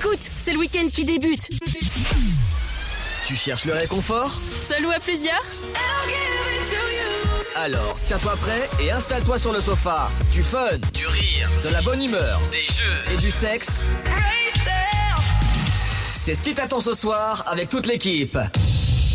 [0.00, 1.48] Écoute, c'est le week-end qui débute.
[3.26, 5.42] Tu cherches le réconfort Seul ou à plusieurs
[7.56, 10.08] Alors, tiens-toi prêt et installe-toi sur le sofa.
[10.30, 13.86] Du fun, du rire, de la bonne humeur, des jeux et du sexe.
[15.88, 18.38] C'est ce qui t'attend ce soir avec toute l'équipe.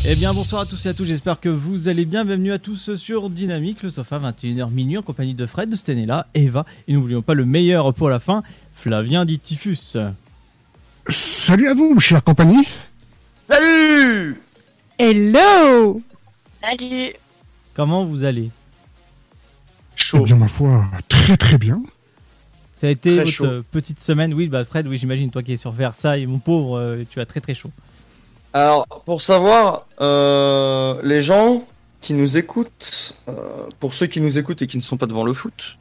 [0.05, 2.25] Eh bien bonsoir à tous et à tous, j'espère que vous allez bien.
[2.25, 6.27] Bienvenue à tous sur Dynamique, le sofa 21h minuit en compagnie de Fred, de Stenella,
[6.33, 8.43] Eva et n'oublions pas le meilleur pour la fin,
[8.73, 9.95] Flavien dit Typhus.
[11.07, 12.67] Salut à vous, chère compagnie.
[13.49, 14.39] Salut
[14.97, 16.01] Hello
[16.61, 17.13] Salut
[17.75, 18.49] Comment vous allez?
[18.49, 20.23] Eh Chaud.
[20.23, 21.81] bien, ma foi, très très bien.
[22.75, 23.47] Ça a été Très votre chaud.
[23.71, 27.03] petite semaine Oui, bah Fred, oui j'imagine, toi qui es sur Versailles, mon pauvre, euh,
[27.09, 27.71] tu as très très chaud.
[28.53, 31.65] Alors, pour savoir, euh, les gens
[32.01, 33.33] qui nous écoutent, euh,
[33.79, 35.77] pour ceux qui nous écoutent et qui ne sont pas devant le foot,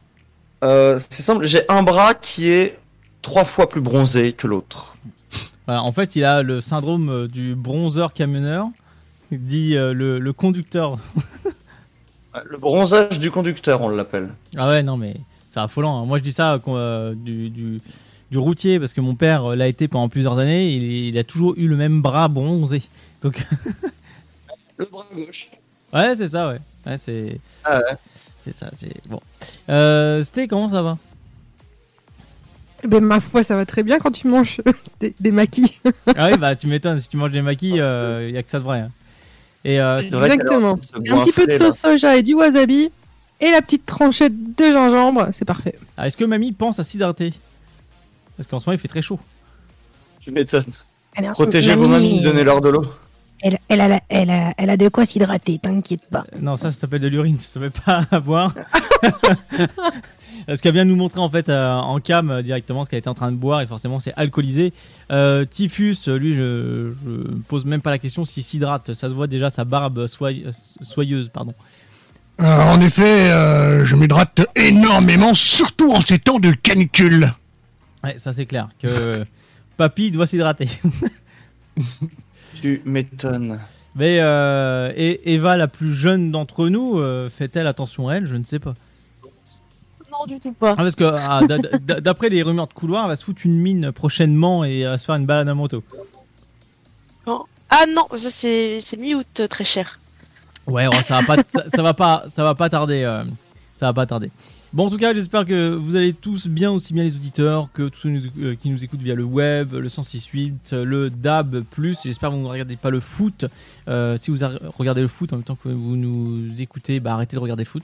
[0.65, 2.79] euh, c'est simple, j'ai un bras qui est
[3.23, 4.97] trois fois plus bronzé que l'autre.
[5.67, 8.67] Voilà, en fait, il a le syndrome euh, du bronzeur camionneur,
[9.31, 10.99] dit euh, le, le conducteur.
[12.49, 14.31] Le bronzage du conducteur, on l'appelle.
[14.57, 15.17] Ah ouais, non mais
[15.51, 16.01] c'est affolant.
[16.01, 16.07] hein.
[16.07, 17.79] Moi je dis ça euh, du, du,
[18.31, 20.71] du routier parce que mon père euh, l'a été pendant plusieurs années.
[20.73, 22.81] Il, il a toujours eu le même bras bronzé.
[23.21, 23.45] Donc
[24.79, 25.49] Le bras gauche.
[25.93, 26.59] ouais, c'est ça, ouais.
[26.87, 27.97] Ouais, c'est Ah ouais.
[28.43, 29.21] c'est ça, c'est bon.
[29.69, 30.97] Euh, Sté, comment ça va?
[32.87, 34.61] Ben ma foi, ça va très bien quand tu manges
[35.01, 35.79] des, des maquis.
[36.17, 36.99] Ah oui, bah tu m'étonnes.
[37.01, 38.81] Si tu manges des maquis, il y a que ça de vrai.
[38.81, 38.91] hein.
[39.65, 40.79] Et euh, vrai Exactement.
[41.09, 42.91] Un petit peu de sauce soja et du wasabi
[43.41, 45.75] et la petite tranchette de gingembre, c'est parfait.
[45.97, 47.33] ah, est-ce que mamie pense à s'hydrater?
[48.37, 49.21] Parce qu'en ce moment il fait très chaud.
[50.21, 50.65] Tu m'étonnes.
[51.33, 52.87] Protégez vos mamies, donnez-leur de l'eau.
[53.45, 56.25] Elle, elle, a, la- elle, a, elle a de quoi s'hydrater, t'inquiète pas.
[56.33, 58.55] Euh, Non, ça, ça s'appelle de l'urine, ça ne pas à boire.
[60.49, 62.99] Ce qu'elle vient de nous montrer en fait euh, en cam euh, directement ce qu'elle
[62.99, 64.73] était en train de boire et forcément c'est alcoolisé.
[65.11, 68.93] Euh, Typhus, lui, je, je me pose même pas la question s'il s'hydrate.
[68.95, 70.51] Ça se voit déjà sa barbe soye- euh,
[70.83, 71.55] soyeuse, pardon.
[72.41, 77.33] Euh, en effet, euh, je m'hydrate énormément, surtout en ces temps de canicule.
[78.03, 79.25] Ouais, ça c'est clair que
[79.77, 80.69] papy doit s'hydrater.
[82.61, 83.59] Tu m'étonnes.
[83.95, 88.27] Mais euh, et Eva, la plus jeune d'entre nous, euh, fait-elle attention à elle?
[88.27, 88.75] Je ne sais pas.
[90.27, 90.73] Du tout pas.
[90.73, 91.41] Ah, parce que ah,
[92.01, 94.99] d'après les rumeurs de couloir, elle va se foutre une mine prochainement et elle va
[94.99, 95.83] se faire une balade à moto.
[97.75, 99.99] Ah non, ça c'est mi-août, euh, très cher.
[100.67, 103.03] Ouais, ouais, ça va pas, ça, ça va pas, ça va pas tarder.
[103.03, 103.25] euh,
[103.75, 104.31] ça va pas tarder.
[104.73, 107.89] Bon, en tout cas, j'espère que vous allez tous bien, aussi bien les auditeurs que
[107.89, 111.65] tous ceux euh, qui nous écoutent via le web, le 106.8, euh, le DAB+.
[112.03, 113.45] J'espère que vous ne regardez pas le foot.
[113.89, 114.39] Euh, si vous
[114.79, 117.69] regardez le foot en même temps que vous nous écoutez, bah arrêtez de regarder le
[117.69, 117.83] foot.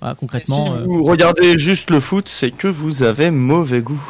[0.00, 0.66] Voilà, concrètement.
[0.66, 4.02] si euh, vous regardez juste le foot, c'est que vous avez mauvais goût.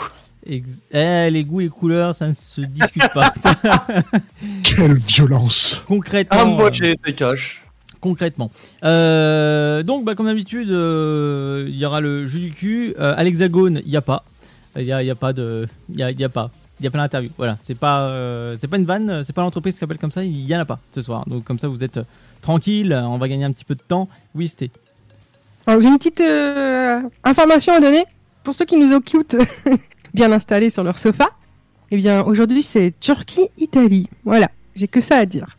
[0.46, 3.32] ex- eh, les goûts et couleurs, ça ne se discute pas.
[4.62, 5.82] Quelle violence.
[5.86, 6.38] concrètement.
[6.40, 7.62] Ah, moi euh, j'ai été cash.
[8.00, 8.50] concrètement.
[8.84, 12.94] Euh, donc, bah, comme d'habitude, euh, il y aura le jeu du cul.
[12.98, 14.24] Euh, à l'hexagone, il n'y a pas.
[14.76, 15.66] Il n'y a, il y a pas de.
[15.88, 16.50] Il y a, il y a pas.
[16.78, 17.30] Il y a pas d'interview.
[17.38, 17.56] Voilà.
[17.62, 19.22] C'est pas, euh, c'est pas une vanne.
[19.24, 20.22] C'est pas l'entreprise qui s'appelle comme ça.
[20.22, 21.24] Il y en a pas ce soir.
[21.26, 21.98] Donc, comme ça, vous êtes
[22.42, 22.92] tranquille.
[23.08, 24.08] On va gagner un petit peu de temps.
[24.34, 24.70] Oui, c'était.
[25.66, 28.04] Alors j'ai une petite euh, information à donner
[28.44, 29.36] pour ceux qui nous occupent
[30.14, 31.28] bien installés sur leur sofa.
[31.90, 34.08] Eh bien aujourd'hui c'est Turquie-Italie.
[34.24, 35.56] Voilà, j'ai que ça à dire.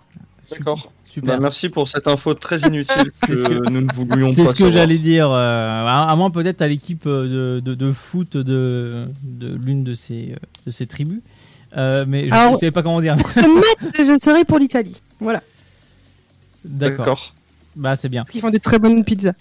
[0.51, 0.91] D'accord.
[1.05, 1.35] Super.
[1.35, 4.33] Bah, merci pour cette info très inutile C'est ce que, que- nous ne voulions pas
[4.35, 4.71] C'est ce que savoir.
[4.73, 5.29] j'allais dire.
[5.31, 9.93] euh, à moins peut-être à l'équipe euh, de, de, de foot de, de l'une de
[9.93, 10.35] ces,
[10.65, 11.21] de ces tribus.
[11.75, 13.15] Euh, mais je ne savais pas comment dire.
[13.15, 15.01] Pour ce match, je serai pour l'Italie.
[15.19, 15.41] Voilà,
[16.63, 16.97] D'accord.
[17.05, 17.33] D'accord.
[17.75, 18.21] Bah, c'est bien.
[18.23, 19.33] parce qu'ils font de très bonnes pizzas.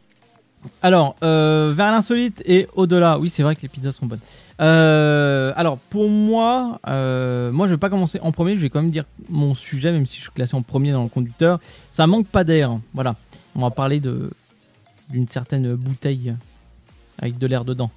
[0.82, 3.18] Alors, euh, vers l'insolite et au-delà.
[3.18, 4.20] Oui, c'est vrai que les pizzas sont bonnes.
[4.60, 8.56] Euh, alors, pour moi, euh, moi, je vais pas commencer en premier.
[8.56, 11.02] Je vais quand même dire mon sujet, même si je suis classé en premier dans
[11.02, 11.60] le conducteur.
[11.90, 12.78] Ça manque pas d'air.
[12.94, 13.16] Voilà.
[13.54, 14.30] On va parler de
[15.10, 16.34] d'une certaine bouteille
[17.18, 17.90] avec de l'air dedans.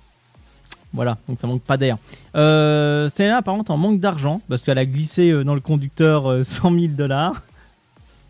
[0.94, 1.98] Voilà, donc ça manque pas d'air.
[2.36, 6.32] Euh, Stella, par contre, en manque d'argent parce qu'elle a glissé euh, dans le conducteur
[6.32, 7.44] euh, 100 000 dollars.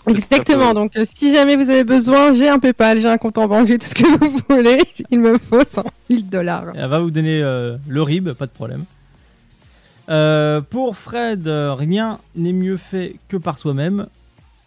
[0.08, 3.48] Exactement, donc euh, si jamais vous avez besoin, j'ai un Paypal, j'ai un compte en
[3.48, 4.82] banque, j'ai tout ce que vous voulez.
[5.12, 6.66] Il me faut 100 000 dollars.
[6.76, 8.86] Elle va vous donner euh, le RIB, pas de problème.
[10.10, 14.08] Euh, pour Fred, rien n'est mieux fait que par soi-même.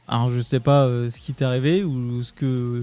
[0.09, 2.83] Alors je sais pas euh, ce qui t'est arrivé ou ce que.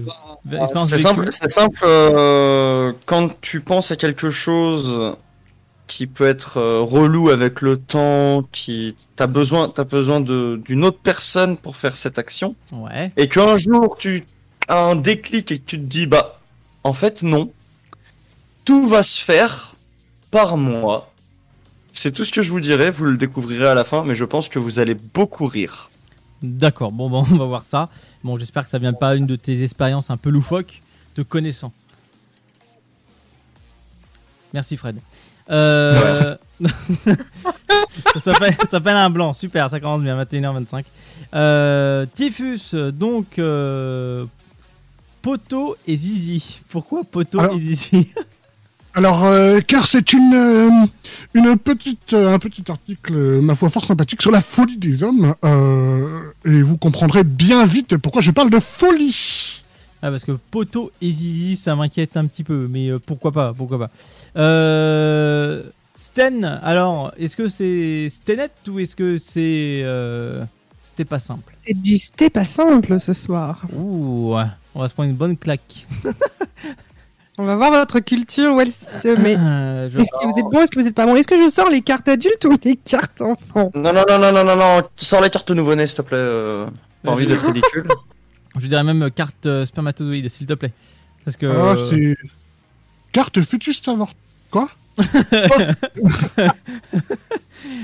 [0.50, 5.14] expérience C'est simple, c'est simple euh, quand tu penses à quelque chose
[5.90, 10.84] qui peut être euh, relou avec le temps, qui t'as besoin, t'as besoin de d'une
[10.84, 13.10] autre personne pour faire cette action, Ouais.
[13.16, 14.24] et qu'un jour tu
[14.68, 16.38] as un déclic et que tu te dis bah
[16.84, 17.50] en fait non,
[18.64, 19.74] tout va se faire
[20.30, 21.12] par moi
[21.92, 24.24] C'est tout ce que je vous dirai, vous le découvrirez à la fin, mais je
[24.24, 25.90] pense que vous allez beaucoup rire.
[26.40, 27.88] D'accord, bon, bon, on va voir ça.
[28.22, 30.82] Bon, j'espère que ça vient pas une de tes expériences un peu loufoques,
[31.16, 31.72] te connaissant.
[34.52, 34.96] Merci Fred.
[35.50, 36.36] Euh...
[38.14, 40.84] ça s'appelle ça s'appelle un blanc, super, ça commence bien, 21h25.
[41.34, 44.26] Euh, Typhus, donc euh,
[45.22, 46.60] Poto et Zizi.
[46.68, 48.08] Pourquoi Poto Alors- et Zizi?
[48.92, 50.68] Alors, euh, car c'est une, euh,
[51.34, 55.34] une petite, euh, un petit article, ma foi, fort sympathique sur la folie des hommes.
[56.44, 59.62] et vous comprendrez bien vite pourquoi je parle de folie.
[60.02, 63.52] Ah, parce que Poto et Zizi, ça m'inquiète un petit peu, mais euh, pourquoi pas,
[63.52, 63.90] pourquoi pas.
[64.36, 65.62] Euh,
[65.94, 69.82] Sten, alors, est-ce que c'est Stenet ou est-ce que c'est.
[69.84, 70.42] Euh,
[70.84, 71.54] C'était pas simple?
[71.66, 73.64] C'est du sté pas simple ce soir.
[73.76, 74.34] Ouh,
[74.74, 75.86] on va se prendre une bonne claque.
[77.38, 79.34] On va voir votre culture où elle se met.
[79.38, 81.16] Euh, je- Est-ce que vous êtes bon, est-ce que vous êtes pas bon?
[81.16, 83.70] Est-ce que je sors les cartes adultes ou les cartes enfants?
[83.74, 86.18] Non, non, non, non, non, non, non, sors les cartes nouveau-nés, s'il te plaît.
[86.18, 86.66] euh,
[87.02, 87.86] Pas envie d'être ridicule.
[88.58, 90.72] Je dirais même euh, carte euh, spermatozoïde, s'il te plaît.
[91.24, 91.46] Parce que.
[91.46, 92.16] Ah, c'est
[93.12, 94.10] carte fœtus savoir.
[94.50, 94.68] Quoi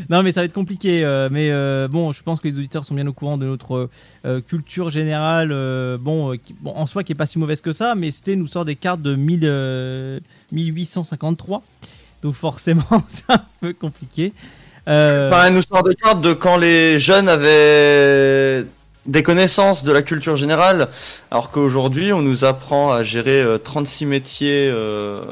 [0.09, 1.05] Non, mais ça va être compliqué.
[1.05, 3.89] euh, mais euh, bon, je pense que les auditeurs sont bien au courant de notre
[4.25, 5.51] euh, culture générale.
[5.53, 8.11] euh, bon, euh, qui- bon, en soi, qui est pas si mauvaise que ça, mais
[8.11, 10.21] c'était nous sort des cartes de 1000, euh,
[10.53, 11.63] 1853.
[12.23, 14.33] Donc forcément, c'est un peu compliqué.
[14.89, 18.65] Euh, Enfin, elle nous sort des cartes de quand les jeunes avaient
[19.07, 20.89] des connaissances de la culture générale,
[21.31, 25.23] alors qu'aujourd'hui, on nous apprend à gérer euh, 36 métiers euh,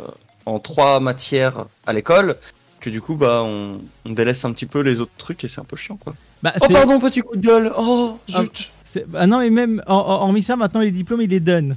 [0.46, 2.36] en trois matières à l'école,
[2.80, 5.60] que du coup, bah, on, on délaisse un petit peu les autres trucs et c'est
[5.60, 6.14] un peu chiant, quoi.
[6.42, 7.72] bah, Oh, c'est- pardon, petit coup de gueule.
[7.76, 8.42] Oh, Ah.
[8.42, 8.70] zut.
[8.84, 11.76] c'est- ah non, et même, hor- hor- hormis ça, maintenant les diplômes, ils les donnent.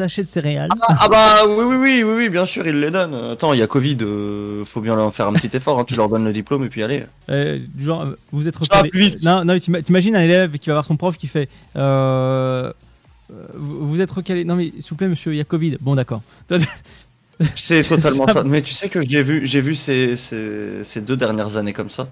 [0.00, 0.70] Un sachet de céréales.
[0.88, 3.14] Ah, ah bah oui, oui, oui, oui, oui, bien sûr, ils les donnent.
[3.32, 5.78] Attends, il y a Covid, euh, faut bien leur faire un petit effort.
[5.78, 7.04] hein, tu leur donnes le diplôme et puis allez.
[7.28, 8.90] Euh, genre, euh, vous êtes recalé.
[8.94, 9.22] vite.
[9.22, 11.48] Non, non, t'imagines un élève qui va voir son prof qui fait.
[11.76, 12.72] euh,
[13.54, 14.44] vous êtes recalé.
[14.44, 15.76] Non, mais s'il vous plaît, monsieur, il y a Covid.
[15.80, 16.22] Bon, d'accord.
[17.56, 18.44] C'est totalement Ça- ça.
[18.44, 21.90] Mais tu sais que j'ai vu, j'ai vu ces, ces, ces deux dernières années comme
[21.90, 22.08] ça.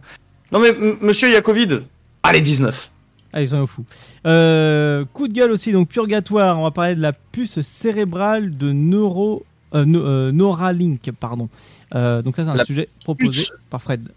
[0.52, 1.80] Non mais monsieur, il y a Covid.
[2.22, 2.90] Allez, 19.
[3.32, 3.84] Ah, ils sont au fou.
[4.26, 6.58] Euh, coup de gueule aussi, donc Purgatoire.
[6.58, 9.44] On va parler de la puce cérébrale de Neuro.
[9.74, 11.48] euh, No- euh, Neuralink, pardon.
[11.94, 13.52] Euh, donc, ça, c'est un La sujet proposé puce.
[13.70, 14.08] par Fred.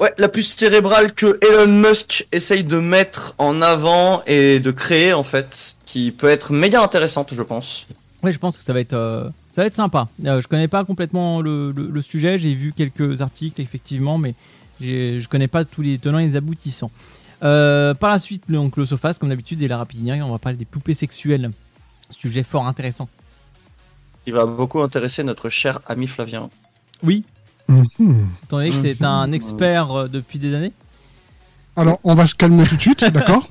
[0.00, 5.12] Ouais, la puce cérébrale que Elon Musk essaye de mettre en avant et de créer
[5.12, 7.86] en fait, qui peut être méga intéressante, je pense.
[8.24, 10.08] Ouais, je pense que ça va être, ça va être sympa.
[10.20, 12.36] Je connais pas complètement le, le- le sujet.
[12.38, 14.34] J'ai vu quelques articles effectivement, mais
[14.80, 16.90] je connais pas tous les tenants et les aboutissants.
[17.42, 20.56] Euh, par la suite, donc le Sofast, comme d'habitude, et la rapidinière, on va parler
[20.58, 21.50] des poupées sexuelles.
[22.10, 23.08] Sujet fort intéressant.
[24.26, 26.48] Il va beaucoup intéresser notre cher ami Flavien.
[27.02, 27.24] Oui,
[27.68, 28.28] Mhm.
[28.44, 30.72] étant donné que c'est un expert euh, depuis des années.
[31.76, 33.48] Alors, on va se calmer tout de suite, d'accord?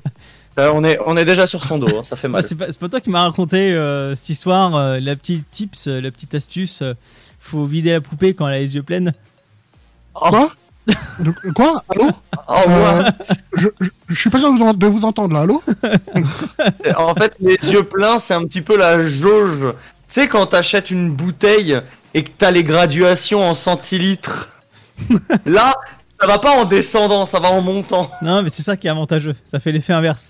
[0.58, 2.44] Là, on est, on est déjà sur son dos, hein, ça fait Bah, mal.
[2.44, 6.12] c'est pas, toi qui m'as raconté euh, cette histoire, euh, la petite tips, euh, la
[6.12, 6.82] petite astuce.
[6.82, 6.94] euh,
[7.40, 9.12] faut vider la poupée quand elle a les yeux pleins.
[10.14, 10.54] Quoi?
[11.20, 11.84] De- Quoi?
[11.90, 12.10] Allô?
[12.48, 13.06] Oh, moi,
[13.56, 15.62] je, je, je suis pas sûr de vous, en- de vous entendre là, allô?
[16.98, 19.60] En fait, les yeux pleins, c'est un petit peu la jauge.
[20.08, 21.80] Tu sais, quand t'achètes une bouteille
[22.14, 24.50] et que t'as les graduations en centilitres,
[25.46, 25.74] là,
[26.20, 28.10] ça va pas en descendant, ça va en montant.
[28.22, 29.36] Non, mais c'est ça qui est avantageux.
[29.50, 30.30] Ça fait l'effet inverse.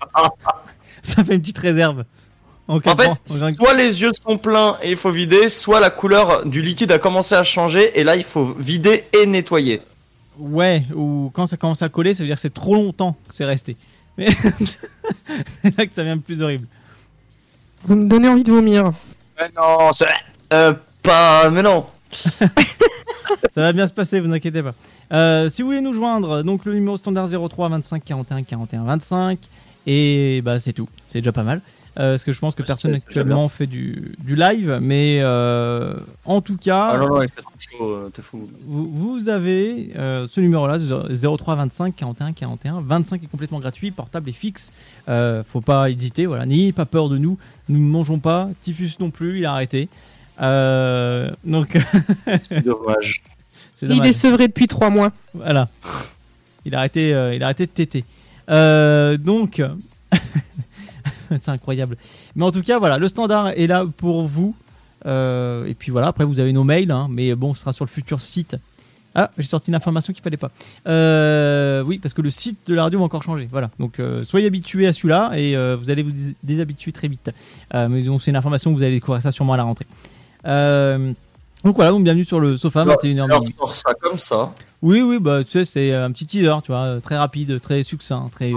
[1.02, 2.04] ça fait une petite réserve.
[2.68, 6.46] En, fait, en soit les yeux sont pleins et il faut vider, soit la couleur
[6.46, 9.82] du liquide a commencé à changer et là, il faut vider et nettoyer.
[10.38, 13.34] Ouais, ou quand ça commence à coller, ça veut dire que c'est trop longtemps que
[13.34, 13.76] c'est resté.
[14.16, 14.28] Mais
[15.62, 16.66] c'est là que ça devient le plus horrible.
[17.84, 18.90] Vous me donnez envie de vomir.
[19.38, 20.06] Mais non, c'est...
[20.52, 21.50] Euh, pas...
[21.50, 21.86] Mais non.
[23.54, 24.74] Ça va bien se passer, vous inquiétez pas.
[25.12, 29.38] Euh, si vous voulez nous joindre, donc le numéro standard 03 25 41 41 25.
[29.86, 31.60] Et bah c'est tout, c'est déjà pas mal.
[31.98, 35.94] Euh, parce que je pense que Ouais, personne actuellement fait du, du live, mais euh,
[36.24, 38.48] en tout cas, Ah non, non, il fait trop chaud, euh, t'es fou.
[38.66, 44.30] vous, vous avez euh, ce numéro-là, 03 25 41 41 25 est complètement gratuit, portable
[44.30, 44.72] et fixe.
[45.10, 47.36] Euh, faut pas hésiter, voilà, n'ayez pas peur de nous.
[47.68, 49.90] Nous ne mangeons pas, Typhus non plus, il a arrêté.
[50.40, 51.76] Euh, donc
[52.42, 53.22] C'est dommage.
[53.74, 55.12] c'est Il est sevré depuis trois mois.
[55.34, 55.68] Voilà.
[56.64, 58.04] Il a arrêté, euh, il a arrêté de téter.
[58.48, 59.62] Euh, donc,
[61.40, 61.96] c'est incroyable.
[62.36, 64.54] Mais en tout cas, voilà, le standard est là pour vous.
[65.04, 67.84] Euh, et puis voilà, après vous avez nos mails, hein, mais bon, ce sera sur
[67.84, 68.56] le futur site.
[69.14, 70.50] Ah, j'ai sorti une information qu'il fallait pas.
[70.86, 73.46] Euh, oui, parce que le site de la radio va encore changer.
[73.50, 77.30] Voilà, donc euh, soyez habitués à celui-là et vous allez vous dés- déshabituer très vite.
[77.74, 79.86] Mais donc c'est une information que vous allez découvrir ça sûrement à la rentrée.
[81.64, 84.52] Donc voilà, donc bienvenue sur le sofa, Alors, 21h Alors, sort ça comme ça.
[84.80, 88.28] Oui, oui, bah tu sais, c'est un petit teaser, tu vois, très rapide, très succinct,
[88.32, 88.52] très.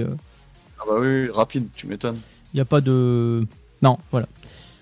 [0.79, 2.17] Ah bah oui, rapide, tu m'étonnes.
[2.55, 3.45] Il n'y a pas de.
[3.81, 4.27] Non, voilà.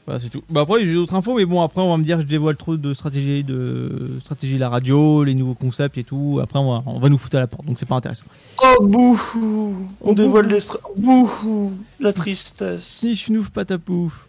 [0.05, 0.43] Voilà, c'est tout.
[0.47, 2.55] Bah après, j'ai d'autres infos, mais bon, après, on va me dire que je dévoile
[2.55, 6.39] trop de stratégie, de stratégie de la radio, les nouveaux concepts et tout.
[6.43, 8.25] Après, on va, on va nous foutre à la porte, donc c'est pas intéressant.
[8.61, 10.77] Oh bouhou On dévoile les stra...
[10.95, 12.83] Bouhou La tristesse.
[12.83, 14.27] Si je n'ouvre pas ta pouf.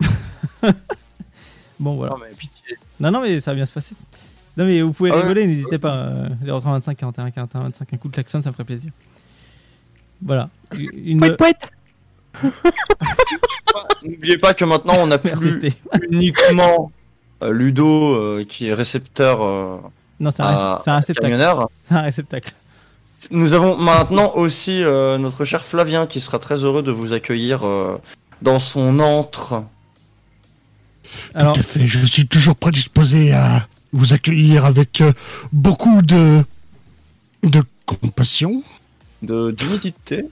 [1.78, 2.14] bon, voilà.
[2.14, 2.78] Non mais pitié.
[2.98, 3.94] Non, non, mais ça va bien se passer.
[4.56, 5.20] Non, mais vous pouvez Ah ouais.
[5.22, 5.96] rigoler, n'hésitez pas.
[5.96, 8.90] euh, 0325 41 41 25, un coup de klaxon, ça me ferait plaisir.
[10.22, 10.48] Voilà.
[10.94, 11.18] Une...
[11.18, 11.54] Pouet, pouet.
[14.04, 15.72] N'oubliez pas que maintenant on a Merci, plus Sté.
[16.10, 16.90] uniquement
[17.42, 19.76] euh, Ludo euh, qui est récepteur euh,
[20.20, 21.20] Non, c'est un, réceptacle.
[21.20, 21.68] camionneur.
[21.88, 22.52] C'est un réceptacle.
[23.30, 27.64] Nous avons maintenant aussi euh, notre cher Flavien qui sera très heureux de vous accueillir
[27.66, 27.96] euh,
[28.42, 29.62] dans son antre.
[31.34, 35.12] Alors, Tout à fait, je suis toujours prédisposé à vous accueillir avec euh,
[35.52, 36.42] beaucoup de
[37.44, 38.62] de compassion.
[39.22, 40.24] de d'humidité.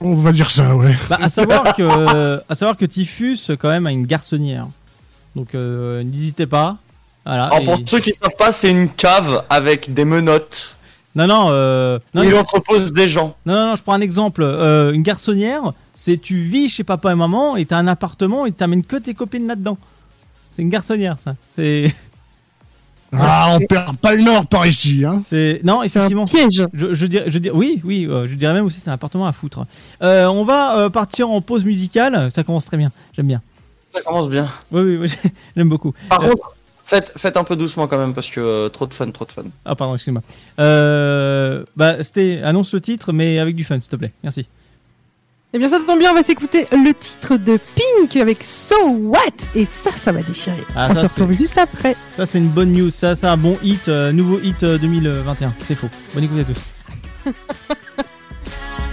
[0.00, 0.94] On va dire ça, ouais.
[1.08, 4.66] bah, à savoir que, à savoir que Typhus, quand même, a une garçonnière.
[5.34, 6.76] Donc, euh, n'hésitez pas.
[7.24, 7.46] Voilà.
[7.46, 10.76] Alors pour Et- ceux qui ne savent pas, c'est une cave avec des menottes
[11.16, 13.36] Non, non, euh, non, il non, entrepose des gens.
[13.46, 14.42] non, non, non, je prends un exemple.
[14.44, 15.62] Euh, une garçonnière,
[15.92, 19.14] c'est tu vis chez papa et maman et t'as un appartement et t'amènes que tes
[19.14, 19.76] copines là-dedans.
[20.54, 21.34] C'est une garçonnière, ça.
[21.56, 21.92] C'est,
[23.12, 25.22] Ah, on perd pas le nord par ici, hein.
[25.26, 26.24] c'est, non, C'est un effectivement.
[26.24, 26.66] piège.
[26.74, 29.26] Je, je dirais, je dirais, oui, oui, euh, je dirais même aussi c'est un appartement
[29.26, 29.64] à foutre.
[30.02, 32.30] Euh, on va euh, partir en pause musicale.
[32.32, 32.90] Ça commence très bien.
[33.14, 33.40] J'aime bien.
[33.94, 34.48] Ça commence bien.
[34.72, 35.14] Oui, oui, oui,
[35.56, 35.94] j'aime beaucoup.
[36.08, 36.52] Par Euh, contre,
[36.84, 39.32] faites, faites un peu doucement quand même parce que euh, trop de fun, trop de
[39.32, 39.44] fun.
[39.64, 40.22] Ah pardon, excuse-moi.
[40.60, 44.12] Euh, bah, c'était annonce le titre, mais avec du fun, s'il te plaît.
[44.22, 44.46] Merci.
[45.56, 49.20] Eh bien, ça tombe bien, on va s'écouter le titre de Pink avec So What
[49.54, 50.62] Et ça, ça va déchirer.
[50.74, 51.96] Ah, on ça, se retrouve juste après.
[52.14, 52.90] Ça, c'est une bonne news.
[52.90, 55.54] Ça, c'est un bon hit, euh, nouveau hit euh, 2021.
[55.64, 55.88] C'est faux.
[56.12, 57.32] Bonne écoute à tous.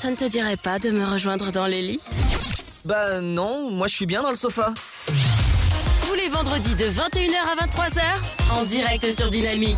[0.00, 2.00] Ça ne te dirait pas de me rejoindre dans les lits
[2.86, 4.72] Bah non, moi je suis bien dans le sofa.
[6.06, 8.00] Tous les vendredis de 21h à 23h,
[8.58, 9.76] en direct sur Dynamique.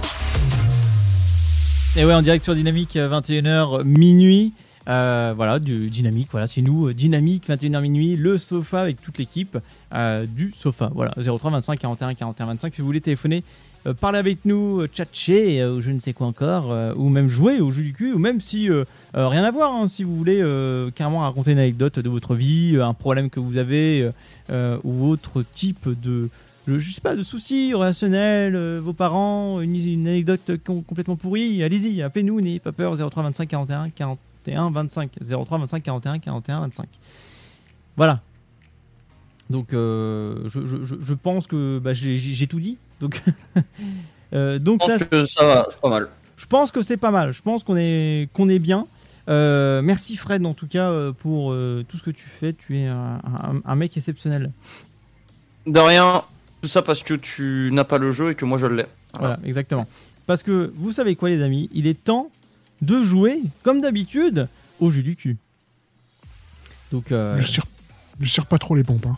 [1.97, 4.53] Et ouais, en direct sur Dynamique, euh, 21h minuit.
[4.89, 9.19] Euh, voilà, du Dynamique, voilà, c'est nous, euh, Dynamique, 21h minuit, le sofa avec toute
[9.19, 9.59] l'équipe
[9.95, 10.91] euh, du sofa.
[10.95, 12.75] Voilà, 03 25 41 41 25.
[12.75, 13.45] Si vous voulez téléphoner,
[14.01, 17.83] parler avec nous, tchatcher, ou je ne sais quoi encore, ou même jouer au jeu
[17.83, 18.69] du cul, ou même si
[19.13, 20.41] rien à voir, hein, si vous voulez
[20.95, 24.09] carrément raconter une anecdote de votre vie, un problème que vous avez,
[24.85, 26.29] ou autre type de,
[26.69, 32.03] je, sais pas, de soucis relationnels, vos parents, une, une anecdote com- complètement pourrie, allez-y,
[32.03, 33.87] appelez-nous, n'ayez pas peur, 03 25 41
[34.45, 35.11] 41 25.
[35.47, 36.89] 03 25 41 41 25.
[37.97, 38.21] Voilà.
[39.51, 42.79] Donc, euh, je, je- je- je pense que bah, j'ai tout dit.
[43.01, 43.23] Donc,
[44.35, 46.09] euh, Je pense là, que ça va, c'est pas mal.
[46.37, 47.33] je pense que c'est pas mal.
[47.33, 48.87] Je pense qu'on est, qu'on est bien.
[49.29, 52.53] Euh, merci Fred en tout cas pour tout ce que tu fais.
[52.53, 54.51] Tu es un, un- un mec exceptionnel.
[55.67, 56.23] De rien,
[56.61, 58.87] tout ça parce que tu n'as pas le jeu et que moi je l'ai.
[59.19, 59.87] Voilà, exactement.
[60.27, 62.31] Parce que vous savez quoi, les amis, il est temps
[62.83, 64.49] de jouer, comme d'habitude,
[64.81, 65.37] au jeu du cul.
[66.91, 67.65] Donc, euh, Je tire,
[68.21, 69.07] je tire pas trop les pompes.
[69.07, 69.17] hein.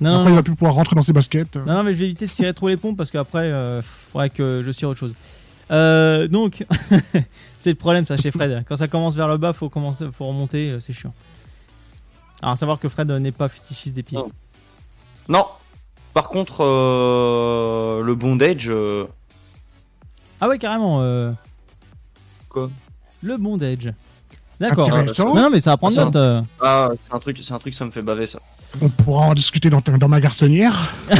[0.00, 1.56] non, Après, non, il va plus pouvoir rentrer dans ses baskets.
[1.56, 4.30] non, non, mais je vais éviter de tirer trop les pompes parce qu'après, il faudrait
[4.30, 5.14] que je tire autre chose.
[5.70, 6.64] Euh, donc,
[7.60, 8.64] c'est le problème, ça, chez Fred.
[8.68, 11.14] Quand ça commence vers le bas, faut commencer, faut remonter, euh, c'est chiant.
[12.42, 14.18] Alors, à savoir que Fred euh, n'est pas fétichiste des pieds.
[14.18, 14.30] Non.
[15.28, 15.46] Non.
[16.12, 19.06] Par contre, euh, le bondage, euh,
[20.40, 20.98] Ah ouais, carrément.
[22.50, 22.70] Quoi
[23.22, 23.92] Le bondage.
[24.60, 24.92] D'accord.
[24.92, 25.34] Intéressant.
[25.34, 26.04] Non, non, mais ça va prendre Ça.
[26.04, 26.16] note.
[26.16, 26.42] euh.
[26.60, 28.40] ah, c'est un truc, c'est un truc, ça me fait baver ça.
[28.82, 30.94] On pourra en discuter dans, ta- dans ma garçonnière.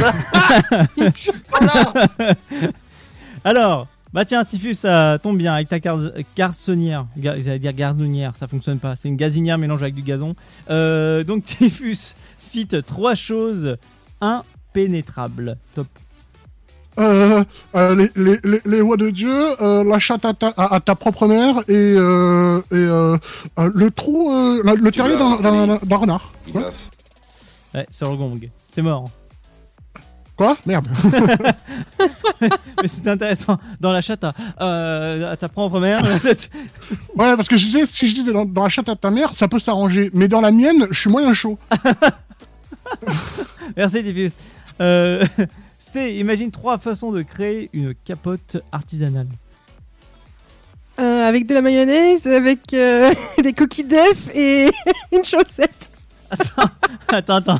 [3.43, 7.05] Alors, bah tiens, Tiffus, ça tombe bien avec ta car- garçonnière.
[7.17, 8.95] Ga- J'allais dire gazonnière, ça fonctionne pas.
[8.95, 10.35] C'est une gazinière mélangée avec du gazon.
[10.69, 13.77] Euh, donc, Tiffus cite trois choses
[14.21, 15.57] impénétrables.
[15.75, 15.87] Top.
[16.99, 17.43] Euh,
[17.75, 20.79] euh, les, les, les, les voix de Dieu, euh, la chatte à ta, à, à
[20.81, 22.75] ta propre mère et, euh, et
[23.73, 26.31] le trou, euh, la- le terrier d'un- renard.
[26.47, 26.53] Il.
[26.57, 28.39] Ouais, sur le gong.
[28.67, 29.05] C'est mort.
[30.35, 30.57] Quoi?
[30.65, 30.87] Merde.
[32.41, 33.57] Mais c'est intéressant.
[33.79, 36.01] Dans la chatte à, euh, à ta propre mère.
[37.15, 39.33] Ouais, parce que je disais, si je disais dans, dans la chatte à ta mère,
[39.33, 40.09] ça peut s'arranger.
[40.13, 41.57] Mais dans la mienne, je suis moyen chaud.
[43.77, 44.31] Merci Tiffus.
[44.79, 45.23] Euh,
[45.95, 49.27] Imagine trois façons de créer une capote artisanale.
[50.99, 54.69] Euh, avec de la mayonnaise, avec euh, des coquilles d'œufs et
[55.11, 55.89] une chaussette.
[56.29, 56.69] Attends,
[57.09, 57.59] attends, attends.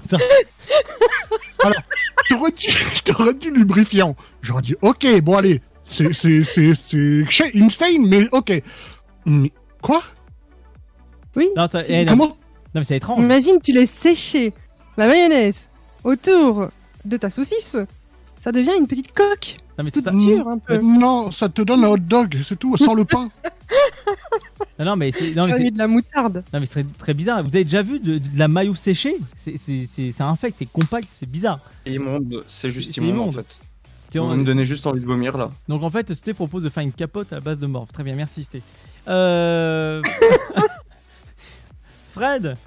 [2.29, 2.67] T'aurais dit,
[3.03, 4.15] t'aurais dit lubrifiant.
[4.41, 8.61] J'aurais dit, ok, bon allez, c'est, c'est, c'est, c'est chez Insane, mais ok.
[9.25, 10.03] Mais quoi?
[11.35, 11.49] Oui.
[11.55, 12.11] Non, ça, Si, eh, non.
[12.11, 12.27] Comment?
[12.27, 12.35] Non,
[12.75, 13.23] mais c'est étrange.
[13.23, 14.53] Imagine, tu laisses sécher
[14.97, 15.67] la mayonnaise
[16.03, 16.69] autour
[17.05, 17.77] de ta saucisse.
[18.41, 19.57] Ça devient une petite coque.
[19.77, 20.11] Non, mais c'est Toute ça.
[20.11, 20.73] dure un peu.
[20.73, 23.29] Euh, Non, ça te donne un hot dog, c'est tout, sans le pain.
[24.79, 26.43] Non, non, mais c'est, non, mais de la moutarde.
[26.51, 27.41] non, mais c'est très bizarre.
[27.43, 29.15] Vous avez déjà vu de, de la maillot séchée?
[29.35, 31.59] C'est, c'est, c'est, c'est infect, c'est compact, c'est bizarre.
[31.85, 33.35] C'est immonde, c'est juste C'est immonde, en immonde.
[33.35, 34.19] fait.
[34.19, 35.45] Vous me donnez juste envie de vomir là.
[35.67, 37.91] Donc en fait, Sté propose de faire une capote à base de morve.
[37.93, 38.61] Très bien, merci Sté.
[39.07, 40.01] Euh...
[42.13, 42.57] Fred,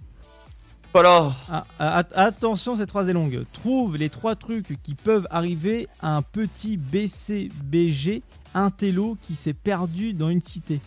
[0.95, 1.33] Voilà.
[1.51, 3.43] ah, ah, att- attention, cette phrase est longue.
[3.53, 8.23] Trouve les trois trucs qui peuvent arriver à un petit BCBG
[8.55, 10.81] intello qui s'est perdu dans une cité.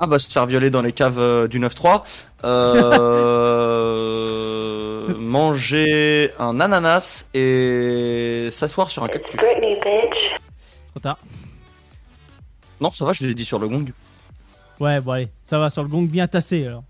[0.00, 2.02] Ah bah se faire violer dans les caves euh, du 9-3.
[2.42, 3.28] Euh...
[5.18, 9.40] manger un ananas et s'asseoir sur un cactus.
[10.90, 11.18] Trop tard.
[12.80, 13.86] Non, ça va, je l'ai dit sur le gong.
[14.80, 16.82] Ouais, bon allez, ça va sur le gong bien tassé alors.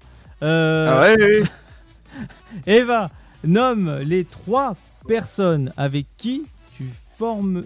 [0.42, 0.86] Euh...
[0.88, 2.22] Ah ouais, oui, oui.
[2.66, 3.10] Eva,
[3.44, 4.74] nomme les trois
[5.06, 6.44] personnes avec qui
[6.76, 6.84] tu
[7.16, 7.64] formes.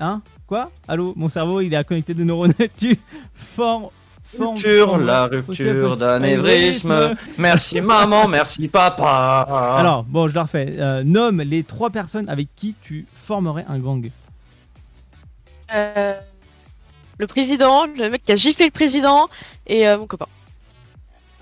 [0.00, 0.70] Hein Quoi?
[0.88, 2.54] Allô Mon cerveau, il est à connecté de neurones.
[2.78, 2.98] tu
[3.34, 3.88] formes.
[4.38, 7.14] Rupture, formes- la rupture d'un anévrisme.
[7.36, 9.46] Merci maman, merci papa.
[9.78, 10.74] Alors, bon, je la refais.
[10.78, 14.10] Euh, nomme les trois personnes avec qui tu formerais un gang.
[15.74, 16.14] Euh,
[17.18, 19.28] le président, le mec qui a giflé le président
[19.66, 20.26] et euh, mon copain.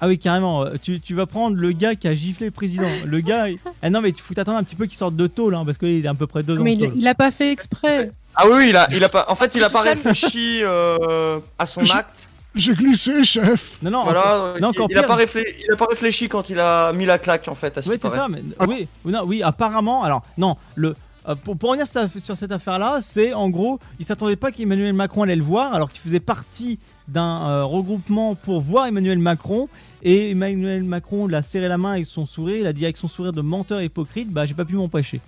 [0.01, 0.65] Ah oui, carrément.
[0.65, 2.89] euh, Tu, tu vas prendre le gars qui a giflé le président.
[3.05, 3.49] Le gars.
[3.49, 5.63] il- Ah non, mais tu faut t'attendre un petit peu qu'il sorte de tôle, hein,
[5.65, 8.11] parce qu'il est à peu près deux ans Mais il, il a pas fait exprès.
[8.35, 11.67] Ah oui, il a, il a pas, en fait, il a pas réfléchi euh, à
[11.67, 12.29] son Je- acte.
[12.55, 13.79] J'ai glissé, chef.
[13.81, 16.59] Non, non, Voilà, non, il, il a pas réfléchi, il a pas réfléchi quand il
[16.59, 17.79] a mis la claque en fait.
[17.79, 20.97] À ce Oui, c'est ça, mais oui, oui, non, oui, apparemment, alors non, le
[21.29, 24.95] euh, pour, pour revenir sur, sur cette affaire-là, c'est en gros, ils s'attendaient pas qu'Emmanuel
[24.95, 29.69] Macron allait le voir, alors qu'il faisait partie d'un euh, regroupement pour voir Emmanuel Macron.
[30.03, 33.09] Et Emmanuel Macron l'a serré la main avec son sourire, il a dit avec son
[33.09, 35.21] sourire de menteur hypocrite, bah j'ai pas pu m'empêcher.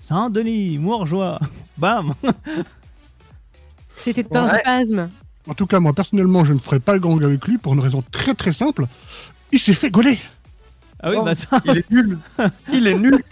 [0.00, 1.38] C'est un Denis, joie.
[1.76, 2.14] Bam
[3.96, 4.58] C'était un Ouais.
[4.58, 5.10] spasme.
[5.48, 7.80] En tout cas, moi, personnellement, je ne ferai pas le gang avec lui pour une
[7.80, 8.86] raison très très simple.
[9.52, 10.18] Il s'est fait gauler.
[11.00, 11.60] Ah oui, Oh, bah ça.
[11.64, 12.18] Il est nul.
[12.72, 13.22] Il est nul.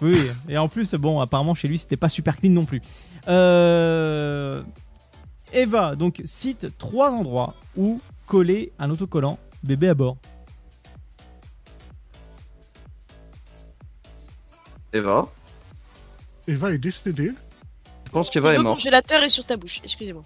[0.00, 2.80] Oui, et en plus, bon, apparemment chez lui, c'était pas super clean non plus.
[3.28, 4.62] Euh...
[5.52, 8.00] Eva, donc, cite trois endroits où
[8.32, 10.16] coller un autocollant bébé à bord.
[14.94, 15.28] Eva.
[16.48, 17.32] Eva est décédée.
[18.06, 18.78] Je pense qu'Eva est Le morte.
[18.78, 20.22] congélateur est sur ta bouche, excusez-moi.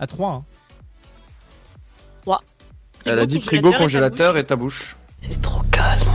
[0.00, 0.44] À trois, hein.
[3.04, 4.96] Elle a dit frigo, congélateur et ta bouche.
[5.20, 6.08] C'est trop calme.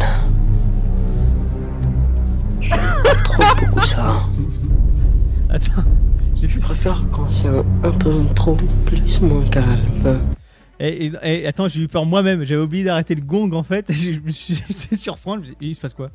[2.59, 4.23] Je pas trop beaucoup ça.
[5.49, 5.83] Attends,
[6.35, 10.19] j'ai Je préfère quand c'est un, un peu trop plus moins calme.
[10.79, 12.43] Et, et- et attends, j'ai eu peur moi-même.
[12.43, 13.85] J'avais oublié d'arrêter le gong en fait.
[13.91, 15.37] Je me suis laissé surprendre.
[15.37, 16.09] Je me suis dit, Il se passe quoi?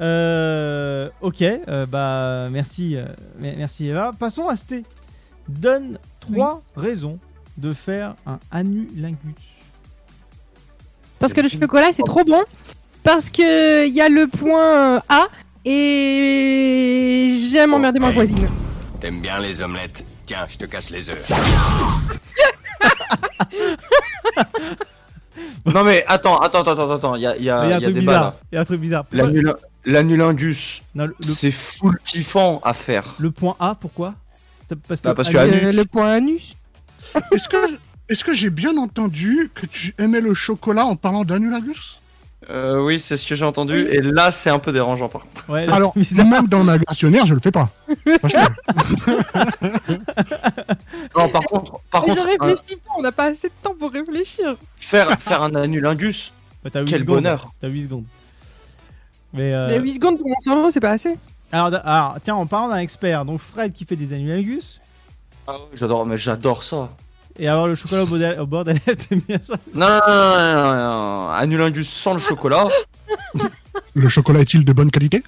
[0.00, 3.06] Euh, Ok, euh, bah merci, euh,
[3.40, 4.12] me- merci Eva.
[4.18, 4.84] Passons à Sté.
[5.48, 7.18] Donne trois raisons
[7.56, 9.16] de faire un anulingus.
[11.18, 12.42] Parce que le chocolat, c'est trop bon.
[13.02, 15.26] Parce que il y a le point euh, A.
[15.64, 18.48] Et j'aime emmerder ma voisine.
[19.00, 20.04] T'aimes bien les omelettes?
[20.26, 21.26] Tiens, je te casse les œufs.
[25.72, 27.14] Non mais attends, attends, attends, attends, attends.
[27.16, 28.00] Il y a, il y a, Il y a un il y a truc des
[28.00, 28.22] bizarre.
[28.32, 28.40] balles.
[28.50, 29.04] Il y a un truc bizarre.
[30.94, 33.14] Non, le, c'est full kiffant à faire.
[33.18, 34.14] le point A, pourquoi?
[34.88, 35.62] Parce que, Bah, parce que anus.
[35.62, 36.54] Euh, le point anus.
[37.32, 37.56] Est-ce que,
[38.08, 41.98] est-ce que j'ai bien entendu que tu aimais le chocolat en parlant d'anulingus
[42.50, 43.86] Euh, oui, c'est ce que j'ai entendu.
[43.90, 45.50] Et là, c'est un peu dérangeant par contre.
[45.50, 47.68] Ouais, là, Alors, même dans ma glaçonnière, je le fais pas.
[48.20, 48.54] Franchement.
[51.16, 53.52] Non, par contre, par Mais je contre, un- réfléchis pas, on n'a pas assez de
[53.62, 54.56] temps pour réfléchir.
[54.76, 56.32] faire, faire un annulingus,
[56.64, 57.04] Bah, quel secondes.
[57.06, 57.52] bonheur.
[57.60, 58.04] T'as 8 secondes.
[59.32, 61.16] Mais, euh, Les 8 secondes pour mon cerveau, c'est pas assez.
[61.52, 64.80] alors, alors, tiens, en parlant d'un expert, donc Fred qui fait des anulingus,
[65.46, 66.90] Ah ouais, j'adore, mais j'adore ça.
[67.38, 68.02] Et avoir le chocolat
[68.40, 70.74] au bord des- lèvres, t'aimes bien ça Non, non, non, non, non,
[71.26, 72.66] non, annulingus sans le chocolat.
[73.94, 75.22] le chocolat est-il de bonne qualité?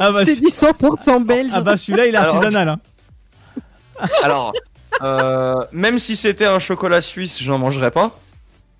[0.00, 1.50] Ah bah, C'est du 100% belge.
[1.54, 2.68] ah bah celui-là, il est Alors, artisanal.
[2.68, 2.78] Hein.
[4.22, 4.52] Alors,
[5.02, 8.18] euh, même si c'était un chocolat suisse, je n'en mangerais pas.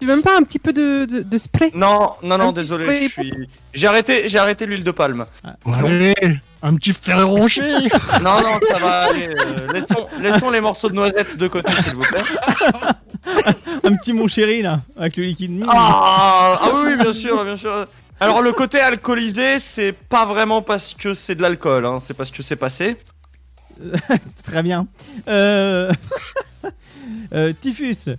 [0.00, 3.02] Tu veux même pas un petit peu de, de, de spray Non, non, non, désolé,
[3.02, 3.32] je suis.
[3.72, 5.24] J'ai arrêté, j'ai arrêté l'huile de palme.
[5.66, 6.14] Allez,
[6.62, 7.62] un petit fer rocher
[8.22, 9.28] Non, non, ça va aller.
[9.28, 12.22] euh, laissons, laissons les morceaux de noisettes de côté, s'il vous plaît.
[13.84, 15.52] Un petit mon chéri là, avec le liquide.
[15.52, 15.66] Mmh.
[15.68, 17.86] Ah, ah oui, oui, bien sûr, bien sûr.
[18.20, 22.30] Alors le côté alcoolisé, c'est pas vraiment parce que c'est de l'alcool, hein, c'est parce
[22.30, 22.96] que c'est passé.
[24.46, 24.86] Très bien.
[25.28, 25.90] Euh...
[27.32, 28.10] euh, Typhus.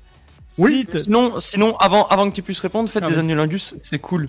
[0.57, 1.03] Oui, Cite...
[1.03, 3.19] Sinon, sinon, avant, avant que tu puisses répondre, faites Ah des oui.
[3.21, 4.27] annulingus, c'est cool.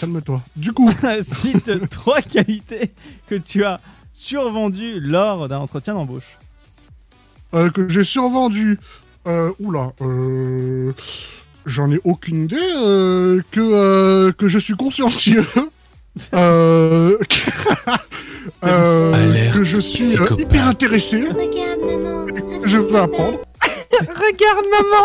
[0.00, 0.40] Calme-toi.
[0.56, 0.90] Du coup,
[1.22, 2.92] cite trois qualités
[3.28, 3.80] que tu as
[4.12, 6.36] survendues lors d'un entretien d'embauche.
[7.54, 8.78] euh, que j'ai survendu.
[9.28, 10.92] Euh, oula, euh,
[11.66, 12.56] j'en ai aucune idée.
[12.76, 15.46] euh, que, euh, que je suis consciencieux.
[16.34, 17.16] euh,
[18.64, 21.20] euh, Alerte que je suis euh, hyper intéressé.
[21.20, 23.38] que je veux apprendre.
[23.92, 25.04] Regarde, maman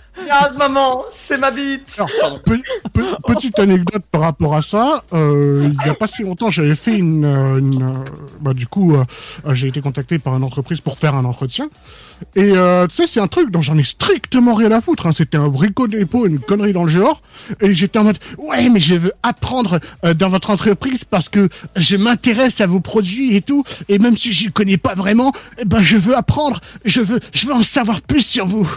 [0.21, 2.01] Regarde, maman, c'est ma bite.
[2.21, 2.39] Alors,
[3.27, 5.03] petite anecdote par rapport à ça.
[5.13, 8.67] euh, il y a pas si longtemps, j'avais fait une, euh, une, euh, bah du
[8.67, 9.03] coup, euh,
[9.53, 11.69] j'ai été contacté par une entreprise pour faire un entretien.
[12.35, 15.07] Et euh, tu sais, c'est un truc dont j'en ai strictement rien à foutre.
[15.07, 15.11] Hein.
[15.15, 17.21] C'était un bricot d'épaule, une connerie dans le genre.
[17.61, 19.79] Et j'étais en mode, ouais, mais je veux apprendre
[20.15, 23.63] dans votre entreprise parce que je m'intéresse à vos produits et tout.
[23.89, 26.59] Et même si j'y connais pas vraiment, eh ben je veux apprendre.
[26.85, 28.69] Je veux, je veux en savoir plus sur vous.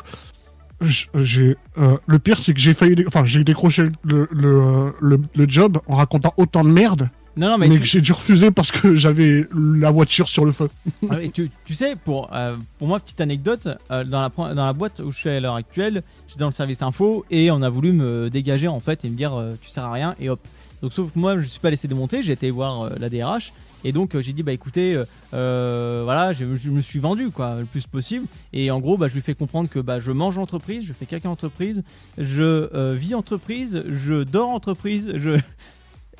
[1.14, 5.20] J'ai euh, le pire c'est que j'ai failli dé- enfin j'ai décroché le le, le
[5.34, 8.12] le job en racontant autant de merde Non, non, mais, mais, tu, que j'ai dû
[8.12, 10.68] refuser parce que j'avais la voiture sur le feu.
[11.10, 14.72] ah, tu, tu sais, pour, euh, pour moi, petite anecdote, euh, dans, la, dans la
[14.72, 17.68] boîte où je suis à l'heure actuelle, j'étais dans le service info et on a
[17.68, 20.40] voulu me dégager en fait et me dire tu sers à rien et hop.
[20.82, 23.52] Donc, sauf que moi, je suis pas laissé démonter, j'ai été voir la DRH
[23.84, 27.30] et donc euh, j'ai dit bah écoutez, euh, euh, voilà, je, je me suis vendu
[27.30, 30.12] quoi, le plus possible et en gros, bah, je lui fais comprendre que bah, je
[30.12, 31.82] mange entreprise, je fais caca entreprise,
[32.18, 32.42] je
[32.74, 35.38] euh, vis entreprise, je dors entreprise, je.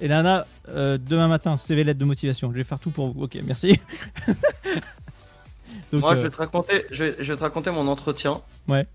[0.00, 2.50] Et Lana, euh, demain matin, CV lettre de motivation.
[2.50, 3.22] Je vais faire tout pour vous.
[3.22, 3.78] Ok, merci.
[5.92, 8.40] Donc, Moi, je vais te raconter, je vais, je vais te raconter mon entretien.
[8.66, 8.88] Ouais.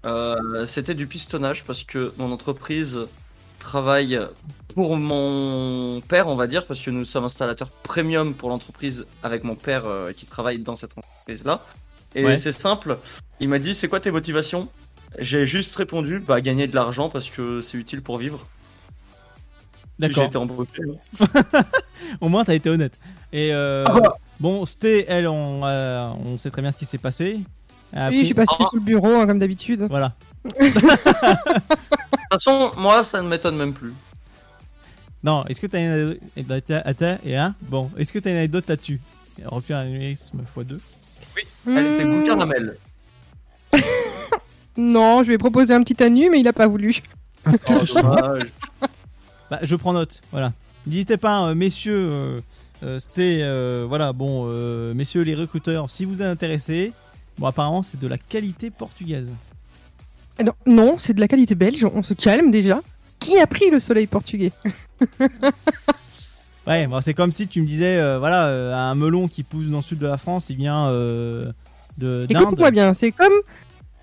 [0.65, 2.99] C'était du pistonnage parce que mon entreprise
[3.59, 4.19] travaille
[4.79, 9.43] pour mon père, on va dire, parce que nous sommes installateurs premium pour l'entreprise avec
[9.43, 11.65] mon père euh, qui travaille dans cette entreprise-là.
[12.15, 12.37] Et Ouais.
[12.37, 12.97] c'est simple,
[13.41, 14.69] il m'a dit c'est quoi tes motivations?
[15.17, 18.47] J'ai juste répondu bah gagner de l'argent parce que c'est utile pour vivre.
[19.99, 20.23] J'ai D'accord.
[20.23, 20.37] été.
[22.21, 22.97] Au moins, t'as été honnête.
[23.33, 24.15] Et euh, Ah bah.
[24.39, 27.41] bon, Sté, elle, on, euh, on sait très bien ce qui s'est passé.
[27.93, 29.87] Oui, je suis passé sous le bureau, hein, comme d'habitude.
[29.89, 30.13] Voilà.
[30.57, 33.93] De toute façon, moi ça ne m'étonne même plus.
[35.23, 36.71] Non, est-ce que t'as une anecdote?
[36.85, 38.99] Attends, et hein Bon, est-ce que t'as une anecdote là-dessus?
[39.45, 40.79] Refus un aneurisme x2.
[41.67, 42.77] Elle était goût Hmm, caramel.
[44.77, 47.01] Non, je lui ai proposé un petit anu, mais il a pas voulu.
[47.47, 47.51] Oh,
[47.93, 48.51] dommage.
[49.49, 50.53] Bah, je prends note, voilà.
[50.85, 52.39] N'hésitez pas, euh, messieurs, euh,
[52.83, 56.93] euh, c'était, euh, voilà, bon, euh, messieurs les recruteurs, si vous êtes intéressés,
[57.39, 59.27] bon, apparemment, c'est de la qualité portugaise.
[60.45, 62.79] Non, non c'est de la qualité belge, on se calme déjà.
[63.19, 64.51] Qui a pris le soleil portugais
[66.67, 69.67] Ouais, bon, c'est comme si tu me disais, euh, voilà, euh, un melon qui pousse
[69.67, 71.51] dans le sud de la France, il vient euh,
[71.97, 72.27] de.
[72.29, 73.33] Écoute-moi bien, c'est comme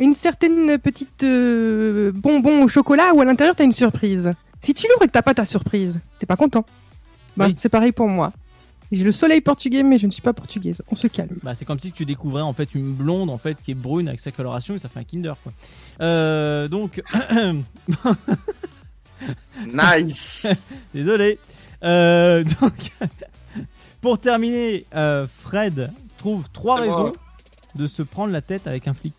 [0.01, 4.33] une certaine petite euh, bonbon au chocolat où à l'intérieur t'as une surprise.
[4.63, 6.65] Si tu l'ouvres et que t'as pas ta surprise, t'es pas content.
[7.37, 7.55] Bah, Oui.
[7.57, 8.33] c'est pareil pour moi.
[8.91, 10.83] J'ai le soleil portugais, mais je ne suis pas portugaise.
[10.91, 11.37] On se calme.
[11.43, 14.09] Bah, c'est comme si tu découvrais en fait une blonde en fait qui est brune
[14.09, 15.53] avec sa coloration et ça fait un Kinder quoi.
[16.69, 17.01] Donc
[19.67, 20.69] Nice.
[20.95, 21.39] désolé.
[21.83, 22.91] Euh, donc
[24.01, 26.97] pour terminer, euh, Fred trouve trois C'est moi.
[26.97, 27.13] raisons
[27.75, 29.15] de se prendre la tête avec un flic.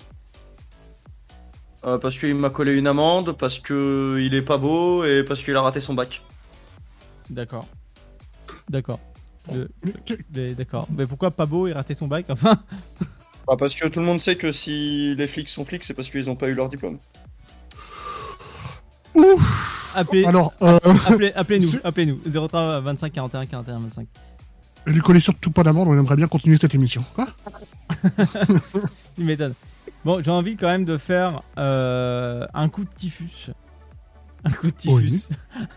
[1.85, 5.43] Euh, parce qu'il m'a collé une amende, parce que il est pas beau et parce
[5.43, 6.21] qu'il a raté son bac.
[7.29, 7.67] D'accord.
[8.69, 8.99] D'accord.
[10.29, 10.87] D'accord.
[10.91, 12.57] Mais pourquoi pas beau et rater son bac Enfin?
[13.47, 16.09] Bah, parce que tout le monde sait que si les flics sont flics, c'est parce
[16.09, 16.97] qu'ils ont pas eu leur diplôme.
[19.95, 22.19] Appelez, Alors, euh, appelez, appelez-nous, c'est- appelez-nous.
[22.47, 24.07] 03 25 41 41 25.
[24.85, 27.03] elle lui surtout pas d'amende, on aimerait bien continuer cette émission.
[27.15, 27.27] Quoi
[29.15, 29.53] Tu m'étonnes.
[30.05, 33.51] Bon, j'ai envie quand même de faire euh, un coup de typhus.
[34.45, 35.27] Un coup de typhus.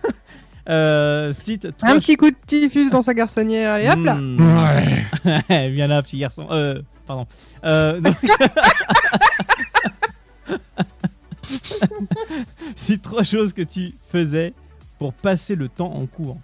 [0.68, 4.36] euh, cite trois Un petit coup de typhus dans sa garçonnière, allez hop là Hmm.
[4.40, 5.68] Ouais.
[5.70, 6.46] Viens là, petit garçon.
[6.50, 7.26] Euh, pardon.
[7.64, 8.16] Euh, donc-
[12.76, 14.52] Cite trois choses que tu faisais
[14.98, 16.38] pour passer le temps en cours.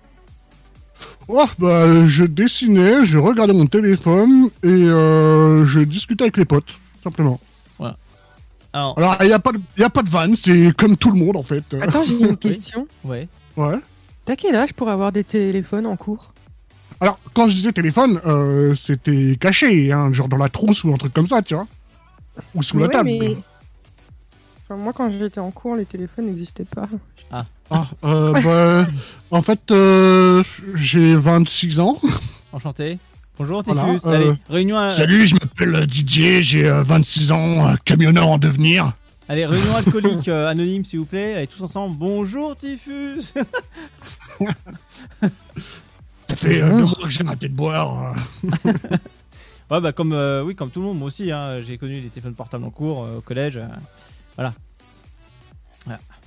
[1.29, 6.73] Oh, bah, je dessinais, je regardais mon téléphone et euh, je discutais avec les potes,
[7.03, 7.41] simplement.
[8.73, 11.11] Alors, Alors, il n'y a, pas de- y a pas de vanne, c'est comme tout
[11.11, 11.65] le monde en fait.
[11.81, 12.87] Attends, j'ai une question.
[13.05, 13.27] ouais.
[13.57, 13.79] Ouais.
[14.27, 16.35] T'as quel âge pour avoir des téléphones en cours?
[17.01, 20.97] Alors, quand je disais téléphone, euh, c'était caché, hein, genre dans la trousse ou un
[20.99, 21.67] truc comme ça, tu vois.
[22.55, 23.09] Ou sous la Ouais, table.
[23.09, 23.37] mais-
[24.69, 26.89] Enfin, moi, quand j'étais en cours, les téléphones n'existaient pas.
[27.31, 27.45] Ah,
[28.05, 28.87] euh, bah,
[29.31, 30.43] en fait, euh,
[30.75, 32.01] j'ai 26 ans.
[32.53, 32.99] Enchanté.
[33.39, 34.09] Bonjour, Voilà, Typhus.
[34.09, 38.39] euh, Allez, réunion, à- Salut, je m'appelle Didier, j'ai euh, 26 ans, euh, camionneur en
[38.39, 38.93] devenir.
[39.29, 41.35] Allez, réunion alcoolique euh, anonyme, s'il vous plaît.
[41.37, 41.97] Allez, tous ensemble.
[41.99, 43.35] Bonjour, Typhus.
[46.29, 48.17] Ça fait euh, deux mois que j'ai arrêté de boire.
[48.65, 51.31] ouais, bah, comme, euh, oui, comme tout le monde, moi aussi.
[51.31, 53.61] hein, j'ai connu les téléphones portables en cours, euh, au collège.
[54.37, 54.55] Voilà.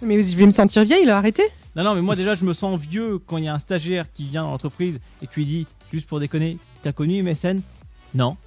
[0.01, 1.43] Mais je vais me sentir vieille, là, arrêtez
[1.75, 4.11] Non, non, mais moi déjà, je me sens vieux quand il y a un stagiaire
[4.11, 7.61] qui vient dans l'entreprise et tu lui dis, juste pour déconner, t'as connu MSN
[8.15, 8.37] Non.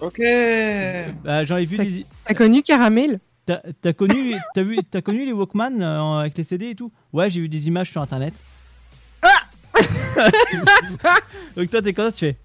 [0.00, 0.20] Ok.
[1.24, 2.06] Bah, j'en ai vu des.
[2.24, 3.20] T'as connu Caramel?
[3.46, 6.92] T'as connu, t'as vu, t'as connu les Walkman euh, avec les CD et tout?
[7.12, 8.32] Ouais, j'ai vu des images sur internet.
[11.56, 12.36] Donc toi, t'es ça, tu fais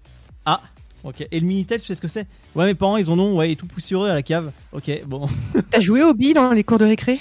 [0.44, 0.60] Ah,
[1.04, 1.26] ok.
[1.30, 2.26] Et le Minitel, tu sais ce que c'est?
[2.54, 4.50] Ouais, mes parents, ils en ont, ouais, et tout poussiéreux à la cave.
[4.72, 5.28] Ok, bon.
[5.70, 7.18] T'as joué au bill dans les cours de récré?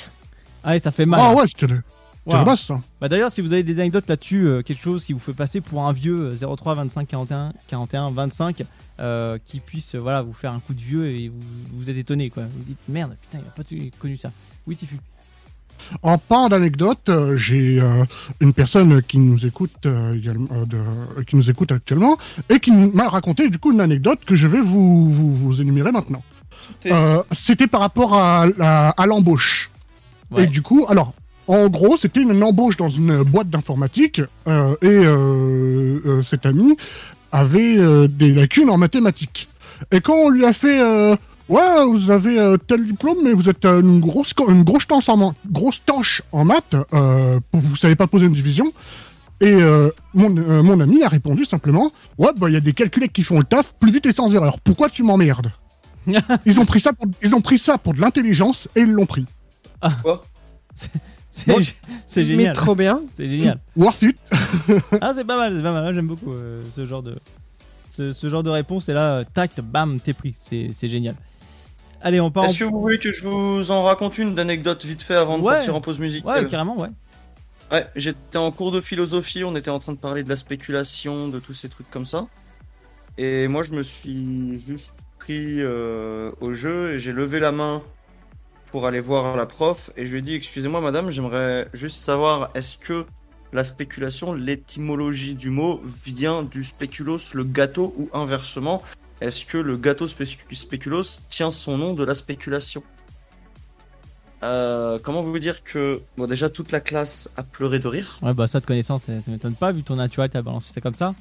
[0.63, 1.19] Allez, ça fait mal.
[1.23, 1.81] Ah ouais, c'était le,
[2.25, 2.39] Wow.
[2.39, 2.81] le boss, ça.
[2.99, 5.61] Bah d'ailleurs, si vous avez des anecdotes là-dessus, euh, quelque chose qui vous fait passer
[5.61, 8.63] pour un vieux euh, 03 25 41 41 25,
[8.99, 11.37] euh, qui puisse euh, voilà vous faire un coup de vieux et vous
[11.73, 12.43] vous êtes étonné quoi.
[12.45, 13.63] Vous dites merde, putain, il a pas
[13.99, 14.31] connu ça.
[14.65, 14.95] Oui, Tifu.
[16.01, 18.03] En parlant d'anecdote, euh, j'ai euh,
[18.39, 22.17] une personne qui nous écoute euh, de- qui nous écoute actuellement
[22.49, 25.91] et qui m'a raconté du coup une anecdote que je vais vous, vous, vous énumérer
[25.91, 26.23] maintenant.
[27.31, 29.69] c'était par rapport à, à, à l'embauche.
[30.31, 30.43] Ouais.
[30.43, 31.13] Et du coup, alors,
[31.47, 36.75] en gros, c'était une embauche dans une boîte d'informatique euh, et euh, euh, cet ami
[37.31, 39.47] avait des lacunes en mathématiques.
[39.91, 40.79] Et quand on lui a fait
[41.47, 44.87] Ouais, vous avez euh, tel diplôme, mais vous êtes euh, une grosse, co- une grosse
[44.87, 48.71] tanche en, grosse tanche en maths, euh, vous savez pas poser une division.
[49.41, 52.73] Et euh, mon, euh, mon ami a répondu simplement Ouais, bah il y a des
[52.73, 54.59] calculettes qui font le taf plus vite et sans erreur.
[54.61, 55.51] Pourquoi tu m'emmerdes?
[56.45, 59.05] Ils, ont pris ça pour, ils ont pris ça pour de l'intelligence et ils l'ont
[59.07, 59.25] pris.
[60.01, 60.21] Quoi?
[60.73, 61.57] C'est Bon.
[62.07, 62.53] c'est Mais génial.
[62.55, 63.01] trop bien.
[63.17, 63.59] C'est génial.
[63.75, 64.17] Worth it.
[65.01, 65.93] Ah, c'est pas mal, c'est pas mal.
[65.93, 67.13] J'aime beaucoup euh, ce genre de
[67.91, 68.87] ce, ce genre de réponse.
[68.87, 70.35] Et là, tact, bam, t'es pris.
[70.39, 71.15] C'est c'est génial.
[72.05, 72.43] Allez, on part.
[72.43, 75.39] en- Est-ce que vous voulez que je vous en raconte une d'anecdote vite fait avant
[75.39, 75.55] de Ouais.
[75.55, 76.87] partir en pause musicale Ouais, carrément, ouais.
[77.71, 81.27] Ouais, j'étais en cours de philosophie, on était en train de parler de la spéculation,
[81.29, 82.27] de tous ces trucs comme ça.
[83.17, 87.81] Et moi, je me suis juste pris euh, au jeu et j'ai levé la main
[88.67, 92.51] pour aller voir la prof et je lui ai dit Excusez-moi, madame, j'aimerais juste savoir
[92.53, 93.05] est-ce que
[93.51, 98.83] la spéculation, l'étymologie du mot vient du spéculos, le gâteau, ou inversement
[99.21, 102.83] Est-ce que le gâteau spé- spéculos tient son nom de la spéculation?
[104.43, 108.33] Euh, comment vous dire que bon déjà toute la classe a pleuré de rire, Ouais,
[108.33, 110.93] bah ça de connaissance, ça ça m'étonne pas vu ton naturel, t'as balancé ça comme
[110.93, 111.15] ça.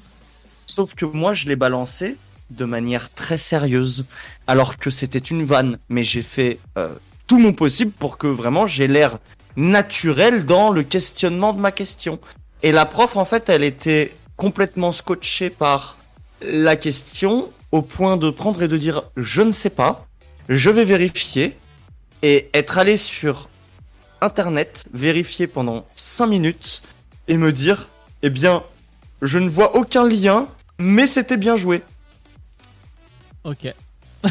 [0.67, 2.17] sauf que moi je l'ai balancé
[2.51, 4.05] de manière très sérieuse,
[4.45, 6.89] alors que c'était une vanne, mais j'ai fait euh,
[7.25, 9.17] tout mon possible pour que vraiment j'ai l'air
[9.55, 12.19] naturel dans le questionnement de ma question.
[12.61, 15.97] Et la prof en fait elle était complètement scotchée par
[16.45, 17.49] la question
[17.81, 20.07] point de prendre et de dire je ne sais pas,
[20.49, 21.57] je vais vérifier
[22.21, 23.49] et être allé sur
[24.21, 26.81] internet, vérifier pendant 5 minutes
[27.27, 27.87] et me dire
[28.21, 28.63] eh bien
[29.21, 31.81] je ne vois aucun lien mais c'était bien joué.
[33.43, 33.73] Ok.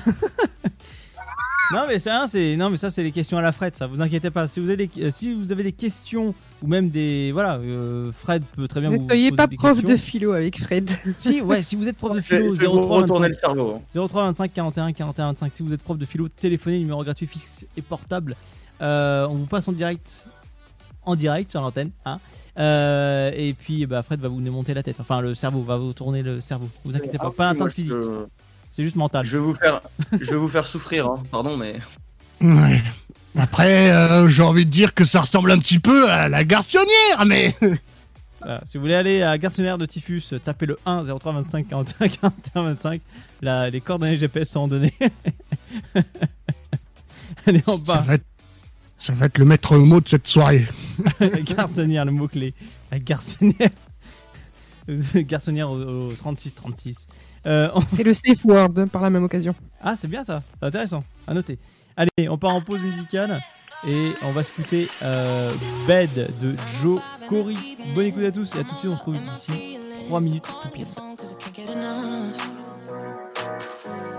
[1.73, 3.87] non mais ça, c'est non mais ça c'est les questions à la Fred, ça.
[3.87, 4.47] Vous inquiétez pas.
[4.47, 8.45] Si vous avez des, si vous avez des questions ou même des voilà, euh, Fred
[8.57, 9.89] peut très bien Ne vous soyez poser pas des prof questions.
[9.93, 10.91] de philo avec Fred.
[11.17, 13.35] Si ouais, si vous êtes prof de philo je vais vous 03 retourner 25 le
[13.95, 14.09] cerveau.
[14.09, 15.53] 03 25 41 41 25.
[15.55, 18.37] Si vous êtes prof de philo, téléphonez numéro gratuit fixe et portable.
[18.83, 20.25] Euh, on vous passe en direct
[21.07, 22.19] en direct sur l'antenne, hein.
[22.59, 24.97] Euh, et puis bah Fred va vous démonter la tête.
[25.01, 26.69] Enfin le cerveau va vous tourner le cerveau.
[26.85, 27.93] Vous inquiétez pas, pas Ah, un moi, teinte physique.
[27.93, 28.27] je-
[28.75, 29.25] C'est juste mental.
[29.25, 29.81] Je vais vous faire,
[30.13, 31.23] je vais vous faire souffrir, hein.
[31.31, 31.77] pardon, mais
[32.41, 32.83] Ouais.
[33.39, 37.25] Après, euh, j'ai envie de dire que ça ressemble un petit peu à la garçonnière,
[37.27, 37.55] mais
[38.41, 42.09] Voilà, si vous voulez aller à Garçonnière de Typhus, tapez le 1 03 25 41
[42.09, 43.01] 41 25.
[43.41, 44.93] Là, les coordonnées GPS sont données.
[47.47, 48.01] Allez en ça bas.
[48.01, 48.25] va, être,
[48.99, 50.67] ça va être le maître mot de cette soirée.
[51.21, 52.53] la garçonnière, le mot-clé.
[52.93, 53.71] La garçonnière.
[55.15, 57.07] Garçonnière au, au 36 36.
[57.47, 59.55] Euh, on- C'est le safe word par la même occasion.
[59.83, 60.43] Ah, c'est bien ça.
[60.61, 61.05] C'est intéressant.
[61.27, 61.59] À noter.
[61.97, 63.41] Allez, on part en pause musicale.
[63.87, 65.53] Et on va se écouter euh,
[65.87, 67.77] Bed de Joe Cory.
[67.95, 68.91] Bonne écoute à tous et à tout de suite.
[68.93, 69.77] On se retrouve d'ici
[70.09, 70.87] 3 minutes tout pile.
[71.19, 72.51] Cause I can't get enough.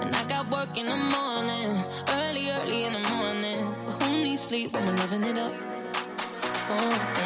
[0.04, 1.70] And I got work in the morning,
[2.14, 3.66] early, early in the morning.
[3.88, 5.54] But who needs sleep when we're living it up?
[6.70, 7.25] Oh,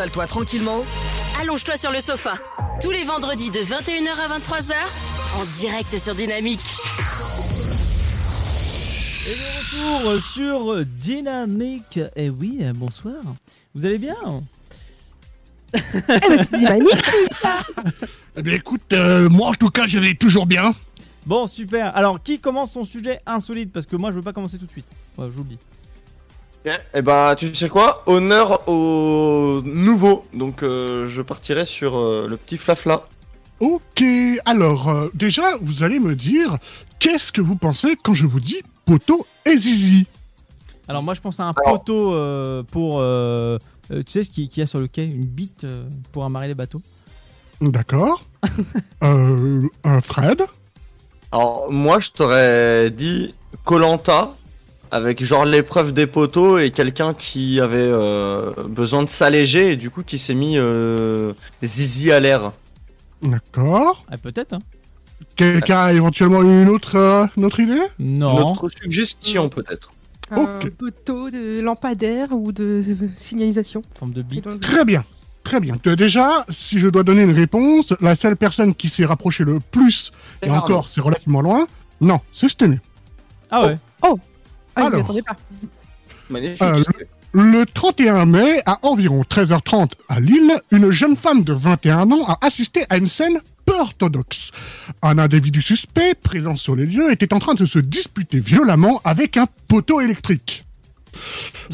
[0.00, 0.82] Installe-toi tranquillement.
[1.42, 2.32] Allonge-toi sur le sofa.
[2.80, 4.72] Tous les vendredis de 21h à 23h,
[5.38, 6.58] en direct sur Dynamique.
[9.28, 12.00] Et de retour sur Dynamique.
[12.16, 13.16] Et oui, euh, bonsoir.
[13.74, 14.16] Vous allez bien
[15.74, 17.04] Eh ben, c'est dynamique.
[18.38, 20.74] Eh bien, écoute, euh, moi, en tout cas, je vais toujours bien.
[21.26, 21.94] Bon, super.
[21.94, 23.70] Alors, qui commence son sujet insolite?
[23.70, 24.86] Parce que moi, je veux pas commencer tout de suite.
[25.18, 25.58] Ouais, je vous le dis.
[26.66, 28.02] Et bah, tu sais quoi?
[28.06, 30.24] Honneur au nouveau.
[30.34, 33.02] Donc, euh, je partirai sur euh, le petit flafla.
[33.60, 34.02] Ok,
[34.44, 36.58] alors, euh, déjà, vous allez me dire,
[36.98, 40.06] qu'est-ce que vous pensez quand je vous dis poteau et zizi?
[40.88, 42.98] Alors, moi, je pense à un poteau euh, pour.
[43.88, 45.04] tu sais ce qu'il qu'il y a sur le quai?
[45.04, 46.82] Une bite euh, pour amarrer les bateaux.
[47.60, 48.22] D'accord.
[49.04, 50.42] euh, un Fred?
[51.32, 53.34] Alors, moi, je t'aurais dit
[53.64, 54.34] Colanta
[54.90, 59.90] avec genre l'épreuve des poteaux et quelqu'un qui avait euh, besoin de s'alléger et du
[59.90, 61.32] coup qui s'est mis euh,
[61.62, 62.52] zizi à l'air.
[63.22, 64.04] D'accord.
[64.10, 64.60] Ah, peut-être, hein
[65.36, 67.80] Quelqu'un a éventuellement une autre, euh, une autre idée?
[67.98, 68.48] Non.
[68.48, 69.92] Notre suggestion peut-être.
[70.30, 72.82] Un poteau de lampadaire ou de
[73.16, 73.82] signalisation.
[73.98, 74.60] Forme de bite.
[74.60, 75.04] Très bien.
[75.42, 75.76] Très bien.
[75.82, 80.12] Déjà, si je dois donner une réponse, la seule personne qui s'est rapprochée le plus,
[80.42, 81.66] et encore, c'est relativement loin,
[82.00, 82.78] non, c'est Stené.
[83.50, 84.18] Ah ouais Oh
[84.76, 85.00] Ah, je Alors.
[85.04, 85.36] attendais pas.
[86.28, 86.62] Magnifique.
[86.62, 86.82] Euh,
[87.32, 92.38] Le 31 mai, à environ 13h30 à Lille, une jeune femme de 21 ans a
[92.44, 94.50] assisté à une scène peu orthodoxe.
[95.02, 99.36] Un individu suspect, présent sur les lieux, était en train de se disputer violemment avec
[99.36, 100.64] un poteau électrique.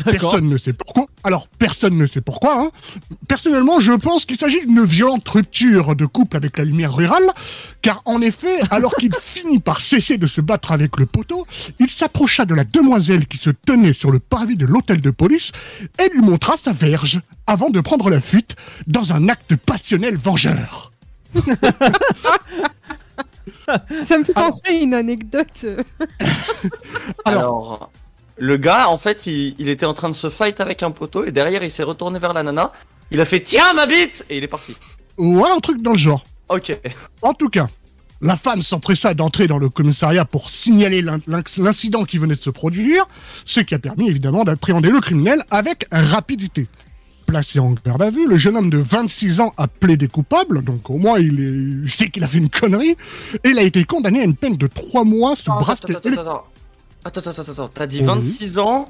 [0.05, 1.07] Personne ne sait pourquoi.
[1.25, 2.61] Alors, personne ne sait pourquoi.
[2.61, 2.71] hein.
[3.29, 7.31] Personnellement, je pense qu'il s'agit d'une violente rupture de couple avec la lumière rurale,
[7.83, 11.47] car en effet, alors qu'il finit par cesser de se battre avec le poteau,
[11.81, 15.53] il s'approcha de la demoiselle qui se tenait sur le parvis de l'hôtel de police
[16.03, 18.57] et lui montra sa verge, avant de prendre la fuite
[18.87, 20.93] dans un acte passionnel vengeur.
[24.05, 25.67] Ça me fait penser à une anecdote.
[27.25, 27.91] Alors,
[28.39, 31.25] le gars, en fait, il, il était en train de se fight avec un poteau
[31.25, 32.73] et derrière, il s'est retourné vers la nana.
[33.11, 34.77] Il a fait Tiens ma bite Et il est parti.
[35.17, 36.25] Voilà un truc dans le genre.
[36.49, 36.77] Ok.
[37.23, 37.69] En tout cas,
[38.21, 42.41] la femme s'empressa d'entrer dans le commissariat pour signaler l'in- l'in- l'incident qui venait de
[42.41, 43.07] se produire,
[43.45, 46.67] ce qui a permis évidemment d'appréhender le criminel avec rapidité.
[47.27, 50.89] Placé en garde à vue, le jeune homme de 26 ans a plaidé coupable, donc
[50.91, 52.97] au moins il, est- il sait qu'il a fait une connerie,
[53.43, 56.21] et il a été condamné à une peine de 3 mois sous bracelet attends, attends,
[56.21, 56.45] attends,
[57.07, 57.69] attends, attends, attends, attends.
[57.73, 58.07] T'as dit Oui.
[58.07, 58.89] 26 ans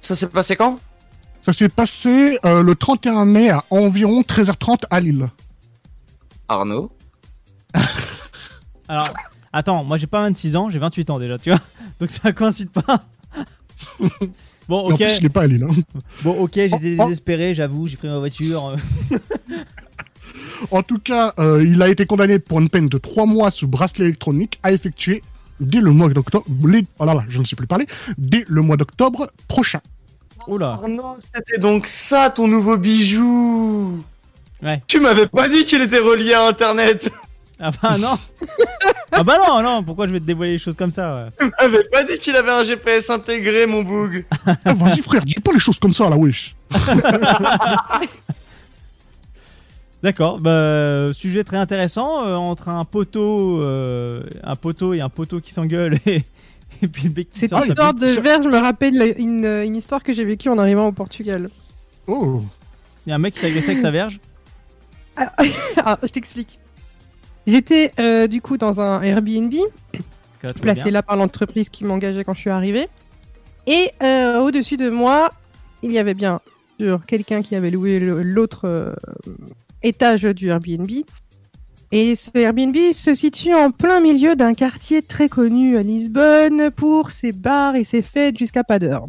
[0.00, 0.78] Ça s'est passé quand
[1.44, 5.28] Ça s'est passé euh, le 31 mai à environ 13h30 à Lille.
[6.48, 6.90] Arnaud
[8.88, 9.12] Alors,
[9.52, 11.60] attends, moi j'ai pas 26 ans, j'ai 28 ans déjà, tu vois.
[12.00, 13.02] Donc ça coïncide pas.
[14.68, 14.96] bon, Et en ok.
[14.96, 15.64] plus, il pas à Lille.
[15.68, 15.74] hein.
[16.22, 17.04] Bon, ok, j'étais Oh, oh.
[17.04, 18.76] désespéré, j'avoue, j'ai pris ma voiture.
[20.72, 23.68] En tout cas, euh, il a été condamné pour une peine de 3 mois sous
[23.68, 25.22] bracelet électronique à effectuer
[25.60, 26.44] dès le mois d'octobre.
[26.66, 27.86] les- Oh là là, je ne sais plus parler.
[28.16, 29.80] Dès le mois d'octobre prochain.
[30.46, 30.70] Oula.
[30.80, 34.02] Arnaud, c'était donc ça ton nouveau bijou
[34.62, 34.82] Ouais.
[34.88, 37.10] Tu m'avais pas dit qu'il était relié à internet
[37.60, 38.16] Ah bah non.
[39.10, 41.46] ah bah non, non, pourquoi je vais te dévoiler les choses comme ça ouais.
[41.48, 44.24] Tu m'avais pas dit qu'il avait un GPS intégré, mon boug
[44.64, 46.54] Ah, Vas-y frère, dis pas les choses comme ça là, wesh.
[50.02, 55.40] D'accord, bah, sujet très intéressant euh, entre un poteau, euh, un poteau et un poteau
[55.40, 56.22] qui s'engueule et,
[56.82, 59.44] et puis le bec qui Cette sort sa histoire de verge me rappelle la- une,
[59.44, 61.48] une histoire que j'ai vécue en arrivant au Portugal.
[62.06, 62.42] Oh.
[63.06, 64.20] Il y a un mec qui t'a agressé avec sa verge.
[65.84, 66.60] Ah, je t'explique.
[67.46, 69.52] J'étais euh, du coup dans un Airbnb,
[70.44, 72.88] là, placé là par l'entreprise qui m'engageait quand je suis arrivée.
[73.66, 75.30] Et euh, au-dessus de moi,
[75.82, 76.40] il y avait bien
[76.78, 78.92] sûr quelqu'un qui avait loué l'autre euh,
[79.82, 80.88] étage du Airbnb.
[81.90, 87.10] Et ce Airbnb se situe en plein milieu d'un quartier très connu à Lisbonne pour
[87.10, 89.06] ses bars et ses fêtes jusqu'à pas d'heure.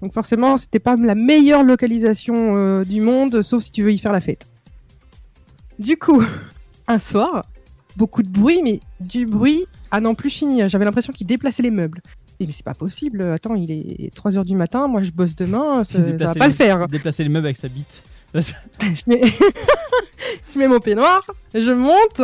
[0.00, 3.98] Donc forcément, c'était pas la meilleure localisation euh, du monde, sauf si tu veux y
[3.98, 4.46] faire la fête.
[5.78, 6.22] Du coup,
[6.88, 7.44] un soir,
[7.96, 10.68] beaucoup de bruit, mais du bruit à n'en plus finir.
[10.68, 12.00] J'avais l'impression qu'il déplaçait les meubles.
[12.40, 13.20] Et mais c'est pas possible.
[13.22, 14.86] Attends, il est 3 heures du matin.
[14.86, 15.84] Moi, je bosse demain.
[15.84, 16.86] Ça, ça va pas les- le faire.
[16.86, 18.02] Déplacer les meubles avec sa bite.
[18.34, 19.02] je,
[20.56, 20.68] mets...
[20.68, 22.20] mon peignoir, je monte,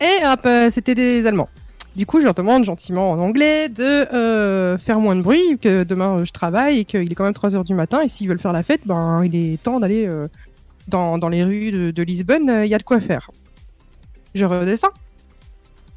[0.00, 1.48] et hop, euh, c'était des Allemands.
[1.96, 5.84] Du coup, je leur demande gentiment en anglais de euh, faire moins de bruit, que
[5.84, 8.28] demain euh, je travaille et qu'il est quand même 3 heures du matin, et s'ils
[8.28, 10.08] veulent faire la fête, ben il est temps d'aller
[10.88, 13.30] dans, dans les rues de, Lisbonne, il y a de quoi faire.
[14.34, 14.88] Je redescends.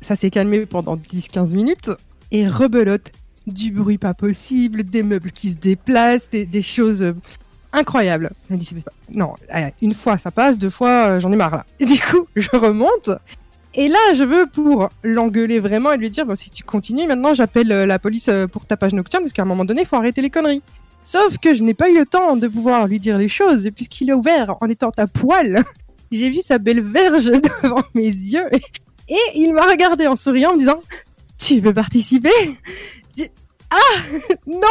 [0.02, 1.92] Ça s'est calmé pendant 10-15 minutes,
[2.32, 3.12] et rebelote.
[3.48, 7.14] Du bruit pas possible, des meubles qui se déplacent, des, choses
[7.74, 8.32] incroyable.
[8.50, 9.36] Je me dis, pas- non,
[9.82, 11.66] une fois ça passe, deux fois euh, j'en ai marre là.
[11.80, 13.10] Et du coup, je remonte.
[13.74, 17.34] Et là, je veux pour l'engueuler vraiment et lui dire, bon, si tu continues, maintenant
[17.34, 19.98] j'appelle euh, la police euh, pour tapage nocturne, parce qu'à un moment donné, il faut
[19.98, 20.64] arrêter les conneries.
[21.04, 24.10] Sauf que je n'ai pas eu le temps de pouvoir lui dire les choses, puisqu'il
[24.10, 25.64] est ouvert en étant à poil,
[26.12, 27.26] j'ai vu sa belle verge
[27.64, 28.48] devant mes yeux,
[29.10, 30.82] et il m'a regardé en souriant, en me disant,
[31.38, 32.58] tu veux participer?
[33.70, 33.76] Ah
[34.48, 34.62] Non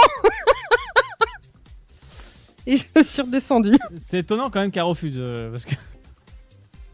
[2.73, 3.77] Et je suis redescendue.
[3.97, 5.17] C'est étonnant quand même qu'elle refuse.
[5.19, 5.75] euh, parce que...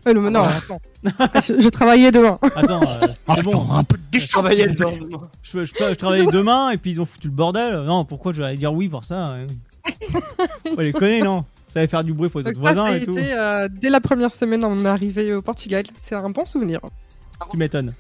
[0.05, 0.81] Ouais, non, mais non, attends.
[1.47, 2.37] je, je travaillais demain.
[2.57, 3.07] Attends, euh,
[3.37, 3.71] c'est bon.
[3.73, 4.95] un peu de Je travaillais dedans.
[5.45, 7.83] Je, je, je travaillais demain et puis ils ont foutu le bordel.
[7.85, 9.47] Non, pourquoi je vais aller dire oui pour ça hein
[10.77, 11.45] Ouais, les connaît, non?
[11.69, 13.17] Ça va faire du bruit pour les Donc autres ça, voisins a et tout.
[13.17, 15.85] été euh, dès la première semaine en arrivée au Portugal.
[16.03, 16.81] C'est un bon souvenir.
[17.53, 17.95] Tu m'étonnes.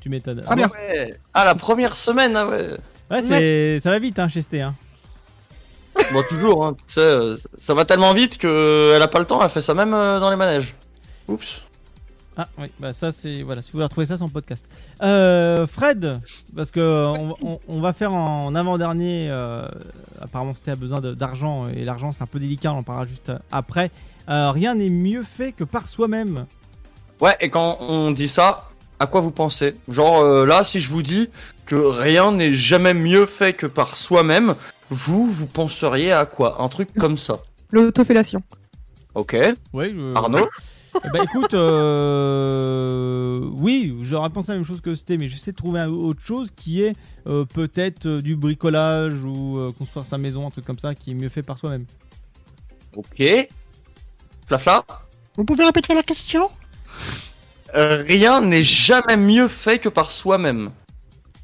[0.00, 0.42] Tu m'étonnes.
[0.46, 1.14] Ah, ouais.
[1.32, 2.68] Ah, la première semaine, ah ouais.
[3.10, 3.78] Ouais, c'est...
[3.80, 4.54] ça va vite hein, chez ST.
[4.56, 4.74] Hein.
[6.12, 6.74] Bon, toujours, hein.
[6.86, 9.74] Tu sais, euh, ça va tellement vite qu'elle a pas le temps, elle fait ça
[9.74, 10.74] même euh, dans les manèges.
[11.28, 11.62] Oups.
[12.40, 14.64] Ah oui, bah ça c'est voilà, si vous voulez retrouver ça sur le podcast.
[15.02, 16.20] Euh, Fred,
[16.54, 19.26] parce que on, on- on va faire en avant-dernier.
[19.28, 19.66] euh,
[20.22, 23.06] apparemment, c'était a besoin de- d'argent et l'argent c'est un peu délicat, on en parlera
[23.06, 23.90] juste après.
[24.28, 26.46] Euh, rien n'est mieux fait que par soi-même.
[27.20, 28.68] Ouais, et quand on dit ça,
[29.00, 29.74] à quoi vous pensez?
[29.88, 31.28] Genre euh, là, si je vous dis
[31.66, 34.54] que rien n'est jamais mieux fait que par soi-même,
[34.90, 36.62] vous, vous penseriez à quoi?
[36.62, 37.38] Un truc comme ça.
[37.70, 38.42] L'autofellation.
[39.14, 39.36] Ok.
[39.72, 40.48] Ouais, je- Arnaud?
[41.04, 45.52] Eh ben écoute, euh, oui, j'aurais pensé à la même chose que c'était, mais j'essaie
[45.52, 50.18] de trouver autre chose qui est euh, peut-être euh, du bricolage ou euh, construire sa
[50.18, 51.84] maison, un truc comme ça qui est mieux fait par soi-même.
[52.96, 53.22] Ok.
[54.46, 54.84] Flafla?
[55.36, 56.48] Vous pouvez répéter la question?
[57.76, 60.70] Euh, Rien n'est jamais mieux fait que par soi-même.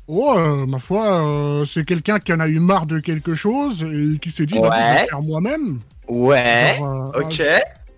[0.07, 3.83] Oh, euh, ma foi, euh, c'est quelqu'un qui en a eu marre de quelque chose
[3.83, 4.69] et qui s'est dit, Ouais.
[4.69, 5.81] vas-y, je vais faire moi-même.
[6.09, 6.79] Ouais.
[6.83, 7.43] Euh, ok.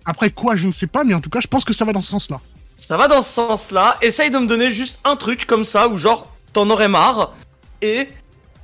[0.05, 1.91] après quoi, je ne sais pas, mais en tout cas, je pense que ça va
[1.91, 2.39] dans ce sens-là.
[2.77, 3.97] Ça va dans ce sens-là.
[4.01, 7.33] Essaye de me donner juste un truc comme ça où genre t'en aurais marre
[7.81, 8.07] et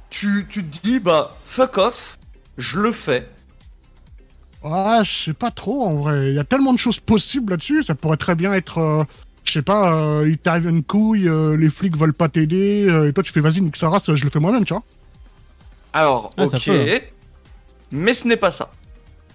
[0.10, 2.18] tu, tu te dis bah fuck off,
[2.58, 3.28] je le fais.
[4.64, 6.30] Ah, je sais pas trop, en vrai.
[6.30, 7.84] Il y a tellement de choses possibles là-dessus.
[7.84, 9.06] Ça pourrait très bien être,
[9.44, 13.10] je sais pas, euh, il t'arrive une couille, euh, les flics veulent pas t'aider, euh,
[13.10, 14.84] et toi tu fais vas-y, nique sa race, je le fais moi-même, tu vois.
[15.94, 17.00] Alors Ah, ça ok, peut, hein.
[17.92, 18.72] mais ce n'est pas ça.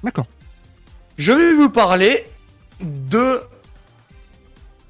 [0.03, 0.27] D'accord.
[1.19, 2.25] Je vais vous parler
[2.81, 3.41] de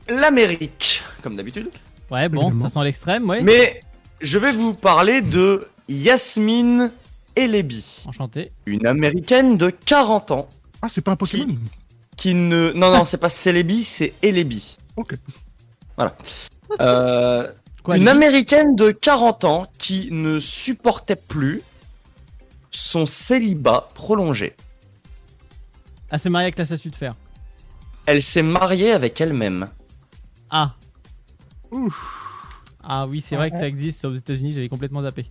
[0.08, 1.68] l'Amérique, comme d'habitude.
[2.10, 2.68] Ouais, bon, Évidemment.
[2.68, 3.42] ça sent l'extrême, ouais.
[3.42, 3.82] Mais
[4.20, 6.90] je vais vous parler de Yasmine
[7.36, 8.50] Elebi, Enchanté.
[8.66, 10.48] une américaine de 40 ans
[10.82, 11.46] Ah, c'est pas un Pokémon?
[12.16, 12.72] qui ne.
[12.74, 14.76] Non, non, c'est pas Celebi, c'est Elebi.
[14.98, 15.14] Ok.
[15.96, 16.16] Voilà.
[16.80, 17.52] Euh,
[17.84, 21.62] Quoi, une américaine de 40 ans qui ne supportait plus
[22.72, 24.54] son célibat prolongé.
[26.10, 27.14] Ah, c'est marié avec la statue de fer.
[28.06, 29.68] Elle s'est mariée avec elle-même.
[30.50, 30.74] Ah.
[31.70, 32.14] Ouf.
[32.82, 35.26] Ah oui, c'est vrai que ça existe aux États-Unis, j'avais complètement zappé.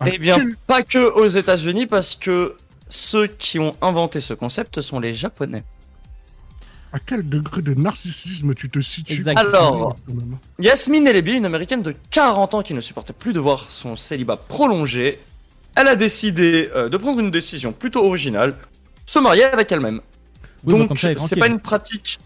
[0.00, 2.56] Ah, Eh bien, pas que aux États-Unis, parce que
[2.88, 5.62] ceux qui ont inventé ce concept sont les Japonais.
[6.92, 9.22] À quel degré de narcissisme tu te situes.
[9.36, 13.70] Alors, même Yasmine Elebi, une américaine de 40 ans qui ne supportait plus de voir
[13.70, 15.20] son célibat prolongé,
[15.76, 18.56] elle a décidé euh, de prendre une décision plutôt originale,
[19.06, 20.00] se marier avec elle-même.
[20.64, 22.18] Oui, Donc, c'est pas une pratique.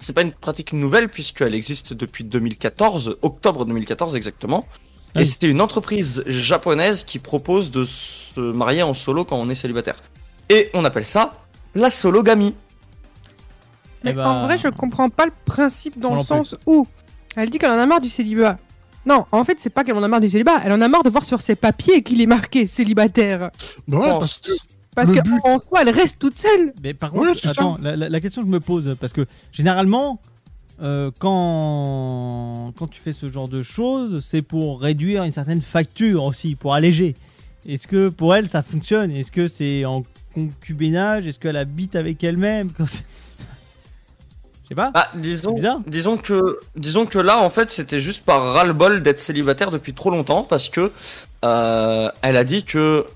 [0.00, 4.66] C'est pas une pratique nouvelle puisqu'elle existe depuis 2014, octobre 2014 exactement.
[5.14, 9.48] Ah Et c'est une entreprise japonaise qui propose de se marier en solo quand on
[9.48, 10.02] est célibataire.
[10.48, 11.42] Et on appelle ça
[11.74, 12.54] la sologamie.
[14.04, 16.86] Mais Eh ben, en vrai, je comprends pas le principe dans le sens où
[17.36, 18.58] elle dit qu'elle en a marre du célibat.
[19.06, 21.02] Non, en fait, c'est pas qu'elle en a marre du célibat, elle en a marre
[21.02, 23.50] de voir sur ses papiers qu'il est marqué célibataire.
[23.86, 24.50] Bah ouais, parce que
[24.94, 26.72] Parce Le que but- en soi, elle reste toute seule.
[26.82, 30.20] Mais par contre, attends, la, la- la question que je me pose, parce que généralement,
[30.82, 36.24] euh, quand, quand tu fais ce genre de choses, c'est pour réduire une certaine facture
[36.24, 37.14] aussi, pour alléger.
[37.66, 39.10] Est-ce que pour elle ça fonctionne?
[39.12, 41.26] Est-ce que c'est en concubinage?
[41.26, 42.70] Est-ce qu'elle habite avec elle-même?
[42.76, 43.27] Quand c'est- Je
[44.68, 44.90] sais pas.
[44.92, 45.54] Bah, disons,
[45.86, 50.10] disons que, disons que là, en fait, c'était juste par ras-le-bol d'être célibataire depuis trop
[50.10, 50.92] longtemps parce que
[51.44, 53.06] euh, elle a dit que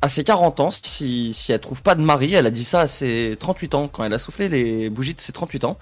[0.00, 2.80] à ses 40 ans, si, si elle trouve pas de mari, elle a dit ça
[2.82, 5.76] à ses 38 ans quand elle a soufflé les bougies de ses 38 ans.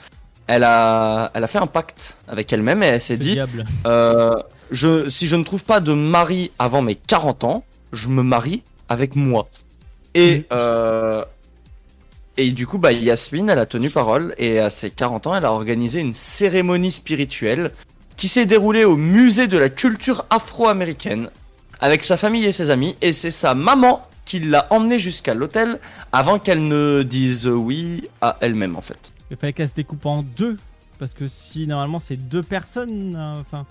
[0.46, 3.36] Elle a, elle a fait un pacte avec elle-même et elle s'est dit,
[3.86, 4.32] euh,
[4.70, 8.62] je, si je ne trouve pas de mari avant mes 40 ans, je me marie
[8.88, 9.48] avec moi.
[10.14, 10.44] Et, Mhm.
[10.52, 11.24] euh,
[12.36, 15.44] et du coup, bah, Yasmine, elle a tenu parole et à ses 40 ans, elle
[15.44, 17.70] a organisé une cérémonie spirituelle
[18.16, 21.30] qui s'est déroulée au musée de la culture afro-américaine
[21.80, 22.96] avec sa famille et ses amis.
[23.02, 25.78] Et c'est sa maman qu'il l'a emmenée jusqu'à l'hôtel
[26.12, 29.12] avant qu'elle ne dise oui à elle-même en fait.
[29.30, 30.56] Il fallait qu'elle se découpe en deux.
[30.98, 33.14] Parce que si normalement c'est deux personnes.
[33.18, 33.66] euh, Enfin.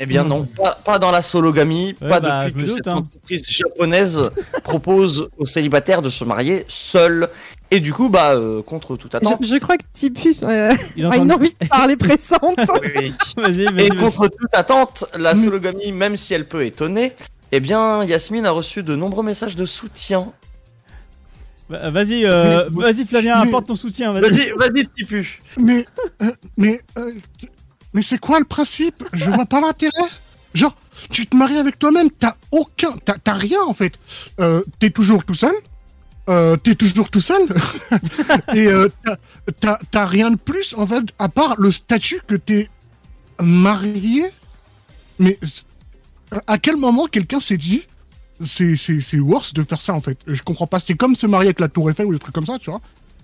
[0.00, 2.88] Eh bien non, pas, pas dans la sologamie, Ouais, pas bah, depuis que doute, cette
[2.88, 2.94] hein.
[2.96, 4.30] entreprise japonaise
[4.64, 7.28] propose aux célibataires de se marier seuls.
[7.70, 9.38] Et du coup, bah, euh, contre toute attente.
[9.42, 12.58] Je, je crois que Tipus euh, Il a une envie de parler pressante.
[12.96, 13.12] Oui.
[13.78, 17.12] Et contre toute attente, la sologamie, même si elle peut étonner,
[17.52, 20.32] eh bien, Yasmine a reçu de nombreux messages de soutien.
[21.68, 24.12] Va- Vas-y, euh, vas-y Flavien, mais- apporte ton soutien.
[24.12, 24.30] Vas-y.
[24.30, 25.42] Vas-y, vas-y, Tipu.
[25.58, 25.84] Mais,
[26.22, 27.12] euh, mais, euh,
[27.98, 29.02] mais c'est quoi le principe?
[29.12, 29.90] Je vois pas l'intérêt.
[30.54, 30.72] Genre,
[31.10, 33.94] tu te maries avec toi-même, t'as aucun, t'as rien en fait.
[34.38, 35.52] Euh, t'es toujours tout seul.
[36.28, 37.42] Euh, t'es toujours tout seul.
[38.54, 38.88] Et euh,
[39.90, 42.68] t'as- rien de plus en fait, à part le statut que t'es
[43.42, 44.26] marié.
[45.18, 45.40] Mais
[46.46, 47.82] à quel moment quelqu'un s'est dit
[48.46, 50.20] c'est worse de faire ça en fait?
[50.28, 50.78] Je comprends pas.
[50.78, 52.80] C'est comme se marier avec la Tour Eiffel ou des trucs comme ça, tu vois.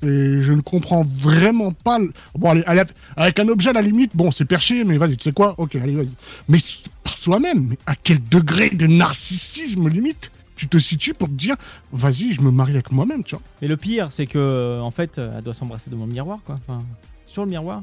[0.07, 1.99] Et je ne comprends vraiment pas.
[1.99, 2.83] le- Bon, allez, allez,
[3.17, 5.55] avec un objet à la limite, bon, c'est perché, mais vas-y, tu sais quoi?
[5.59, 6.11] Ok, allez, vas-y.
[6.49, 6.59] Mais
[7.03, 11.57] par soi-même, mais à quel degré de narcissisme limite tu te situes pour te dire,
[11.93, 13.43] vas-y, je me marie avec moi-même, tu vois?
[13.61, 16.39] Mais le pire, c'est que euh, en fait, euh, elle doit s'embrasser devant le miroir,
[16.47, 16.59] quoi.
[16.69, 16.79] Enfin,
[17.27, 17.83] sur le miroir.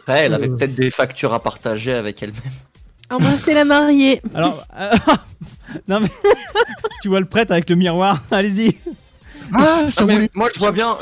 [0.00, 0.56] Après, elle avait Euh.
[0.56, 2.40] peut-être des factures à partager avec elle-même.
[3.10, 4.22] Embrasser la mariée.
[4.34, 4.90] Alors, euh,
[5.88, 6.08] non mais
[7.02, 8.22] tu vois le prêtre avec le miroir.
[8.30, 8.78] Allez-y.
[9.52, 10.96] Ah, ça Non, mais voulait, moi, je vois bien,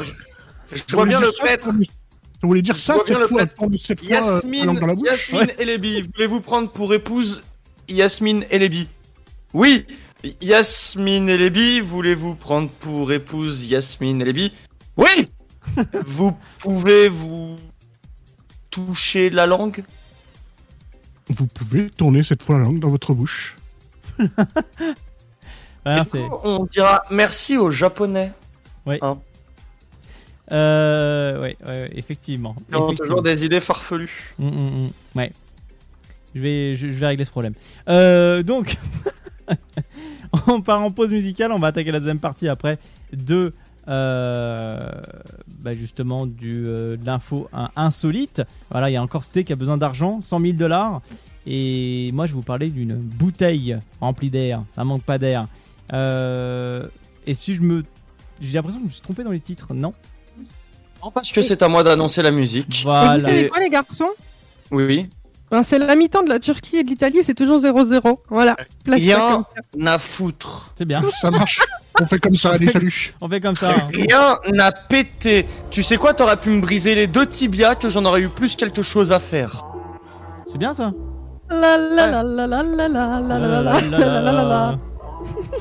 [0.72, 1.68] je, je vois bien le prêtre.
[2.40, 3.42] Ça voulait dire ça vois bien cette le fois,
[3.76, 5.08] cette fois, euh, Yasmine, dans la bouche.
[5.08, 7.42] Yasmine Elebi, voulez-vous prendre pour épouse
[7.88, 8.88] Yasmine Elebi
[9.52, 9.86] Oui.
[10.40, 14.52] Yasmine Elebi, voulez-vous prendre pour épouse Yasmine Elebi
[14.96, 15.28] Oui.
[16.06, 17.58] Vous pouvez vous
[18.70, 19.84] toucher la langue?
[21.28, 23.56] Vous pouvez tourner cette fois la langue dans votre bouche.
[25.84, 28.32] Coup, On dira merci aux Japonais.
[30.52, 32.56] Euh, ouais, ouais, ouais, effectivement.
[32.70, 34.34] Ils ont toujours des idées farfelues.
[34.38, 34.90] Mm, mm, mm.
[35.16, 35.32] Ouais.
[36.34, 37.54] Je vais, je, je vais régler ce problème.
[37.88, 38.76] Euh, donc,
[40.46, 41.52] on part en pause musicale.
[41.52, 42.78] On va attaquer la deuxième partie après
[43.12, 43.52] de
[43.88, 44.78] euh,
[45.62, 48.42] bah, justement du, euh, de l'info hein, insolite.
[48.70, 51.00] Voilà, il y a encore Sté qui a besoin d'argent, 100 000 dollars.
[51.46, 54.62] Et moi, je vous parler d'une bouteille remplie d'air.
[54.68, 55.46] Ça manque pas d'air.
[55.92, 56.86] Euh,
[57.26, 57.84] et si je me.
[58.40, 59.92] J'ai l'impression que je me suis trompé dans les titres, non
[61.04, 62.80] Non, parce que c'est à moi d'annoncer la musique.
[62.80, 63.14] Et Voilà.
[63.16, 64.08] vous savez quoi, les garçons
[64.70, 65.08] Oui, oui.
[65.50, 68.18] Ben, C'est la mi-temps de la Turquie et de l'Italie, c'est toujours 0-0.
[68.30, 68.56] Voilà.
[68.84, 69.42] Place Rien
[69.84, 70.72] à foutre.
[70.76, 71.02] C'est bien.
[71.20, 71.60] Ça marche.
[72.00, 73.14] On fait comme ça, allez, salut.
[73.20, 73.72] On fait comme ça.
[73.72, 73.88] hein.
[73.92, 75.46] Rien n'a pété.
[75.70, 78.56] Tu sais quoi, t'aurais pu me briser les deux tibias que j'en aurais eu plus
[78.56, 79.64] quelque chose à faire.
[80.46, 80.92] C'est bien ça.
[81.50, 84.78] La la la la la la la la la la la la la la la.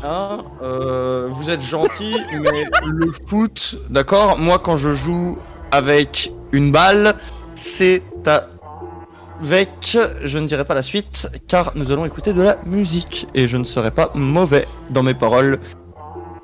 [0.03, 5.37] Hein, euh, vous êtes gentil, mais le foot, d'accord Moi, quand je joue
[5.71, 7.15] avec une balle,
[7.55, 9.97] c'est avec.
[10.23, 13.27] Je ne dirai pas la suite, car nous allons écouter de la musique.
[13.33, 15.59] Et je ne serai pas mauvais dans mes paroles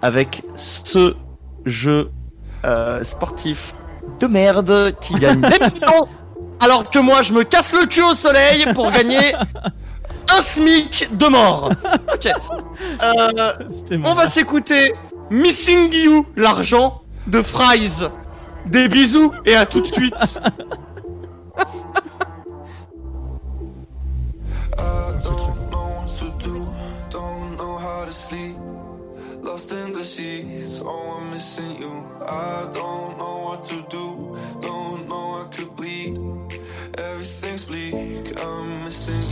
[0.02, 1.16] avec ce
[1.66, 2.12] jeu
[2.66, 3.74] euh, sportif
[4.20, 5.42] de merde qui gagne
[6.60, 9.34] alors que moi, je me casse le cul au soleil pour gagner
[10.36, 11.72] un SMIC de mort.
[12.14, 12.32] Ok.
[12.82, 13.52] Euh,
[14.04, 14.94] on va s'écouter
[15.30, 18.08] Missing You, l'argent de Fries.
[18.66, 20.14] Des bisous et à tout de suite.
[24.78, 26.66] I don't know what to do,
[27.12, 28.58] don't know how to sleep.
[29.44, 31.92] Lost in the sheets, oh, I'm missing you.
[32.28, 36.18] I don't know what to do, don't know I could bleed.
[36.98, 39.25] Everything's bleak, I'm missing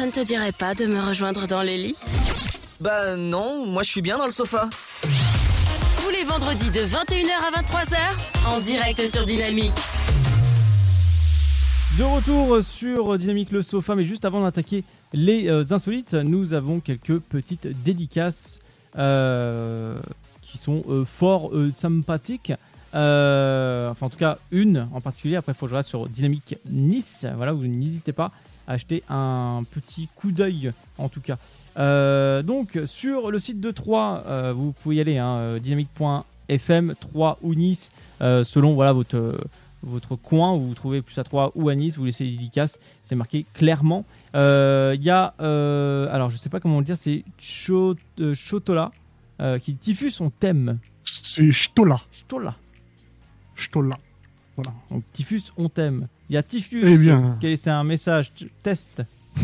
[0.00, 1.96] Ça ne te dirait pas de me rejoindre dans les lits
[2.80, 4.70] Bah non, moi je suis bien dans le sofa.
[5.02, 7.98] Tous les vendredis de 21h à 23h,
[8.48, 9.74] en direct sur Dynamique.
[11.98, 16.80] De retour sur Dynamique le sofa, mais juste avant d'attaquer les euh, insolites, nous avons
[16.80, 18.58] quelques petites dédicaces
[18.96, 19.98] euh,
[20.40, 22.54] qui sont euh, fort euh, sympathiques.
[22.94, 25.36] Euh, enfin, en tout cas, une en particulier.
[25.36, 27.26] Après, il faut que je reste sur Dynamique Nice.
[27.36, 28.32] Voilà, vous n'hésitez pas
[28.72, 31.38] acheter un petit coup d'œil, en tout cas.
[31.76, 36.94] Euh, donc, sur le site de 3, euh, vous pouvez y aller, hein, euh, dynamique.fm,
[37.00, 37.90] 3 ou Nice,
[38.20, 39.38] euh, selon voilà, votre,
[39.82, 42.78] votre coin où vous trouvez plus à 3 ou à Nice, vous laissez les dédicaces,
[43.02, 44.04] c'est marqué clairement.
[44.34, 45.34] Il y a,
[46.12, 47.96] alors je sais pas comment le dire, c'est Cho-
[48.34, 48.92] Chotola
[49.62, 50.78] qui diffuse son thème.
[51.04, 52.00] C'est Stola.
[52.12, 52.54] Stola.
[53.56, 53.96] Stola.
[54.56, 54.72] Voilà.
[54.90, 56.08] Donc Typhus, on t'aime.
[56.30, 57.36] Il y a Typhus Eh bien.
[57.40, 58.30] qui a laissé un message
[58.62, 59.02] test.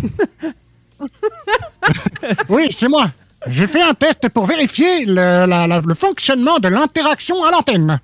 [2.48, 3.06] Oui, c'est moi.
[3.46, 8.00] J'ai fait un test pour vérifier le, la- la- le fonctionnement de l'interaction à l'antenne.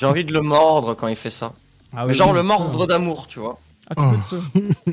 [0.00, 1.52] J'ai envie de le mordre quand il fait ça.
[1.96, 2.36] Ah oui, genre oui.
[2.36, 3.58] le mordre d'amour, tu vois.
[3.88, 4.74] Ah, tu peux, tu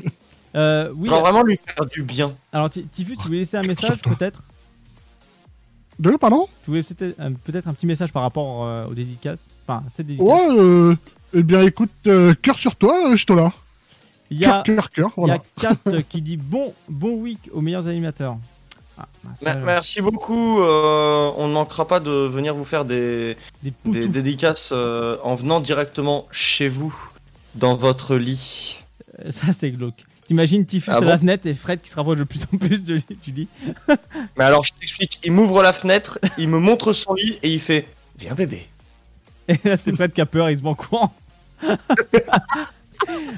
[0.54, 1.08] Euh, oui.
[1.08, 2.34] Genre vraiment lui faire du bien.
[2.52, 4.42] Alors Typhus, tu voulais laisser un message peut-être?
[5.98, 6.46] Deux, pardon?
[6.64, 9.54] Tu voulais peut-être euh, peut-être un petit message par rapport euh, aux dédicaces?
[9.66, 10.28] Enfin, cette dédicace.
[10.28, 10.94] Ouais, euh,
[11.34, 13.52] eh bien écoute, euh, cœur sur toi, euh, Stola.
[14.30, 15.76] Il y a, Cœur, cœur, cœur, il y a voilà.
[15.84, 18.36] Kat qui dit bon, bon week aux meilleurs animateurs.
[18.98, 20.60] Ah, bah, ça, Mer- Merci beaucoup.
[20.62, 25.34] euh, on ne manquera pas de venir vous faire des, des, des dédicaces euh, en
[25.34, 26.94] venant directement chez vous,
[27.54, 28.78] dans votre lit.
[29.24, 30.04] euh, ça, c'est glauque.
[30.26, 32.56] T'imagines Typhus Ah à bon la fenêtre et Fred qui se rapproche de plus en
[32.56, 33.48] plus de, du lit.
[34.38, 37.60] Mais alors je t'explique, il m'ouvre la fenêtre, il me montre son lit et il
[37.60, 37.86] fait
[38.18, 38.66] Viens bébé.
[39.48, 41.12] Et là, c'est Fred qui a peur, il se met en courant.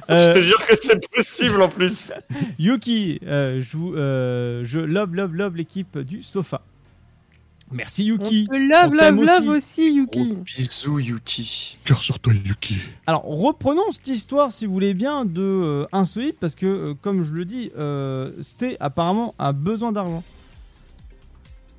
[0.09, 2.13] Je te jure que c'est possible en plus.
[2.59, 6.61] Yuki, euh, je, vous, euh, je love, love, love l'équipe du sofa.
[7.75, 8.47] Merci Yuki.
[8.51, 10.37] On love, On love, love aussi, Yuki.
[10.45, 11.79] Bisous Yuki.
[11.85, 12.77] Cœur sur toi, Yuki.
[13.07, 17.23] Alors reprenons cette histoire, si vous voulez bien, de euh, insolite, parce que euh, comme
[17.23, 20.23] je le dis, euh, Sté apparemment a besoin d'argent.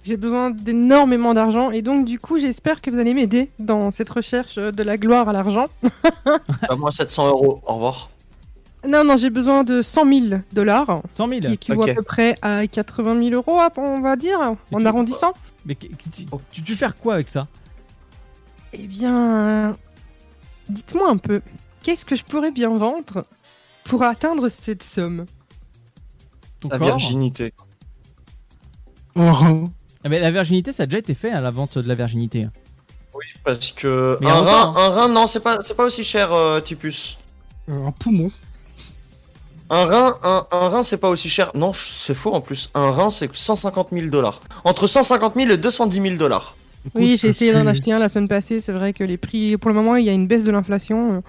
[0.06, 4.10] J'ai besoin d'énormément d'argent et donc du coup j'espère que vous allez m'aider dans cette
[4.10, 5.66] recherche de la gloire à l'argent.
[6.70, 8.12] À moi 700 euros, au revoir.
[8.88, 11.02] Non, non, j'ai besoin de 100 000 dollars.
[11.10, 14.56] 100 000 Qui équivaut à peu près à 80 000 euros, on va dire, en
[14.80, 15.34] tu- arrondissant.
[15.66, 15.90] Mais tu,
[16.52, 17.48] tu veux faire quoi avec ça?
[18.74, 19.76] Eh bien,
[20.70, 21.42] dites-moi un peu,
[21.82, 23.24] qu'est-ce que je pourrais bien vendre
[23.86, 25.26] pour atteindre cette somme?
[26.60, 26.88] Ton La corps?
[26.90, 27.54] virginité.
[30.10, 32.48] Mais La virginité, ça a déjà été fait à la vente de la virginité.
[33.14, 36.04] Oui, parce que Mais un rein, longtemps, un rein, non, c'est pas, c'est pas aussi
[36.04, 37.18] cher, euh, Typus.
[37.70, 38.32] Euh, un poumon.
[39.70, 41.52] Un rein, un, un rein, c'est pas aussi cher.
[41.56, 42.70] Non, c'est faux en plus.
[42.76, 44.42] Un rein, c'est 150 000 dollars.
[44.64, 46.56] Entre 150 000 et 210 000 dollars.
[46.94, 49.70] Oui, j'ai essayé d'en acheter un la semaine passée, c'est vrai que les prix, pour
[49.70, 51.24] le moment, il y a une baisse de l'inflation.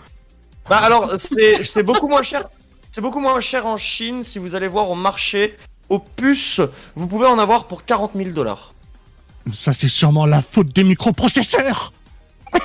[0.69, 2.49] Bah alors, c'est c'est beaucoup moins cher.
[2.91, 4.23] C'est beaucoup moins cher en Chine.
[4.23, 5.57] Si vous allez voir au marché,
[6.17, 6.61] puces,
[6.95, 8.75] vous pouvez en avoir pour 40 000 dollars.
[9.55, 11.93] Ça, c'est sûrement la faute des microprocesseurs.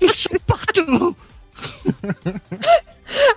[0.00, 1.16] Ils sont partout.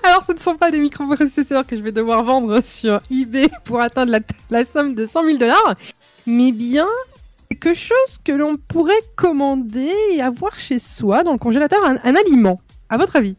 [0.03, 3.79] Alors, ce ne sont pas des microprocesseurs que je vais devoir vendre sur eBay pour
[3.79, 5.75] atteindre la, la somme de 100 000 dollars,
[6.25, 6.87] mais bien
[7.49, 12.15] quelque chose que l'on pourrait commander et avoir chez soi dans le congélateur, un, un
[12.15, 12.59] aliment.
[12.89, 13.35] À votre avis?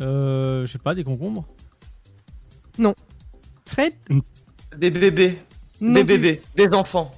[0.00, 1.44] Euh, je sais pas, des concombres?
[3.66, 3.92] Fred
[4.76, 5.38] Des bébés,
[5.80, 6.18] Non des plus.
[6.18, 7.10] bébés, des enfants.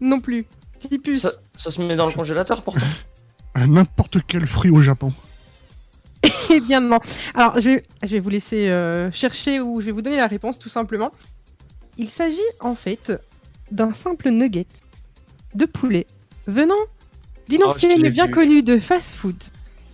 [0.00, 0.44] Non plus.
[0.78, 1.20] Typus.
[1.22, 2.86] Ça, ça se met dans le congélateur pourtant.
[3.54, 5.12] À N'importe quel fruit au Japon.
[6.50, 6.98] Eh bien non.
[7.34, 10.26] Alors, je vais, je vais vous laisser euh, chercher ou je vais vous donner la
[10.26, 11.10] réponse tout simplement.
[11.98, 13.12] Il s'agit en fait
[13.70, 14.66] d'un simple nugget
[15.54, 16.06] de poulet
[16.46, 16.74] venant
[17.48, 18.32] d'une Oh, enseigne bien vu.
[18.32, 19.36] connue de fast-food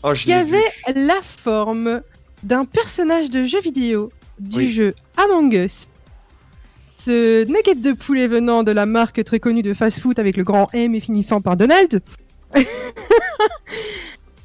[0.02, 0.34] Oh, je qui vu.
[0.34, 2.02] avait la forme
[2.42, 4.10] d'un personnage de jeu vidéo
[4.41, 4.72] du Oui.
[4.72, 5.89] jeu Among Us.
[6.99, 10.68] Ce nugget de poulet venant de la marque très connue de fast-food avec le grand
[10.72, 12.03] M et finissant par Donald,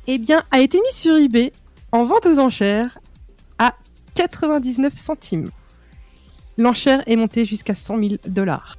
[0.08, 1.52] eh bien, a été mis sur eBay
[1.92, 3.00] en vente aux enchères
[3.58, 3.76] à
[4.16, 5.50] 99 centimes.
[6.58, 8.78] L'enchère est montée jusqu'à 100 000 dollars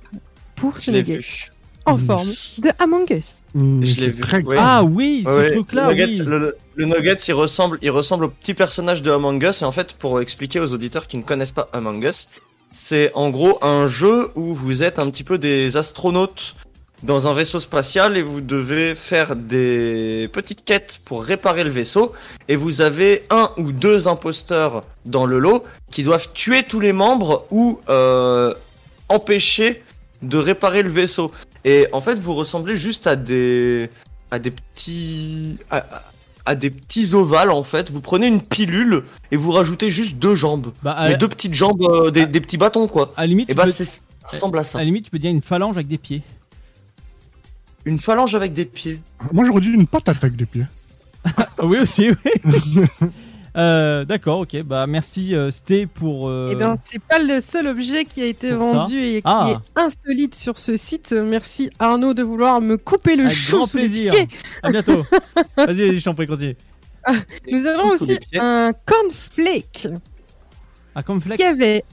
[0.54, 1.50] pour ce nugget vu.
[1.86, 2.06] En Mm.
[2.06, 2.28] forme
[2.58, 3.34] de Among Us.
[3.54, 4.56] Mmh, Je l'ai vu, très ouais.
[4.58, 6.26] Ah oui, ce Ouais, truc-là, le, nugget, oui.
[6.26, 9.62] le, le nugget, il ressemble, il ressemble au petit personnage de Among Us.
[9.62, 12.28] Et en fait, pour expliquer aux auditeurs qui ne connaissent pas Among Us,
[12.72, 16.56] c'est en gros un jeu où vous êtes un petit peu des astronautes
[17.02, 22.12] dans un vaisseau spatial et vous devez faire des petites quêtes pour réparer le vaisseau.
[22.48, 26.92] Et vous avez un ou deux imposteurs dans le lot qui doivent tuer tous les
[26.94, 28.54] membres ou euh,
[29.10, 29.82] empêcher
[30.22, 31.30] de réparer le vaisseau.
[31.64, 33.90] Et en fait, vous ressemblez juste à des
[34.30, 35.56] à des petits
[36.46, 37.90] à, des petits ovales en fait.
[37.90, 41.82] Vous prenez une pilule et vous rajoutez juste deux jambes, Bah, mais deux petites jambes,
[41.82, 43.12] euh, des, des petits bâtons quoi.
[43.16, 43.84] à la limite, Et bah peux- ça
[44.24, 44.78] ressemble à ça.
[44.78, 46.22] à la limite, tu peux dire une phalange avec des pieds.
[47.86, 49.00] Une phalange avec des pieds.
[49.32, 50.64] Moi, j'aurais dit une patate avec des pieds.
[51.62, 52.30] oui aussi, oui.
[53.56, 54.62] Euh, D'accord, ok.
[54.64, 56.28] Bah merci euh, Sté pour.
[56.28, 59.16] euh, Eh bien, c'est pas le seul objet qui a été Pour ça vendu et
[59.16, 59.52] qui Ah.
[59.52, 61.12] est insolite sur ce site.
[61.12, 64.12] Merci Arnaud de vouloir me couper le avec chou grand sous les plaisir.
[64.12, 64.28] pieds.
[64.62, 65.04] À bientôt.
[65.56, 66.56] vas-y, vas-y, je t'en prie, continue.
[67.50, 69.88] Nous avons les aussi un cornflake
[70.96, 71.38] Un cornflakes.
[71.38, 71.84] qui avait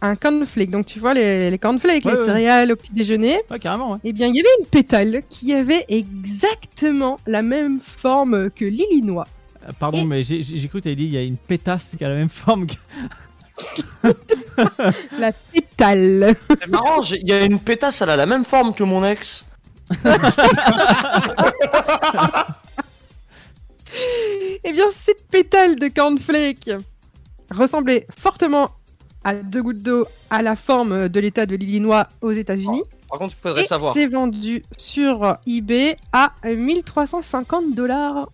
[0.00, 0.70] un cornflake.
[0.70, 2.24] Donc tu vois les, les cornflakes, Ouais, les ouais.
[2.24, 3.40] céréales au petit déjeuner.
[3.50, 3.92] Ouais, carrément.
[3.92, 3.98] Ouais.
[4.04, 9.26] Eh bien, il y avait une pétale qui avait exactement la même forme que l'Illinois.
[9.68, 12.08] Euh, Pardon, mais j'ai cru que t'avais dit il y a une pétasse qui a
[12.08, 12.66] la même forme.
[12.66, 12.74] Que...
[15.18, 16.34] La pétale.
[16.60, 19.44] C'est marrant, il y a une pétasse, elle a la même forme que mon ex.
[24.62, 26.70] Eh bien, cette pétale de cornflake
[27.50, 28.70] ressemblait fortement
[29.24, 32.82] à deux gouttes d'eau à la forme de l'état de l'Illinois aux États-Unis.
[33.08, 33.94] Par contre, il faudrait Et savoir.
[33.94, 38.28] c'est vendu sur eBay à 1350 dollars.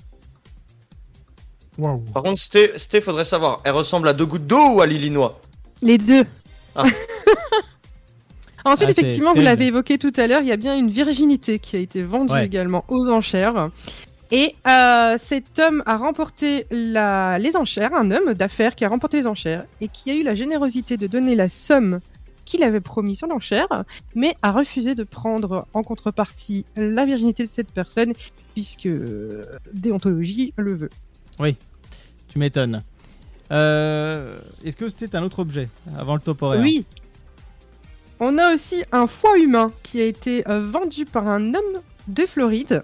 [1.79, 3.61] Par contre, Sté, Sté, faudrait savoir.
[3.65, 5.41] Elle ressemble à deux gouttes d'eau ou à l'Illinois?
[5.83, 6.25] Les deux.
[6.75, 6.85] Ah.
[8.65, 11.59] Ensuite, Ah, effectivement, vous l'avez évoqué tout à l'heure, il y a bien une virginité
[11.61, 12.47] qui a été vendue Ouais.
[12.47, 13.69] également aux enchères.
[14.33, 19.19] Et euh, cet homme a remporté la- les enchères, un homme d'affaires qui a remporté
[19.19, 22.01] les enchères et qui a eu la générosité de donner la somme
[22.45, 23.85] qu'il avait promis sur l'enchère,
[24.17, 28.15] mais a refusé de prendre en contrepartie la virginité de cette personne,
[28.55, 28.89] puisque
[29.73, 30.91] déontologie le veut.
[32.29, 32.83] Tu m'étonnes.
[33.53, 36.85] Euh, Est-ce que c'était un autre objet avant le top horaire Oui.
[38.19, 42.25] On a aussi un foie humain qui a été euh, vendu par un homme de
[42.27, 42.83] Floride,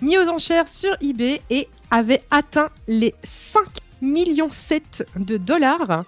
[0.00, 3.62] mis aux enchères sur eBay et avait atteint les 5
[4.00, 6.04] millions 7 de dollars.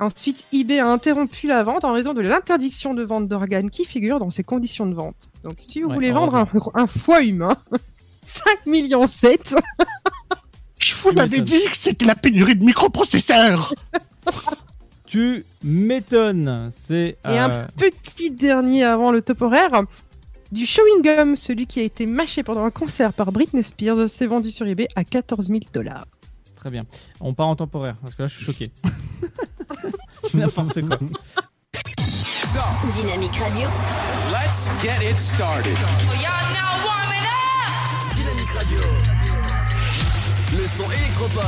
[0.00, 4.18] Ensuite, eBay a interrompu la vente en raison de l'interdiction de vente d'organes qui figure
[4.18, 5.28] dans ses conditions de vente.
[5.44, 7.56] Donc, si vous Ouais, voulez vendre un, un foie humain,
[8.26, 9.54] 5 millions 7,
[10.84, 13.74] Je vous l'avais dit que c'était la pénurie de microprocesseurs.
[15.06, 16.70] Tu m'étonnes.
[16.72, 17.18] C'est.
[17.24, 19.84] Et un euh, petit dernier avant le top horaire.
[20.50, 24.26] Du chewing gum, celui qui a été mâché pendant un concert par Britney Spears, s'est
[24.26, 26.06] vendu sur eBay à 14 000 dollars.
[26.56, 26.84] Très bien.
[27.20, 28.70] On part en temporaire parce que là je suis choqué.
[30.34, 30.98] N'importe quoi.
[33.00, 33.68] Dynamique Radio.
[34.32, 35.76] Let's get it started.
[38.16, 38.80] Dynamique Radio.
[40.76, 41.44] Le son électropop.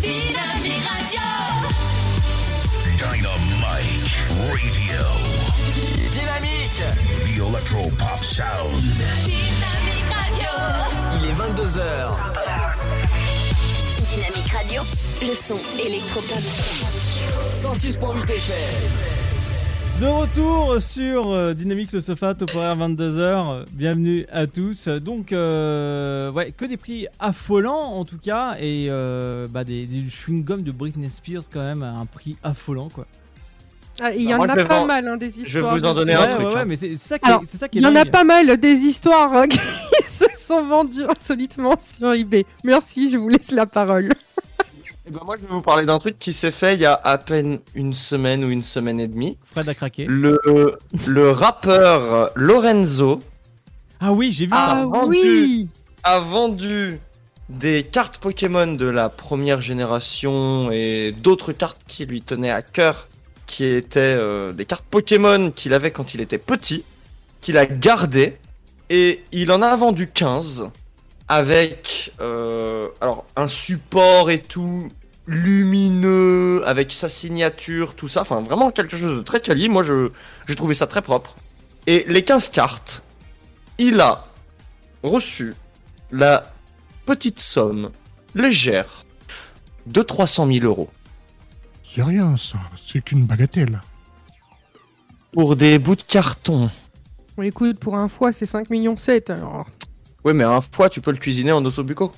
[0.00, 1.20] Dynamique Radio.
[2.96, 3.28] Dynamite
[4.40, 5.02] Radio.
[6.10, 6.82] Dynamique.
[7.22, 8.82] The Electro Pop Sound.
[9.24, 10.52] Dynamique Radio.
[11.16, 11.82] Il est 22h.
[14.08, 14.82] Dynamique Radio.
[15.20, 16.38] Le son électropop.
[17.62, 19.17] 106.8 FM.
[20.00, 23.64] De retour sur euh, Dynamique le sofa, top horaire 22h.
[23.72, 24.86] Bienvenue à tous.
[24.86, 28.56] Donc, euh, ouais, que des prix affolants en tout cas.
[28.60, 32.88] Et euh, bah, des, des chewing-gums de Britney Spears quand même à un prix affolant
[32.90, 33.06] quoi.
[34.00, 35.46] Ah, il y Bah, en a pas mal hein, des histoires.
[35.48, 36.46] je vais vous en donner ouais, un truc.
[36.46, 36.64] ouais, ouais, hein.
[36.64, 39.32] mais c'est ça qui est, ça qui Il y en a pas mal des histoires
[39.34, 39.58] hein, qui
[40.04, 42.46] se sont vendues insolitement sur eBay.
[42.62, 44.12] Merci, je vous laisse la parole.
[45.08, 46.92] Eh ben, moi, je vais vous parler d'un truc qui s'est fait il y a
[46.92, 49.38] à peine une semaine ou une semaine et demie.
[49.54, 50.04] Fred a craqué.
[50.06, 50.38] Le,
[51.06, 53.20] le rappeur Lorenzo
[54.00, 54.72] Ah oui, j'ai vu Ah, ça.
[54.76, 55.10] Ah vendu.
[55.10, 55.68] oui
[56.04, 57.00] a vendu
[57.48, 63.08] des cartes Pokémon de la première génération et d'autres cartes qui lui tenaient à cœur,
[63.46, 66.84] qui étaient euh, des cartes Pokémon qu'il avait quand il était petit,
[67.40, 68.36] qu'il a gardé,
[68.90, 70.68] et il en a vendu 15
[71.26, 74.88] avec euh, alors un support et tout
[75.28, 80.10] lumineux avec sa signature tout ça enfin vraiment quelque chose de très quali moi je
[80.48, 81.36] j'ai trouvé ça très propre
[81.86, 83.04] et les 15 cartes
[83.76, 84.26] il a
[85.02, 85.54] reçu
[86.10, 86.52] la
[87.06, 87.90] petite somme
[88.34, 89.04] légère
[89.86, 90.90] de 300 000 euros
[91.94, 92.58] C'est rien, ça.
[92.86, 93.80] C'est qu'une bagatelle.
[95.32, 96.70] pour des bouts de carton.
[97.36, 99.30] Bon, écoute, pour un foie, c'est 5 millions 7.
[99.30, 99.66] Alors...
[100.24, 102.12] Ouais, mais un foie, tu peux le cuisiner en ossobuco.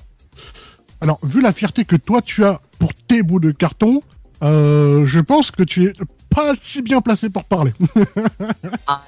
[0.99, 4.01] Alors, vu la fierté que toi tu as pour tes bouts de carton,
[4.41, 5.93] euh, je pense que tu es
[6.33, 7.73] pas si bien placé pour parler.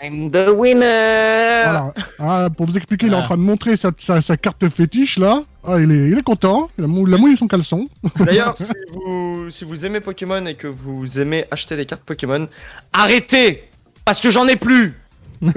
[0.04, 1.64] I'm the winner.
[1.64, 1.94] Voilà.
[2.20, 3.24] Ah, pour vous expliquer, il est en Ah.
[3.24, 5.42] train de montrer sa, sa- sa carte fétiche là.
[5.66, 6.70] Ah, il est, il est content.
[6.78, 7.90] Il a, mou- il a mouillé son caleçon.
[8.20, 12.48] D'ailleurs, si vous, si vous aimez Pokémon et que vous aimez acheter des cartes Pokémon,
[12.92, 13.64] arrêtez
[14.06, 14.94] Parce que j'en ai plus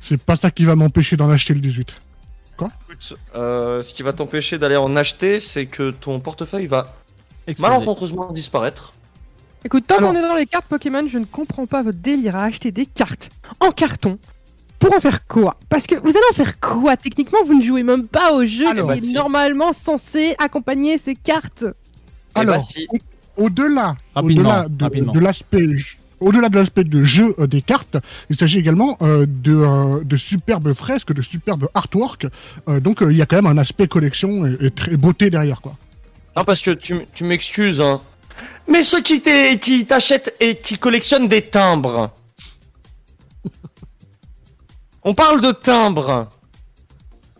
[0.00, 1.96] C'est pas ça qui va m'empêcher d'en acheter le 18.
[2.94, 6.94] Écoute, euh, ce qui va t'empêcher d'aller en acheter, c'est que ton portefeuille va
[7.46, 7.72] Exploser.
[7.74, 8.92] malencontreusement disparaître.
[9.64, 12.44] Écoute, tant qu'on est dans les cartes Pokémon, je ne comprends pas votre délire à
[12.44, 13.30] acheter des cartes
[13.60, 14.18] en carton.
[14.78, 15.56] Pour en faire quoi?
[15.70, 16.96] Parce que vous allez en faire quoi?
[16.96, 19.14] Techniquement, vous ne jouez même pas au jeu Alors, qui est si.
[19.14, 21.64] normalement censé accompagner ces cartes.
[22.36, 22.86] Eh Alors, bah, si.
[23.36, 25.66] au-delà, de, de l'aspect,
[26.20, 27.96] au-delà de l'aspect de jeu euh, des cartes,
[28.30, 32.26] il s'agit également euh, de, euh, de superbes fresques, de superbes artwork.
[32.68, 35.30] Euh, donc euh, il y a quand même un aspect collection et, et très beauté
[35.30, 35.76] derrière quoi.
[36.36, 38.00] Non, parce que tu, m- tu m'excuses, hein.
[38.68, 42.12] Mais ceux qui t'est- qui t'achètent et qui collectionnent des timbres.
[45.04, 46.28] On parle de timbres.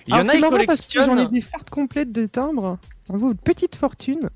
[0.07, 0.67] Il y en a, parce que j'en ai
[1.07, 1.29] collectionnent.
[1.29, 2.79] des fardes complètes de timbres.
[3.07, 4.29] Ça vaut une petite fortune.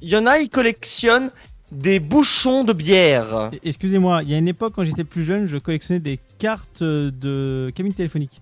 [0.00, 1.30] Il y en a, ils collectionnent
[1.72, 3.50] des bouchons de bière.
[3.64, 7.10] Excusez-moi, il y a une époque quand j'étais plus jeune, je collectionnais des cartes euh,
[7.10, 8.40] de cabine téléphonique.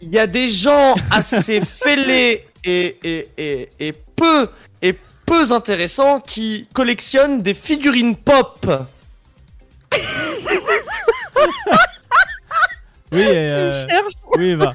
[0.00, 4.48] Il y a des gens assez fêlés et, et, et, et peu
[4.80, 4.94] et
[5.26, 8.70] peu intéressants qui collectionnent des figurines pop.
[13.12, 14.74] Oui, euh, cherches oui, va.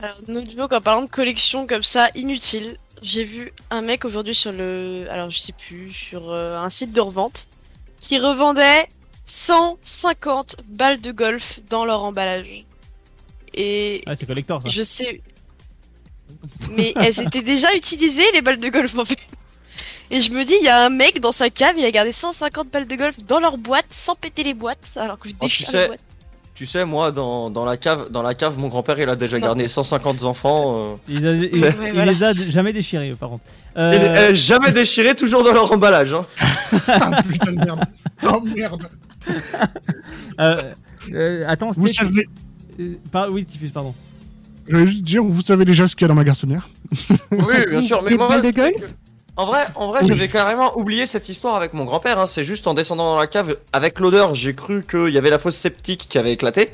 [0.00, 4.34] Alors, notre joke, en parlant de collection comme ça, inutile, j'ai vu un mec aujourd'hui
[4.34, 5.06] sur le.
[5.10, 7.48] Alors, je sais plus, sur euh, un site de revente,
[8.00, 8.88] qui revendait
[9.26, 12.64] 150 balles de golf dans leur emballage.
[13.54, 14.68] Et Ah, c'est collector ça.
[14.68, 15.20] je sais.
[16.70, 19.18] Mais elles étaient déjà utilisées, les balles de golf, en fait.
[20.10, 22.12] Et je me dis, il y a un mec dans sa cave, il a gardé
[22.12, 25.46] 150 balles de golf dans leur boîte sans péter les boîtes, alors que je Oh,
[25.46, 26.00] tu déchire les sais, boîtes.
[26.54, 29.40] Tu sais, moi, dans, dans la cave, dans la cave, mon grand-père, il a déjà
[29.40, 30.92] gardé 150 enfants.
[30.92, 30.94] euh.
[31.08, 33.44] Il, a- il- C'est- il les a jamais déchirés par contre.
[33.76, 36.12] Euh, Et euh, jamais déchiré, toujours dans leur emballage.
[36.12, 36.26] Hein.
[36.88, 37.84] Ah putain de merde.
[38.24, 38.88] Oh merde.
[40.40, 40.56] euh,
[41.12, 42.26] euh, attends, Vous savez,
[43.10, 43.94] par- oui, Tiffus, pardon.
[44.68, 46.68] je vais juste dire, vous savez déjà ce qu'il y a dans ma garçonnière.
[47.32, 48.86] Oui, bien sûr, mais Des moi, balles de c'est golf que-
[49.36, 50.08] En vrai, en vrai, Oui.
[50.08, 52.18] j'avais carrément oublié cette histoire avec mon grand-père.
[52.18, 52.26] Hein.
[52.26, 55.38] C'est juste en descendant dans la cave, avec l'odeur, j'ai cru qu'il y avait la
[55.38, 56.70] fosse septique qui avait éclaté.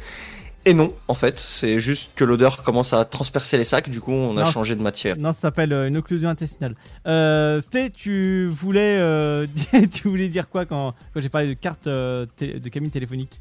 [0.64, 3.88] Et non, en fait, c'est juste que l'odeur commence à transpercer les sacs.
[3.88, 5.16] Du coup, on a Non, changé de matière.
[5.16, 6.74] Non, ça s'appelle euh, une occlusion intestinale.
[7.06, 9.46] Euh, Sté, tu voulais, euh,
[9.92, 13.38] tu voulais dire quoi quand, quand j'ai parlé de cartes euh, de cabine téléphonique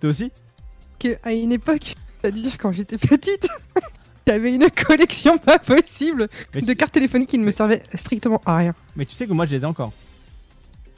[0.00, 0.30] Toi aussi?
[1.00, 3.48] Que, à une époque, c'est-à-dire quand j'étais petite,
[4.28, 8.56] j'avais une collection pas possible mais de cartes téléphoniques qui ne me servaient strictement à
[8.56, 8.74] rien.
[8.96, 9.92] mais tu sais que moi je les ai encore.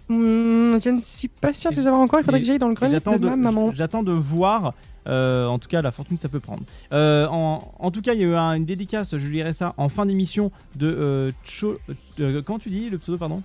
[0.09, 2.19] Hmm, je ne suis pas sûr de les avoir encore.
[2.21, 3.69] Il faudrait que j'aille dans le grenier J'attends de ma maman.
[3.69, 4.73] de, j'attends de voir,
[5.07, 6.63] euh, en tout cas, la fortune que ça peut prendre.
[6.95, 9.75] Euh, en, en tout cas, il y a eu un- une dédicace, je lirai ça
[9.77, 11.77] en fin d'émission de euh, Cho-
[12.21, 13.43] euh, comment tu dis le pseudo, pardon?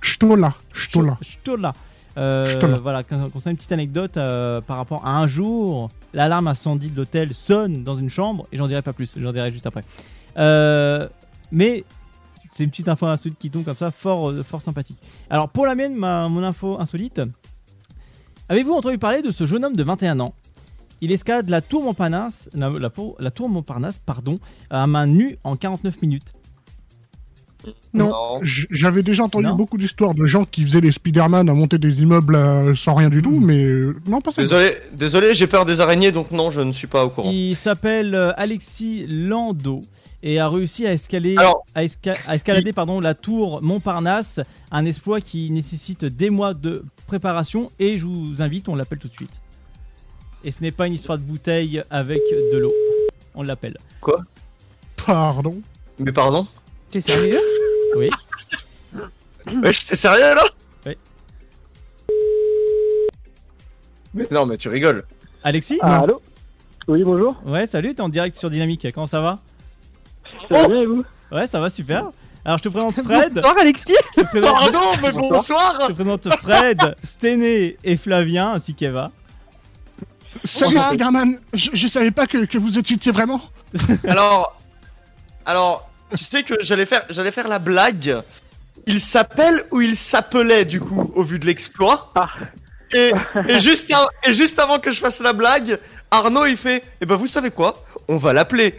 [0.00, 1.18] Stola, Stola.
[1.20, 1.74] Stola.
[2.18, 2.78] Euh.
[2.82, 6.96] Voilà, con- concernant une petite anecdote euh, par rapport à un jour, l'alarme incendie de
[6.96, 9.82] l'hôtel sonne dans une chambre, et j'en dirai pas plus, j'en dirai juste après.
[10.38, 11.08] Euh,
[11.50, 11.84] mais
[12.50, 14.98] c'est une petite info insolite qui tombe comme ça, fort, euh, fort sympathique.
[15.30, 17.22] Alors pour la mienne, ma, mon info insolite,
[18.48, 20.34] avez-vous entendu parler de ce jeune homme de 21 ans?
[21.00, 22.70] Il escalade la tour Montparnasse, la,
[23.18, 24.38] la tour Montparnasse, pardon,
[24.70, 26.32] à main nue en 49 minutes.
[27.94, 28.40] Non.
[28.42, 29.54] J'avais déjà entendu Non.
[29.54, 33.10] beaucoup d'histoires de gens qui faisaient les Spider-Man à monter des immeubles euh, sans rien
[33.10, 34.42] du tout, mais euh, non, pas ça.
[34.42, 37.30] Désolé, désolé, j'ai peur des araignées, donc non, je ne suis pas au courant.
[37.32, 39.82] Il s'appelle euh, Alexis Landau
[40.22, 44.40] et a réussi à escalader, Alors- à esca- à escalader pardon, la tour Montparnasse,
[44.70, 49.08] un exploit qui nécessite des mois de préparation et je vous invite, on l'appelle tout
[49.08, 49.40] de suite.
[50.44, 52.20] Et ce n'est pas une histoire de bouteille avec
[52.52, 52.72] de l'eau,
[53.34, 53.76] on l'appelle.
[54.00, 54.20] Quoi?
[55.04, 55.60] Pardon?
[55.98, 56.46] Mais pardon?
[56.92, 57.40] T'es sérieux?
[57.96, 58.10] Oui.
[59.46, 60.44] Ouais, j'étais sérieux là?
[60.84, 60.94] Oui.
[64.12, 65.02] Mais non, mais tu rigoles.
[65.42, 65.78] Alexis?
[65.80, 66.20] Ah, allô?
[66.88, 67.40] Oui, bonjour.
[67.46, 69.38] Ouais, salut, t'es en direct sur Dynamique, comment ça va?
[70.50, 71.02] Ça va bien et vous?
[71.30, 72.10] Ouais, ça va super.
[72.44, 73.34] Alors je te présente Fred.
[73.36, 78.52] Bonsoir Alexis Je te présente, Pardon, mais je bonsoir te présente Fred, Sténé et Flavien
[78.52, 79.12] ainsi qu'Eva.
[80.44, 83.40] Salut Spider-Man, je, je savais pas que, que vous étiez vraiment.
[84.04, 84.60] Alors,
[85.46, 88.22] alors, tu sais que j'allais faire, j'allais faire la blague.
[88.86, 92.10] Il s'appelle ou il s'appelait du coup au vu de l'exploit.
[92.14, 92.28] Ah.
[92.94, 93.12] Et,
[93.48, 93.92] et juste
[94.26, 95.78] et juste avant que je fasse la blague,
[96.10, 97.84] Arnaud il fait, eh ben vous savez quoi?
[98.08, 98.76] On va l'appeler.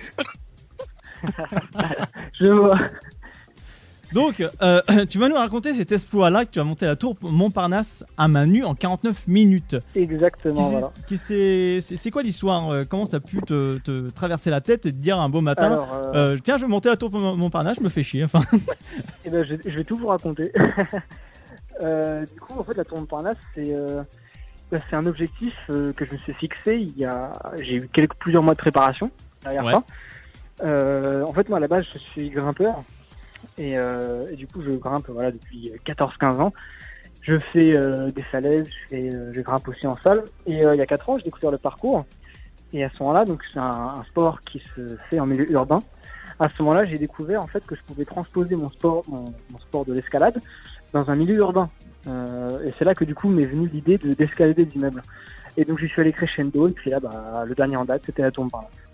[2.39, 2.77] Je vois.
[4.13, 8.05] Donc, euh, tu vas nous raconter cet exploit-là que tu as monté la tour Montparnasse
[8.17, 9.75] à main nue en 49 minutes.
[9.95, 11.97] Exactement, Qui c'est- voilà.
[11.97, 14.97] c'est quoi l'histoire euh, Comment ça a pu te, te traverser la tête et te
[14.97, 17.77] dire un beau matin Alors, euh, euh, Tiens, je vais monter la tour Mont- Montparnasse,
[17.79, 18.23] je me fais chier.
[18.25, 18.41] Enfin,
[19.25, 20.51] Eh ben, je, je vais tout vous raconter.
[21.81, 23.75] Du coup, en fait, la tour Montparnasse, c'est
[24.71, 26.77] bah, c'est un objectif euh, que je me suis fixé.
[26.77, 29.11] Il y a, j'ai eu quelques plusieurs mois de préparation
[29.43, 29.73] derrière Ouais.
[29.73, 29.83] ça.
[30.63, 32.83] Euh, en fait, moi, à la base, je suis grimpeur
[33.57, 36.53] et, euh, et du coup, je grimpe voilà depuis 14-15 ans.
[37.21, 40.23] Je fais euh, des falaises, je, fais, euh, je grimpe aussi en salle.
[40.45, 42.05] Et il y a 4 ans, j'ai découvert le parcours.
[42.73, 45.79] Et à ce moment-là, donc c'est un, sport qui se fait en milieu urbain.
[46.39, 49.85] À ce moment-là, j'ai découvert en fait que je pouvais transposer mon sport, mon, sport
[49.85, 50.41] de l'escalade,
[50.91, 51.69] dans un milieu urbain.
[52.07, 55.03] Et c'est là que du coup m'est venue l'idée de d'escalader des immeubles.
[55.55, 56.67] Et donc j'y suis allé crescendo.
[56.67, 58.71] Et puis là, bah, le dernier en date, c'était la Montparnasse.
[58.71, 58.92] Alors,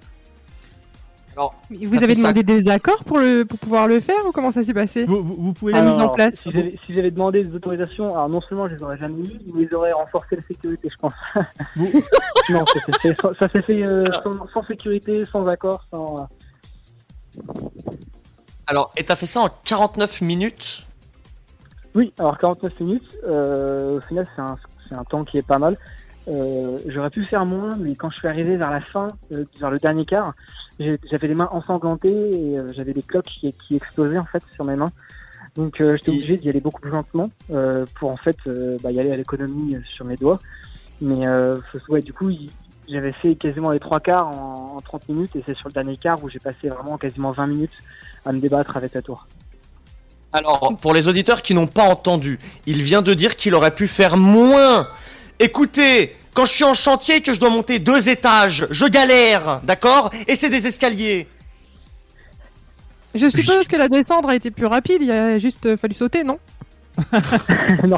[1.70, 4.74] Vous avez demandé des accords pour, le, pour pouvoir le faire ou comment ça s'est
[4.74, 6.36] passé vous, pouvez La mise en place.
[6.36, 9.40] Si j'avais si j'avais demandé des autorisations, alors non seulement je les aurais jamais eu,
[9.54, 11.14] mais ils auraient renforcé la sécurité, je pense.
[12.50, 16.28] non, ça s'est fait, sans- ça s'est fait euh, sans, sans sécurité, sans accord, sans.
[18.68, 20.86] Alors, et t'as fait ça en 49 minutes?
[21.96, 25.58] Oui, alors 49 minutes, euh, au final c'est un, c'est un temps qui est pas
[25.58, 25.78] mal.
[26.30, 29.72] Euh, J'aurais pu faire moins, mais quand je suis arrivé vers la fin, euh, vers
[29.72, 30.34] le dernier quart,
[30.80, 34.66] j'avais les mains ensanglantées et euh, j'avais des cloques qui, qui explosaient en fait sur
[34.66, 34.92] mes mains.
[35.56, 37.30] Donc j'étais obligé d'y aller beaucoup plus lentement
[37.96, 38.38] pour en fait
[38.82, 40.40] bah, y aller à l'économie sur mes doigts.
[41.02, 41.28] Mais
[41.90, 42.32] ouais, du coup,
[42.88, 45.98] j'avais fait quasiment les trois quarts en, en 30 minutes et c'est sur le dernier
[45.98, 47.74] quart où j'ai passé vraiment quasiment 20 minutes
[48.26, 49.28] à me débattre avec la tour.
[50.32, 52.38] Alors, pour les auditeurs qui n'ont pas entendu,
[52.68, 54.88] il vient de dire qu'il aurait pu faire moins.
[55.40, 59.62] Écoutez, quand je suis en chantier et que je dois monter deux étages, je galère,
[59.64, 60.12] d'accord?
[60.28, 61.28] Et c'est des escaliers.
[63.16, 66.24] Je suppose que la descendre a été plus rapide, il a juste euh, fallu sauter,
[66.24, 66.38] non?
[67.88, 67.96] Non,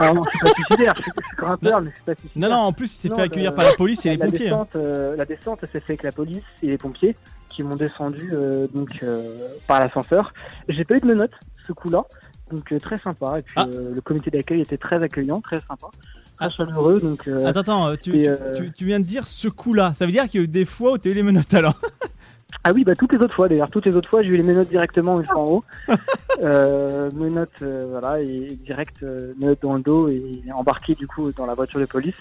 [0.00, 2.14] alors non, je suis pas suicidaire, je suis, je suis grimpeur, mais je suis pas
[2.14, 2.48] suicidaire.
[2.48, 4.46] Non, non, en plus, il s'est fait Non, accueillir par la police et les pompiers,
[4.48, 4.66] hein.
[4.72, 7.16] Descente, euh, la descente s'est fait avec la police et les pompiers
[7.48, 10.32] qui m'ont descendu euh, donc euh, par l'ascenseur.
[10.68, 11.34] J'ai pas eu de menottes
[11.66, 12.04] ce coup-là,
[12.52, 13.40] donc euh, très sympa.
[13.40, 13.66] Et puis Ah.
[13.68, 15.88] euh, le comité d'accueil était très accueillant, très sympa,
[16.36, 17.00] très chaleureux.
[17.00, 19.48] Donc euh, Attends, attends, euh, tu, et, tu- euh, tu- tu viens de dire ce
[19.48, 19.92] coup-là.
[19.94, 21.52] Ça veut dire qu'il y a eu des fois où tu as eu les menottes
[21.54, 21.78] alors
[22.66, 23.68] Ah oui, bah toutes les autres fois d'ailleurs.
[23.70, 25.64] Toutes les autres fois, j'ai eu les menottes directement une fois en haut.
[26.42, 29.02] euh, menottes, euh, voilà, et direct
[29.38, 32.14] menottes dans le dos et embarqué du coup dans la voiture de police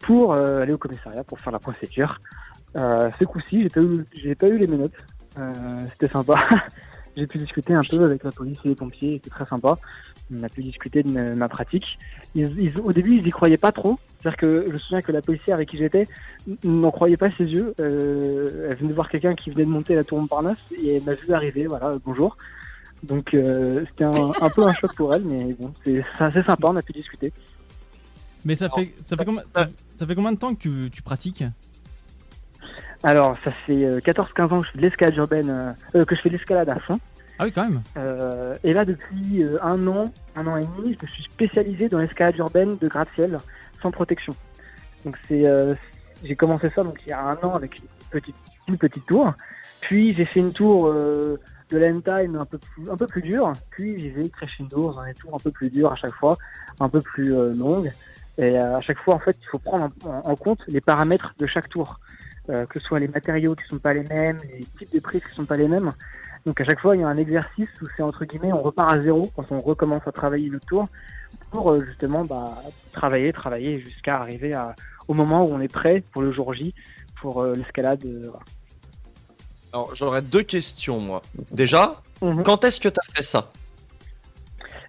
[0.00, 2.18] pour aller au commissariat pour faire la procédure.
[2.74, 4.92] Ce coup-ci, j'ai pas eu, pas eu les menottes.
[5.92, 6.34] C'était sympa.
[7.16, 9.14] j'ai pu discuter un peu avec la police et les pompiers.
[9.14, 9.78] C'était très sympa.
[10.36, 11.98] On a pu discuter de ma pratique.
[12.34, 13.98] Ils, ils- au début, ils y croyaient pas trop.
[14.20, 16.08] C'est-à-dire que je me souviens que la policière avec qui j'étais
[16.64, 17.74] n'en croyait pas ses yeux.
[17.80, 21.02] Euh, elle venait de voir quelqu'un qui venait de monter la tour Montparnasse et elle
[21.04, 21.66] m'a vu arriver.
[21.66, 22.36] Voilà, euh, bonjour.
[23.02, 26.68] Donc euh, c'était un, un peu un choc pour elle, mais bon, c'est assez sympa.
[26.68, 27.32] On a pu discuter.
[28.46, 31.02] Mais ça fait, ça, fait combien, ça, ça fait combien de temps que tu, tu
[31.02, 31.44] pratiques?
[33.02, 36.20] Alors, ça fait euh, 14-15 ans que je fais de l'escalade urbaine, euh, que je
[36.22, 36.98] fais de l'escalade à fond.
[37.38, 37.82] Ah oui, quand même.
[37.96, 41.88] Euh, et là, depuis euh, un an, un an et demi, je me suis spécialisé
[41.88, 43.38] dans l'escalade urbaine de gratte-ciel
[43.82, 44.34] sans protection.
[45.04, 45.74] Donc c'est, euh,
[46.22, 48.36] j'ai commencé ça donc il y a un an avec une petite,
[48.78, 49.32] petite tour.
[49.80, 51.38] Puis j'ai fait une tour de
[51.72, 52.58] l'end-time un peu
[52.90, 53.52] un peu plus dure.
[53.70, 56.38] Puis j'y vais crescendo dans des tours un peu plus dures à chaque fois,
[56.80, 57.92] un peu plus longues.
[58.38, 61.34] Et à chaque fois, en fait, il faut prendre en, en- en compte les paramètres
[61.38, 62.00] de chaque tour,
[62.50, 65.22] Euh, que ce soit les matériaux qui sont pas les mêmes, les types de prises
[65.24, 65.92] qui sont pas les mêmes.
[66.44, 68.92] Donc à chaque fois, il y a un exercice où c'est entre guillemets, on repart
[68.94, 70.84] à zéro quand on recommence à travailler le tour
[71.50, 72.62] pour euh, justement bah,
[72.92, 74.76] travailler, travailler jusqu'à arriver à,
[75.08, 76.74] au moment où on est prêt pour le jour J,
[77.22, 78.04] pour euh, l'escalade.
[78.04, 78.38] voilà.
[79.72, 81.22] Alors, j'aurais deux questions, moi.
[81.50, 82.42] Déjà, Mhm.
[82.42, 83.50] quand est-ce que t'as fait ça?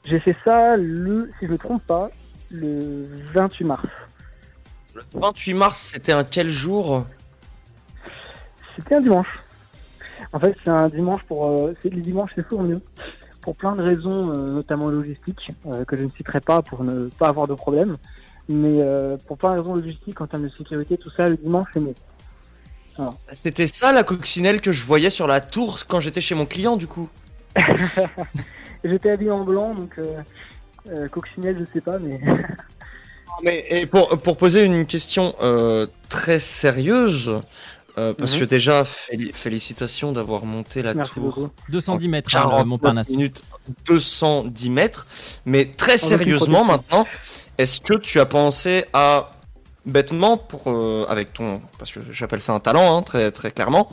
[0.03, 2.09] J'ai fait ça le, si je me trompe pas,
[2.51, 3.03] le
[3.33, 3.83] 28 mars.
[4.93, 7.05] Le 28 mars, c'était un quel jour?
[8.75, 9.39] C'était un dimanche.
[10.33, 11.47] En fait, c'est un dimanche pour.
[11.47, 12.81] euh, c'est les dimanches, c'est toujours mieux.
[13.41, 17.07] Pour plein de raisons, euh, notamment logistiques, euh, que je ne citerai pas pour ne
[17.07, 17.95] pas avoir de problème.
[18.47, 18.79] Mais
[19.25, 21.95] pour plein de raisons logistiques, en termes de sécurité, tout ça, le dimanche, c'est mieux.
[22.95, 23.13] Voilà.
[23.33, 26.77] C'était ça la coccinelle que je voyais sur la tour quand j'étais chez mon client,
[26.77, 27.09] du coup.
[28.83, 29.99] J'étais habillé en blanc, donc
[31.09, 32.19] coccinelle, je sais pas, mais.
[33.43, 35.33] Mais et pour, pour poser une question
[36.07, 37.41] très sérieuse,
[37.97, 38.39] euh, parce Mhm.
[38.41, 41.23] que déjà, féli- félicitations d'avoir monté la Merci tour.
[41.23, 41.49] beaucoup.
[41.69, 43.09] 210 en mètres, hein, le 49 Montparnasse.
[43.09, 43.43] minutes,
[43.87, 45.07] 210 mètres.
[45.45, 47.05] Mais très sérieusement maintenant,
[47.57, 49.31] est-ce que tu as pensé à
[49.85, 53.87] bêtement pour euh, avec ton parce que j'appelle ça un talent hein, très très clairement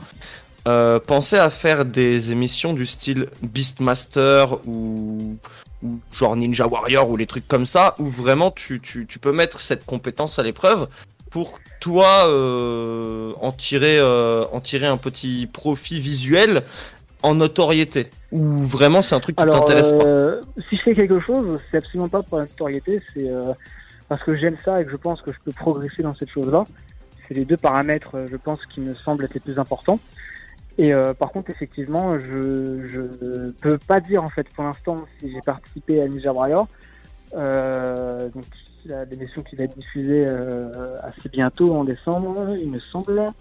[0.67, 5.37] euh, pensez à faire des émissions du style Beastmaster ou,
[5.83, 9.33] ou genre Ninja Warrior ou les trucs comme ça, où vraiment tu, tu, tu peux
[9.33, 10.87] mettre cette compétence à l'épreuve
[11.33, 16.61] pour toi euh, en, tirer, euh, en tirer un petit profit visuel
[17.23, 18.11] en notoriété?
[18.31, 20.05] Ou vraiment c'est un truc qui t'intéresse pas?
[20.05, 23.51] euh, si je fais quelque chose, c'est absolument pas pour la notoriété, c'est euh,
[24.07, 26.65] parce que j'aime ça et que je pense que je peux progresser dans cette chose-là.
[27.27, 29.99] C'est les deux paramètres, je pense, qui me semblent être les plus importants.
[30.77, 35.41] Et par contre, effectivement, je je peux pas dire en fait pour l'instant si j'ai
[35.41, 36.67] participé à Ninja Warrior.
[37.35, 38.29] Euh,
[38.85, 43.31] donc la l'émission qui va être diffusée euh, assez bientôt en décembre, il me semble.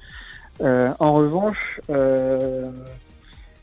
[0.61, 2.71] Euh, en revanche, euh,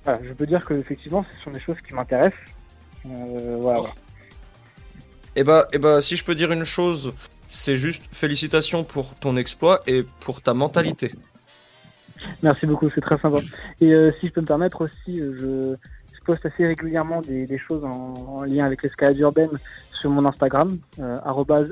[0.04, 2.40] voilà, je peux dire que effectivement, ce sont des choses qui m'intéressent.
[3.04, 3.58] Voilà.
[3.58, 3.90] voilà.
[5.36, 7.14] Et bah, et bah, si je peux dire une chose,
[7.48, 11.14] c'est juste félicitations pour ton exploit et pour ta mentalité.
[12.44, 13.38] Merci beaucoup, c'est très sympa.
[13.80, 15.76] Et euh, si je peux me permettre aussi, je
[16.30, 19.50] poste assez régulièrement des, choses en, en lien avec l'escalade urbaine
[20.00, 21.16] sur mon Instagram, euh,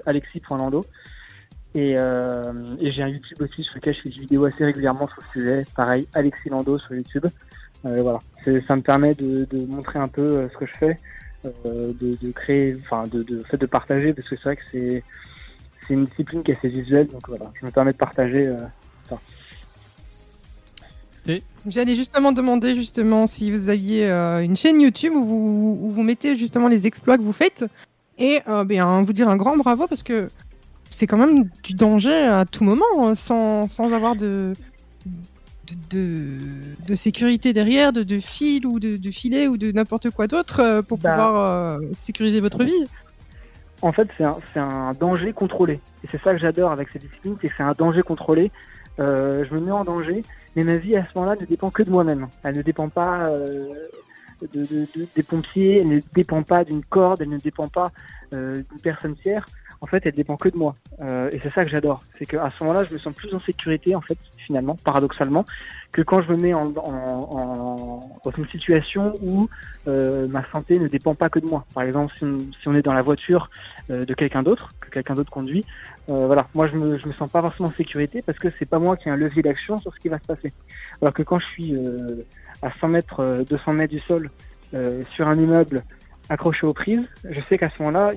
[0.08, 0.84] alexis.lando.
[1.76, 5.06] Et, euh, et j'ai un YouTube aussi sur lequel je fais des vidéos assez régulièrement
[5.06, 5.66] sur le sujet.
[5.76, 7.28] Pareil, Alexis Lando sur YouTube.
[7.86, 8.18] Euh, voilà,
[8.68, 10.98] ça me permet de, montrer un peu euh, ce que je fais,
[11.44, 15.04] de, créer, enfin, de, fait, de partager, parce que c'est vrai que c'est
[15.88, 18.52] c'est une discipline qui est assez visuelle, donc voilà, je me permets de partager
[19.08, 19.18] ça.
[21.14, 25.92] C'était J'allais justement demander justement si vous aviez euh, une chaîne YouTube où vous, où
[25.92, 27.66] vous mettez justement les exploits que vous faites
[28.18, 30.30] et euh, ben, vous dire un grand bravo parce que
[30.90, 34.54] c'est quand même du danger à tout moment hein, sans, sans avoir de,
[35.68, 36.38] de, de,
[36.88, 40.62] de sécurité derrière, de, de fil ou de, de filet ou de n'importe quoi d'autre
[40.62, 41.12] euh, pour Bah.
[41.12, 42.86] pouvoir sécuriser votre vie.
[43.82, 45.80] En fait, c'est un, un danger contrôlé.
[46.04, 48.52] Et c'est ça que j'adore avec cette discipline, c'est que c'est un danger contrôlé.
[49.00, 50.24] Euh, je me mets en danger,
[50.56, 52.28] mais ma vie à ce moment-là ne dépend que de moi-même.
[52.44, 53.68] Elle ne dépend pas euh,
[54.42, 57.92] de, de- de- des pompiers, elle ne dépend pas d'une corde, elle ne dépend pas
[58.34, 59.48] euh, d'une personne tiers.
[59.82, 60.76] En fait, elle dépend que de moi.
[61.02, 62.02] Euh, et c'est ça que j'adore.
[62.18, 65.46] C'est qu'à ce moment-là, je me sens plus en sécurité, en fait, finalement, paradoxalement,
[65.92, 69.48] que quand je me mets en, en, en- dans une situation où
[69.88, 71.66] euh, ma santé ne dépend pas que de moi.
[71.74, 73.50] Par exemple, si on, si on est dans la voiture
[73.92, 75.64] euh, de quelqu'un d'autre, que quelqu'un d'autre conduit,
[76.10, 78.70] euh, voilà, moi je me, je me sens pas forcément en sécurité parce que c'est
[78.70, 80.54] pas moi qui ai un levier d'action sur ce qui va se passer.
[81.02, 82.26] Alors que quand je suis euh,
[82.62, 84.30] à 100 mètres, euh, 200 mètres du sol,
[84.74, 85.84] euh, sur un immeuble
[86.30, 88.12] accroché aux prises, je sais qu'à ce moment-là,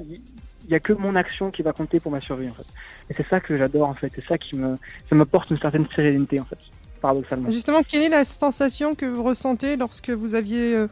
[0.70, 2.66] il il y a que mon action qui va compter pour ma survie en fait.
[3.10, 4.76] Et c'est ça que j'adore en fait, c'est ça qui me,
[5.08, 6.58] ça m'apporte une certaine sérénité en fait,
[7.00, 7.50] paradoxalement.
[7.50, 10.86] Justement, quelle est la sensation que vous ressentez lorsque vous aviez euh,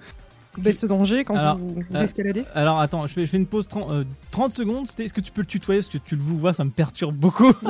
[0.58, 3.36] ben, ce danger quand Alors, vous, vous euh, escaladez Alors attends, je fais, je fais
[3.36, 4.86] une pause 30, euh, 30 secondes.
[4.98, 5.78] Est-ce que tu peux le tutoyer?
[5.78, 7.52] Parce que tu le vois, ça me perturbe beaucoup.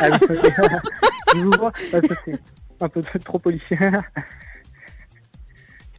[0.00, 0.18] Ah
[1.34, 2.40] je vous vois, ça, c'est
[2.80, 3.76] un peu trop policier.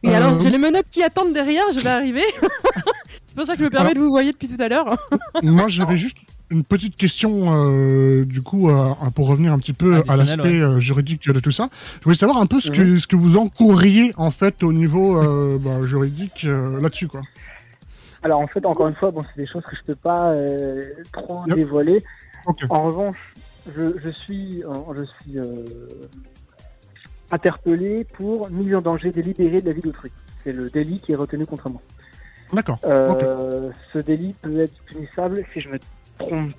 [0.02, 2.22] Et alors, Euh, j'ai les menottes qui attendent derrière, je vais arriver.
[3.26, 4.96] c'est pour ça que je me permets de vous voyer depuis tout à l'heure.
[5.42, 6.18] Moi, j'avais juste
[6.50, 7.30] une petite question,
[7.66, 11.68] euh, du coup, euh, pour revenir un petit peu à l'aspect juridique de tout ça.
[11.98, 15.16] Je voulais savoir un peu ce, que, ce que vous encourriez, en fait, au niveau
[15.20, 17.20] euh, bah, juridique euh, là-dessus, quoi.
[18.22, 20.82] Alors en fait, encore une fois, bon, c'est des choses que je peux pas euh,
[21.12, 21.54] trop Yep.
[21.56, 22.02] dévoiler.
[22.70, 23.16] En revanche,
[23.76, 24.62] je, je suis,
[24.96, 25.64] je suis euh,
[27.30, 30.10] interpellé pour mise en danger délibérée de la vie d'autrui.
[30.44, 31.80] C'est le délit qui est retenu contre moi.
[32.52, 32.78] D'accord.
[32.84, 35.78] Euh, Ce délit peut être punissable si je me
[36.18, 36.52] trompe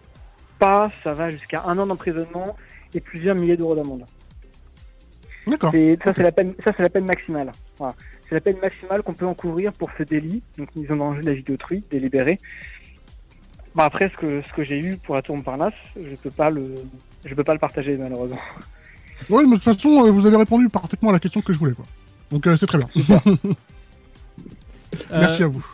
[0.59, 2.55] pas, ça va jusqu'à un an d'emprisonnement
[2.93, 4.05] et plusieurs milliers d'euros d'amende.
[5.47, 5.71] D'accord.
[5.71, 7.51] Ça, c'est la peine, ça, c'est la peine maximale.
[7.77, 7.95] Voilà.
[8.27, 11.25] C'est la peine maximale qu'on peut encourir pour ce délit, donc mise en danger de
[11.25, 12.37] la vie d'autrui, délibéré.
[13.73, 16.49] Bon, après, ce que, ce que j'ai eu pour la tour Montparnasse, je peux pas
[16.51, 16.75] le,
[17.25, 18.37] je peux pas le partager, malheureusement.
[19.29, 21.59] Oui, mais de toute façon, euh, vous avez répondu parfaitement à la question que je
[21.59, 21.85] voulais, quoi.
[22.31, 22.89] Donc, euh, c'est très bien.
[25.11, 25.65] Merci Euh, à vous.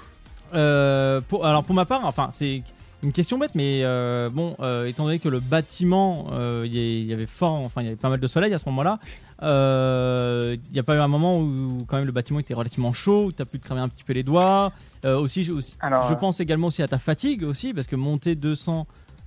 [0.54, 2.64] euh, pour, alors pour ma part, enfin c'est
[3.04, 6.74] une question bête, mais euh, bon, euh, étant donné que le bâtiment, euh, il
[7.06, 9.00] y, avait fort, enfin il y avait pas mal de soleil à ce moment-là,
[9.44, 12.94] euh, il n'y a pas eu un moment où quand même le bâtiment était relativement
[12.94, 14.72] chaud, où tu as pu te cramer un petit peu les doigts.
[15.06, 17.88] Euh, aussi, je, aussi- Alors, je euh, pense également aussi à ta fatigue aussi, parce
[17.88, 18.36] que monter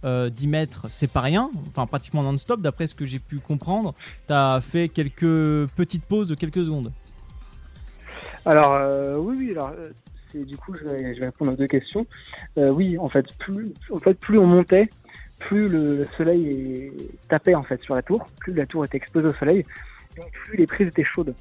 [0.02, 3.94] 210 mètres, c'est pas rien, enfin pratiquement non-stop, d'après ce que j'ai pu comprendre.
[4.26, 6.92] Tu as fait quelques petites pauses de quelques secondes.
[8.44, 9.90] Alors, euh, oui, oui, alors, euh,
[10.30, 12.06] c'est, du coup, je vais, je répondre aux deux questions.
[12.58, 14.88] Euh, oui, en fait, plus, en fait, plus on montait,
[15.38, 16.90] plus le, le soleil
[17.28, 19.64] tapait, en fait, sur la tour, plus la tour était exposée au soleil,
[20.16, 21.34] donc plus les prises étaient chaudes.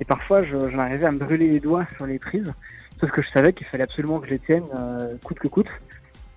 [0.00, 2.52] Et parfois, je- j'en arrivais à me brûler les doigts sur les prises,
[3.00, 5.68] sauf que je savais qu'il fallait absolument que je les tienne euh, coûte que coûte,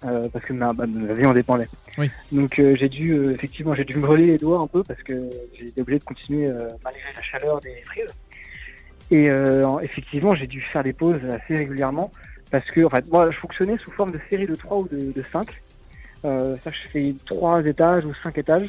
[0.05, 1.67] euh, parce que ma, vie en dépendait.
[1.97, 2.09] Oui.
[2.31, 5.01] Donc euh, j'ai dû, euh, effectivement, j'ai dû me brûler les doigts un peu parce
[5.03, 6.47] que j'ai été obligé de continuer
[6.83, 8.13] malgré la chaleur des prises.
[9.11, 12.11] Et en- effectivement, j'ai dû faire des pauses assez régulièrement
[12.51, 15.11] parce que, en fait, moi, je fonctionnais sous forme de série de 3 ou de,
[15.11, 15.49] de 5.
[16.25, 18.67] Euh, ça, je fais 3 étages ou 5 étages,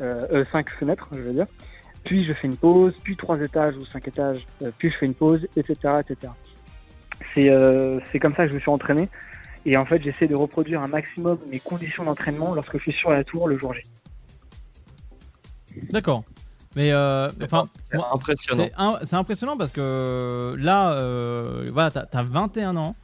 [0.00, 1.46] euh, euh, 5 fenêtres, je veux dire.
[2.04, 4.46] Puis je fais une pause, puis 3 étages ou 5 étages,
[4.78, 5.76] puis je fais une pause, etc.
[6.00, 6.32] etc.
[7.34, 7.50] C'est
[8.10, 9.08] c'est comme ça que je me suis entraîné.
[9.70, 13.10] Et en fait, j'essaie de reproduire un maximum mes conditions d'entraînement lorsque je suis sur
[13.10, 13.82] la tour le jour J.
[15.90, 16.24] D'accord.
[16.74, 17.68] Mais euh, enfin,
[18.12, 18.66] impressionnant.
[19.02, 22.96] C'est impressionnant parce que là, euh, voilà, t'as as 21 ans.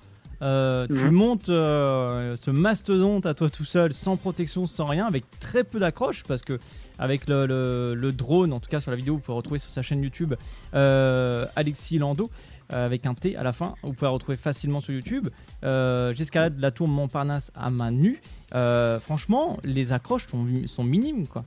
[0.43, 1.11] euh, Tu Mhm.
[1.13, 5.79] montes euh, ce mastodonte à toi tout seul, sans protection, sans rien, avec très peu
[5.79, 6.59] d'accroche, parce que
[6.99, 9.71] avec le, le- le drone, en tout cas sur la vidéo, vous pouvez retrouver sur
[9.71, 10.35] sa chaîne YouTube
[10.75, 13.75] euh, Alexis Lando euh, avec un T à la fin.
[13.83, 15.29] Vous pouvez la retrouver facilement sur YouTube.
[15.65, 18.21] Euh, J'escalade la tour Montparnasse à main nue.
[18.55, 21.45] Euh, franchement, les accroches sont, sont minimes, quoi.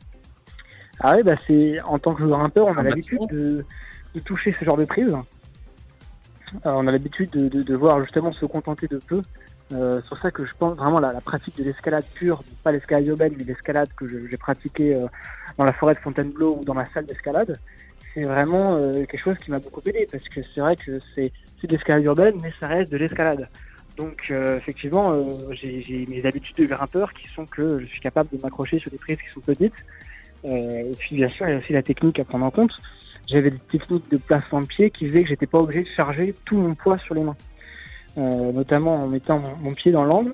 [1.00, 3.66] Ah ouais, bah c'est en tant que grimpeur, on a Ah bah, l'habitude de,
[4.16, 5.16] de toucher ce genre de prise.
[6.66, 9.22] Euh, on a l'habitude de, de, de voir justement se contenter de peu.
[9.74, 12.72] Euh, c'est pour ça que je pense vraiment la, la pratique de l'escalade pure, pas
[12.72, 15.08] l'escalade urbaine, mais l'escalade que j'ai pratiquée euh,
[15.58, 17.60] dans la forêt de Fontainebleau ou dans ma salle d'escalade,
[18.14, 21.32] c'est vraiment euh, quelque chose qui m'a beaucoup aidé parce que c'est vrai que c'est
[21.64, 23.48] de l'escalade urbaine, mais ça reste de l'escalade.
[23.98, 28.30] Donc euh, effectivement, euh, j'ai mes habitudes de grimpeur qui sont que je suis capable
[28.30, 29.74] de m'accrocher sur des prises qui sont petites.
[30.46, 32.72] Euh, et puis bien sûr, il y a aussi la technique à prendre en compte.
[33.28, 36.36] J'avais des techniques de placement de pied qui faisaient que j'étais pas obligé de charger
[36.46, 37.36] tout mon poids sur les mains.
[38.18, 40.34] Euh, notamment en mettant mon, pied dans l'angle,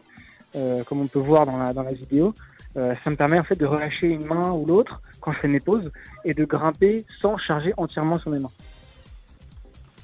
[0.55, 2.33] euh, comme on peut voir dans la, dans la vidéo.
[2.75, 5.59] Ça me permet en fait de relâcher une main ou l'autre quand je fais mes
[5.61, 5.89] pauses
[6.25, 8.51] et de grimper sans charger entièrement sur mes mains.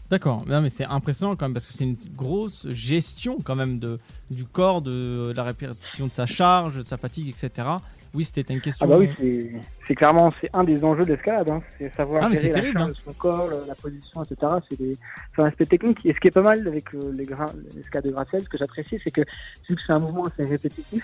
[0.09, 3.99] D'accord, mais c'est impressionnant quand même parce que c'est une grosse gestion quand même de,
[4.31, 7.67] du corps, de la répétition de sa charge, de sa fatigue, etc.
[8.15, 8.87] Oui, c'était une question.
[8.87, 9.51] Ah bah oui, c'est-
[9.87, 11.61] c'est clairement c'est un des enjeux de l'escalade, hein.
[11.77, 12.93] c'est savoir Ah, gérer la terrible, charge hein.
[12.93, 14.53] de son corps, la position, etc.
[14.67, 14.97] C'est des-
[15.35, 16.03] c'est un aspect technique.
[16.07, 18.57] Et ce qui est pas mal avec euh, les grains, l'escalade de gratte-ciel, ce que
[18.57, 19.21] j'apprécie, c'est que
[19.69, 21.03] vu que c'est un mouvement assez répétitif,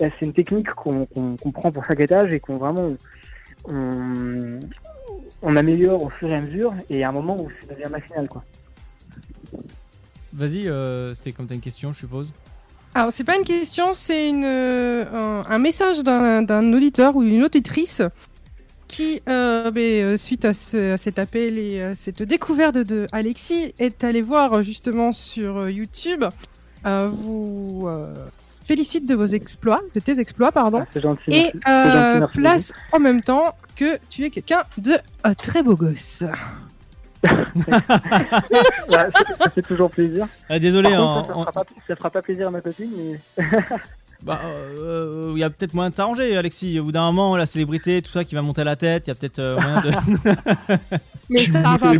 [0.00, 2.94] euh, c'est une technique qu'on qu'on- qu'on prend pour chaque étage et qu'on vraiment
[3.68, 4.60] on,
[5.42, 6.74] on améliore au fur et à mesure.
[6.90, 8.44] Et à un moment où ça devient machinal, quoi.
[10.32, 12.32] Vas-y, euh, c'était comme t'as une question, je suppose.
[12.94, 17.42] Alors, c'est pas une question, c'est une, euh, un, un message d'un auditeur ou une
[17.44, 18.02] auditrice
[18.88, 23.06] qui, euh, ben, euh, suite à, ce- à cet appel et à cette découverte de
[23.12, 26.24] Alexis, est allé voir justement sur YouTube.
[26.86, 28.14] Euh, vous euh,
[28.66, 30.84] félicite de vos exploits, de tes exploits, pardon.
[30.92, 31.22] C'est gentil.
[31.28, 31.52] et merci.
[31.52, 34.92] C'est gentil, euh, merci place en même temps que tu es quelqu'un de
[35.26, 36.24] euh, très beau gosse.
[37.22, 37.30] Ouais,
[38.88, 39.10] ça,
[39.42, 40.26] ça fait toujours plaisir.
[40.48, 42.90] Ah, désolé, en- contre, ça, en- fera pas, ça fera pas plaisir à ma copine,
[42.96, 43.44] mais
[44.22, 46.80] Bah, euh, il y a peut-être moyen de s'arranger, Alexis.
[46.80, 49.10] Au bout d'un moment, la célébrité, tout ça qui va monter à la tête, il
[49.10, 49.90] y a peut-être euh, moyen de.
[51.30, 51.92] Mais ça va pas.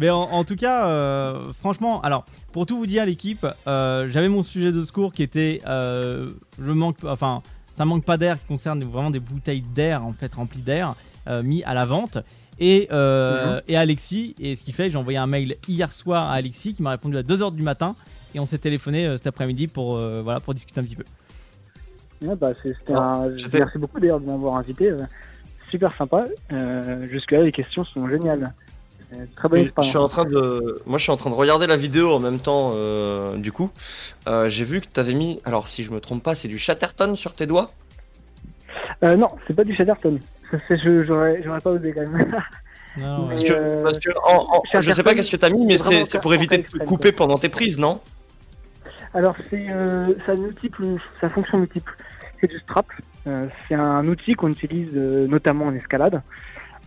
[0.00, 4.28] Mais en, en tout cas, euh, franchement, alors pour tout vous dire, l'équipe, euh, j'avais
[4.30, 7.42] mon sujet de secours qui était, euh, je manque, enfin,
[7.76, 10.94] ça manque pas d'air, qui concerne vraiment des bouteilles d'air en fait remplies d'air,
[11.28, 12.16] euh, mis à la vente.
[12.58, 13.62] Et, euh, Mhm.
[13.68, 16.82] et Alexis, et ce qui fait, j'ai envoyé un mail hier soir à Alexis qui
[16.82, 17.94] m'a répondu à 2h du matin
[18.34, 21.04] et on s'est téléphoné euh, cet après-midi pour, euh, voilà, pour discuter un petit peu.
[22.22, 23.28] Ouais, bah, c'était un...
[23.52, 24.92] Merci beaucoup d'ailleurs de m'avoir invité.
[25.70, 26.24] Super sympa.
[26.52, 28.54] Euh, Jusque-là, les questions sont géniales.
[29.36, 31.76] Très bonne je suis en train de, moi je suis en train de regarder la
[31.76, 32.72] vidéo en même temps.
[32.74, 33.70] euh, du coup,
[34.28, 37.16] Euh, j'ai vu que t'avais mis, alors si je me trompe pas, c'est du Chatterton
[37.16, 37.70] sur tes doigts?
[39.02, 40.18] Euh, non, c'est pas du Chatterton.
[40.70, 42.30] J'aurais pas osé quand même.
[42.96, 45.78] Non, Parce que, parce que en- en- je sais pas qu'est-ce que t'as mis, mais
[45.78, 48.00] c'est pour éviter de te couper pendant tes prises, non?
[49.14, 50.84] Alors, c'est euh, ça multiple,
[51.20, 51.92] ça fonctionne multiple.
[52.40, 52.86] C'est du strap.
[53.26, 56.22] Euh, c'est un outil qu'on utilise euh, notamment en escalade,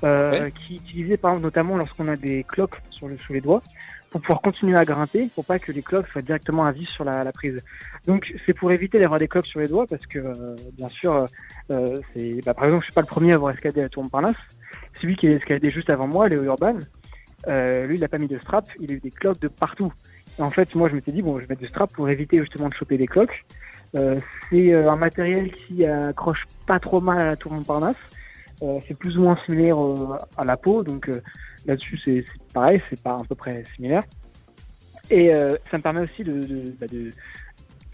[0.03, 0.51] euh, Ouais.
[0.51, 3.61] qui est utilisé par exemple, notamment lorsqu'on a des cloques sur le, sous les doigts,
[4.09, 7.03] pour pouvoir continuer à grimper, pour pas que les cloques soient directement à vis sur
[7.03, 7.63] la, la prise.
[8.05, 11.25] Donc, c'est pour éviter d'avoir des cloques sur les doigts, parce que euh, bien sûr,
[11.71, 14.03] euh, c'est, bah, par exemple, je suis pas le premier à avoir escaladé la tour
[14.03, 14.35] Montparnasse.
[15.01, 16.77] Celui qui a escaladé juste avant moi, Léo Urban,
[17.47, 19.91] euh, lui, il a pas mis de strap, il a eu des cloques de partout.
[20.37, 22.39] Et en fait, moi, je m'étais dit, bon, je vais mettre du strap pour éviter
[22.39, 23.43] justement de choper des cloques.
[23.95, 27.95] Euh, c'est euh, un matériel qui accroche pas trop mal à la tour Montparnasse.
[28.87, 31.21] C'est plus ou moins similaire euh, à la peau, donc euh,
[31.65, 34.03] là-dessus, c'est pareil, c'est pas à peu près similaire.
[35.09, 36.71] Et euh, ça me permet aussi de,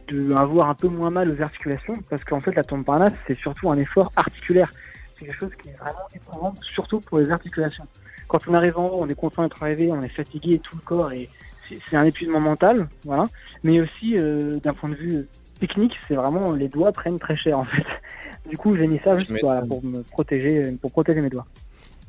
[0.07, 3.37] de, bah, un peu moins mal aux articulations, parce qu'en fait, la tour Montparnasse, c'est
[3.37, 4.71] surtout un effort articulaire.
[5.15, 7.85] C'est quelque chose qui est vraiment éprouvant, surtout pour les articulations.
[8.27, 10.81] Quand on arrive en haut, on est content d'être arrivé, on est fatigué tout le
[10.81, 11.29] corps, et
[11.67, 13.25] c'est un épuisement mental, voilà.
[13.63, 15.27] Mais aussi, d'un point de vue
[15.59, 17.85] technique, c'est vraiment les doigts prennent très cher en fait.
[18.49, 21.45] Du coup, j'ai mis ça juste voilà, pour me protéger, pour protéger mes doigts.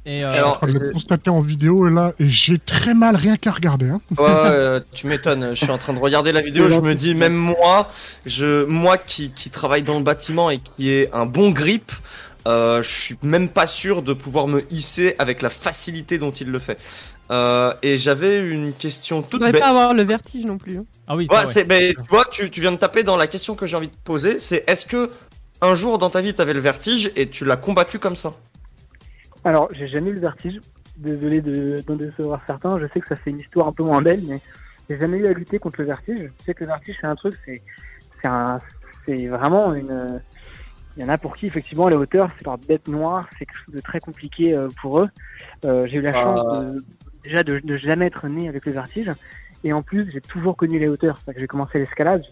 [0.07, 2.95] Et, Je suis en train de le constater en vidéo et là, et j'ai très
[2.95, 3.91] mal rien qu'à regarder.
[3.91, 4.01] Hein.
[4.13, 5.51] Ouais, euh, tu m'étonnes.
[5.51, 6.71] Je suis en train de regarder la vidéo.
[6.71, 7.91] Je me dis, même moi,
[8.25, 11.93] je, moi qui, qui travaille dans le bâtiment et qui ai un bon grip,
[12.47, 16.51] euh, je suis même pas sûr de pouvoir me hisser avec la facilité dont il
[16.51, 16.79] le fait.
[17.31, 19.59] Euh, et j'avais une question toute bête.
[19.61, 20.79] pas avoir le vertige non plus.
[20.79, 20.85] hein.
[21.07, 23.55] Ah oui, Ouais, c'est, mais tu vois, tu, tu viens de taper dans la question
[23.55, 24.41] que j'ai envie de poser.
[24.41, 25.11] C'est est-ce que
[25.61, 28.33] un jour dans ta vie t'avais le vertige et tu l'as combattu comme ça?
[29.45, 30.61] Alors, j'ai jamais eu le vertige.
[30.97, 32.79] Désolé de- d'en décevoir certains.
[32.79, 34.41] Je sais que ça fait une histoire un peu moins belle, mais
[34.89, 36.29] j'ai jamais eu à lutter contre le vertige.
[36.41, 37.63] Je sais que le vertige, c'est un truc, c'est,
[38.21, 38.59] c'est un,
[39.07, 40.21] c'est vraiment une.
[40.97, 43.29] Il y en a pour qui, effectivement, les hauteurs, c'est leur bête noire.
[43.39, 45.09] C'est quelque chose de très compliqué euh, pour eux.
[45.65, 46.41] Euh, j'ai eu la chance
[46.75, 46.85] de,
[47.23, 49.11] déjà de, de jamais être né avec le vertige.
[49.63, 51.17] Et en plus, j'ai toujours connu les hauteurs.
[51.19, 52.25] C'est-à-dire que j'ai commencé l'escalade.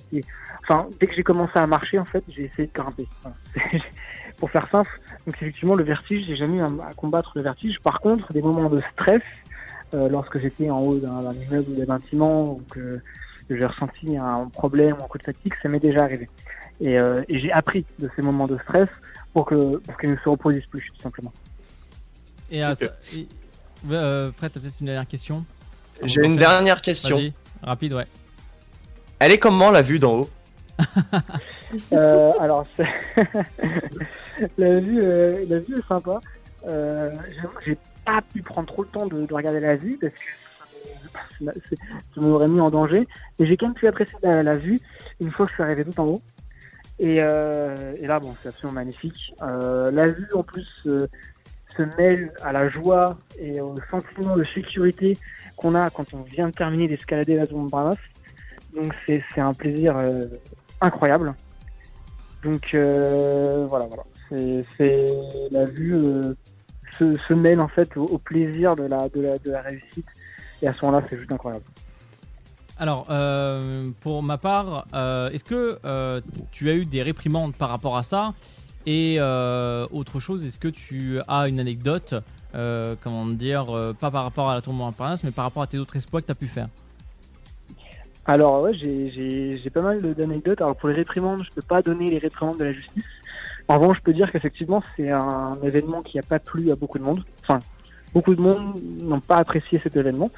[0.62, 3.06] Enfin, dès que j'ai commencé à marcher, en fait, j'ai essayé de grimper.
[4.38, 4.90] Pour faire simple.
[5.26, 7.80] Donc effectivement, le vertige, j'ai jamais eu à, à combattre le vertige.
[7.80, 9.22] Par contre, des moments de stress,
[9.94, 13.00] euh, lorsque j'étais en haut d'un d'un immeuble ou d'un bâtiment ou que
[13.50, 16.28] j'ai ressenti un problème ou un coup de fatigue, ça m'est déjà arrivé.
[16.80, 18.88] Et, euh, et j'ai appris de ces moments de stress
[19.32, 21.32] pour que pour qu'ils ne se reproduisent plus, tout simplement.
[22.50, 23.28] Et, euh, et-
[23.90, 25.44] euh, Fred, t'as peut-être une dernière question
[26.04, 27.18] J'ai une dernière question.
[27.62, 28.06] Rapide, ouais.
[29.18, 30.30] Elle est comment la vue d'en haut
[31.92, 32.66] Euh, alors,
[34.56, 36.20] la vue, euh, la vue est sympa.
[36.66, 39.98] Euh, J'avoue que j'ai pas pu prendre trop le temps de, de regarder la vue
[40.00, 41.76] parce que ça m'a- c'est-
[42.14, 43.06] ça m'aurait mis en danger.
[43.38, 44.80] Mais j'ai quand même pu apprécier la, la vue
[45.20, 46.22] une fois que je suis arrivé tout en haut.
[46.98, 49.34] Et, euh, et là, bon, c'est absolument magnifique.
[49.42, 51.06] Euh, la vue, en plus, euh,
[51.78, 55.16] se mêle à la joie et au sentiment de sécurité
[55.56, 57.98] qu'on a quand on vient de terminer d'escalader la zone Montparnasse.
[58.74, 60.24] Donc, c'est un plaisir euh,
[60.80, 61.34] incroyable.
[62.44, 64.04] Donc euh, voilà, voilà.
[64.28, 65.06] C'est
[65.50, 66.34] la vue euh,
[66.98, 70.06] se, se mêle en fait au, plaisir de la, de, la, de la réussite.
[70.62, 71.64] Et à ce moment-là, c'est juste incroyable.
[72.80, 73.06] Alors,
[74.02, 74.86] pour ma part,
[75.32, 75.78] est-ce que
[76.52, 78.34] tu as eu des réprimandes par rapport à ça?
[78.86, 82.14] Et euh, autre chose, est-ce que tu as une anecdote,
[82.54, 85.66] euh, comment dire, euh, pas par rapport à la tour Montparnasse, mais par rapport à
[85.66, 86.68] tes autres exploits que tu as pu faire?
[88.24, 90.60] Alors ouais, j'ai- pas mal d'anecdotes.
[90.60, 93.04] Alors pour les réprimandes, je peux pas donner les réprimandes de la justice.
[93.68, 96.98] En revanche, je peux dire qu'effectivement, c'est un événement qui a pas plu à beaucoup
[96.98, 97.22] de monde.
[97.42, 97.60] Enfin,
[98.14, 100.30] beaucoup de monde n'ont pas apprécié cet événement.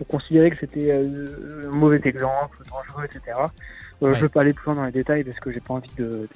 [0.00, 3.20] On considérait que c'était euh, un mauvais exemple, dangereux, etc.
[3.38, 3.46] Euh,
[4.00, 4.14] Ouais.
[4.16, 6.04] Je veux pas aller plus loin dans les détails parce que j'ai pas envie de,
[6.04, 6.28] de,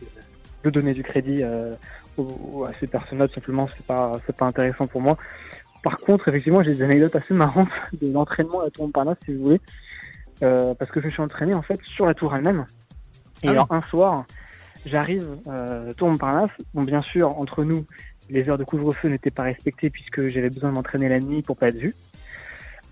[0.70, 1.74] de donner du crédit euh,
[2.16, 3.28] aux- à ces personnes-là.
[3.28, 5.16] Tout simplement, c'est pas c'est pas intéressant pour moi.
[5.82, 7.68] Par contre, effectivement, j'ai des anecdotes assez marrantes
[8.00, 9.60] de l'entraînement à la Tour Montparnasse, si vous voulez.
[10.42, 12.64] Euh, parce que je me suis entraîné en fait sur la tour elle-même.
[13.42, 13.48] Et Ah oui.
[13.50, 14.24] alors un soir,
[14.84, 16.50] j'arrive euh, tour Montparnasse.
[16.74, 17.86] Bon, bien sûr, entre nous,
[18.28, 21.56] les heures de couvre-feu n'étaient pas respectées puisque j'avais besoin de m'entraîner la nuit pour
[21.56, 21.94] pas être vu.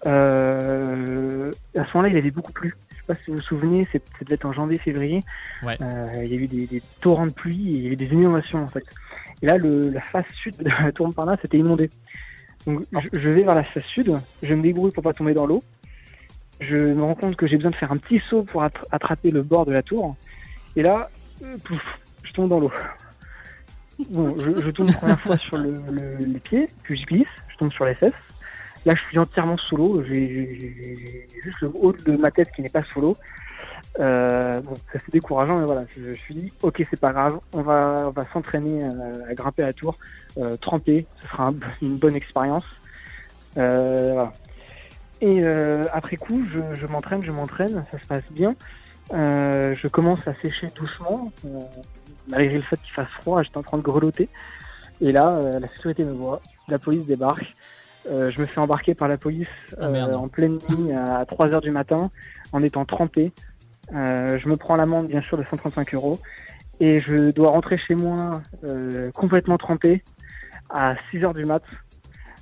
[0.06, 2.74] Euh, à ce moment-là, il avait beaucoup plu.
[3.08, 5.20] Je sais pas si vous vous souvenez, c'est- ça devait être en janvier-février.
[5.62, 5.76] Ouais.
[5.82, 8.06] Euh, il y a eu des, des torrents de pluie et il y avait des
[8.06, 8.84] inondations en fait.
[9.42, 11.90] Et là, le, la face sud de la tour Montparnasse était inondée.
[12.66, 15.46] Donc je, je vais vers la face sud, je me débrouille pour pas tomber dans
[15.46, 15.62] l'eau.
[16.60, 19.30] Je me rends compte que j'ai besoin de faire un petit saut pour attra- attraper
[19.30, 20.16] le bord de la tour.
[20.76, 21.10] Et là,
[21.42, 22.72] euh, pouf, je tombe dans l'eau.
[24.10, 27.26] Bon, je, je tombe une première fois sur le, le- les pieds, puis je glisse,
[27.48, 28.12] je tombe sur les fesses.
[28.84, 30.02] Là, je suis entièrement sous l'eau.
[30.04, 33.16] J'ai juste le haut de ma tête qui n'est pas sous l'eau.
[34.00, 37.38] Euh, bon, ça c'est décourageant, mais voilà, je, je suis dit, ok, c'est pas grave,
[37.52, 39.96] on va, on va s'entraîner euh, à grimper la tour,
[40.36, 42.64] euh, tremper, ce sera un- une bonne expérience.
[43.56, 44.32] Euh, voilà.
[45.20, 46.42] Et euh, après coup,
[46.74, 48.56] je, m'entraîne, je m'entraîne, ça se passe bien.
[49.12, 51.30] Euh, je commence à sécher doucement,
[52.28, 54.28] malgré le fait qu'il fasse froid, j'étais en train de grelotter.
[55.00, 57.54] Et là, la sécurité me voit, la police débarque.
[58.10, 59.48] Euh, je me fais embarquer par la police
[59.78, 62.10] Ah, euh, en pleine nuit à 3 heures du matin,
[62.52, 63.32] en étant trempé.
[63.94, 66.20] Euh, je me prends l'amende, bien sûr, de 135 euros.
[66.80, 70.02] Et je dois rentrer chez moi euh, complètement trempé,
[70.70, 71.62] à 6 heures du mat,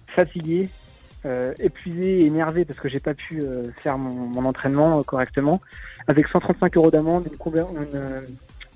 [0.08, 0.68] fatigué,
[1.26, 5.60] euh, épuisé, énervé parce que j'ai pas pu euh, faire mon, mon entraînement euh, correctement,
[6.08, 8.20] avec 135 euros d'amende, une, conver- une, euh,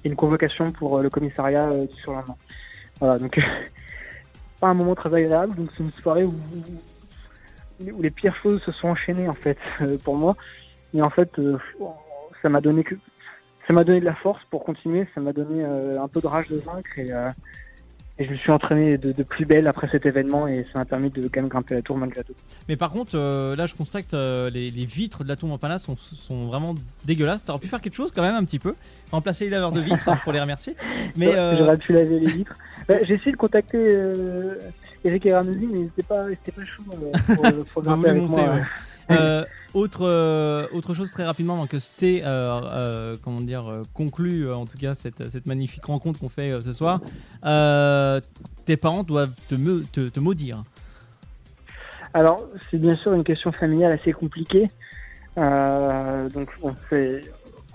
[0.04, 2.36] une convocation pour le commissariat du surlendemain.
[3.00, 3.40] Voilà, donc
[4.60, 6.34] pas un moment très agréable, donc c'est une soirée où,
[7.78, 10.34] les pires choses se sont enchaînées en fait euh, pour moi.
[10.94, 11.58] Et en fait, euh,
[12.40, 12.94] ça m'a donné que
[13.66, 16.26] ça m'a donné de la force pour continuer, ça m'a donné euh, un peu de
[16.26, 17.10] rage de vaincre et,
[18.18, 20.84] et je me suis entraîné de, de plus belle après cet événement et ça m'a
[20.84, 22.32] permis de quand même grimper la tour malgré tout.
[22.68, 25.84] Mais par contre, euh, là, je constate euh, les, les vitres de la tour Montparnasse
[25.84, 26.74] sont, sont vraiment
[27.04, 27.44] dégueulasses.
[27.44, 28.74] T'aurais pu faire quelque chose quand même un petit peu,
[29.12, 30.74] remplacer les laveurs de vitres hein, pour les remercier.
[31.16, 32.56] Mais euh, J'aurais pu laver les vitres.
[32.88, 33.78] Bah, J'ai essayé de contacter.
[33.78, 34.54] euh,
[35.04, 38.08] Eric et Ramsey, mais c'était pas, c'était pas chaud euh, pour, pour Bah, vous grimper
[38.08, 38.54] avec moi.
[39.10, 39.44] ouais.
[39.76, 44.50] Autre, euh, autre chose très rapidement avant que Sté euh, euh, comment dire, euh, conclue
[44.50, 47.00] en tout cas cette, cette magnifique rencontre qu'on fait ce soir.
[48.64, 50.62] Tes parents doivent te, me- te, te maudire.
[52.14, 52.40] Alors,
[52.70, 54.68] c'est bien sûr une question familiale assez compliquée.
[55.36, 56.48] Donc,
[56.88, 57.20] c'est.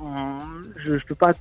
[0.02, 0.40] euh,
[0.84, 1.32] je, je peux pas.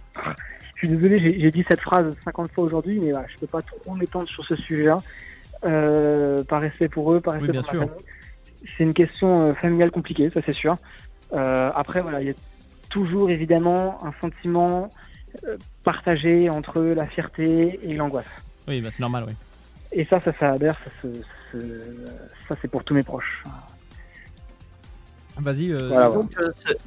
[0.74, 3.62] Je suis désolé, j'ai dit cette phrase 50 fois aujourd'hui, mais voilà, je peux pas
[3.62, 5.02] trop m'étendre sur ce sujet-là.
[5.64, 7.80] Euh, par respect pour eux, par respect Oui, bien pour sûr.
[7.80, 8.04] ma famille.
[8.76, 10.74] C'est une question euh, familiale compliquée, ça c'est sûr.
[11.32, 12.34] Euh, après, voilà, il y a
[12.88, 14.90] toujours évidemment un sentiment
[15.44, 18.26] euh, partagé entre la fierté et l'angoisse.
[18.68, 19.34] Oui, bah, c'est normal, oui.
[19.92, 21.22] Et ça, ça, ça adhère, ça, se-
[21.52, 22.06] se-
[22.48, 23.42] ça c'est pour tous mes proches.
[25.38, 25.72] Vas-y.
[25.72, 26.10] euh, Voilà,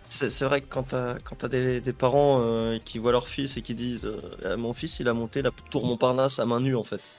[0.10, 3.58] c'est- vrai que quand t'as quand t'as des, des parents euh, qui voient leur fils
[3.58, 6.60] et qui disent euh, Ah, mon fils il a monté la tour Montparnasse à main
[6.60, 7.16] nue en fait.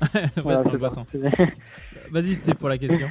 [0.14, 0.70] ouais, Voilà, ça.
[2.10, 3.10] Vas-y, c'était pour la question.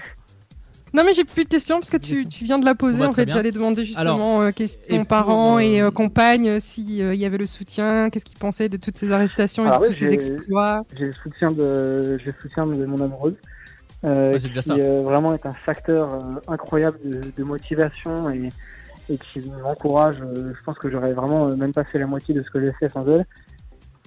[0.94, 3.10] Non mais j'ai plus de questions parce que tu, tu viens de la poser Bah,
[3.10, 3.30] en fait.
[3.30, 4.02] J'allais demander justement
[4.40, 7.26] Alors, euh, question et pour, parents euh, et euh, compagne, euh, si euh, il y
[7.26, 10.12] avait le soutien, qu'est-ce qu'ils pensaient de toutes ces arrestations et Alors de tous ces
[10.14, 10.84] exploits?
[10.98, 13.36] J'ai le soutien de, j'ai le soutien de mon amoureuse.
[14.06, 14.74] Euh, Ouais, déjà qui ça.
[14.76, 16.18] euh, vraiment est un facteur euh,
[16.48, 18.50] incroyable de, de motivation et,
[19.10, 20.22] et qui m'encourage.
[20.22, 22.66] euh, je pense que j'aurais vraiment euh, même pas fait la moitié de ce que
[22.66, 23.26] j'ai fait sans elle.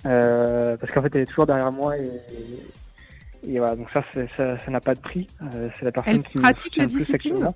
[0.06, 2.10] Euh, parce qu'en fait, elle est toujours derrière moi et,
[3.46, 3.76] et voilà.
[3.76, 4.02] Donc ça,
[4.36, 5.26] ça, ça n'a pas de prix.
[5.42, 7.54] Euh, c'est la personne Elle qui pratique la plus discipline actuellement.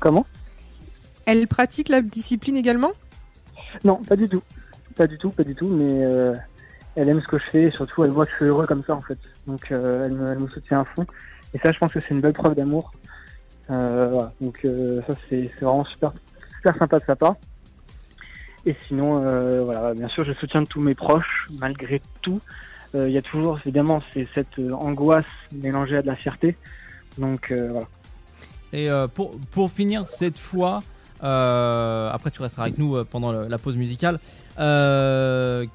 [0.00, 0.26] Comment?
[1.26, 2.92] Elle pratique la discipline également?
[3.84, 4.42] Non, pas du tout.
[4.96, 6.34] Pas du tout, pas du tout, mais euh,
[6.94, 8.84] elle aime ce que je fais et surtout elle voit que je suis heureux comme
[8.84, 9.18] ça en fait.
[9.46, 11.06] Donc euh, elle, me, elle me soutient à fond.
[11.54, 12.92] Et ça, je pense que c'est une belle preuve d'amour.
[13.68, 14.32] Voilà.
[14.40, 14.60] Donc
[15.06, 16.12] ça, c'est vraiment super,
[16.56, 17.34] super sympa de sa part.
[18.64, 19.20] Et sinon,
[19.64, 22.40] voilà, bien sûr, je soutiens tous mes proches, malgré tout.
[22.96, 24.02] Euh, Il y a toujours, évidemment,
[24.34, 26.56] cette euh, angoisse mélangée à de la fierté.
[27.18, 27.86] Donc euh, voilà.
[28.72, 30.82] Et euh, pour, pour finir cette fois,
[31.22, 34.18] euh, après tu resteras avec nous euh, pendant la pause musicale,
[34.58, 35.66] euh, euh,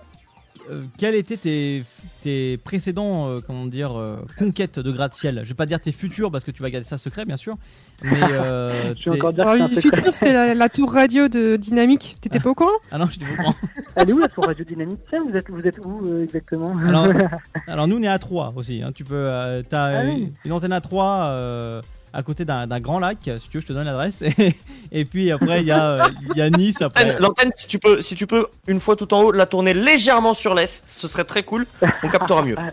[0.97, 1.83] quels étaient tes,
[2.21, 5.41] tes précédents euh, comment dire, euh, conquêtes de gratte-ciel?
[5.43, 7.55] Je vais pas dire tes futurs parce que tu vas garder ça secret bien sûr.
[8.03, 9.97] Mais euh, Je vais encore dire Alors que le c'est un secret.
[9.99, 12.15] futur c'est la, la tour radio de Dynamique.
[12.21, 12.69] T'étais pas au courant?
[12.91, 13.55] Ah non, je t'ai pas au courant.
[13.95, 14.99] Elle est où la tour radio dynamique?
[15.09, 16.75] Tiens, vous êtes, vous êtes où euh, exactement?
[16.77, 17.07] Alors,
[17.67, 18.81] alors nous on est à 3 aussi.
[18.83, 18.91] hein.
[18.93, 20.33] Tu peux, euh, t'as Ah une, oui.
[20.45, 21.81] une antenne à 3 euh,
[22.13, 23.17] à côté d'un grand lac.
[23.38, 24.21] Si tu veux, je te donne l'adresse.
[24.38, 24.55] Et,
[24.91, 26.79] et puis après il y, a, il y a Nice.
[26.81, 29.73] L'antenne- L'antenne, si tu peux, si tu peux, une fois tout en haut, la tourner
[29.73, 31.65] légèrement sur l'est, ce serait très cool.
[32.03, 32.55] On captera mieux.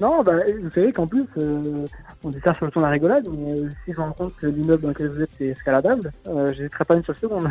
[0.00, 0.32] Non, bah,
[0.62, 1.84] vous savez qu'en plus, euh,
[2.24, 4.12] on dit ça sur le ton de la rigolade, mais euh, si je me rends
[4.12, 7.50] compte que l'immeuble dans lequel vous êtes est escaladable, euh, j'hésiterai pas une seule seconde.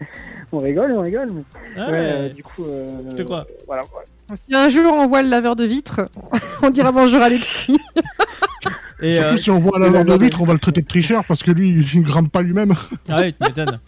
[0.52, 1.30] on rigole, on rigole.
[1.32, 1.42] Mais...
[1.76, 1.98] Ah ouais, ouais.
[2.12, 3.46] euh, du coup, euh, Je te crois.
[3.66, 4.06] Voilà, voilà.
[4.48, 6.08] Si un jour on voit le laveur de vitre,
[6.62, 7.78] on dira bonjour Alexis.
[9.02, 11.22] Et, Surtout euh, si on voit la de vitre, on va le traiter de tricheur
[11.26, 12.72] parce que lui, il ne grimpe pas lui-même.
[13.10, 13.78] Ah ouais, tu m'étonnes.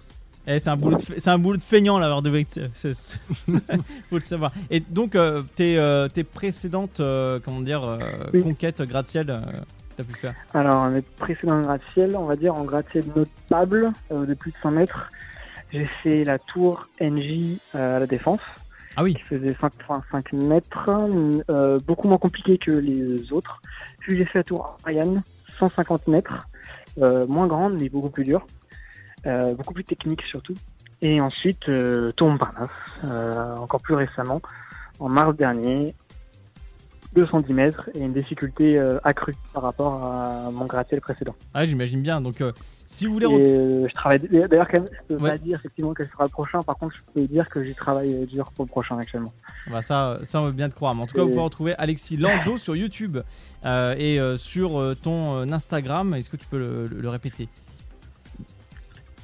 [0.47, 2.43] Eh, c'est un boulot de fe- c'est un boulot de feignant l'avoir de
[2.75, 3.19] c'est-
[4.09, 4.53] faut le savoir.
[4.71, 7.99] Et donc euh, tes, euh, tes précédentes euh, comment dire euh,
[8.33, 8.43] Oui.
[8.43, 9.41] conquêtes gratte-ciel euh,
[9.97, 10.33] t'as pu faire.
[10.55, 14.71] Alors, mes précédents gratte-ciel, on va dire en gratte-ciel notable euh, de plus de 100
[14.71, 15.09] mètres,
[15.73, 18.41] j'ai fait la tour NJ euh, à la Défense.
[18.97, 19.15] Ah oui.
[19.15, 20.91] Qui faisait 5,5 mètres,
[21.51, 23.63] euh, beaucoup moins compliqué que les autres.
[24.01, 25.23] Puis j'ai fait la tour Ariane,
[25.59, 26.49] 150 mètres,
[27.01, 28.45] euh, moins grande mais beaucoup plus dure,
[29.27, 30.55] euh, beaucoup plus technique surtout.
[31.01, 31.71] Et ensuite,
[32.17, 32.71] tour Montparnasse,
[33.57, 34.43] encore plus récemment,
[34.99, 35.95] en mars dernier,
[37.15, 41.35] 210 mètres et une difficulté euh, accrue par rapport à mon gratte-ciel précédent.
[41.55, 42.21] Ah j'imagine bien.
[42.21, 42.53] Donc euh,
[42.87, 44.19] si vous voulez Et euh, je travaille.
[44.21, 45.31] D'ailleurs, quand même, je peux Ouais.
[45.31, 46.63] pas dire effectivement quel sera le prochain.
[46.63, 49.33] Par contre, je peux dire que j'y travaille dur pour le prochain actuellement.
[49.71, 50.95] Bah, ça, ça on veut bien te croire.
[50.95, 53.19] Mais en tout cas, vous pouvez retrouver Alexis Lando sur YouTube
[53.65, 56.15] euh, et sur ton Instagram.
[56.15, 57.49] Est-ce que tu peux le, le- le répéter?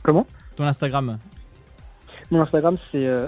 [0.02, 0.26] Comment?
[0.56, 1.18] Ton Instagram.
[2.30, 3.26] Mon Instagram, c'est euh,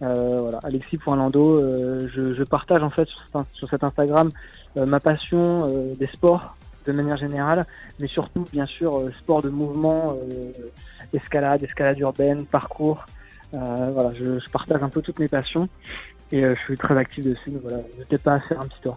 [0.00, 1.60] Euh, voilà, alexis.lando.
[1.60, 3.08] Euh, je, je partage en fait
[3.54, 4.30] sur, cet- Instagram
[4.76, 6.56] euh, ma passion euh, des sports
[6.86, 7.66] de manière générale,
[8.00, 10.16] mais surtout, bien sûr, sport de mouvement,
[11.12, 13.04] escalade, escalade urbaine, parcours.
[13.52, 15.68] Voilà, je, partage un peu toutes mes passions
[16.32, 17.50] et je suis très actif dessus.
[17.50, 18.96] donc Voilà, n'hésitez pas à faire un petit tour.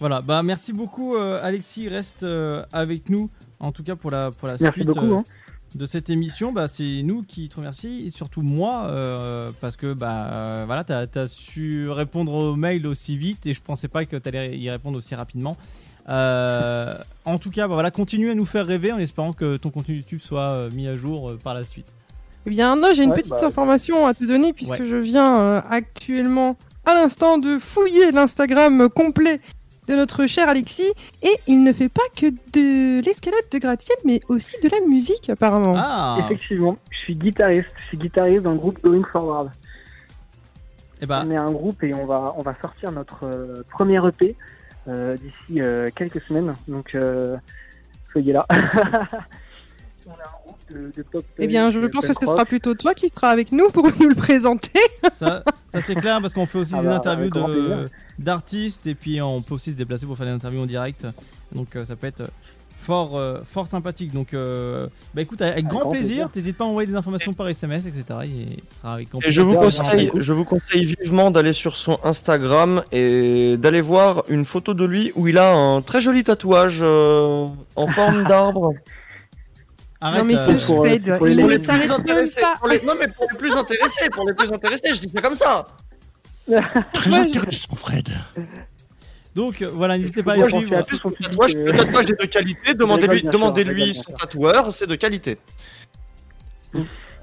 [0.00, 2.26] Voilà, bah merci beaucoup Alexis, reste
[2.72, 3.30] avec nous
[3.62, 5.24] en tout cas pour la pour la Merci suite beaucoup, euh, hein.
[5.74, 6.52] de cette émission.
[6.52, 10.84] Bah c'est nous qui te remercions et surtout moi euh, parce que bah euh, voilà
[10.84, 14.68] t'as as su répondre aux mails aussi vite et je pensais pas que t'allais y
[14.70, 15.56] répondre aussi rapidement.
[16.08, 19.70] Euh, en tout cas, bah voilà, continue à nous faire rêver en espérant que ton
[19.70, 21.86] contenu YouTube soit euh, mis à jour euh, par la suite.
[22.44, 24.84] Eh bien, non, j'ai une Ouais, petite bah- information à te donner puisque Ouais.
[24.86, 29.40] je viens euh, actuellement, à l'instant, de fouiller l'Instagram complet
[29.92, 30.92] de notre cher Alexis
[31.22, 35.30] et il ne fait pas que de l'escalade de gratte-ciel mais aussi de la musique
[35.30, 35.74] apparemment.
[35.76, 36.16] Ah.
[36.24, 37.68] Effectivement, je suis guitariste.
[37.82, 39.50] Je suis guitariste dans le groupe Going Forward.
[41.00, 44.00] Et bah, On est un groupe et on va, on va sortir notre euh, premier
[44.06, 44.36] EP
[44.88, 46.54] euh, d'ici euh, quelques semaines.
[46.66, 47.36] Donc, euh,
[48.12, 48.46] soyez là.
[50.06, 50.41] on a
[51.38, 54.08] Eh bien, je pense que ce sera plutôt toi qui sera avec nous pour nous
[54.08, 54.70] le présenter.
[55.12, 55.42] Ça,
[55.72, 57.88] ça c'est clair parce qu'on fait aussi Ah des bah, interviews de-
[58.18, 61.06] d'artistes et puis on peut aussi se déplacer pour faire des interviews en direct.
[61.54, 62.24] Donc euh, ça peut être
[62.78, 64.12] fort, euh, fort sympathique.
[64.12, 66.30] Donc bah écoute, avec, grand, grand plaisir, plaisir.
[66.30, 68.04] t'hésites pas à envoyer des informations par SMS, etc.
[68.24, 69.82] Et ce sera avec grand Et je vous plaisir.
[69.84, 74.84] conseille, je vous conseille vivement d'aller sur son Instagram et d'aller voir une photo de
[74.84, 77.46] lui où il a un très joli tatouage euh,
[77.76, 78.72] en forme d'arbre.
[80.04, 82.00] Arrête, non mais euh, ce Fred, Pour les, il pour ne les plus s'arrête même
[82.00, 82.56] intéressés, pas.
[82.58, 85.20] pour les- non mais pour les plus intéressés, pour les plus intéressés, je dis ça
[85.22, 85.66] comme ça.
[86.92, 88.08] Très intéressant, Fred.
[89.34, 90.76] Donc euh, voilà, n'hésitez pas à suivre.
[90.76, 94.96] fais plus son tatouage, le tatouage est de qualité, demandez-lui, demandez-lui son tatoueur, c'est de
[94.96, 95.38] qualité.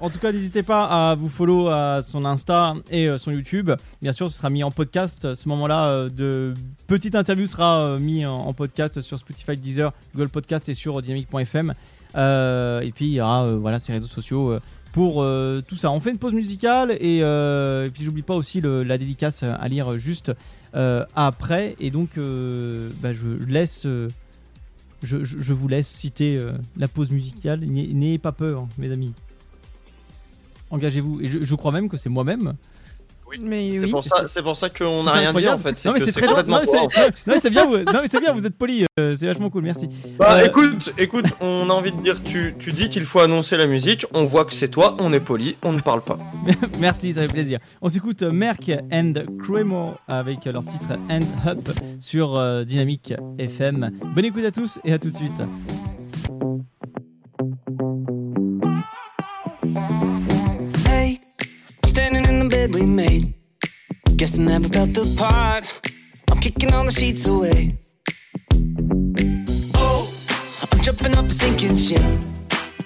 [0.01, 3.69] En tout cas, n'hésitez pas à vous follow à son Insta et euh, son YouTube.
[4.01, 5.33] Bien sûr, ce sera mis en podcast.
[5.33, 6.53] Ce moment-là, euh, de
[6.87, 11.73] petite interview sera euh, mis en, podcast sur Spotify, Deezer, Google Podcast et sur dynamique.fm.
[12.15, 14.57] Et puis il y aura voilà ses réseaux sociaux
[14.93, 15.25] pour
[15.67, 15.91] tout ça.
[15.91, 17.21] On fait une pause musicale et,
[17.93, 20.31] puis j'oublie pas aussi la dédicace à lire juste
[20.73, 21.75] après.
[21.79, 23.85] Et donc, bah, je, laisse.
[25.03, 26.41] je, vous laisse citer
[26.77, 27.59] la pause musicale.
[27.61, 29.13] N'ayez n'ayez pas peur, mes amis.
[30.71, 31.21] Engagez-vous.
[31.21, 32.53] Et je, je crois même que c'est moi-même.
[33.41, 33.91] Mais C'est oui.
[33.91, 35.61] pour ça, c'est pour ça qu'on n'a rien dit en incroyable.
[35.61, 35.85] fait.
[35.87, 37.27] Non mais c'est très complètement non, mais c'est- fait.
[37.27, 37.65] non, mais c'est bien.
[37.67, 38.33] Vous, non mais c'est bien.
[38.33, 38.85] Vous êtes poli.
[38.99, 39.61] euh, c'est vachement cool.
[39.61, 39.87] Merci.
[40.17, 43.55] Bah Euh, écoute, écoute, on a envie de dire, tu, tu dis qu'il faut annoncer
[43.55, 46.17] la musique, on voit que c'est toi, on est poli, on ne parle pas.
[46.79, 47.59] Merci, ça fait plaisir.
[47.83, 49.13] On s'écoute Merck and
[49.43, 51.69] Cremo avec leur titre Hands Up
[51.99, 53.91] sur euh, Dynamique FM.
[54.15, 55.39] Bonne écoute à tous et à tout de suite.
[62.69, 63.33] Standing in the bed we made.
[64.15, 65.65] Guess I never felt the part.
[66.31, 67.77] I'm kicking all the sheets away.
[69.75, 70.09] Oh,
[70.71, 72.01] I'm jumping off a sinking ship.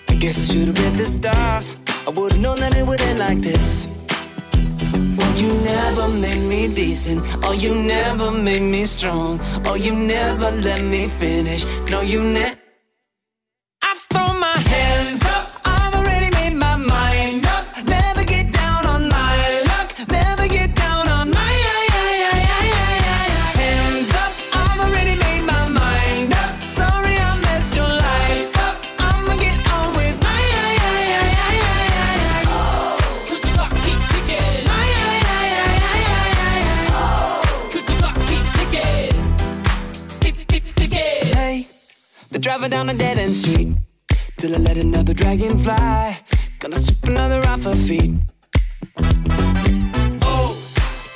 [0.09, 1.77] I guess I should have read the stars.
[2.07, 3.87] I would've known that it would end like this.
[5.17, 7.21] Well, you never made me decent.
[7.43, 9.39] Oh, you never made me strong.
[9.65, 11.65] Oh, you never let me finish.
[11.89, 12.62] No, you never.
[42.43, 43.69] Driving down a dead end street
[44.35, 46.19] till I let another dragon fly.
[46.59, 48.15] Gonna sweep another off her feet.
[50.23, 50.51] Oh,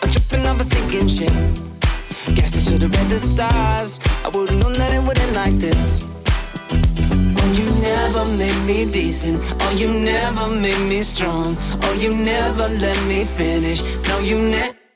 [0.02, 1.34] I'm tripping off a sinking ship.
[2.34, 4.00] Guess I should've read the stars.
[4.24, 6.00] I would've known that it would end like this.
[7.40, 9.44] Oh, you never made me decent.
[9.64, 11.58] Oh, you never made me strong.
[11.84, 13.84] Oh, you never let me finish.
[14.08, 14.87] No, you never.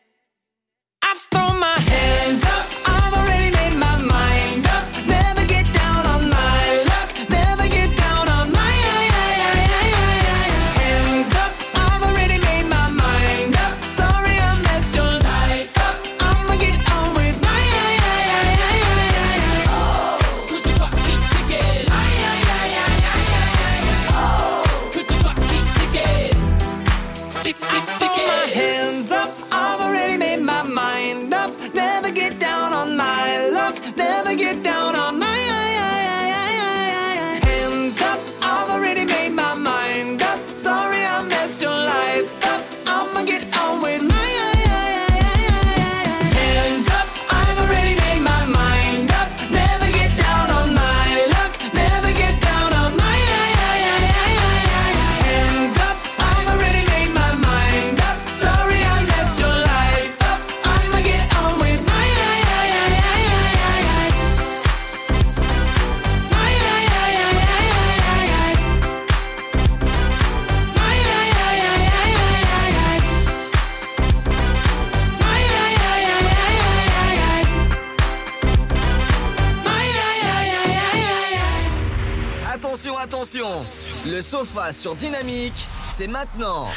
[83.34, 86.68] Le sofa sur Dynamique, c'est maintenant.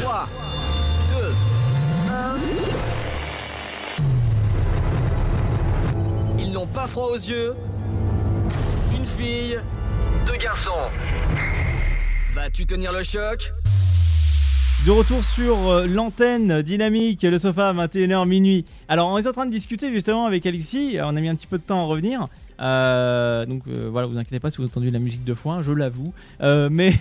[0.00, 0.26] 3,
[1.20, 1.34] 2,
[2.10, 2.36] 1.
[6.38, 7.54] Ils n'ont pas froid aux yeux.
[8.96, 9.60] Une fille,
[10.26, 10.70] deux garçons.
[12.32, 13.52] Vas-tu tenir le choc?
[14.86, 18.64] De retour sur euh, l'antenne dynamique, le sofa, 21h minuit.
[18.88, 20.96] Alors, on est en train de discuter justement avec Alexis.
[21.02, 22.28] On a mis un petit peu de temps à revenir.
[22.60, 25.72] Euh, donc euh, voilà, vous inquiétez pas si vous entendez la musique de foin, je
[25.72, 26.12] l'avoue.
[26.40, 26.92] Euh, mais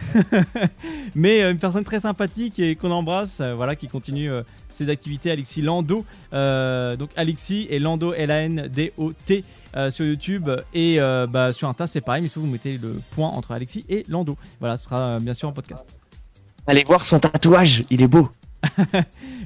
[1.15, 4.31] mais une personne très sympathique et qu'on embrasse, voilà, qui continue
[4.69, 6.05] ses activités, Alexis Lando.
[6.31, 9.43] Donc Alexis et Lando L A N D O T
[9.75, 10.99] euh, sur YouTube et
[11.29, 14.37] bah, sur Insta c'est pareil, mais si vous mettez le point entre Alexis et Lando.
[14.59, 15.87] Voilà, ce sera bien sûr en podcast.
[16.67, 18.29] Allez voir son tatouage, il est beau.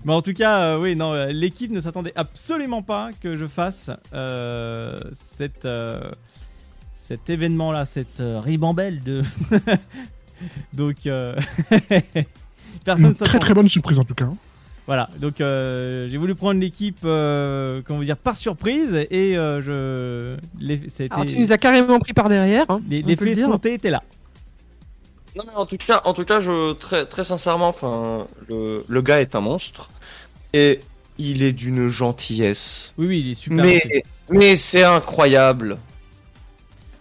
[0.05, 3.47] Mais en tout cas, euh, oui, non, euh, l'équipe ne s'attendait absolument pas que je
[3.47, 6.11] fasse euh, cette, euh,
[6.93, 9.21] cet événement-là, cette euh, ribambelle de.
[10.73, 11.35] donc, euh,
[12.83, 13.39] personne Une très s'attendait.
[13.39, 14.27] très bonne surprise en tout cas.
[14.87, 20.35] Voilà, donc euh, j'ai voulu prendre l'équipe, euh, comment dire, par surprise et euh, je.
[20.37, 22.65] a Alors, été- tu nous as carrément pris par derrière.
[22.69, 23.45] hein, les- on L'effet peut le dire.
[23.45, 24.03] escompté était là.
[25.35, 29.01] Non, mais en tout cas, en tout cas, je très très sincèrement, enfin, le, le
[29.01, 29.89] gars est un monstre
[30.53, 30.79] et
[31.17, 32.93] il est d'une gentillesse.
[32.97, 34.01] Oui, oui, il est super Mais gentil.
[34.29, 35.77] mais c'est incroyable.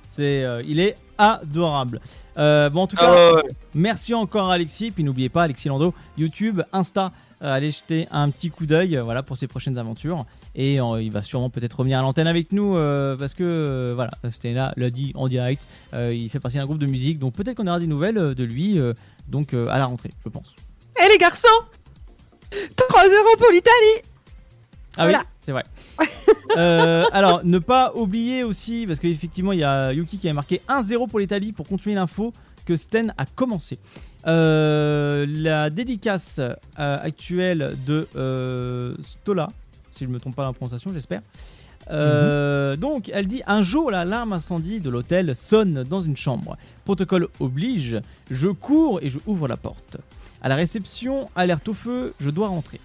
[0.07, 2.01] C'est, euh, il est adorable.
[2.39, 3.51] Euh, bon, en tout cas, Ah ouais, ouais.
[3.75, 4.91] merci encore Alexis.
[4.91, 7.13] Puis n'oubliez pas, Alexis Lando, YouTube, Insta,
[7.45, 10.25] euh, allez jeter un petit coup d'œil, euh, voilà, pour ses prochaines aventures.
[10.55, 12.75] Et euh, il va sûrement peut-être revenir à l'antenne avec nous
[13.19, 14.13] parce que voilà,
[14.45, 15.69] là, l'a dit en direct.
[15.93, 18.79] Il fait partie d'un groupe de musique, donc peut-être qu'on aura des nouvelles de lui,
[19.29, 20.55] donc à la rentrée, je pense.
[21.05, 21.49] Eh les garçons
[22.53, 24.09] 3-0 pour l'Italie
[24.97, 25.19] Ah Voilà.
[25.19, 25.65] oui, c'est vrai.
[26.57, 30.61] Euh, alors, ne pas oublier aussi, parce qu'effectivement, il y a Yuki qui a marqué
[30.69, 32.33] 1-0 pour l'Italie pour continuer l'info
[32.65, 33.79] que Sten a commencé.
[34.27, 39.49] Euh, la dédicace euh, actuelle de euh, Stola,
[39.91, 41.21] si je ne me trompe pas dans la prononciation, j'espère.
[41.91, 46.57] Euh, Donc, elle dit Un jour, l'alarme incendie de l'hôtel sonne dans une chambre.
[46.85, 48.01] Protocole oblige,
[48.31, 49.99] je cours et je ouvre la porte.
[50.41, 52.81] À la réception, alerte au feu, je dois rentrer.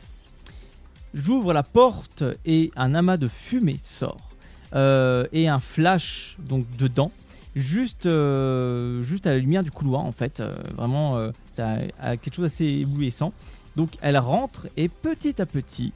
[1.13, 4.29] J'ouvre la porte et un amas de fumée sort.
[4.75, 7.11] Et un flash donc dedans,
[7.59, 10.39] juste, euh, juste à la lumière du couloir en fait.
[10.39, 13.33] Euh, vraiment, euh, ça a quelque chose d'assez éblouissant.
[13.75, 15.93] Donc elle rentre et petit à petit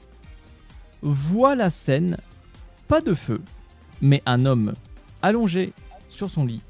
[1.02, 2.16] voit la scène,
[2.88, 3.42] pas de feu,
[4.00, 4.74] mais un homme
[5.20, 5.72] allongé
[6.08, 6.62] sur son lit,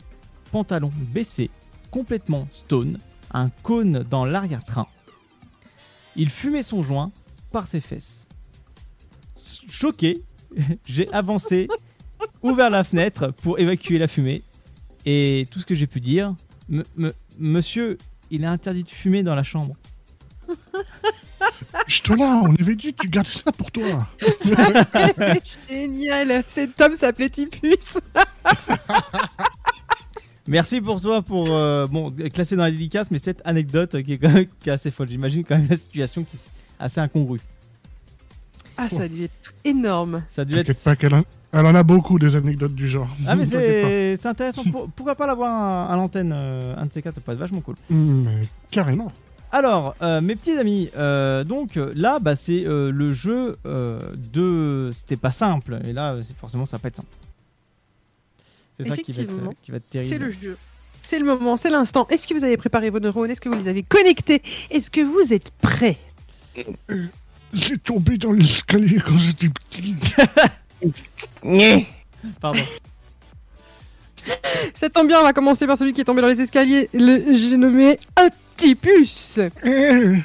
[0.51, 1.51] pantalon baissé,
[1.91, 2.99] complètement stone,
[3.33, 4.89] un cône dans l'arrière-train.
[6.17, 7.13] Il fumait son joint
[7.53, 8.27] par ses fesses.
[9.37, 10.23] Choqué,
[10.87, 11.69] j'ai avancé,
[12.43, 14.43] ouvert la fenêtre pour évacuer la fumée.
[15.07, 16.35] Et tout ce que j'ai pu dire,
[17.39, 17.99] monsieur,
[18.31, 19.75] il est interdit de fumer dans la chambre.
[21.87, 24.09] Je te là, on avait dit, tu gardes ça pour toi.
[25.69, 27.99] Génial Cet homme s'appelait Tipus
[30.47, 34.19] Merci pour toi pour euh, bon classer dans la dédicace, mais cette anecdote qui est
[34.19, 35.09] quand même qui est assez folle.
[35.09, 36.49] J'imagine quand même la situation qui est
[36.79, 37.41] assez incongrue.
[38.77, 40.23] Ah, ça a dû être énorme.
[40.31, 41.23] Ça a dû être pas qu'elle en...
[41.53, 43.09] elle en a beaucoup des anecdotes du genre.
[43.27, 44.65] ah mais c'est c'est intéressant.
[44.65, 47.61] Pour- pourquoi pas l'avoir à, l'antenne euh, un de ces quatre, ça peut être vachement
[47.61, 47.77] cool.
[47.91, 49.13] Mm, Mais carrément.
[49.53, 54.01] Alors, euh, mes petits amis, euh, donc là, bah, c'est euh, le jeu euh,
[54.33, 54.91] de.
[54.93, 57.09] C'était pas simple, et là, forcément, ça va pas être simple.
[58.77, 59.55] C'est ça qui va, être, Effectivement.
[59.63, 60.09] qui va être terrible.
[60.13, 60.57] C'est le jeu.
[61.03, 62.09] C'est le moment, c'est l'instant.
[62.11, 63.31] Est-ce que vous avez préparé vos neurones?
[63.31, 64.43] Est-ce que vous les avez connectés?
[64.71, 65.99] Est-ce que vous êtes prêts?
[67.55, 69.95] J'ai tombé dans l'escalier quand j'étais petit.
[72.41, 72.61] Pardon.
[74.75, 76.89] Cet ambiance va commencer par celui qui est tombé dans les escaliers.
[76.93, 79.39] Le j'ai nommé Atipus.
[79.65, 80.19] Eh,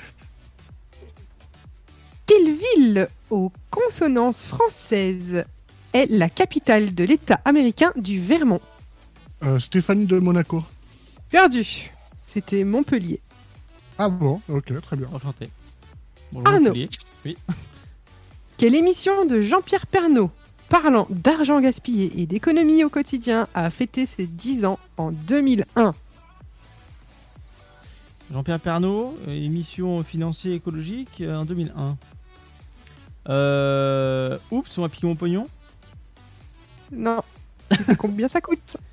[2.25, 5.43] Quelle ville aux consonances françaises
[5.93, 8.61] est la capitale de l'État américain du Vermont?
[9.43, 10.63] Euh, Stéphanie de Monaco.
[11.29, 11.91] Perdu.
[12.27, 13.19] C'était Montpellier.
[13.97, 15.07] Ah bon, ok, très bien.
[15.13, 15.49] Enchanté.
[16.45, 16.59] Arnaud.
[16.67, 16.89] Montpellier.
[17.25, 17.37] Oui.
[18.57, 20.31] Quelle émission de Jean-Pierre Pernaud
[20.69, 25.93] parlant d'argent gaspillé et d'économie au quotidien a fêté ses 10 ans en 2001
[28.31, 31.97] Jean-Pierre Pernaud, euh, émission financier écologique euh, en 2001.
[33.29, 34.37] Euh...
[34.51, 35.47] Oups, on m'a piqué mon pognon?
[36.91, 37.21] Non.
[37.97, 38.77] Combien ça coûte?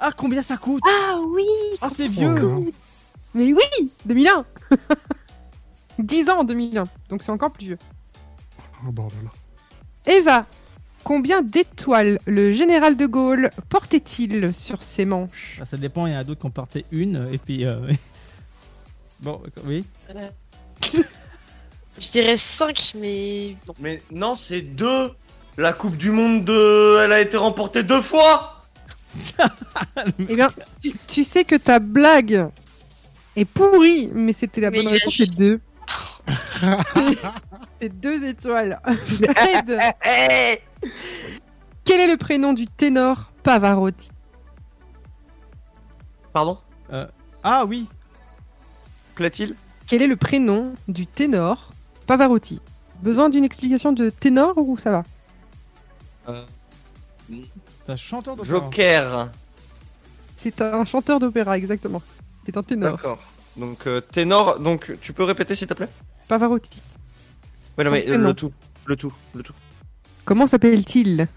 [0.00, 0.82] Ah, combien ça coûte?
[0.86, 1.46] Ah oui
[1.80, 2.34] Ah, c'est vieux
[3.32, 4.44] Mais oui 2001
[5.98, 7.78] 10 ans en 2001, donc c'est encore plus vieux.
[8.86, 9.30] Oh bordel.
[10.06, 10.46] Eva,
[11.04, 15.56] Combien d'étoiles le général de Gaulle portait-il sur ses manches?
[15.58, 17.66] Bah, ça dépend, il y en a d'autres qui en portaient une, et puis.
[17.66, 17.92] euh,
[19.20, 19.84] bon, oui.
[22.00, 23.74] Je dirais 5, mais non.
[23.80, 25.10] Mais non, c'est deux.
[25.58, 26.98] La Coupe du Monde, de...
[27.04, 28.62] elle a été remportée deux fois.
[30.28, 30.48] Eh bien,
[31.06, 32.48] tu, sais que ta blague
[33.36, 35.60] est pourrie, mais c'était la Mais bonne réponse, c'est juste- deux.
[37.80, 38.80] c'est deux étoiles.
[38.84, 39.78] Fred,
[41.84, 44.08] quel est le prénom du ténor Pavarotti
[46.32, 46.58] Pardon
[46.92, 47.06] Euh,
[47.42, 47.86] Ah oui
[49.14, 49.54] Plaît-il
[49.86, 51.70] Quel est le prénom du ténor
[52.06, 52.60] Pavarotti
[53.02, 55.02] Besoin d'une explication de ténor ou ça va
[56.28, 56.44] Euh,
[57.84, 58.58] C'est un chanteur d'opéra.
[58.60, 59.28] Joker.
[60.38, 62.02] C'est un chanteur d'opéra, exactement.
[62.46, 62.96] C'est un ténor.
[62.96, 63.18] D'accord.
[63.56, 65.88] Donc euh, ténor, donc tu peux répéter s'il te plaît?
[66.28, 66.82] Pavarotti.
[67.78, 68.52] Ouais, non, mais euh, le tout,
[68.86, 69.54] le tout, le tout.
[70.24, 71.28] Comment s'appelle-t-il?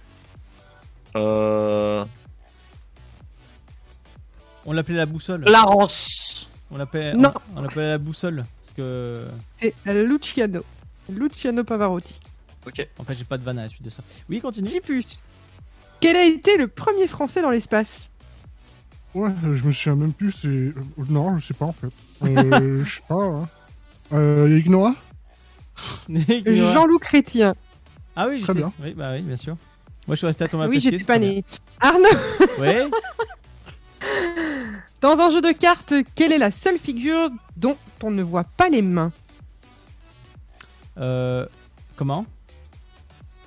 [1.15, 2.05] Euh...
[4.65, 5.43] On l'appelait la boussole.
[5.45, 6.49] Larence.
[6.71, 7.13] On l'appelait.
[7.13, 7.31] Non.
[7.55, 8.45] On, on l'appelait la boussole.
[8.61, 9.25] Parce que.
[9.59, 10.63] C'est Luciano.
[11.09, 12.19] Luciano Pavarotti.
[12.65, 12.87] Ok.
[12.99, 14.03] En fait, j'ai pas de vanne à la suite de ça.
[14.29, 14.67] Oui, continue.
[14.67, 15.19] Tipus.
[16.01, 18.09] Quel a été le premier Français dans l'espace?
[19.17, 20.47] Ouais, je me souviens même plus, c'est...
[20.47, 20.73] euh,
[21.09, 21.87] Non, je sais pas en fait.
[22.23, 23.47] Euh, je sais pas, hein.
[24.13, 24.93] Euh, Noah?
[26.09, 27.55] Jean-Loup Chrétien.
[28.15, 28.71] Ah oui, Très bien.
[28.83, 29.57] Oui, bah oui, bien sûr.
[30.07, 31.43] Moi, je suis resté à Thomas oui, j'étais pas né.
[31.79, 32.05] Arnaud.
[32.59, 32.87] Ouais.
[35.01, 38.69] Dans un jeu de cartes, quelle est la seule figure dont on ne voit pas
[38.69, 39.11] les mains?
[40.97, 41.45] Euh,
[41.95, 42.25] comment?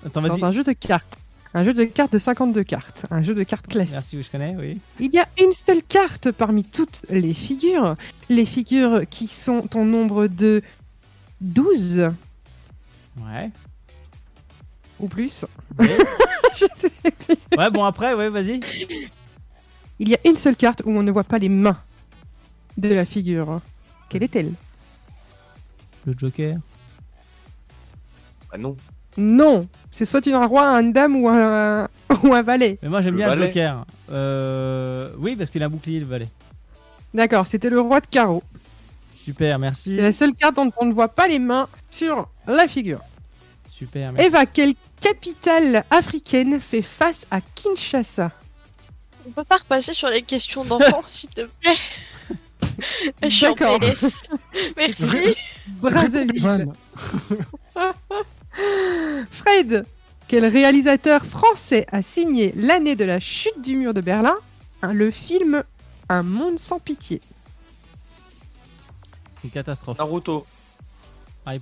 [0.07, 0.39] Attends, vas-y.
[0.41, 1.20] Dans un jeu de cartes.
[1.53, 3.07] Un jeu de cartes de 52 cartes.
[3.11, 3.93] Un jeu de cartes classique.
[3.93, 4.81] Merci, je connais, oui.
[5.01, 7.97] Il y a une seule carte parmi toutes les figures.
[8.29, 10.63] Les figures qui sont au nombre de
[11.41, 12.11] 12
[13.23, 13.51] Ouais.
[15.01, 15.45] ou plus.
[17.57, 18.61] Ouais, bon, après, ouais, vas-y.
[19.99, 21.77] Il y a une seule carte où on ne voit pas les mains
[22.77, 23.61] de la figure.
[24.09, 24.53] Quelle est-elle?
[26.07, 26.57] Le Joker.
[28.51, 28.77] Bah non.
[29.17, 31.89] Non, c'est soit une roi, un dame ou un,
[32.23, 32.79] ou un valet.
[32.83, 33.47] Mais moi, j'aime bien le valet.
[33.49, 33.85] Joker.
[34.11, 35.11] Euh...
[35.19, 36.29] Oui, parce qu'il a un bouclier, le valet.
[37.13, 38.43] D'accord, c'était le roi de carreau.
[39.15, 39.97] Super, merci.
[39.97, 43.01] C'est la seule carte dont on ne voit pas les mains sur la figure.
[43.69, 44.29] Super, merci.
[44.29, 48.31] Eva, quelle capitale africaine fait face à Kinshasa?
[49.27, 51.77] On peut pas repasser sur les questions d'enfants, s'il te plaît?
[53.23, 53.55] Je suis en.
[53.55, 54.29] PLS.
[54.77, 55.37] Merci.
[55.81, 56.73] Brazzaville.
[59.31, 59.85] Fred,
[60.29, 64.35] quel réalisateur français a signé l'année de la chute du mur de Berlin
[64.83, 65.63] hein, le film
[66.09, 67.21] Un monde sans pitié?
[69.37, 69.99] C'est une catastrophe.
[69.99, 70.47] Naruto.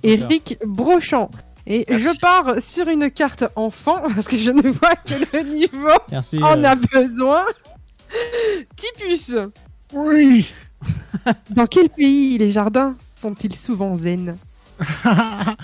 [0.03, 1.31] Éric Brochant.
[1.65, 2.03] Et Merci.
[2.03, 6.41] je pars sur une carte enfant parce que je ne vois que le niveau Merci.
[6.41, 7.45] en euh, a besoin.
[8.75, 9.35] Tipus,
[9.93, 10.47] Oui
[11.49, 14.37] dans quel pays les jardins sont-ils souvent zen?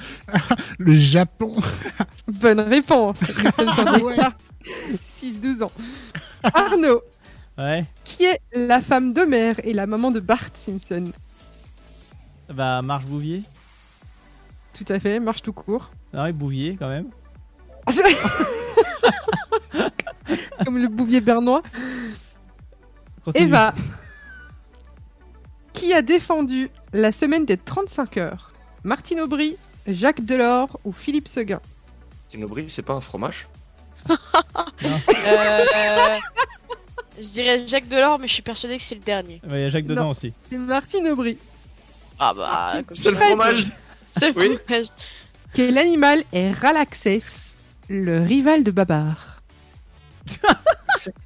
[0.80, 1.56] Le Japon.
[2.28, 3.22] Bonne réponse.
[3.22, 4.16] Nous sommes sur des Ouais.
[4.16, 4.40] cartes
[5.02, 5.72] 6-12 ans.
[6.44, 7.02] Arnaud,
[7.58, 7.86] Ouais.
[8.04, 11.12] qui est la femme d'Homer et la maman de Bart Simpson?
[12.54, 13.44] Bah, Marche Bouvier.
[14.74, 15.92] Tout à fait, marche tout court.
[16.14, 17.08] Ah oui, Bouvier, quand même.
[20.66, 21.62] Comme le bouvier bernois.
[23.24, 23.46] Continue.
[23.48, 23.74] Eva,
[25.74, 28.52] qui a défendu la semaine des 35 heures?
[28.86, 29.58] Martine Aubry,
[29.88, 31.60] Jacques Delors ou Philippe Seguin
[32.30, 33.48] Tinobri, c'est pas un fromage
[35.26, 36.20] Euh,
[37.20, 39.42] Je dirais Jacques Delors, mais je suis persuadée que c'est le dernier.
[39.50, 40.10] Il y a Jacques dedans Non.
[40.12, 40.34] aussi.
[40.50, 41.38] C'est Martine Aubry.
[42.20, 43.66] Ah bah, comme C'est le fromage
[44.18, 44.58] c'est le Oui.
[44.68, 44.86] fromage.
[45.54, 47.58] Quel animal est Ralaxès,
[47.90, 49.35] le rival de Babar?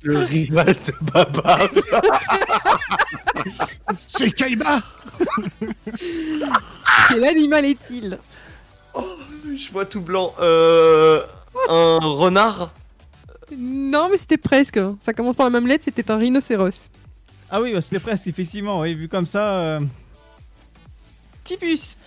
[0.04, 1.60] Le rival de Babar.
[4.08, 4.82] C'est Kaiba
[7.10, 8.18] Quel animal est-il?
[8.96, 10.34] Je vois tout blanc.
[10.40, 11.24] Euh...
[11.70, 12.72] Un renard?
[13.58, 14.80] Non, mais c'était presque.
[15.02, 16.90] Ça commence par la même lettre, c'était un rhinocéros.
[17.50, 18.82] Ah oui, bah, c'était presque, effectivement.
[18.82, 19.60] Oui, vu comme ça.
[19.62, 19.80] euh,
[21.44, 21.98] Tipus,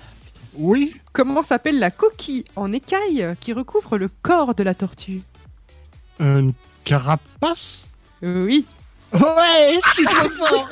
[0.54, 5.22] Oui comment s'appelle la coquille en écaille qui recouvre le corps de la tortue?
[6.20, 6.52] Une
[6.84, 7.84] carapace?
[8.22, 8.66] Oui.
[9.12, 10.68] Ouais, je suis trop fort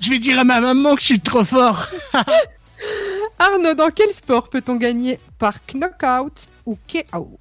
[0.00, 1.86] Je vais dire à ma maman que je suis trop fort
[3.38, 7.38] Arnaud, dans quel sport peut-on gagner par knockout ou KO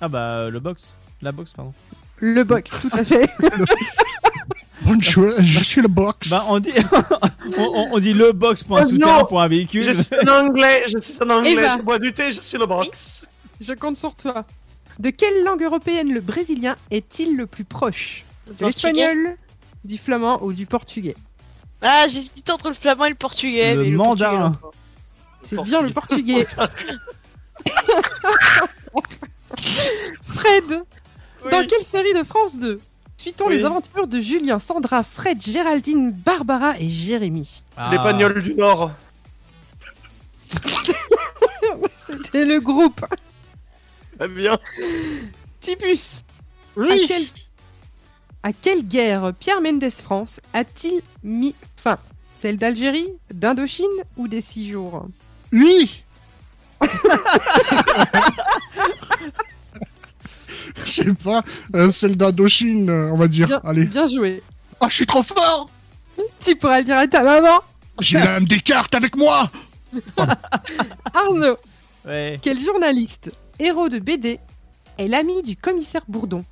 [0.00, 0.94] Ah bah, euh, le box.
[1.20, 1.74] La boxe, pardon.
[2.18, 3.28] Le box, tout à fait.
[4.82, 6.28] Bonjour, je suis le box.
[6.30, 6.72] Bah, on dit,
[7.58, 9.84] on, on- on dit le box pour un Oh souterrain, pour un véhicule.
[9.84, 11.76] Je suis en anglais, je suis en anglais, Eva.
[11.76, 13.26] je bois du thé, je suis le box.
[13.60, 14.44] je compte sur toi.
[15.02, 18.24] De quelle langue européenne le brésilien est-il le plus proche
[18.58, 19.36] De l'espagnol,
[19.84, 21.16] du flamand ou du portugais
[21.80, 23.74] Ah, j'hésitais entre le flamand et le portugais.
[23.74, 24.52] Le mais mandarin.
[24.52, 24.78] portugais,
[25.42, 26.46] C'est bien le portugais.
[30.28, 30.84] Fred,
[31.50, 32.80] dans quelle série de France 2
[33.16, 33.56] suit-on Oui.
[33.56, 37.88] les aventures de Julien, Sandra, Fred, Géraldine, Barbara et Jérémy Ah.
[37.90, 38.92] Les Pagnols du Nord.
[42.06, 43.04] C'était le groupe.
[44.24, 44.56] Ah bien.
[45.60, 46.22] Tipus.
[46.76, 46.92] Oui.
[46.92, 47.24] À quelle...
[48.44, 51.98] à quelle guerre Pierre Mendès France a-t-il mis fin?
[52.38, 53.86] Celle d'Algérie, d'Indochine
[54.16, 55.08] ou des six jours?
[55.52, 56.04] Oui
[60.84, 61.42] Je sais pas,
[61.74, 63.46] euh, celle d'Indochine, euh, on va dire.
[63.48, 63.84] Bien, Allez.
[63.86, 64.42] bien joué.
[64.80, 65.68] Ah, je suis trop fort
[66.40, 67.58] Tu pourras le dire à ta maman.
[68.00, 69.50] J'ai l'âme des cartes avec moi
[71.14, 71.56] Arnaud,
[72.06, 72.38] Ouais.
[72.42, 74.38] quel journaliste, héros de BD,
[74.98, 76.44] est l'ami du commissaire Bourdon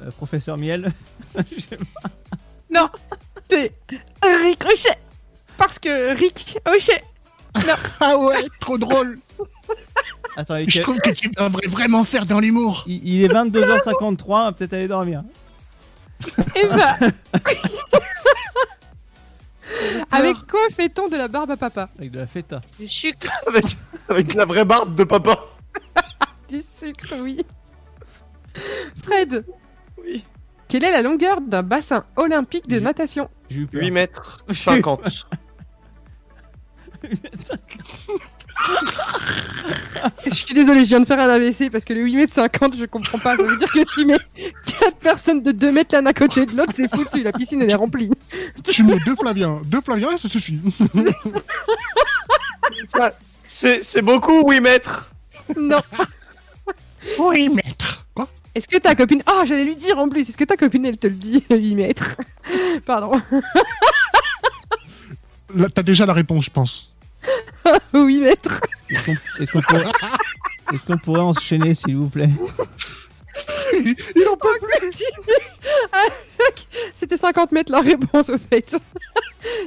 [0.00, 0.92] Euh, professeur Miel.
[1.54, 2.10] Je sais pas.
[2.70, 2.88] Non,
[3.50, 3.72] c'est
[4.22, 4.98] Rick Hochet.
[5.58, 7.02] Parce que Rick Hochet.
[7.54, 7.74] Non.
[8.00, 9.18] Ah ouais, trop drôle
[10.36, 14.44] Attends, Je trouve que tu devrais vraiment faire dans l'humour il- il est 22h53, on
[14.44, 15.22] va peut-être aller dormir.
[16.56, 16.98] Et bah.
[20.10, 21.88] Avec quoi fait-on de la barbe à papa?
[21.98, 22.60] Avec de la feta.
[22.78, 23.28] Du sucre.
[23.46, 23.64] Avec,
[24.08, 25.38] avec la vraie barbe de papa.
[26.48, 27.38] Du sucre, oui.
[29.02, 29.44] Fred,
[30.04, 30.22] Oui.
[30.68, 33.30] quelle est la longueur d'un bassin olympique de natation?
[33.48, 33.80] J'ai eu peur.
[33.80, 35.26] 8 mètres 50.
[40.26, 42.76] Je suis désolé, je viens de faire un AVC parce que le 8 mètres 50,
[42.76, 43.36] je comprends pas.
[43.36, 44.18] Ça veut dire que tu mets
[44.80, 47.70] 4 personnes de 2 mètres l'un à côté de l'autre, c'est foutu, la piscine elle
[47.70, 48.10] est remplie.
[48.68, 50.58] Tu mets deux Flaviens, deux Flaviens et ça suffit.
[53.48, 55.10] C'est c'est beaucoup 8 mètres.
[55.56, 55.80] Non.
[57.18, 58.04] Oui, maître.
[58.14, 58.28] Quoi?
[58.54, 59.22] Est-ce que ta copine.
[59.30, 61.74] Oh, j'allais lui dire en plus, est-ce que ta copine elle te le dit 8
[61.74, 62.16] mètres?
[62.86, 63.20] Pardon.
[65.54, 66.91] Là, T'as déjà la réponse, je pense.
[67.94, 68.60] 8 mètres.
[69.40, 69.52] Est-ce
[70.86, 71.20] qu'on pourrait...
[71.20, 72.30] enchaîner, s'il vous plaît?
[73.74, 74.48] Il en peut
[76.94, 78.76] C'était 50 mètres la réponse au fait.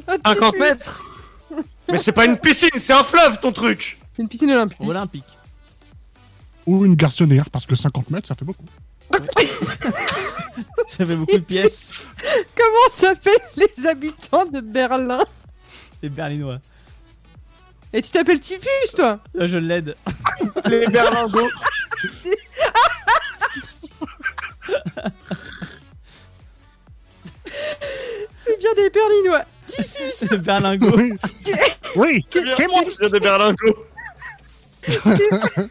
[0.07, 1.03] Ah, 50 tu- mètres?
[1.91, 4.77] Mais c'est pas une piscine, c'est un fleuve ton truc C'est une piscine olympique.
[4.81, 5.25] Olympique.
[6.65, 8.63] Ou une garçonnière, parce que 50 mètres, ça fait beaucoup.
[10.87, 11.93] Ça fait beaucoup de pièces.
[12.55, 15.23] Comment s'appellent les habitants de Berlin?
[16.01, 16.59] Les berlinois.
[17.95, 19.95] Et tu t'appelles Tipus, toi Là, je l'aide.
[20.65, 21.49] Les berlingots.
[28.43, 29.45] C'est bien des Berlinois.
[29.69, 30.93] Diffus C'est berlingot.
[30.97, 31.13] Oui,
[31.95, 33.85] oui c'est moi Je viens des berlingots.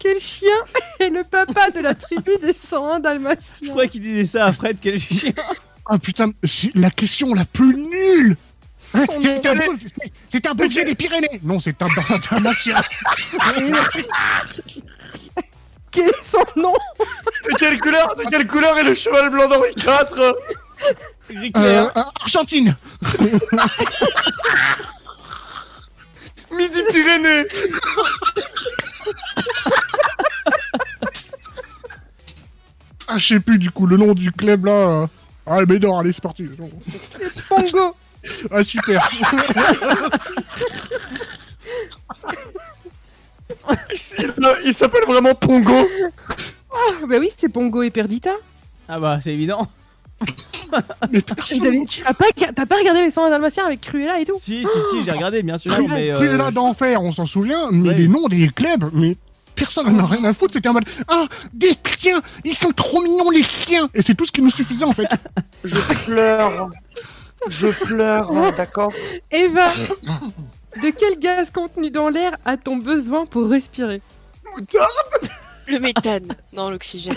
[0.00, 0.50] Quel chien
[0.98, 4.52] est le papa de la tribu des 101 Je Dalmatiens croyais qu'il disait ça à
[4.52, 5.32] Fred, quel chien.
[5.86, 8.36] Ah putain, c'est la question la plus nulle
[8.94, 9.54] Hein, C'est un,
[10.32, 11.40] c'est un bouvier des Pyrénées.
[11.42, 11.86] Non, c'est un
[12.30, 12.74] dalmatien
[15.92, 16.74] Quel est son nom
[17.44, 19.86] De quelle couleur De quelle couleur est le cheval blanc d'Henri IV
[20.16, 20.32] euh,
[21.56, 21.88] euh,
[22.20, 22.76] Argentine.
[26.52, 27.46] Midi Pyrénées.
[33.06, 35.08] Ah, je sais plus du coup, le nom du club là.
[35.46, 36.48] Ah, Bédor, allez, c'est parti.
[37.48, 37.96] Pongo
[38.50, 39.08] Ah, super
[44.64, 45.88] Il, s'appelle vraiment Pongo
[46.72, 48.30] Ah, bah oui, c'est Pongo et Perdita.
[48.88, 49.68] Ah bah, c'est évident.
[51.10, 54.78] Mais T'as pas, t'as pas regardé les 101 Dalmatiens avec Cruella et tout Si, si,
[54.90, 56.12] si, j'ai regardé, bien sûr, mais...
[56.14, 56.50] Cruella Euh...
[56.50, 57.94] d'enfer, on s'en souvient, mais Ouais.
[57.94, 59.16] les noms des clubs, mais
[59.54, 63.02] personne n'en a rien à foutre, c'était en mode Ah, des chiens Ils sont trop
[63.02, 65.08] mignons les chiens Et c'est tout ce qui nous suffisait en fait.
[65.64, 66.70] Je pleure
[67.48, 68.92] Je pleure, hein, d'accord
[69.30, 69.72] Eva,
[70.82, 74.02] de quel gaz contenu dans l'air a-t-on besoin pour respirer?
[75.66, 76.28] Le méthane.
[76.52, 77.14] Non, l'oxygène.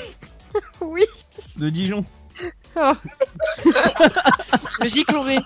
[0.81, 1.03] Oui.
[1.57, 2.05] De Dijon.
[2.75, 2.95] Alors,
[4.79, 5.39] Le cycloré.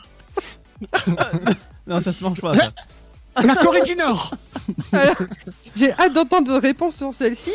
[1.86, 2.72] Non, ça se mange pas, ça.
[3.42, 4.34] La Corée du Nord
[5.76, 7.52] j'ai hâte d'entendre vos réponses sur celle-ci.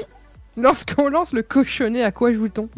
[0.56, 2.68] Lorsqu'on lance le cochonnet, à quoi joue-t-on?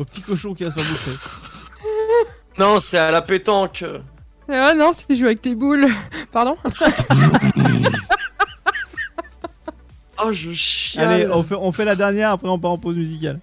[0.00, 1.12] Au petit cochon qui va se faire bouffer.
[2.58, 3.84] Non, c'est à la pétanque
[4.48, 5.88] Ah non, c'est jouer avec tes boules.
[6.32, 6.56] Pardon
[10.22, 12.96] Oh, je chiale Allez, on fait, on fait la dernière, après on part en pause
[12.96, 13.40] musicale.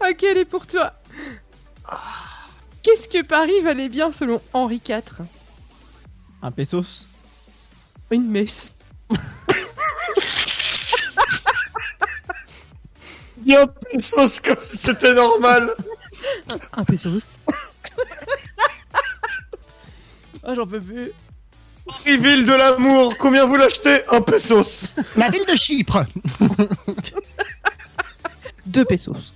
[0.00, 0.94] Ok, elle est pour toi.
[2.82, 5.02] Qu'est-ce que Paris valait bien selon Henri IV
[6.42, 7.06] Un pesos?
[8.10, 8.72] Une messe.
[13.48, 15.70] Il y a un pesos comme si c'était normal.
[16.76, 17.38] Un pesos.
[20.44, 21.12] Ah, j'en peux plus.
[21.86, 24.92] Paris-Ville de l'amour, combien vous l'achetez Un pesos.
[25.16, 26.04] La ville de Chypre.
[28.66, 29.34] Deux pesos.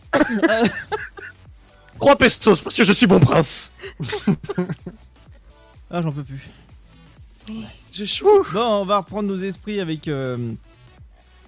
[1.96, 3.72] 3 pesos parce que je suis bon prince.
[5.90, 6.50] Ah, j'en peux plus.
[7.92, 8.46] J'ai chaud.
[8.52, 10.36] Bon, on va reprendre nos esprits avec euh,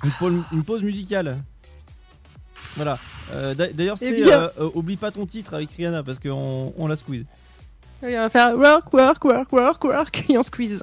[0.02, 1.38] une, pause, une pause musicale.
[2.76, 2.98] Voilà.
[3.32, 4.40] Euh, d'a- D'ailleurs, Eh c'était bien.
[4.40, 7.24] euh, euh, Oublie pas ton titre avec Rihanna parce qu'on on la squeeze.
[8.02, 10.82] On va faire work, work, work, work, work, et on squeeze.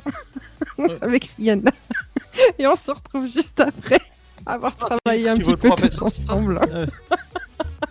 [1.02, 1.72] Avec Rihanna.
[2.58, 4.00] Et on se retrouve juste après
[4.46, 6.60] avoir travaillé un petit peu tous ensemble.
[6.74, 6.86] Euh,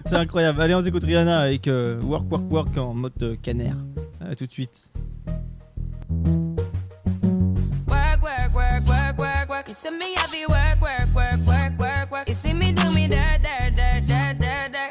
[0.07, 0.61] C'est incroyable.
[0.63, 3.77] Allez, on écoute Rihanna avec euh, Work, Work, Work en mode euh, canard.
[4.21, 4.83] À tout de suite.
[7.89, 9.69] Work, work, work, work, work, work.
[9.69, 12.29] You see me heavy work, work, work, work, work, work.
[12.29, 13.07] You see me do me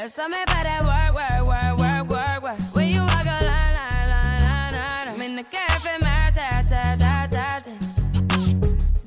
[0.10, 2.76] something about that work, work, work, work, work, work.
[2.76, 5.08] When you walk a line, line, line, line, line.
[5.08, 7.74] I'm in the cafe, my ta, ta, ta, ta, ta.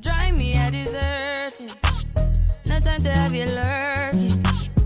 [0.01, 1.69] Drive me a desertion.
[2.67, 4.45] No time to have you lurking.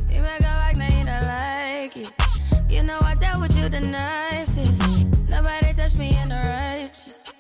[0.09, 2.11] You make a like, now you don't like it.
[2.71, 5.29] You know I dealt with you the nicest.
[5.29, 7.33] Nobody touched me in the righteous.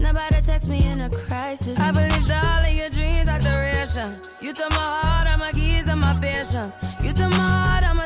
[0.00, 1.80] Nobody text me in a crisis.
[1.80, 4.14] I believed all of your dreams are duration.
[4.42, 6.74] You took my heart, all my keys, and my patience.
[7.02, 8.03] You took my heart, I must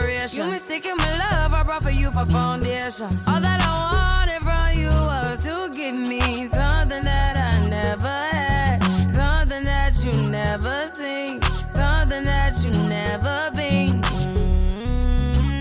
[0.00, 0.38] decoration.
[0.38, 3.08] You mistaken my love, I brought for you for foundation.
[3.28, 8.82] All that I wanted from you was to give me something that I never had,
[9.10, 11.40] something that you never seen,
[11.70, 14.00] something that you never been.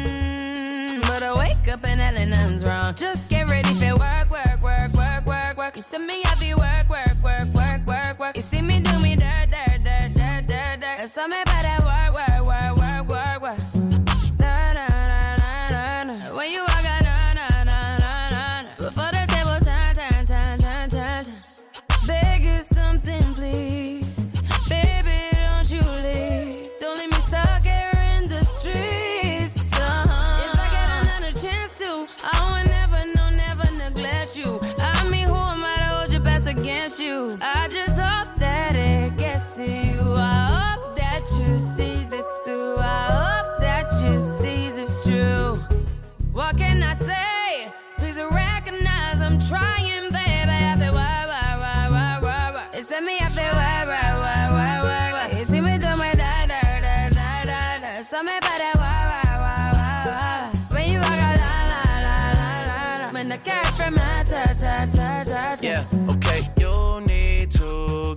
[0.02, 2.00] Mm, But I wake up and
[2.30, 2.94] nothing's wrong.
[2.96, 3.39] Just get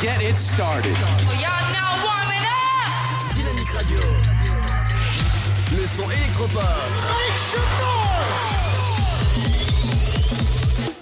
[0.00, 0.96] get it started.
[1.40, 3.34] Y'all now warming up!
[3.34, 4.00] Dynamique Radio.
[5.76, 6.62] Le son électropop.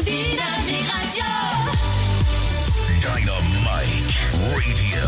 [0.05, 1.25] Dynamique Radio!
[3.01, 4.19] Dynamite
[4.55, 5.07] Radio.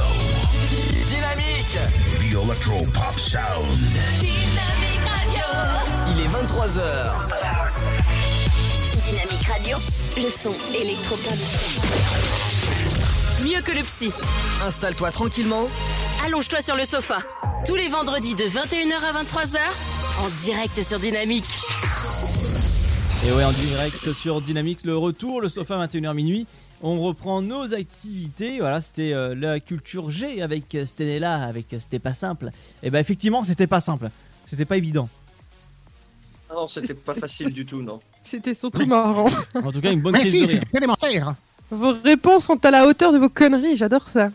[1.08, 1.78] Dynamique.
[2.20, 3.78] The Electro Pop Sound.
[4.20, 5.48] Dynamique Radio!
[6.08, 6.80] Il est 23h.
[9.06, 9.78] Dynamique Radio.
[10.16, 12.51] Le son électropop.
[13.44, 14.10] Mieux que le psy.
[14.66, 15.66] Installe-toi tranquillement.
[16.24, 17.18] Allonge-toi sur le sofa.
[17.66, 19.58] Tous les vendredis de 21h à 23h.
[20.20, 21.44] En direct sur Dynamique.
[23.26, 26.46] Et ouais, en direct sur Dynamique, le retour, le sofa 21h minuit.
[26.82, 28.58] On reprend nos activités.
[28.58, 32.50] Voilà, c'était euh, la culture G avec euh, Stenella, avec euh, C'était pas simple.
[32.82, 34.10] Et ben effectivement, c'était pas simple.
[34.46, 35.08] C'était pas évident.
[36.50, 38.00] Ah Non, c'était pas facile du tout, non.
[38.24, 39.26] C'était surtout marrant.
[39.54, 40.64] En tout cas, une bonne Mais crise si, de c'est rire.
[40.74, 41.34] élémentaire.
[41.72, 44.30] Vos réponses sont à la hauteur de vos conneries, j'adore ça.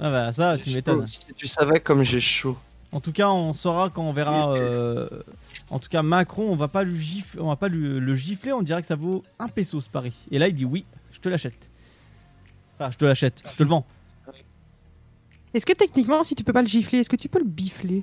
[0.00, 1.06] Ah bah ça, tu m'étonnes.
[1.06, 2.56] Si tu savais comme j'ai chaud.
[2.92, 4.52] En tout cas, on saura quand on verra.
[4.54, 5.06] euh,
[5.68, 8.52] en tout cas, Macron, on va pas lui gifler, on va pas lui- le gifler.
[8.54, 10.14] On dirait que ça vaut un peso ce pari.
[10.30, 11.68] Et là, il dit oui, je te l'achète.
[12.78, 13.84] Enfin, je te l'achète, je te le vends.
[15.52, 18.02] Est-ce que techniquement, si tu peux pas le gifler, est-ce que tu peux le bifler?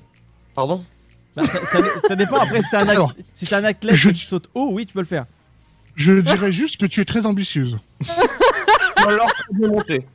[0.53, 0.84] Pardon?
[1.36, 2.38] Bah, ça, ça- ça dépend.
[2.38, 4.86] Après, si t'es un, Alors, athlète- si t'es un athlète je- qui saute haut, oui,
[4.86, 5.26] tu peux le faire.
[5.95, 7.78] Je dirais juste que tu es très ambitieuse.
[9.06, 10.06] Ou alors très démonté.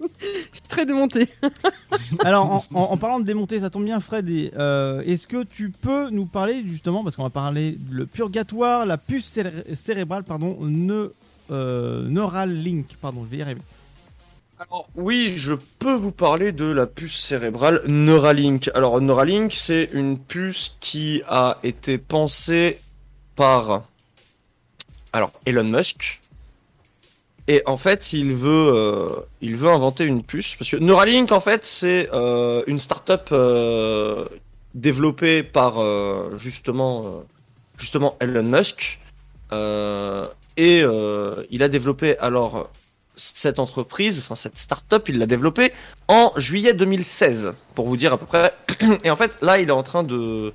[0.00, 1.28] Je suis très démonté.
[2.24, 4.28] Alors, en, en- en parlant de démonter, ça tombe bien, Fred.
[4.28, 8.84] et, euh, Est-ce que tu peux nous parler justement, parce qu'on va parler le purgatoire,
[8.84, 11.12] la puce céré- cérébrale, pardon, ne,
[11.52, 13.60] euh, Neuralink, pardon, je vais y arriver.
[14.58, 18.70] Alors, oui, je peux vous parler de la puce cérébrale Neuralink.
[18.74, 22.80] Alors, Neuralink, c'est une puce qui a été pensée
[23.36, 23.84] par
[25.12, 26.20] alors Elon Musk.
[27.48, 29.08] Et en fait, il veut, euh,
[29.40, 34.26] il veut inventer une puce parce que Neuralink, en fait, c'est euh, une startup euh,
[34.74, 37.08] développée par euh, justement, euh,
[37.78, 39.00] justement Elon Musk.
[39.52, 40.82] Euh, et
[41.50, 42.68] il a développé alors
[43.16, 45.72] cette entreprise, enfin cette start-up, il l'a développée
[46.08, 48.52] en juillet 2016, pour vous dire à peu près.
[49.04, 50.52] Et en fait, là, il est en train de,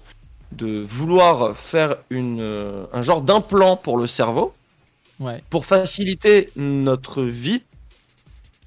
[0.52, 4.54] de vouloir faire une, un genre d'implant pour le cerveau,
[5.20, 5.44] Ouais.
[5.50, 7.64] pour faciliter notre vie,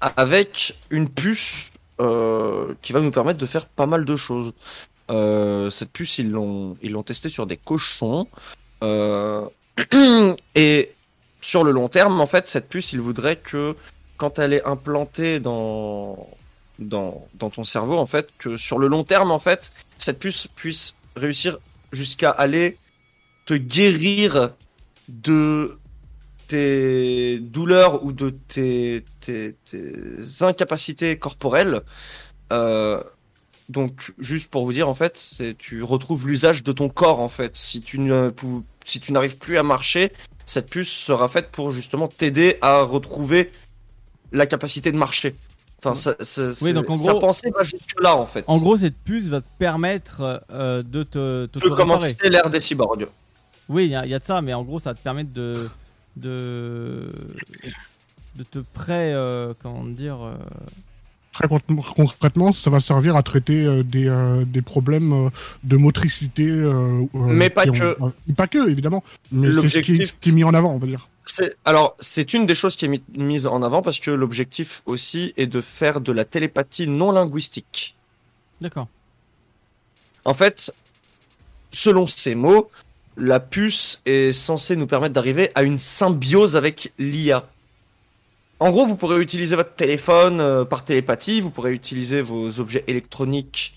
[0.01, 4.53] avec une puce euh, qui va nous permettre de faire pas mal de choses.
[5.09, 8.27] Euh, cette puce, ils l'ont, ils l'ont testée sur des cochons.
[8.83, 9.47] Euh,
[10.55, 10.93] et
[11.41, 13.75] sur le long terme, en fait, cette puce, il voudrait que
[14.17, 16.27] quand elle est implantée dans,
[16.79, 20.47] dans, dans ton cerveau, en fait, que sur le long terme, en fait, cette puce
[20.55, 21.59] puisse réussir
[21.91, 22.77] jusqu'à aller
[23.45, 24.51] te guérir
[25.07, 25.77] de
[26.51, 29.81] tes douleurs ou de tes, tes, tes
[30.41, 31.81] incapacités corporelles.
[32.51, 33.01] Euh,
[33.69, 37.29] donc, juste pour vous dire, en fait, c'est tu retrouves l'usage de ton corps, en
[37.29, 37.55] fait.
[37.55, 38.29] Si tu ne
[38.83, 40.11] si tu n'arrives plus à marcher,
[40.45, 43.51] cette puce sera faite pour justement t'aider à retrouver
[44.33, 45.35] la capacité de marcher.
[45.79, 48.43] Enfin, ça, ça- Oui, c'est- donc en sa gros- pensée va jusque là, en fait.
[48.47, 52.59] En gros, cette puce va te permettre euh, de te, te de commencer l'ère des
[52.61, 53.07] cyborgs.
[53.69, 55.69] Oui, il y, y a de ça, mais en gros, ça va te permettre de.
[56.17, 57.09] De.
[58.35, 59.13] de te prêt.
[59.13, 60.21] euh, comment dire.
[60.23, 60.35] euh,
[61.33, 61.61] Très con-
[61.95, 65.29] concrètement, ça va servir à traiter euh, des, euh, des problèmes euh,
[65.63, 66.45] de motricité.
[67.13, 68.01] Mais pas que.
[68.01, 69.01] ont- pas que, évidemment.
[69.31, 71.07] Mais c'est ce qui, L'objectif- qui est mis en avant, on va dire.
[71.25, 74.81] C'est alors c'est une des choses qui est mi- mise en avant parce que l'objectif
[74.85, 77.95] aussi est de faire de la télépathie non linguistique.
[78.59, 78.87] D'accord.
[80.25, 80.73] En fait,
[81.71, 82.69] selon ces mots,
[83.17, 87.47] la puce est censée nous permettre d'arriver à une symbiose avec l'IA.
[88.59, 92.83] En gros, vous pourrez utiliser votre téléphone euh, par télépathie, vous pourrez utiliser vos objets
[92.87, 93.73] électroniques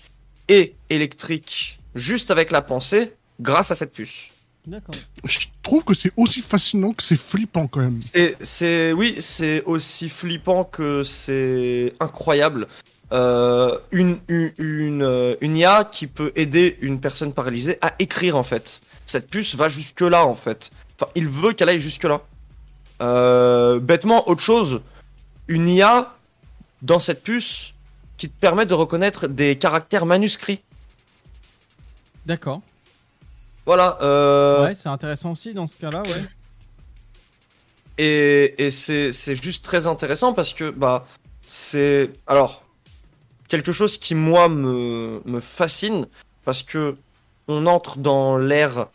[0.47, 4.27] et électriques juste avec la pensée grâce à cette puce.
[4.67, 4.95] D'accord.
[5.23, 7.99] Je trouve que c'est aussi fascinant que c'est flippant quand même.
[7.99, 12.67] C'est, c'est, oui, c'est aussi flippant que c'est incroyable.
[13.11, 18.35] Euh, une, une, une, euh, une IA qui peut aider une personne paralysée à écrire
[18.35, 18.81] en fait.
[19.05, 20.71] Cette puce va jusque là en fait.
[20.99, 22.21] Enfin, il veut qu'elle aille jusque là.
[23.01, 24.81] Euh, bêtement, autre chose,
[25.47, 26.15] une IA
[26.81, 27.73] dans cette puce
[28.17, 30.61] qui te permet de reconnaître des caractères manuscrits.
[32.25, 32.61] D'accord.
[33.65, 33.97] Voilà.
[34.01, 34.65] Euh...
[34.65, 36.23] Ouais, c'est intéressant aussi dans ce cas-là, ouais.
[37.97, 41.07] Et, et c'est, c'est juste très intéressant parce que bah
[41.45, 42.63] c'est alors
[43.47, 46.07] quelque chose qui moi me, me fascine
[46.43, 46.97] parce que
[47.47, 48.87] on entre dans l'ère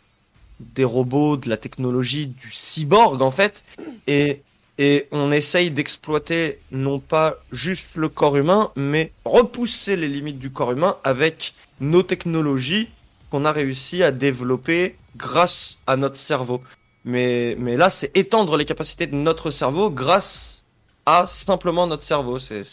[0.59, 3.63] des robots, de la technologie, du cyborg en fait,
[4.07, 4.41] et,
[4.77, 10.51] et on essaye d'exploiter non pas juste le corps humain, mais repousser les limites du
[10.51, 12.89] corps humain avec nos technologies
[13.31, 16.61] qu'on a réussi à développer grâce à notre cerveau.
[17.05, 20.63] Mais, mais là, c'est étendre les capacités de notre cerveau grâce
[21.05, 22.37] à simplement notre cerveau.
[22.39, 22.63] C'est,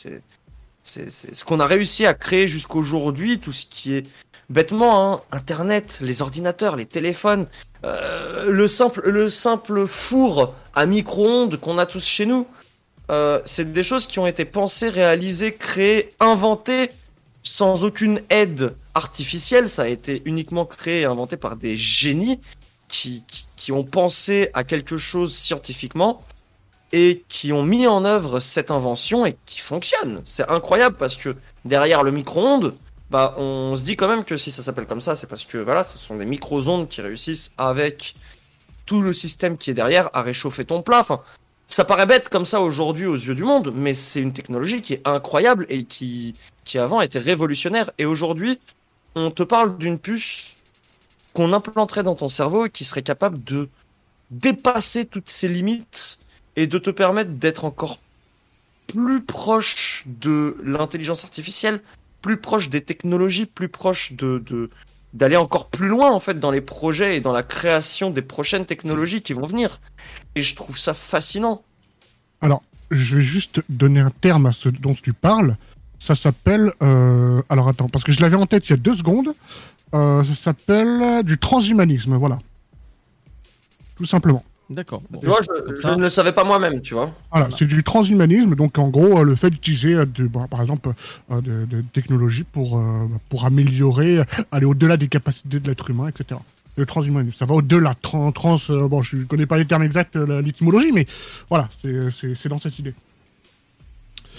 [0.85, 4.07] ce qu'on a réussi à créer jusqu'aujourd'hui, tout ce qui est
[4.51, 7.47] bêtement, hein, Internet, les ordinateurs, les téléphones,
[7.85, 12.47] euh, le simple, le simple four à micro-ondes qu'on a tous chez nous.
[13.11, 16.91] Euh, c'est des choses qui ont été pensées, réalisées, créées, inventées
[17.43, 19.71] sans aucune aide artificielle.
[19.71, 22.41] Ça a été uniquement créé et inventé par des génies.
[22.89, 26.23] qui, qui, qui ont pensé à quelque chose scientifiquement
[26.93, 30.23] et qui ont mis en œuvre cette invention et qui fonctionne.
[30.25, 32.75] C'est incroyable parce que derrière le micro-ondes,
[33.11, 35.59] bah, on se dit quand même que si ça s'appelle comme ça, c'est parce que
[35.59, 38.15] voilà, ce sont des micro-ondes qui réussissent avec
[38.85, 41.01] tout le système qui est derrière à réchauffer ton plat.
[41.01, 41.21] Enfin,
[41.69, 44.95] ça paraît bête comme ça aujourd'hui aux yeux du monde, mais c'est une technologie qui
[44.95, 47.91] est incroyable et qui, qui avant était révolutionnaire.
[47.99, 48.59] Et aujourd'hui,
[49.15, 50.57] on te parle d'une puce
[51.33, 53.69] qu'on implanterait dans ton cerveau et qui serait capable de
[54.31, 56.19] dépasser toutes ces limites
[56.57, 57.99] et de te permettre d'être encore
[58.87, 61.81] plus proche de l'intelligence artificielle,
[62.21, 64.71] plus proche des technologies, plus proche de,
[65.15, 68.67] d'aller encore plus loin en fait dans les projets et dans la création des prochaines
[68.67, 69.81] technologies qui vont venir.
[70.35, 71.63] Et je trouve ça fascinant.
[72.41, 75.57] Alors, je vais juste donner un terme à ce dont tu parles.
[75.99, 76.73] Ça s'appelle.
[76.83, 79.35] euh, Alors attends, parce que je l'avais en tête il y a deux secondes.
[79.95, 82.39] Euh, ça s'appelle du transhumanisme, voilà.
[83.97, 84.45] Tout simplement.
[84.71, 85.03] D'accord.
[85.09, 87.11] Bon, Tu vois, je, ne le savais pas moi-même, tu vois.
[87.33, 90.91] Voilà, c'est du transhumanisme, donc en gros, euh, le fait d'utiliser, euh, bah, par exemple,
[91.31, 94.21] euh, de, de technologies pour, euh, pour améliorer,
[94.53, 96.39] aller au-delà des capacités de l'être humain, etc.
[96.77, 97.95] Le transhumanisme, ça va au-delà.
[98.03, 101.07] Trans, trans euh, bon, je ne connais pas les termes exacts, euh, la- l'étymologie, mais
[101.49, 102.95] voilà, c'est- dans cette idée.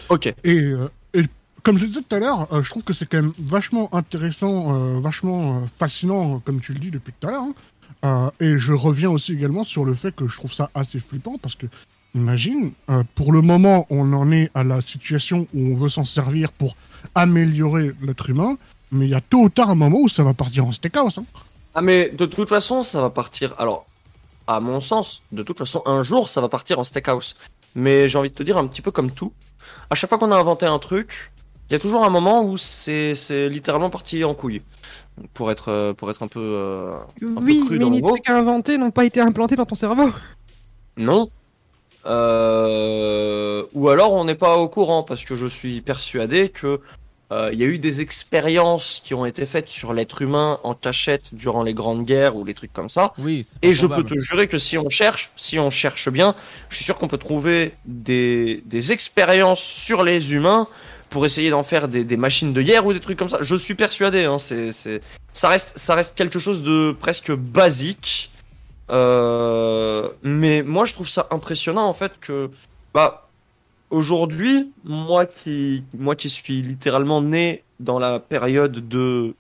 [0.09, 0.27] Ok.
[0.43, 1.23] Et, euh, et
[1.63, 4.73] comme je disais tout à l'heure, euh, je trouve que c'est quand même vachement intéressant,
[4.75, 7.43] euh, vachement euh, fascinant, comme tu le dis depuis tout à l'heure.
[7.43, 7.53] hein.
[8.39, 11.55] Et je reviens aussi également sur le fait que je trouve ça assez flippant parce
[11.55, 11.65] que,
[12.15, 16.05] imagine, euh, pour le moment, on en est à la situation où on veut s'en
[16.05, 16.75] servir pour
[17.15, 18.57] améliorer l'être humain,
[18.91, 21.17] mais il y a tôt ou tard un moment où ça va partir en steakhouse.
[21.17, 21.25] Hein.
[21.75, 23.53] Ah mais de toute façon, ça va partir.
[23.57, 23.85] Alors,
[24.47, 27.35] à mon sens, de toute façon, un jour, ça va partir en steakhouse.
[27.75, 29.31] Mais j'ai envie de te dire un petit peu comme tout.
[29.89, 31.31] À chaque fois qu'on a inventé un truc,
[31.69, 33.13] il y a toujours un moment où c'est
[33.49, 34.63] littéralement parti en couille.
[35.33, 38.01] Pour être euh, pour être un peu euh, un Oui, peu cru mais dans les
[38.01, 38.09] mot.
[38.09, 40.09] trucs inventés n'ont pas été implantés dans ton cerveau.
[40.97, 41.29] Non.
[42.05, 46.79] Euh, Ou alors on n'est pas au courant parce que je suis persuadé que
[47.31, 50.73] euh, il y a eu des expériences qui ont été faites sur l'être humain en
[50.73, 53.13] cachette durant les grandes guerres ou les trucs comme ça.
[53.19, 53.45] Oui.
[53.61, 56.33] Et je peux te jurer que si on cherche, si on cherche bien,
[56.69, 60.67] je suis sûr qu'on peut trouver des, des expériences sur les humains
[61.09, 63.39] pour essayer d'en faire des, machines de guerre ou des trucs comme ça.
[63.41, 65.01] Je suis persuadé, hein, c'est, c'est,
[65.33, 68.31] ça reste, ça reste quelque chose de presque basique.
[68.91, 72.49] Euh, mais moi, je trouve ça impressionnant en fait que,
[72.93, 73.29] bah,
[73.89, 79.35] aujourd'hui, moi qui, moi qui suis littéralement né dans la période de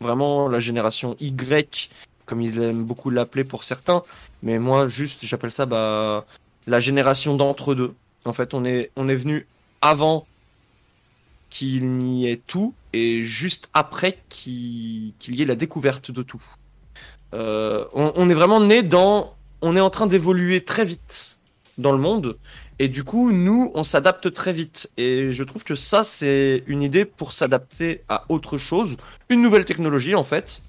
[0.00, 1.90] vraiment la génération Y,
[2.26, 4.02] comme ils aiment beaucoup l'appeler pour certains,
[4.42, 6.26] mais moi juste j'appelle ça bah
[6.66, 7.94] la génération d'entre deux.
[8.24, 9.46] En fait, on est on est venu
[9.80, 10.26] avant
[11.56, 16.42] qu'il n'y ait tout et juste après qu'il y ait la découverte de tout.
[17.32, 21.38] Euh, on, on est vraiment né dans on est en train d'évoluer très vite
[21.78, 22.36] dans le monde
[22.78, 26.82] et du coup nous on s'adapte très vite et je trouve que ça c'est une
[26.82, 28.98] idée pour s'adapter à autre chose,
[29.30, 30.60] une nouvelle technologie en fait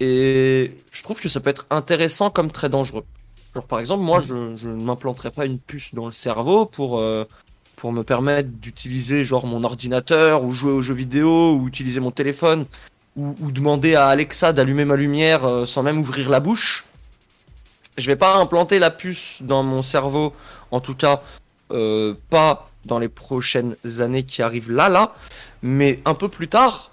[0.00, 3.04] et je trouve que ça peut être intéressant comme très dangereux.
[3.54, 6.98] Genre par exemple, moi je, je ne m'implanterai pas une puce dans le cerveau pour,
[6.98, 7.26] euh,
[7.82, 12.12] pour me permettre d'utiliser genre mon ordinateur ou jouer aux jeux vidéo ou utiliser mon
[12.12, 12.64] téléphone
[13.16, 16.84] ou, demander à Alexa d'allumer ma lumière euh, sans même ouvrir la bouche.
[17.98, 20.32] Je vais pas implanter la puce dans mon cerveau,
[20.70, 21.24] en tout cas
[21.72, 25.16] euh, pas dans les prochaines années qui arrivent là là,
[25.60, 26.92] mais un peu plus tard,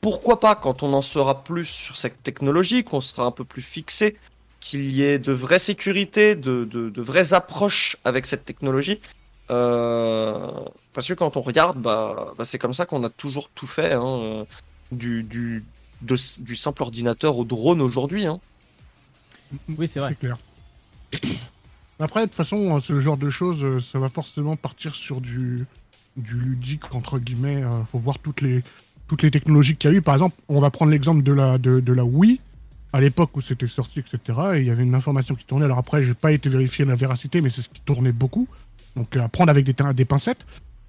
[0.00, 3.62] pourquoi pas quand on en saura plus sur cette technologie, qu'on sera un peu plus
[3.62, 4.16] fixé,
[4.60, 9.00] qu'il y ait de vraies sécurités, de, de vraies approches avec cette technologie.
[9.50, 10.50] Euh,
[10.92, 13.92] parce que quand on regarde, bah, bah, c'est comme ça qu'on a toujours tout fait,
[13.94, 14.44] hein, euh,
[14.92, 15.64] du, du,
[16.02, 18.26] de- du simple ordinateur au drone aujourd'hui.
[18.26, 18.40] Hein.
[19.78, 20.14] Oui, c'est vrai.
[20.14, 20.36] clair.
[22.00, 25.20] Après, de toute façon, euh, ce genre de choses, euh, ça va forcément partir sur
[25.20, 25.66] du,
[26.16, 27.62] du ludique, entre guillemets.
[27.62, 28.62] euh, faut voir toutes les,
[29.08, 30.02] toutes les technologies qu'il y a eu.
[30.02, 32.40] Par exemple, on va prendre l'exemple de la, de, de la Wii,
[32.92, 34.38] à l'époque où c'était sorti, etc.
[34.54, 35.64] Et il y avait une information qui tournait.
[35.64, 38.46] Alors après, j'ai pas été vérifier la véracité, mais c'est ce qui tournait beaucoup.
[38.96, 40.44] Donc euh, à prendre avec des, des pincettes.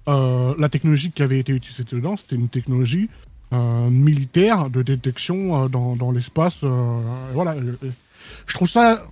[0.08, 3.08] Euh, la technologie qui avait été utilisée dedans, c'était une technologie
[3.52, 6.58] euh, militaire de détection euh, dans, dans l'espace.
[6.62, 7.00] euh,
[7.32, 7.52] voilà.
[7.54, 7.74] Euh,
[8.46, 9.04] Je trouve ça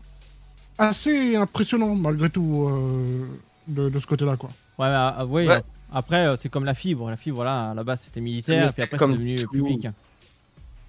[0.79, 3.27] assez impressionnant malgré tout euh,
[3.67, 4.51] de, de ce côté-là quoi.
[4.79, 5.57] Ouais, mais, oui, Ouais.
[5.57, 5.61] euh,
[5.93, 7.11] après, euh, c'est comme la fibre.
[7.11, 9.51] La fibre, là, à la base, c'était militaire, puis après, c'est devenu tout.
[9.51, 9.89] public.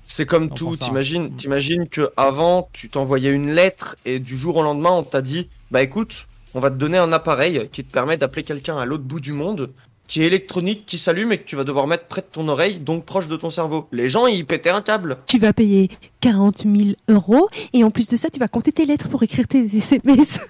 [0.06, 4.56] C'est comme On tout, t'imagines, t'imagines que avant tu t'envoyais une lettre et du jour
[4.58, 7.92] au lendemain on t'a dit bah écoute, on va te donner un appareil qui te
[7.92, 9.72] permet d'appeler quelqu'un à l'autre bout du monde
[10.10, 12.78] qui est électronique, qui s'allume et que tu vas devoir mettre près de ton oreille,
[12.78, 13.88] donc proche de ton cerveau.
[13.92, 15.18] Les gens, ils pétaient un câble.
[15.28, 15.88] Tu vas payer
[16.22, 19.48] 40 000 euros et en plus de ça, tu vas compter tes lettres pour écrire
[19.48, 20.42] tes SMS.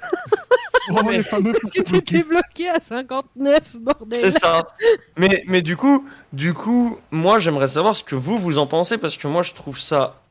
[0.91, 4.19] Oh, les fameux Parce que t'étais bloqué à 59, bordel.
[4.19, 4.69] C'est ça.
[5.17, 8.97] Mais, mais du coup, du coup, moi, j'aimerais savoir ce que vous, vous en pensez,
[8.97, 10.23] parce que moi, je trouve ça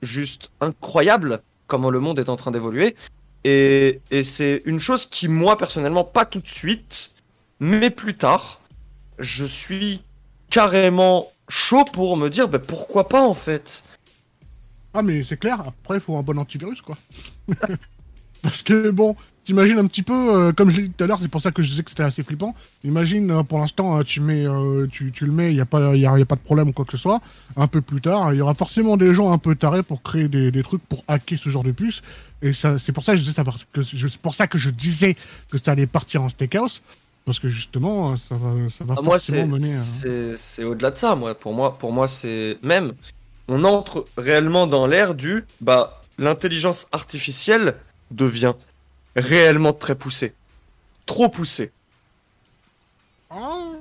[0.00, 2.96] juste incroyable, comment le monde est en train d'évoluer.
[3.44, 7.14] Et, c'est une chose qui, moi, personnellement, pas tout de suite,
[7.60, 8.60] mais plus tard,
[9.18, 10.02] je suis
[10.50, 13.84] carrément chaud pour me dire, bah, pourquoi pas, en fait.
[14.94, 16.96] Ah, mais c'est clair, après, il faut un bon antivirus, quoi.
[18.42, 21.18] Parce que, bon, t'imagines un petit peu, euh, comme je l'ai dit tout à l'heure,
[21.22, 22.54] c'est pour ça que je disais que c'était assez flippant.
[22.84, 24.44] Imagine, euh, pour l'instant, euh, tu, mets,
[24.90, 26.98] tu, le mets, il n'y a, pas- y pas de problème ou quoi que ce
[26.98, 27.20] soit.
[27.56, 30.28] Un peu plus tard, il y aura forcément des gens un peu tarés pour créer
[30.28, 32.02] des, des trucs pour hacker ce genre de puce.
[32.42, 33.42] Et ça, c'est pour ça que je disais,
[33.72, 35.16] que, c'est pour ça que je disais
[35.50, 36.82] que ça allait partir en steakhouse.
[37.24, 40.36] Parce que justement, euh, ça va, ça va Ah, forcément c'est mener à...
[40.36, 41.16] c'est- au-delà de ça.
[41.16, 42.92] Moi, pour moi, pour moi, c'est même.
[43.48, 45.44] On entre réellement dans l'ère du.
[45.60, 47.74] Bah, l'intelligence artificielle
[48.12, 48.52] devient
[49.16, 50.34] réellement très poussée,
[51.04, 51.72] trop poussée.
[53.30, 53.72] Ah,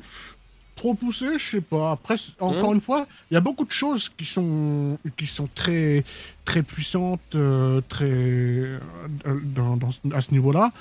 [0.75, 1.91] trop poussé, je sais pas.
[1.91, 5.47] Après, c- encore une fois, il y a beaucoup de choses qui sont qui sont
[5.55, 6.03] très
[6.43, 8.79] très puissantes, euh, très euh,
[9.43, 10.71] dans, dans- à ce niveau-là.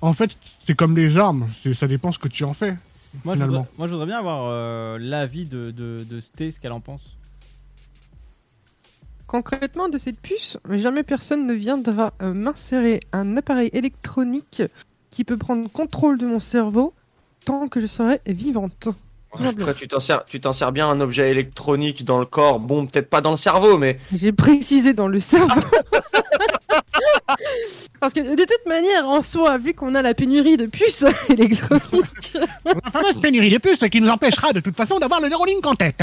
[0.00, 0.30] En fait,
[0.66, 2.76] c'est comme les armes, ça dépend ce que tu en fais.
[3.24, 6.58] Moi, je voudrais, moi, je voudrais bien avoir euh, l'avis de, de, de Sté, ce
[6.60, 7.16] qu'elle en pense.
[9.26, 14.62] Concrètement, de cette puce, jamais personne ne viendra euh, m'insérer un appareil électronique
[15.10, 16.92] qui peut prendre contrôle de mon cerveau
[17.44, 18.88] tant que je serai vivante.
[19.42, 22.60] Après, tu t'en sers, tu t'en sers bien un objet électronique dans le corps.
[22.60, 25.60] Bon, peut-être pas dans le cerveau, mais J'ai précisé dans le cerveau.
[28.00, 32.36] Parce que de toute manière, en soi, vu qu'on a la pénurie de puces électroniques,
[32.64, 35.74] La fameuse pénurie de puces qui nous empêchera de toute façon d'avoir le Neuralink en
[35.74, 35.96] tête.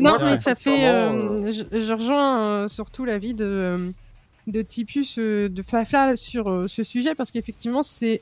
[0.00, 0.70] non, mais ça fait.
[0.84, 3.90] sincèrement, euh, je, je rejoins euh, surtout l'avis de, euh,
[4.46, 8.20] de Tipus, euh, de Fafla sur euh, ce sujet, parce qu'effectivement, c'est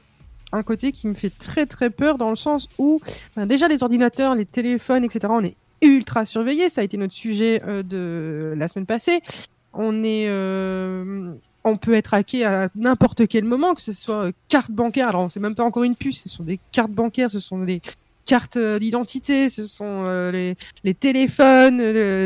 [0.52, 3.00] un côté qui me fait très très peur dans le sens où,
[3.36, 6.68] ben, déjà, les ordinateurs, les téléphones, etc., on est ultra surveillés.
[6.68, 9.20] Ça a été notre sujet euh, de la semaine passée.
[9.72, 10.26] On est.
[10.28, 11.32] euh,
[11.62, 15.08] on peut être hacké à n'importe quel moment, que ce soit euh, carte bancaire.
[15.08, 17.82] Alors, c'est même pas encore une puce, ce sont des cartes bancaires, ce sont des
[18.24, 20.56] cartes d'identité, ce sont les,
[20.94, 21.78] téléphones,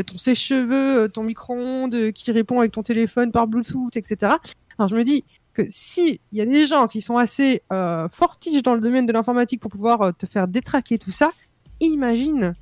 [0.03, 4.33] ton sèche-cheveux, ton micro-ondes qui répond avec ton téléphone par Bluetooth, etc.
[4.77, 5.23] Alors, je me dis
[5.55, 9.05] que si il y a des gens qui sont assez euh, fortiches dans le domaine
[9.05, 11.31] de l'informatique pour pouvoir euh, te faire détraquer tout ça,
[11.79, 12.53] imagine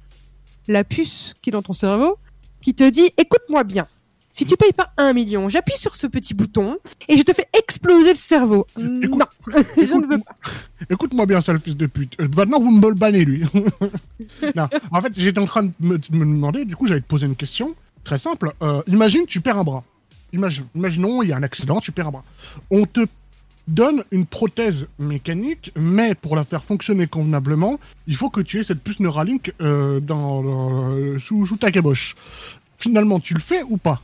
[0.67, 2.17] la puce qui est dans ton cerveau
[2.61, 3.87] qui te dit écoute-moi bien.
[4.35, 7.47] Si tu payes pas un million, j'appuie sur ce petit bouton et je te fais
[7.55, 8.65] exploser le cerveau.
[8.77, 9.27] non,
[9.77, 10.35] je ne veux pas.
[10.89, 12.19] Écoute-moi bien, sale fils de pute.
[12.19, 13.43] Euh, Maintenant, vous me le bannez, lui.
[14.55, 17.07] non, en fait, j'étais en train de me, de me demander, du coup, j'allais te
[17.07, 18.53] poser une question très simple.
[18.63, 19.83] Euh, imagine, tu perds un bras.
[20.33, 22.23] Imagine, imaginons, il y a un accident, tu perds un bras.
[22.71, 23.05] On te
[23.67, 28.63] donne une prothèse mécanique, mais pour la faire fonctionner convenablement, il faut que tu aies
[28.63, 32.15] cette puce Neuralink euh, dans, dans- sous, sous ta caboche.
[32.77, 34.01] Finalement, tu le fais ou pas?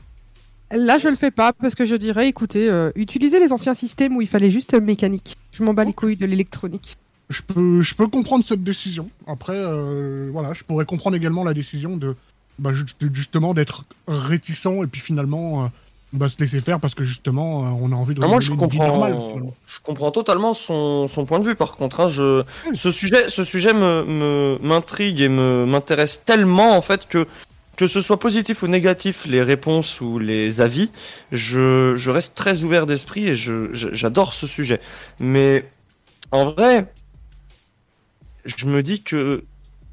[0.71, 4.15] Là, je le fais pas parce que je dirais, écoutez, euh, utilisez les anciens systèmes
[4.15, 5.35] où il fallait juste euh, mécanique.
[5.51, 6.95] Je m'en bats les couilles de l'électronique.
[7.29, 9.09] je peux, je peux comprendre cette décision.
[9.27, 12.15] Après, euh, voilà, je pourrais comprendre également la décision de,
[12.59, 12.69] bah,
[13.13, 15.67] justement d'être réticent et puis finalement euh,
[16.13, 18.51] bah, se laisser faire parce que justement euh, on a envie de Ah, moi, je
[18.51, 19.19] comprends, normale,
[19.67, 21.55] je comprends totalement son, son point de vue.
[21.55, 26.75] Par contre, hein, je, ce sujet, ce sujet me, me- m'intrigue et me m'intéresse tellement
[26.75, 27.27] en fait que
[27.75, 30.91] que ce soit positif ou négatif, les réponses ou les avis,
[31.31, 34.81] je, je reste très ouvert d'esprit et je- j'adore ce sujet.
[35.21, 35.63] Mais
[36.31, 36.91] en vrai,
[38.45, 39.45] je me dis que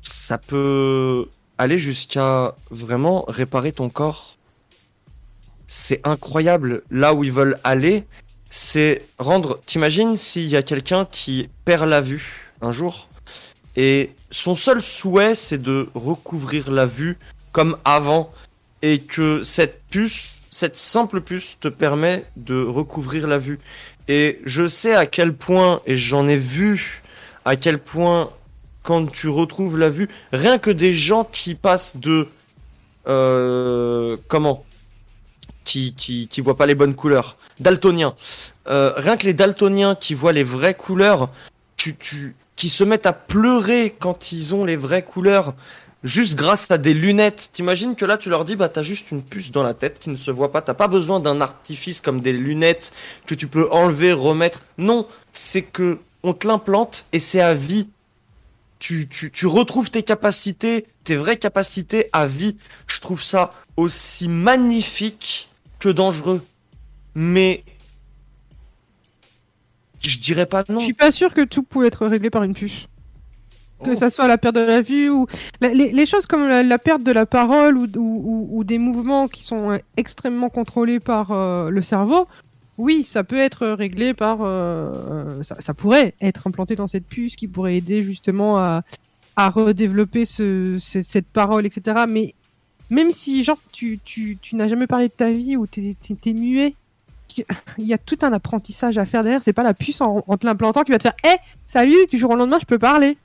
[0.02, 1.28] ça peut
[1.58, 4.35] aller jusqu'à vraiment réparer ton corps
[5.68, 8.04] c'est incroyable là où ils veulent aller.
[8.50, 9.60] C'est rendre.
[9.66, 13.08] T'imagines s'il y a quelqu'un qui perd la vue un jour?
[13.76, 17.18] Et son seul souhait c'est de recouvrir la vue
[17.52, 18.32] comme avant
[18.82, 23.58] et que cette puce, cette simple puce te permet de recouvrir la vue.
[24.08, 27.02] Et je sais à quel point, et j'en ai vu
[27.44, 28.30] à quel point
[28.82, 32.28] quand tu retrouves la vue, rien que des gens qui passent de
[33.08, 34.64] euh, comment?
[35.66, 37.36] Qui, qui, voient pas les bonnes couleurs.
[37.60, 38.14] Daltoniens.
[38.68, 41.28] Euh, rien que les daltoniens qui voient les vraies couleurs,
[41.76, 45.54] tu, tu, qui se mettent à pleurer quand ils ont les vraies couleurs,
[46.04, 47.50] juste grâce à des lunettes.
[47.52, 50.08] T'imagines que là, tu leur dis, bah, t'as juste une puce dans la tête qui
[50.08, 50.62] ne se voit pas.
[50.62, 52.92] T'as pas besoin d'un artifice comme des lunettes
[53.26, 54.62] que tu peux enlever, remettre.
[54.78, 57.88] Non, c'est que on te l'implante et c'est à vie.
[58.78, 62.56] tu, tu, tu retrouves tes capacités, tes vraies capacités à vie.
[62.86, 65.48] Je trouve ça aussi magnifique
[65.78, 66.42] que dangereux.
[67.14, 67.64] Mais
[70.00, 70.78] je dirais pas non.
[70.78, 72.88] Je suis pas sûr que tout pouvait être réglé par une puce.
[73.84, 75.26] Que ça soit la perte de la vue ou
[75.60, 78.64] la- les, les choses comme la, la perte de la parole ou, ou- ou- ou
[78.64, 82.26] des mouvements qui sont euh, extrêmement contrôlés par euh, le cerveau,
[82.78, 84.38] oui, ça peut être réglé par.
[84.42, 88.82] euh, ça, ça pourrait être implanté dans cette puce qui pourrait aider justement à,
[89.36, 92.04] à redévelopper ce, ce- cette parole, etc.
[92.08, 92.34] Mais
[92.90, 95.96] même si, genre, tu, tu, tu n'as jamais parlé de ta vie ou t'es
[96.26, 96.74] es, muet,
[97.78, 99.42] il y a tout un apprentissage à faire derrière.
[99.42, 101.36] C'est pas la puce en, en te l'implantant qui va te faire Hé,
[101.66, 103.18] salut, du jour au lendemain, je peux parler.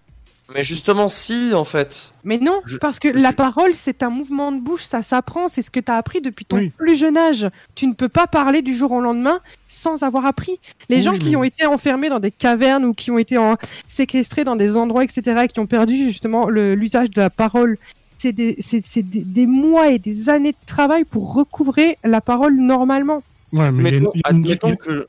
[0.54, 2.12] Mais justement, si, en fait.
[2.26, 5.72] Mais non, parce que la parole, c'est un mouvement de bouche, ça s'apprend, c'est ce
[5.72, 7.48] que tu as appris depuis ton plus jeune âge.
[7.74, 9.40] Tu ne peux pas parler du jour au lendemain
[9.70, 10.60] sans avoir appris.
[10.90, 13.38] Les Oui, gens qui mais- ont été enfermés dans des cavernes ou qui ont été
[13.38, 13.56] en-
[13.88, 17.78] séquestrés dans des endroits, etc., et qui ont perdu justement l'usage de la parole,
[18.22, 23.24] c'est des, mois et des années de travail pour recouvrer la parole normalement.
[23.54, 25.08] Ouais, mais il y a une- Mettons- il y a une- admettons que.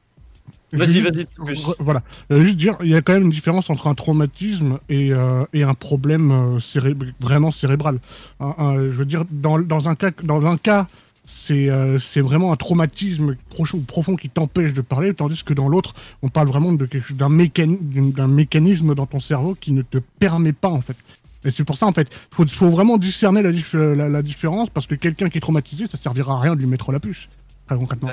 [0.72, 2.02] Je Vas-y, veux vas-y, Voilà.
[2.30, 5.44] Euh, juste dire, il y a quand même une différence entre un traumatisme et, euh,
[5.52, 7.98] et un problème euh, céré- vraiment cérébral.
[8.40, 10.86] Un- un- je veux dire, dans, dans un cas, dans un cas,
[11.26, 15.94] c'est euh, vraiment un traumatisme profond, profond qui t'empêche de parler, tandis que dans l'autre,
[16.22, 17.78] on parle vraiment de quelque chose, d'un mécani-
[18.14, 20.97] d'un mécanisme dans ton cerveau qui ne te permet pas en fait.
[21.44, 25.28] Et c'est pour ça en fait, faut, faut vraiment discerner la différence parce que quelqu'un
[25.28, 27.28] qui est traumatisé, ça servira à rien de lui mettre la puce.
[27.66, 28.10] Très concrètement.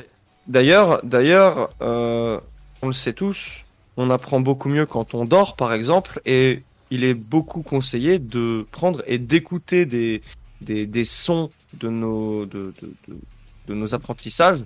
[0.47, 2.39] D'ailleurs, d'ailleurs, euh,
[2.81, 3.63] on le sait tous,
[3.97, 8.65] on apprend beaucoup mieux quand on dort, par exemple, et il est beaucoup conseillé de
[8.71, 10.21] prendre et d'écouter des,
[10.61, 13.17] des, des sons de nos, de, de, de,
[13.67, 14.65] de nos apprentissages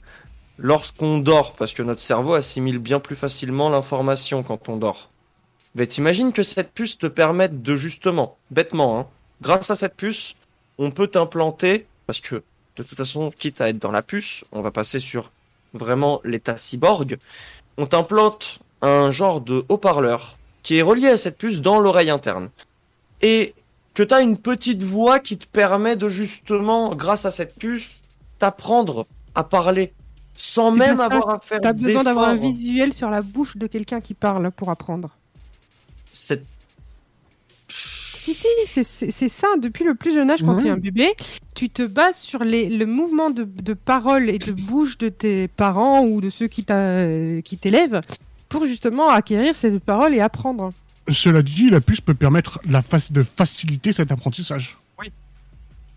[0.57, 5.09] lorsqu'on dort, parce que notre cerveau assimile bien plus facilement l'information quand on dort.
[5.75, 9.07] Mais t'imagines que cette puce te permette de justement, bêtement, hein,
[9.41, 10.35] grâce à cette puce,
[10.77, 12.43] on peut t'implanter, parce que
[12.75, 15.31] de toute façon, quitte à être dans la puce, on va passer sur
[15.73, 17.17] vraiment l'état cyborg,
[17.77, 22.49] on t'implante un genre de haut-parleur qui est relié à cette puce dans l'oreille interne.
[23.21, 23.53] Et
[23.93, 28.01] que tu as une petite voix qui te permet de justement, grâce à cette puce,
[28.39, 29.93] t'apprendre à parler
[30.35, 31.05] sans même ça.
[31.05, 34.51] avoir à faire T'as besoin d'avoir un visuel sur la bouche de quelqu'un qui parle
[34.51, 35.17] pour apprendre.
[36.13, 36.45] Cette-
[37.67, 38.47] Si, si,
[38.85, 39.47] c'est- ça.
[39.61, 41.09] Depuis le plus jeune âge, quand tu es un bébé,
[41.55, 45.49] tu te bases sur les, le mouvement de, de parole et de bouche de tes
[45.49, 47.99] parents ou de ceux qui t'élèvent
[48.47, 50.71] pour justement acquérir ces paroles et apprendre.
[51.11, 54.77] Cela dit, la puce peut permettre la fa- de faciliter cet apprentissage.
[55.01, 55.07] Oui.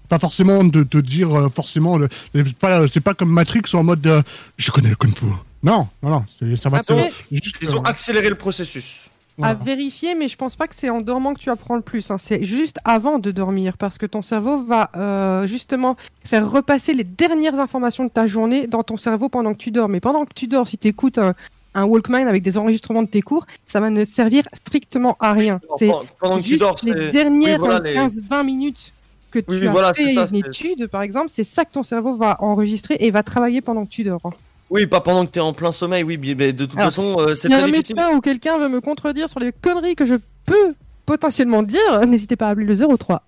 [0.08, 3.84] Pas forcément de te dire euh, forcément, le- c'est pas, c'est pas comme Matrix en
[3.84, 4.22] mode euh,
[4.56, 5.26] je connais le kung fu.
[5.62, 7.34] Non, non, non, c'est- ça va Après- te.
[7.34, 9.08] Juste, Ils ont euh, accéléré le processus.
[9.42, 12.10] À vérifier, mais je pense pas que c'est en dormant que tu apprends le plus.
[12.10, 12.16] hein.
[12.18, 17.04] C'est juste avant de dormir, parce que ton cerveau va euh, justement faire repasser les
[17.04, 19.88] dernières informations de ta journée dans ton cerveau pendant que tu dors.
[19.90, 21.34] Mais pendant que tu dors, si tu écoutes un,
[21.74, 25.60] un Walkman avec des enregistrements de tes cours, ça va ne servir strictement à rien.
[25.76, 28.92] C'est pendant- pendant que tu juste dors, les dernières oui, voilà, les- 15-20 minutes
[29.30, 31.82] que tu Oui, as voilà, fait ça, une étude, par exemple, c'est ça que ton
[31.82, 34.22] cerveau va enregistrer et va travailler pendant que tu dors.
[34.70, 37.34] Oui, pas pendant que t'es en plein sommeil, oui, mais de toute Alors, façon, euh,
[37.34, 37.96] c'est a très un difficile.
[37.96, 40.74] médecin ou quelqu'un veut me contredire sur les conneries que je peux
[41.04, 43.22] potentiellement dire, n'hésitez pas à appeler le 03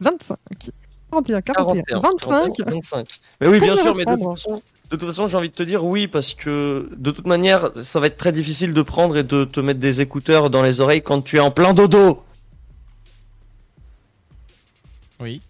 [0.00, 0.38] 25
[1.10, 2.60] 41 41 25.
[2.66, 3.20] 25.
[3.40, 5.62] Mais oui, bien sûr, mais de toute façon, de toute façon, j'ai envie de te
[5.62, 9.22] dire oui, parce que de toute manière, ça va être très difficile de prendre et
[9.22, 12.22] de te mettre des écouteurs dans les oreilles quand tu es en plein dodo.
[15.20, 15.42] Oui.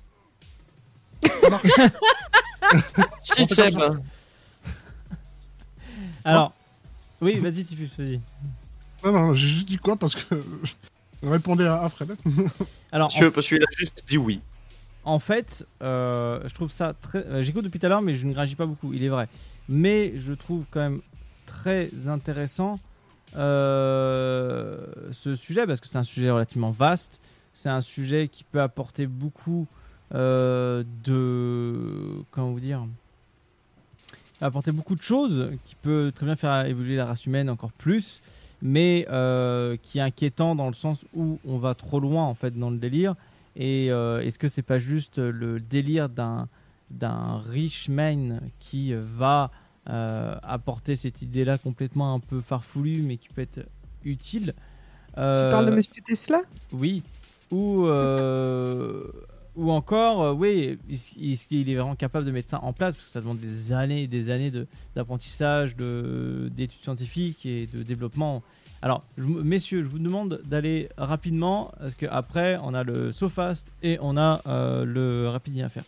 [3.23, 3.79] si, Seb.
[6.25, 6.53] Alors,
[7.21, 8.21] oui, vas-y, Tiffus, vas-y.
[9.05, 10.35] Non, non, j'ai juste dit quoi parce que.
[11.23, 12.15] Répondez à, à Fred.
[12.93, 14.41] Alors, Parce que- en- parce qu'il a juste dit oui.
[15.05, 17.19] En fait, euh, je trouve ça très.
[17.27, 19.29] euh, J'écoute depuis tout à l'heure, mais je ne réagis pas beaucoup, il est vrai.
[19.69, 21.01] Mais je trouve quand même
[21.47, 22.79] très intéressant
[23.37, 27.23] euh, ce sujet parce que c'est un sujet relativement vaste.
[27.53, 29.67] C'est un sujet qui peut apporter beaucoup
[30.15, 32.23] euh, de.
[32.31, 32.87] Comment vous dire
[34.41, 38.21] apporter beaucoup de choses, qui peut très bien faire évoluer la race humaine encore plus,
[38.63, 42.59] mais euh, qui est inquiétant dans le sens où on va trop loin en fait
[42.59, 43.15] dans le délire.
[43.57, 46.49] Et euh, est-ce que c'est pas juste le délire d'un
[46.91, 49.51] d'un rich man qui va
[49.91, 53.61] euh, apporter cette idée-là complètement un peu farfoulue, mais qui peut être
[54.05, 54.55] utile?
[55.09, 56.43] Tu parles de Monsieur Tesla?
[56.73, 57.03] oui.
[57.51, 57.87] Ou,
[59.59, 62.95] ou encore, euh, oui, est-ce qu'il est vraiment capable de mettre ça en place?
[62.95, 67.69] Parce que ça demande des années et des années de- d'apprentissage, de- d'études scientifiques et
[67.73, 68.43] de développement.
[68.81, 73.99] Alors, je messieurs, je vous demande d'aller rapidement, parce qu'après, on a le SoFast et
[74.01, 75.85] on a euh, le Rapide à faire.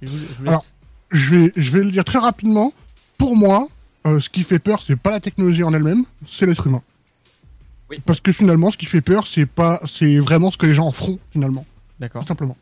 [0.00, 0.48] Je vous, je vous laisse.
[0.48, 0.64] Alors,
[1.10, 2.72] je vais, je vais le dire très rapidement.
[3.18, 3.68] Pour moi,
[4.06, 6.82] euh, ce qui fait peur, c'est pas la technologie en elle-même, c'est l'être humain.
[8.04, 10.86] Parce que finalement, ce qui fait peur, c'est pas, c'est vraiment ce que les gens
[10.86, 11.64] en feront finalement.
[11.98, 12.22] D'accord.
[12.22, 12.56] Tout simplement.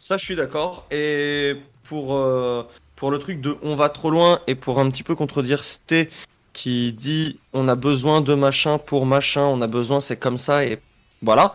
[0.00, 0.86] Ça, je suis d'accord.
[0.90, 2.62] Et pour, euh,
[2.94, 6.10] pour le truc de on va trop loin et pour un petit peu contredire Sté
[6.52, 10.64] qui dit on a besoin de machin pour machin, on a besoin, c'est comme ça
[10.64, 10.78] et
[11.22, 11.54] voilà.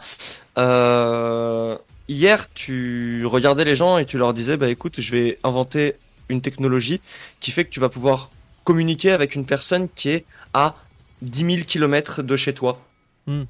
[0.57, 1.77] Euh,
[2.07, 5.95] hier, tu regardais les gens et tu leur disais bah écoute, je vais inventer
[6.29, 7.01] une technologie
[7.39, 8.29] qui fait que tu vas pouvoir
[8.63, 10.75] communiquer avec une personne qui est à
[11.21, 12.79] 10 000 km de chez toi.
[13.27, 13.43] Hmm.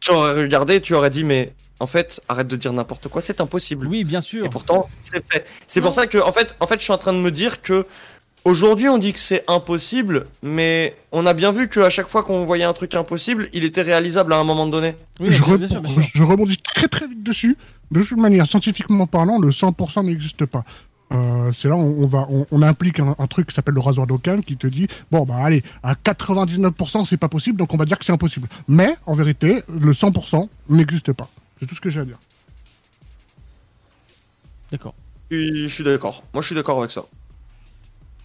[0.00, 3.40] Tu aurais regardé, tu aurais dit mais en fait, arrête de dire n'importe quoi, c'est
[3.40, 3.86] impossible.
[3.86, 4.44] Oui, bien sûr.
[4.44, 5.46] Et pourtant, c'est fait.
[5.66, 7.62] C'est pour ça que, en fait, en fait, je suis en train de me dire
[7.62, 7.86] que
[8.44, 12.44] aujourd'hui, on dit que c'est impossible, mais on a bien vu qu'à chaque fois qu'on
[12.44, 14.96] voyait un truc impossible, il était réalisable à un moment donné.
[15.20, 17.56] je, re- je rebondis très très vite dessus.
[17.90, 20.64] De toute manière, scientifiquement parlant, le 100% n'existe pas.
[21.10, 23.80] Euh, c'est là on, on va on, on implique un, un truc qui s'appelle le
[23.80, 27.78] rasoir d'Occam qui te dit bon bah allez à 99% c'est pas possible donc on
[27.78, 31.80] va dire que c'est impossible mais en vérité le 100% n'existe pas c'est tout ce
[31.80, 32.18] que j'ai à dire
[34.70, 34.94] D'accord.
[35.30, 36.22] Je suis d'accord.
[36.32, 37.04] Moi, je suis d'accord avec ça.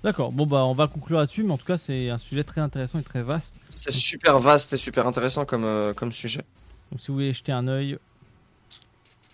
[0.04, 2.60] D'accord, bon bah on va conclure là-dessus, mais en tout cas c'est un sujet très
[2.60, 3.62] intéressant et très vaste.
[3.74, 6.42] C'est super vaste et super intéressant comme, euh, comme sujet.
[6.92, 7.98] Donc si vous voulez jeter un œil,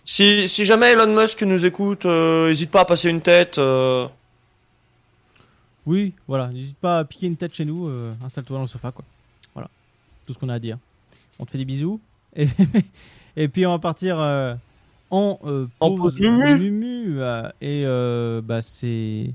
[0.04, 3.58] Si, si jamais Elon Musk nous écoute, euh, n'hésite pas à passer une tête.
[3.58, 4.06] euh,
[5.86, 8.92] oui, voilà, n'hésite pas à piquer une tête chez nous, euh, installe-toi dans le sofa
[8.92, 9.04] quoi.
[9.54, 9.68] Voilà,
[10.24, 10.78] tout ce qu'on a à dire.
[11.40, 12.00] On te fait des bisous,
[12.36, 12.46] et,
[13.36, 14.54] et puis on va partir euh,
[15.10, 16.54] en euh, En pause mumu.
[16.70, 19.32] mumu, euh, et euh, bah c'est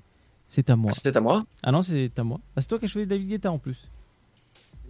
[0.47, 0.91] c'est à moi.
[0.93, 1.43] C'est à moi?
[1.63, 2.39] Ah non, c'est à moi.
[2.55, 3.89] Ah, c'est toi qui as choisi David Guetta en plus.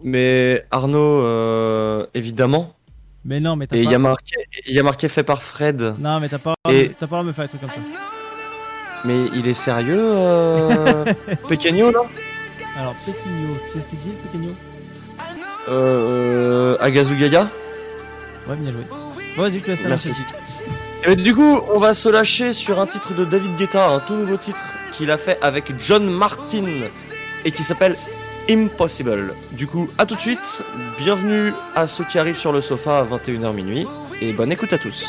[0.04, 2.74] Mais Arnaud, euh, évidemment.
[3.24, 4.36] Mais non, mais t'as Et il pas- y a marqué,
[4.68, 5.94] il y a marqué fait par Fred.
[5.98, 7.80] Non, mais t'as pas, Et- t'as pas de me faire des trucs comme ça.
[9.04, 11.04] Mais il est sérieux, euh...
[11.48, 12.00] Pequeño, là
[12.78, 14.50] Alors, Pequeño, tu sais ce qu'il dit, Pequeño
[15.68, 17.48] euh, Agazu Gaga?
[18.48, 18.82] Ouais, bien joué.
[19.36, 20.12] Bon, vas-y, je te laisse la Merci.
[21.04, 24.14] Et du coup, on va se lâcher sur un titre de David Guetta, un tout
[24.14, 26.64] nouveau titre qu'il a fait avec John Martin
[27.44, 27.96] et qui s'appelle
[28.48, 29.34] Impossible.
[29.52, 30.62] Du coup, à tout de suite.
[30.98, 33.86] Bienvenue à ceux qui arrivent sur le sofa à 21h minuit
[34.20, 35.06] et bonne écoute à tous.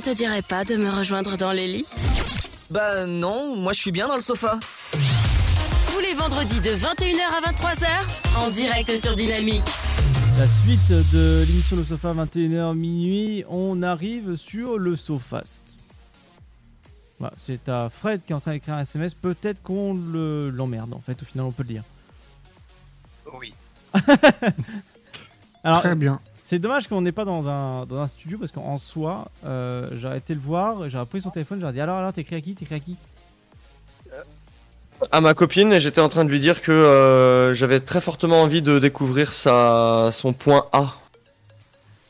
[0.00, 1.86] Ne te dirait pas de me rejoindre dans les lits
[2.70, 4.58] Bah non, moi je suis bien dans le sofa.
[5.92, 7.86] Tous les vendredis de 21h à 23h,
[8.38, 9.62] en direct sur Dynamique.
[10.38, 15.60] La suite de l'émission Le Sofa 21h minuit, on arrive sur le Sofast.
[17.18, 19.12] Voilà, c'est à Fred qui est en train d'écrire un SMS.
[19.12, 21.82] Peut-être qu'on le- l'emmerde en fait, au final on peut le dire.
[23.38, 23.52] Oui.
[25.62, 26.20] Alors, Très bien.
[26.50, 30.18] C'est dommage qu'on n'est pas dans un, dans un studio parce qu'en soi, euh, j'aurais
[30.18, 32.74] été le voir, j'aurais pris son téléphone, j'aurais dit alors, alors, t'écris à qui T'écris
[32.74, 32.96] à qui?
[35.12, 38.42] À ma copine, et j'étais en train de lui dire que euh, j'avais très fortement
[38.42, 40.96] envie de découvrir sa, son point A.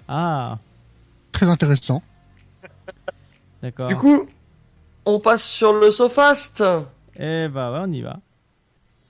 [0.08, 0.56] Ah,
[1.32, 2.02] Très intéressant.
[3.62, 3.88] d'accord.
[3.88, 4.26] Du coup,
[5.04, 6.64] on passe sur le Sofast.
[7.18, 8.16] Eh bah ouais, on y va.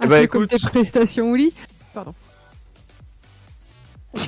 [0.02, 1.54] Eh bah écoute, tes prestations au lit.
[1.94, 2.14] Pardon.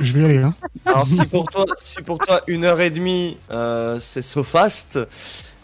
[0.00, 0.38] Je vais y aller.
[0.42, 0.54] Hein.
[0.86, 4.98] alors si pour toi, si pour toi une heure et demie, euh, c'est Sofast,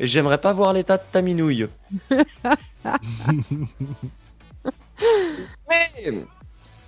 [0.00, 1.68] et j'aimerais pas voir l'état de ta minouille.
[5.70, 6.14] Mais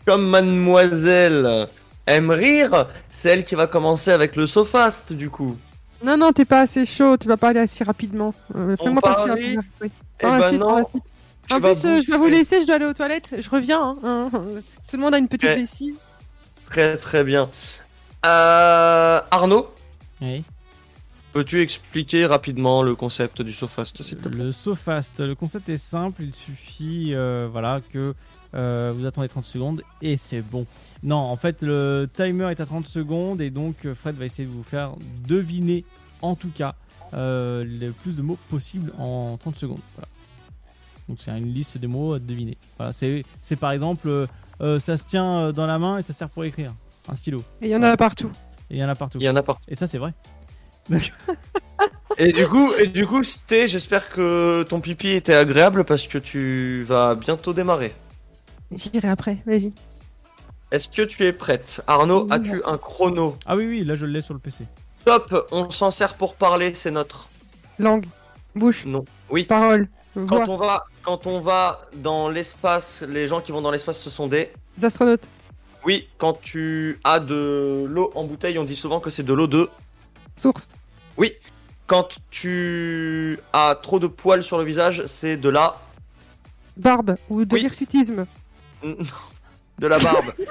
[0.06, 1.68] comme mademoiselle
[2.06, 5.56] aime rire, c'est elle qui va commencer avec le Sofast du coup.
[6.02, 8.34] Non, non, t'es pas assez chaud, tu vas pas aller assez rapidement.
[8.56, 9.62] Euh, Fais-moi passer rapidement.
[9.82, 9.90] Oui.
[10.20, 10.78] Eh ben non,
[11.52, 13.34] En plus, euh, je vais vous laisser, je dois aller aux toilettes.
[13.38, 13.96] Je reviens.
[14.02, 14.40] hein, hein.
[14.88, 15.94] Tout le monde a une petite vessie.
[16.70, 17.50] Très très bien.
[18.24, 19.68] Euh, Arnaud,
[20.22, 20.44] Oui.
[21.32, 24.44] peux-tu expliquer rapidement le concept du Sofast s'il te plaît?
[24.44, 28.14] Le Sofast, le concept est simple, il suffit euh, voilà, que
[28.54, 30.64] euh, vous attendez 30 secondes et c'est bon.
[31.02, 34.52] Non, en fait, le timer est à 30 secondes et donc Fred va essayer de
[34.52, 34.92] vous faire
[35.26, 35.84] deviner,
[36.22, 36.74] en tout cas,
[37.14, 39.80] euh, le plus de mots possible en 30 secondes.
[39.96, 40.08] Voilà.
[41.08, 42.56] Donc c'est une liste de mots à deviner.
[42.76, 43.24] Voilà, c'est
[43.58, 44.28] par exemple,
[44.78, 46.72] ça se tient euh, dans la main et ça sert pour écrire.
[47.08, 47.38] Un stylo.
[47.62, 48.30] Et il y en a partout.
[48.70, 49.18] Et il y en a partout.
[49.20, 49.62] Il y en a partout.
[49.68, 50.12] Et ça c'est vrai.
[52.18, 56.18] Et du coup, et du coup, Sté, j'espère que ton pipi était agréable parce que
[56.18, 57.92] tu vas bientôt démarrer.
[58.74, 59.72] J'irai après, vas-y.
[60.70, 62.28] Est-ce que tu es prête Arnaud, Oui.
[62.32, 64.64] as-tu un chrono Ah oui, oui, là je l'ai sur le PC.
[65.04, 67.28] Top, on s'en sert pour parler, c'est notre.
[67.78, 68.06] Langue,
[68.54, 69.04] bouche, Non.
[69.30, 69.44] Oui.
[69.44, 69.88] parole,
[70.28, 74.10] Quand on va, quand on va dans l'espace, les gens qui vont dans l'espace, ce
[74.10, 74.50] sont des.
[74.76, 75.22] des astronautes,
[75.84, 79.46] Oui, quand tu as de l'eau en bouteille, on dit souvent que c'est de l'eau
[79.46, 79.68] de.
[80.36, 80.68] source,
[81.16, 81.32] Oui.
[81.86, 85.76] Quand tu as trop de poils sur le visage, c'est de la.
[86.76, 87.62] barbe ou de Oui.
[87.62, 88.26] l'hirsutisme.
[88.84, 90.32] de la barbe.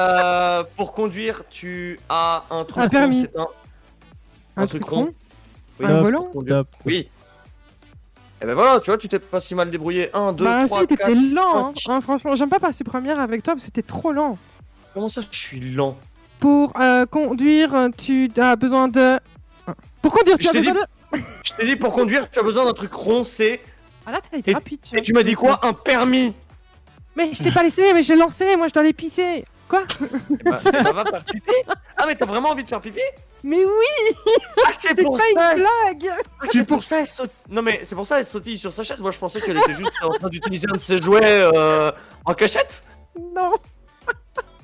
[0.00, 3.26] Euh, pour conduire, tu as un truc Un rond, permis.
[3.36, 3.46] un,
[4.56, 5.12] Un truc rond
[5.78, 6.30] Oui, Un volant.
[6.86, 7.08] Oui.
[8.42, 10.10] Et ben voilà, tu vois, tu t'es pas si mal débrouillé.
[10.14, 11.72] 1, 2, bah 3, si, 4, t'étais lent, hein.
[11.86, 11.92] 5.
[11.92, 14.36] Hein, Franchement, j'aime pas passer première avec toi parce que t'es trop lent.
[14.94, 15.96] Comment ça, je suis lent?
[16.40, 19.18] Pour euh, conduire, tu as besoin de.
[20.02, 21.20] Pour conduire, tu Je as besoin dit- de.
[21.44, 23.60] Je t'ai dit, pour conduire, tu as besoin d'un truc rond, c'est.
[24.04, 24.80] Ah là, t'as été Et, rapide.
[24.92, 25.60] et tu m'as dit quoi?
[25.62, 26.34] Un permis
[27.16, 29.44] Mais je t'ai pas laissé, mais j'ai lancé, moi je dois aller pisser.
[29.68, 31.50] Quoi Eh ben, va faire pipi.
[31.96, 33.00] Ah, mais t'as vraiment envie de faire pipi
[33.42, 34.16] Mais oui
[34.66, 37.30] Ah, c'est pour pas ça une blague Ah, C'est pour ça, elle saute.
[37.48, 39.00] Non, mais c'est pour ça, elle sautille sur sa chaise.
[39.00, 41.90] Moi, je pensais qu'elle était juste en train d'utiliser un de ses jouets euh,
[42.24, 42.84] en cachette.
[43.18, 43.52] Non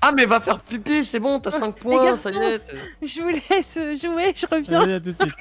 [0.00, 2.22] Ah, mais va faire pipi, c'est bon, t'as 5 points, garçons.
[2.24, 2.62] ça y est.
[3.02, 4.80] Je vous laisse jouer, je reviens.
[4.80, 5.36] Allez, à tout de suite.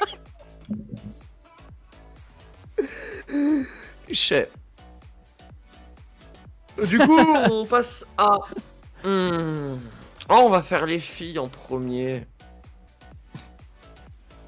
[6.88, 8.38] Du coup, on passe à.
[9.08, 9.78] Hmm.
[10.30, 12.26] Oh, on va faire les filles en premier.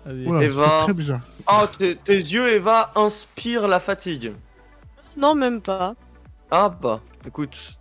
[0.05, 0.25] Allez.
[0.45, 0.79] Eva.
[0.79, 1.21] c'est très bizarre.
[1.49, 4.33] Oh, tes, tes yeux, Eva, inspirent la fatigue.
[5.15, 5.95] Non, même pas.
[6.51, 7.77] Ah bah, écoute.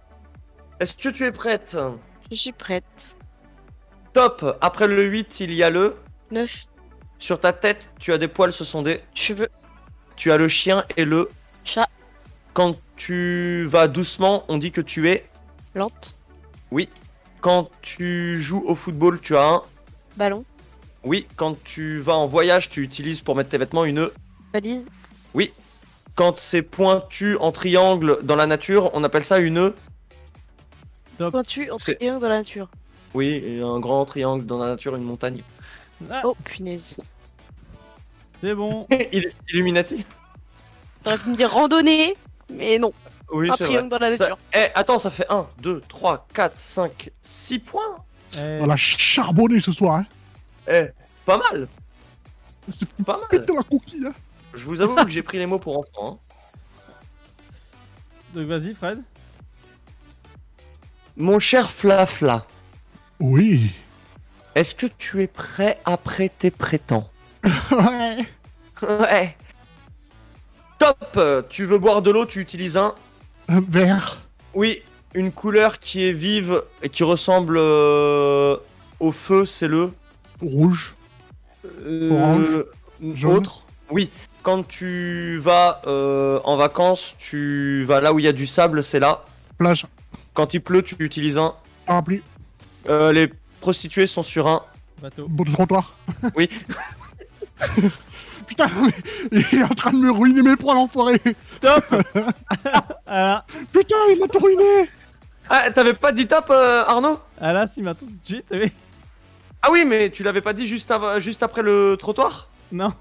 [0.79, 1.77] Est-ce que tu es prête?
[2.31, 3.17] Je suis prête.
[4.13, 5.97] Top Après le 8, il y a le.
[6.31, 6.67] 9
[7.19, 9.01] Sur ta tête, tu as des poils, ce sont des.
[9.15, 9.49] cheveux,
[10.17, 11.29] Tu as le chien et le.
[11.65, 11.89] chat,
[12.53, 15.29] Quand tu vas doucement, on dit que tu es.
[15.75, 16.15] lente,
[16.71, 16.89] Oui.
[17.41, 19.63] Quand tu joues au football, tu as un.
[20.17, 20.45] ballon,
[21.05, 21.27] Oui.
[21.37, 24.11] Quand tu vas en voyage, tu utilises pour mettre tes vêtements une.
[24.53, 24.87] valise,
[25.35, 25.53] Oui.
[26.15, 29.73] Quand c'est pointu en triangle dans la nature, on appelle ça une.
[31.17, 32.69] pointu en triangle dans la nature.
[33.15, 35.43] Oui, et un grand triangle dans la nature, une montagne.
[36.11, 36.97] Ah, Oh, punaise.
[38.41, 38.87] c'est bon.
[39.13, 40.05] Il- Illuminati
[41.05, 42.17] T'aurais pu me dire randonnée,
[42.53, 42.93] mais non.
[43.31, 43.99] Oui, un c'est triangle vrai.
[43.99, 44.37] dans la Ça-.
[44.55, 47.97] Eh, attends, ça fait 1, 2, 3, 4, 5, 6 points.
[48.37, 49.97] Eh, On a charbonné ce soir.
[49.97, 50.07] Hein.
[50.71, 50.87] Eh,
[51.25, 51.69] pas mal.
[53.05, 53.47] Pas mal.
[53.49, 54.09] La.
[54.09, 54.13] Hein.
[54.55, 56.19] Je vous avoue que j'ai pris les mots pour enfants.
[56.21, 56.53] hein.
[58.35, 59.03] Donc vas-y, Fred.
[61.17, 62.47] Mon cher Flafla,
[63.21, 63.73] Oui.
[64.55, 67.09] Est-ce que tu es prêt à prêter prétend
[67.71, 68.19] Ouais.
[68.83, 69.37] Ouais.
[70.79, 72.95] Top Tu veux boire de l'eau, tu utilises un
[73.49, 74.23] Un verre.
[74.55, 74.83] Oui,
[75.15, 78.57] une couleur qui est vive et qui ressemble euh,
[79.01, 79.93] au feu, c'est le
[80.41, 80.95] Rouge.
[81.85, 82.65] euh, Orange.
[83.15, 83.37] Jaune.
[83.37, 84.11] Autre Oui.
[84.43, 88.83] Quand tu vas euh, en vacances, tu vas là où il y a du sable,
[88.85, 89.25] c'est là.
[89.59, 89.87] Plage.
[90.35, 91.55] Quand il pleut, tu utilises un.
[91.87, 92.23] Parapluie.
[92.89, 93.29] Euh, les
[93.61, 94.63] prostituées sont sur un.
[95.03, 95.27] Bateau.
[95.29, 95.95] Bon de trottoir.
[96.37, 96.49] Oui.
[98.49, 98.67] Putain,
[99.33, 101.21] mais il est en train de me ruiner mes points, l'enfoiré.
[101.61, 101.85] Top
[103.07, 103.45] Voilà.
[103.73, 104.91] Putain, il m'a tout ruiné.
[105.51, 107.19] Ah, t'avais pas dit top, euh, Arnaud?
[107.41, 108.73] Ah là, si, maintenant, suite, oui.
[109.63, 112.49] Ah oui, mais tu l'avais pas dit juste, av- juste après le trottoir?
[112.71, 112.93] Non,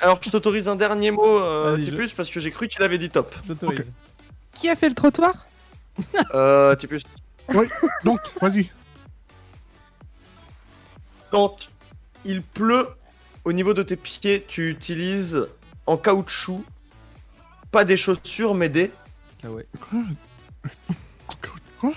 [0.00, 2.98] Alors je t'autorise un dernier mot, euh, Vas-y, Tipus, parce que j'ai cru qu'il avait
[2.98, 3.34] dit top.
[3.46, 3.90] j'autorise.
[4.54, 5.46] Qui a fait le trottoir?
[6.34, 7.02] Euh, Tipus.
[7.54, 7.66] Oui,
[8.04, 8.70] donc, vas-y.
[11.30, 11.56] Quand
[12.24, 12.88] il pleut
[13.44, 15.46] au niveau de tes pieds, tu utilises
[15.86, 16.64] en caoutchouc,
[17.70, 18.90] pas des chaussures, mais des.
[19.42, 19.66] Ah ouais.
[21.80, 21.92] Quoi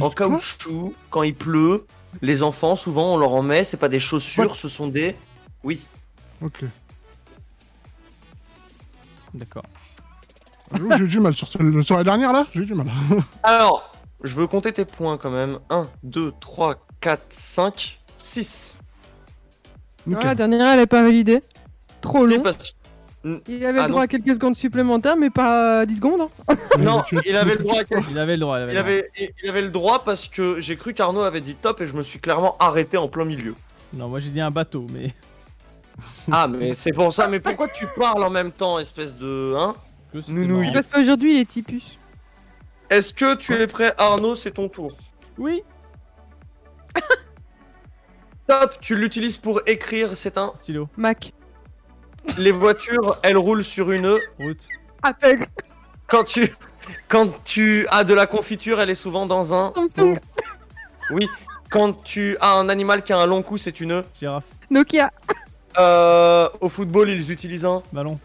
[0.00, 1.86] En caoutchouc, quand il pleut,
[2.22, 5.16] les enfants, souvent, on leur en met, c'est pas des chaussures, ce sont des.
[5.64, 5.86] Oui.
[6.42, 6.64] Ok.
[9.34, 9.64] D'accord.
[10.74, 12.88] Que J'ai eu du mal sur la dernière là, j'ai eu du mal.
[13.42, 15.58] Alors, je veux compter tes points quand même.
[15.70, 18.78] 1, 2, 3, 4, 5, 6.
[20.06, 21.40] Non, La dernière, elle est pas validée.
[22.00, 22.42] Trop long.
[23.48, 24.04] Il avait Ah, le droit non.
[24.04, 26.28] à quelques secondes supplémentaires, mais pas 10 secondes.
[26.48, 26.54] hein.
[26.78, 27.80] Non, il avait le droit.
[28.10, 28.92] Il avait le droit, il avait Il le droit.
[28.92, 29.10] avait,
[29.42, 32.02] il avait le droit parce que j'ai cru qu'Arnaud avait dit top et je me
[32.02, 33.54] suis clairement arrêté en plein milieu.
[33.92, 35.12] Non, moi j'ai dit un bateau, mais.
[36.30, 37.26] Ah, mais c'est pour ça.
[37.26, 39.54] Mais pourquoi tu parles en même temps, espèce de.
[39.56, 39.74] Hein?
[40.28, 40.70] Nounouille.
[40.72, 41.98] Parce qu'aujourd'hui, il est typus.
[42.90, 44.36] Est-ce que tu es prêt, Arnaud?
[44.36, 44.92] C'est ton tour.
[45.38, 45.62] Oui.
[48.48, 50.52] Top, tu l'utilises pour écrire, c'est un.
[50.56, 50.88] Stylo.
[50.96, 51.32] Mac.
[52.38, 54.16] Les voitures, elles roulent sur une.
[54.38, 54.66] Route.
[55.02, 55.38] Apple.
[56.06, 56.54] Quand tu.
[57.08, 59.72] Quand tu as de la confiture, elle est souvent dans un.
[59.74, 60.18] Samsung.
[61.10, 61.28] Oui.
[61.70, 64.04] Quand tu as un animal qui a un long cou, c'est une.
[64.18, 64.44] Girafe.
[64.70, 65.10] Nokia.
[65.78, 67.82] Euh, au football, ils utilisent un.
[67.92, 68.18] Ballon.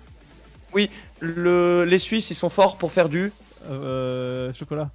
[0.74, 0.90] Oui.
[1.19, 1.83] Le...
[1.83, 3.32] Les Suisses, ils sont forts pour faire du.
[3.69, 4.53] Euh.
[4.53, 4.90] Chocolat.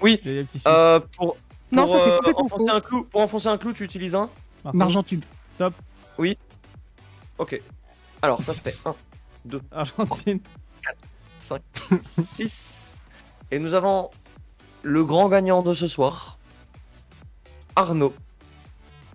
[0.00, 0.20] Oui.
[0.24, 1.36] Les petits Euh, pour.
[1.72, 2.76] Non, pour, ça, c'est euh, complètement enfoncer faux.
[2.76, 4.28] un clou, pour enfoncer un clou, tu utilises un.
[4.64, 5.22] En Argentine.
[5.58, 5.74] Top.
[6.18, 6.36] Oui.
[7.38, 7.60] Ok.
[8.22, 8.94] Alors, ça fait 1,
[9.46, 10.40] 2, Argentine.
[11.38, 11.62] 5,
[12.04, 13.00] 6.
[13.50, 14.10] Et nous avons
[14.82, 16.38] le grand gagnant de ce soir,
[17.76, 18.14] Arnaud,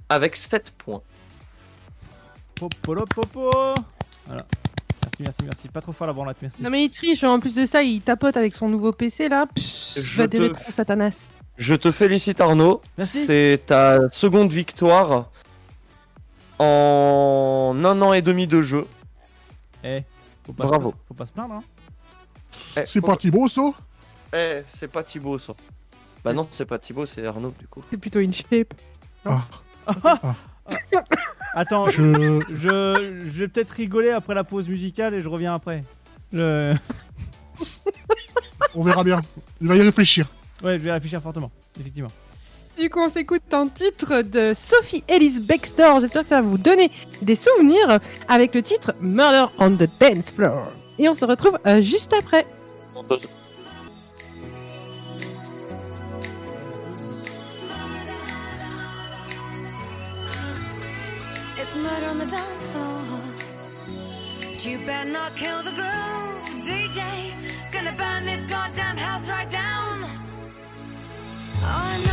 [0.09, 1.01] avec 7 points.
[2.55, 3.49] Popolo popo.
[4.25, 4.45] Voilà.
[5.03, 5.67] Merci, merci, merci.
[5.69, 6.63] Pas trop fort la branlette, merci.
[6.63, 7.23] Non, mais il triche.
[7.23, 9.45] En plus de ça, il tapote avec son nouveau PC là.
[9.53, 11.27] Pff, Je va des te- rétros, Satanas.
[11.57, 12.81] Je te félicite Arnaud.
[12.97, 13.25] Merci.
[13.25, 15.29] C'est ta seconde victoire
[16.59, 18.85] en un an et demi de jeu.
[19.83, 20.03] Eh.
[20.45, 20.91] Faut pas Bravo.
[20.91, 20.95] Se...
[21.07, 21.63] Faut pas se plaindre, hein.
[22.77, 23.61] Eh, C'est faut- pas Thibaut, ça
[24.33, 25.53] Eh, c'est pas Thibaut ça.
[26.23, 27.83] Bah non, c'est pas Thibaut, c'est Arnaud du coup.
[27.89, 28.73] C'est plutôt une shape.
[31.53, 35.83] Attends, Je- je, je vais peut-être rigoler après la pause musicale et je reviens après.
[36.33, 36.75] Je...
[38.73, 39.21] On verra bien.
[39.61, 40.27] Il va y réfléchir.
[40.65, 42.09] Ouais, je vais réfléchir fortement, effectivement.
[42.75, 46.01] Du coup, on s'écoute un titre de Sophie Ellis Bextor.
[46.01, 46.89] J'espère que ça va vous donner
[47.21, 50.71] des souvenirs avec le titre Murder on the Dance Floor.
[50.97, 52.47] Et on se retrouve euh, juste après.
[61.57, 63.19] It's murder on the dance floor.
[64.51, 67.01] But you better not kill the groove, DJ.
[67.71, 68.74] Gonna burn this goddamn.
[71.67, 72.04] Oh,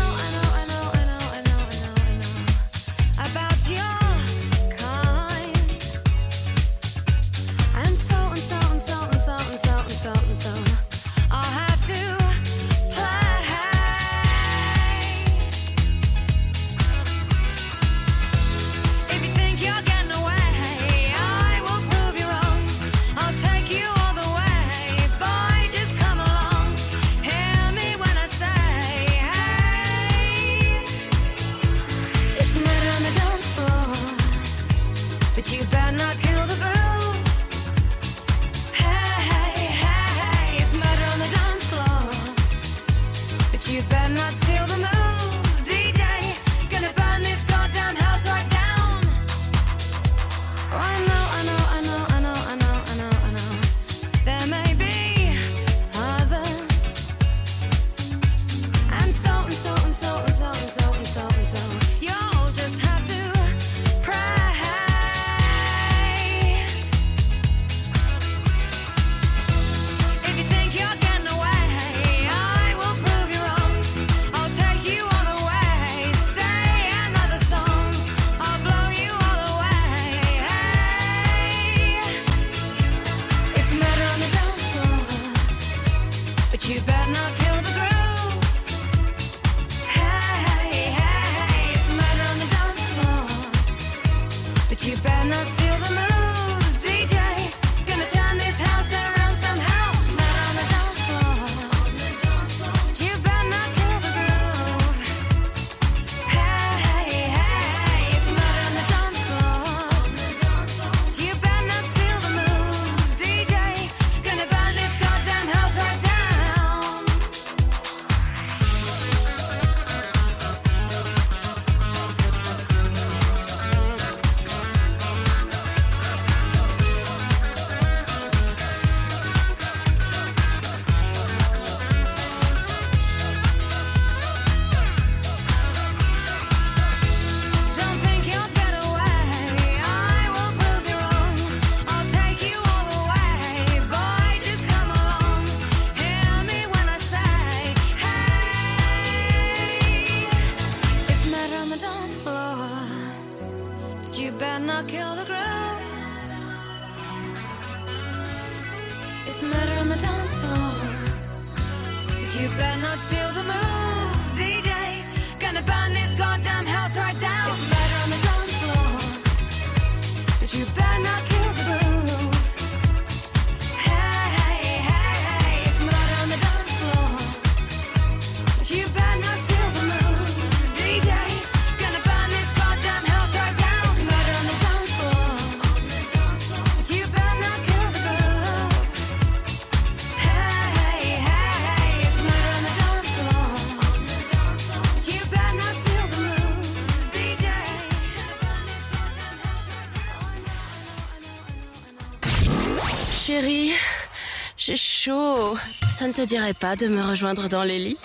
[206.03, 207.97] Ça ne te dirait pas de me rejoindre dans les lits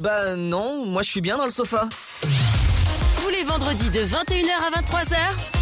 [0.00, 1.86] Bah non, moi je suis bien dans le sofa.
[2.22, 5.16] Tous les vendredis de 21h à 23h,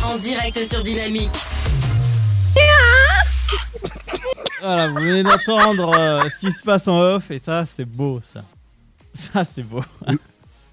[0.05, 1.33] en direct sur Dynamique.
[4.61, 8.21] Voilà, vous venez d'entendre euh, ce qui se passe en off, et ça, c'est beau,
[8.23, 8.45] ça.
[9.13, 9.83] Ça, c'est beau.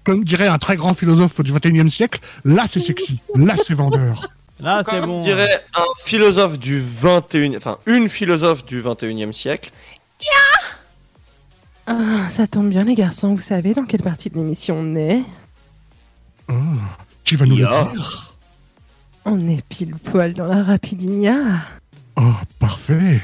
[0.04, 4.30] Comme dirait un très grand philosophe du 21e siècle, là c'est sexy, là c'est vendeur.
[4.60, 9.72] Là, Comme dirait un philosophe du 21 enfin une philosophe du 21e siècle.
[11.86, 13.34] Ah, ça tombe bien, les garçons.
[13.34, 15.22] Vous savez dans quelle partie de l'émission on est
[16.48, 16.52] Oh,
[17.24, 18.34] tu vas nous le dire
[19.24, 21.36] On est pile poil dans la rapidinia.
[22.16, 23.20] Oh, parfait.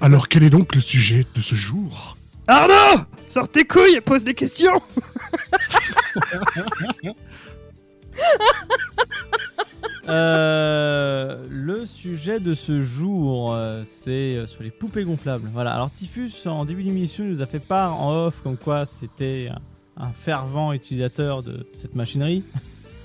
[0.00, 2.16] Alors quel est donc le sujet de ce jour?
[2.46, 4.80] Arnaud Sors tes couilles et pose des questions
[10.08, 15.48] Euh, le sujet de ce jour, euh, c'est euh, sur les poupées gonflables.
[15.52, 15.72] Voilà.
[15.72, 19.50] Alors Typhus, en début d'émission, nous a fait part en off comme quoi c'était
[19.98, 22.42] un, un fervent utilisateur de cette machinerie.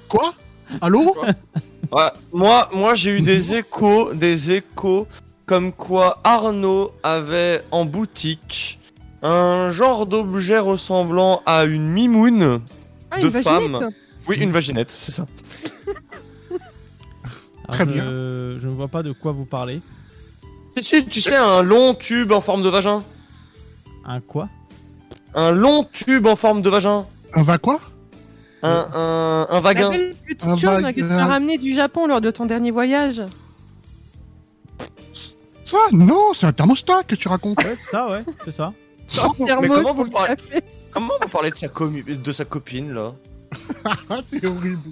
[0.07, 0.33] Quoi?
[0.82, 1.15] Allô?
[1.91, 5.07] Ouais, moi, moi j'ai eu des échos, des échos
[5.45, 8.80] comme quoi Arnaud avait en boutique
[9.22, 12.61] un genre d'objet ressemblant à une mimoune
[13.11, 13.72] Ah, de une femme.
[13.73, 13.95] vaginette
[14.27, 15.25] Oui, une vaginette, c'est ça.
[17.74, 18.06] Très je, bien.
[18.06, 19.82] Je ne vois pas de quoi vous parlez.
[20.76, 23.03] Si, si, tu sais, un long tube en forme de vagin.
[24.06, 24.50] Un quoi?
[25.35, 27.06] Un long tube en forme de vagin.
[27.34, 27.80] Un va quoi?
[28.64, 29.90] Un, un, un vagin.
[29.90, 32.72] belle petite Un chose vague- que tu as ramené du Japon lors de ton dernier
[32.72, 33.22] voyage.
[35.66, 37.58] Ça Non, c'est un thermostat que tu racontes.
[37.64, 38.74] Ouais, c'est ça, ouais, c'est ça.
[39.61, 40.35] Mais comment vous, le parlez...
[40.92, 43.14] comment vous parlez de sa, commu- de sa copine là?
[44.10, 44.92] Ah, c'est horrible.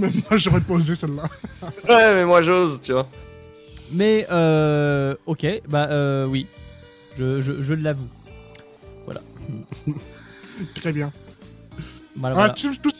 [0.00, 1.24] Même moi j'aurais posé celle-là.
[1.88, 3.08] Ouais, mais moi j'ose, tu vois.
[3.92, 6.46] Mais euh, ok, bah euh, oui,
[7.18, 8.08] je, je, je l'avoue.
[9.04, 9.20] Voilà.
[10.74, 11.10] Très bien.
[12.16, 12.52] Voilà, Ah, voilà.
[12.54, 12.92] tu- tout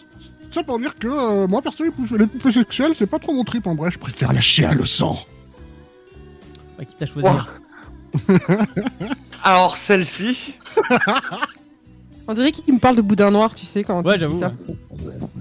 [0.52, 3.32] ça pour dire que euh, moi perso les poupées, les poupées sexuelles c'est pas trop
[3.32, 5.16] mon trip en vrai, je préfère lâcher à le sang.
[6.76, 7.28] Bah, qui t'a choisi
[9.44, 10.56] Alors celle-ci,
[12.28, 14.40] On dirait qu'il me parle de boudin noir, tu sais, quand Ouais, tu dis j'avoue.
[14.40, 14.52] ça.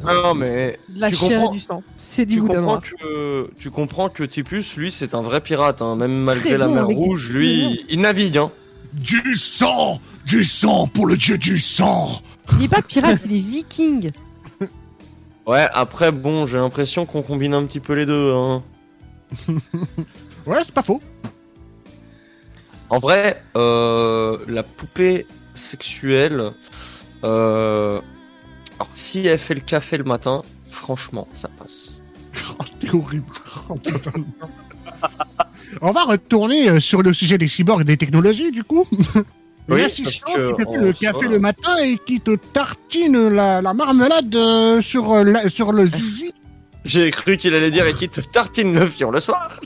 [0.06, 0.14] ouais.
[0.24, 1.84] non mais De la tu chair et comprends, du sang.
[1.98, 2.82] C'est du tu boudin comprends noir.
[2.82, 5.96] que tu comprends que Tipus, lui, c'est un vrai pirate, hein.
[5.96, 8.38] même malgré Très la bon, mer avec des rouge, petits lui, il navigue.
[8.38, 8.52] Hein.
[8.94, 12.22] Du sang Du sang pour le dieu du sang
[12.58, 14.12] Il est pas pirate, il est viking.
[15.48, 18.34] Ouais, après bon, j'ai l'impression qu'on combine un petit peu les deux.
[18.34, 18.64] Hein.
[20.46, 21.02] Ouais, c'est pas faux.
[22.90, 25.28] En vrai, euh, la poupée
[25.60, 26.52] sexuelle,
[27.24, 28.00] euh,
[28.80, 32.02] alors si elle fait le café le matin, franchement, ça passe.
[32.60, 33.26] Oh, c'est horrible.
[33.70, 33.76] Oh.
[35.82, 38.88] On va retourner euh, sur le sujet des cyborgs et des technologies du coup.
[39.68, 43.74] Oui, que qui te fait le café le matin et qui te tartine la, la
[43.74, 46.32] marmelade euh, sur, la- sur le zizi.
[46.86, 49.60] J'ai cru qu'il allait dire et qui te tartine le fion le soir.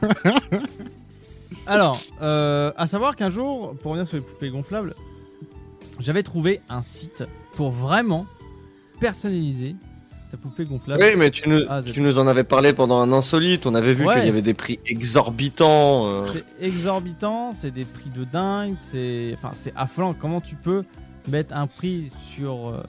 [1.66, 4.94] Alors, euh, à savoir qu'un jour, pour revenir sur les poupées gonflables,
[6.00, 8.26] j'avais trouvé un site pour vraiment
[9.00, 9.76] personnaliser
[10.26, 11.00] sa poupée gonflable.
[11.02, 13.64] Oui, mais tu nous, Ah, c'est- tu nous en avais parlé pendant un insolite.
[13.66, 14.14] On avait vu Ouais.
[14.14, 16.10] qu'il y avait des prix exorbitants.
[16.10, 16.24] euh.
[16.32, 20.14] C'est exorbitant, c'est des prix de dingue, c'est enfin c'est affolant.
[20.14, 20.84] Comment tu peux
[21.28, 22.82] mettre un prix sur euh,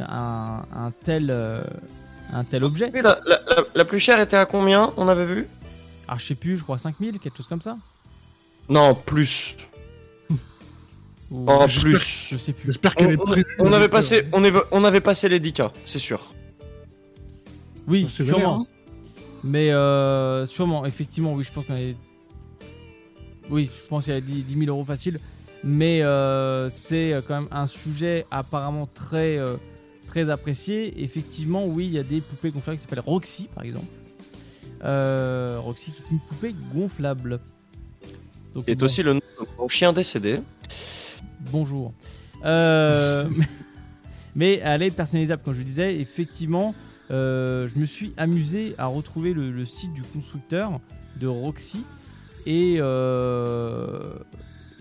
[0.00, 1.60] un, un tel euh,
[2.32, 2.90] un tel objet?
[2.92, 5.46] Oui, la, la- la- la plus chère était à combien On avait vu?
[6.08, 7.76] Ah, je sais plus, je crois 5000, quelque chose comme ça.
[8.68, 9.56] Non, plus.
[11.30, 12.26] Ou- En plus.
[12.30, 12.66] Je sais plus.
[12.72, 13.46] J'espère On, qu'elle est on- prévue.
[13.60, 16.34] on avait passé, on, est- on avait passé les 10K, c'est sûr.
[17.86, 18.38] Oui, C'est sûrement.
[18.38, 18.66] vénère, hein.
[19.42, 21.96] Mais euh, sûrement, effectivement, oui, je pense qu'on est.
[23.48, 25.18] Oui, je pense qu'il y a 10, 10 000 euros facile.
[25.64, 29.56] Mais euh, c'est quand même un sujet apparemment très, euh,
[30.06, 31.02] très apprécié.
[31.02, 33.86] Effectivement, oui, il y a des poupées gonflables qui s'appellent Roxy, par exemple.
[34.84, 37.40] Euh, Roxy qui est une poupée gonflable.
[38.54, 40.40] Donc, Qui est bon, aussi le nom de mon chien décédé.
[41.50, 41.92] Bonjour.
[42.44, 43.28] Euh,
[44.34, 45.96] mais elle est personnalisable, comme je le disais.
[46.00, 46.74] Effectivement,
[47.10, 50.80] euh, je me suis amusé à retrouver le, le site du constructeur
[51.20, 51.84] de Roxy.
[52.46, 54.12] Et, euh,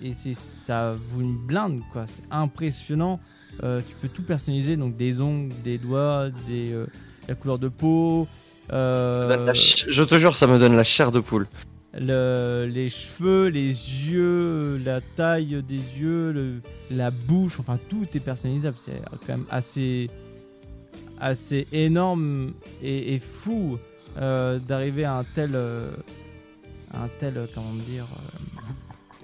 [0.01, 2.05] et c'est- ça vaut une blinde, quoi.
[2.07, 3.19] C'est impressionnant.
[3.63, 6.85] Euh, tu peux tout personnaliser, donc des ongles, des doigts, des, euh,
[7.27, 8.27] la couleur de peau.
[8.71, 11.47] euh, Je te jure, ça me donne la chair de poule.
[11.93, 16.61] Le- les cheveux, les yeux, la taille des yeux, le-
[16.91, 18.77] la bouche, enfin tout est personnalisable.
[18.77, 20.09] C'est quand même assez,
[21.19, 23.77] assez énorme et, et fou
[24.17, 25.91] euh, d'arriver à un tel, euh,
[26.93, 28.05] un tel, euh, comment dire,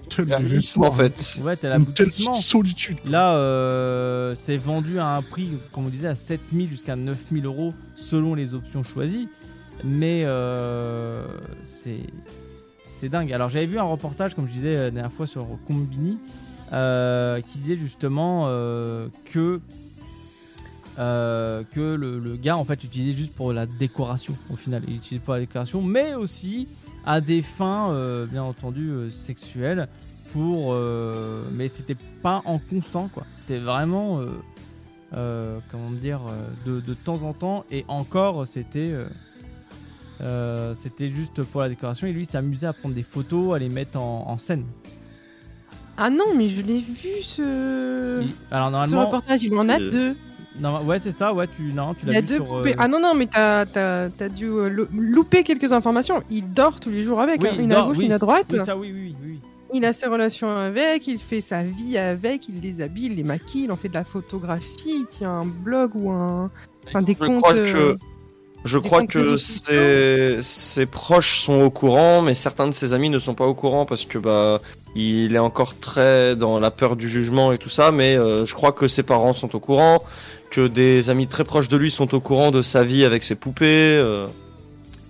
[0.08, 1.36] Tel Réalisme, en fait.
[1.40, 2.98] euh, ouais, tel Une telle solitude.
[3.04, 7.74] Là, euh, c'est vendu à un prix, comme on disait, à 7000 jusqu'à 9000 euros
[7.96, 9.28] selon les options choisies.
[9.82, 11.26] Mais euh,
[11.62, 11.98] c'est
[12.86, 13.32] c'est dingue.
[13.32, 16.18] Alors, j'avais vu un reportage, comme je disais la dernière fois sur Combini,
[16.72, 19.60] euh, qui disait justement euh, que
[20.98, 24.82] euh, que le, gars en fait l'utilisait juste pour la décoration au final.
[24.86, 26.68] Il l'utilisait pour la décoration, mais aussi
[27.04, 29.88] à des fins euh, bien entendu euh, sexuelles.
[30.32, 33.24] Pour, euh, mais c'était pas en constant quoi.
[33.36, 34.26] C'était vraiment euh,
[35.14, 36.20] euh, comment dire
[36.66, 38.92] euh, de temps en temps et encore c'était
[40.22, 43.58] euh, c'était juste pour la décoration et lui il s'amusait à prendre des photos, à
[43.58, 44.64] les mettre en, en scène.
[45.98, 48.20] Ah non, mais je l'ai vu ce.
[48.22, 50.16] Il- alors Ce normalement, reportage, il en a euh, deux.
[50.60, 52.46] non, ouais c'est ça, ouais tu non tu Il y l'as a vu deux sur.
[52.46, 52.72] poupées.
[52.72, 56.22] euh, Ah non, non, mais t'as as, dû euh, lo- louper quelques informations.
[56.30, 58.04] Il dort tous les jours avec, oui, hein, une à gauche, oui.
[58.06, 58.46] une à droite.
[58.52, 59.40] Oui, ça oui oui oui.
[59.74, 63.24] Il a ses relations avec, il fait sa vie avec, il les habille, il les
[63.24, 66.50] maquille, il en fait de la photographie, il tient un blog ou un.
[66.88, 67.40] Enfin, des Je comptes.
[67.42, 67.98] crois euh, que,
[68.64, 73.18] je crois que ses, ses proches sont au courant, mais certains de ses amis ne
[73.18, 74.60] sont pas au courant parce que bah
[74.96, 77.92] il est encore très dans la peur du jugement et tout ça.
[77.92, 80.02] Mais euh, je crois que ses parents sont au courant,
[80.50, 83.34] que des amis très proches de lui sont au courant de sa vie avec ses
[83.34, 83.96] poupées.
[83.98, 84.26] euh.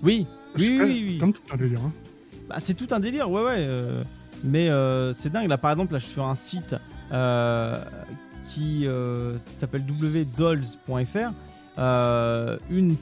[0.02, 0.26] Oui,
[0.56, 1.18] oui, oui, oui, oui.
[1.18, 1.80] Comme tout un délire.
[1.86, 1.92] Hein.
[2.48, 3.56] Bah, c'est tout un délire, ouais, ouais.
[3.58, 4.02] euh,
[4.44, 5.48] mais euh, c'est dingue.
[5.48, 6.74] Là, par exemple, là, je suis sur un site
[7.12, 7.74] euh,
[8.44, 11.32] qui euh, s'appelle wdolls.fr.
[11.78, 12.96] Euh, une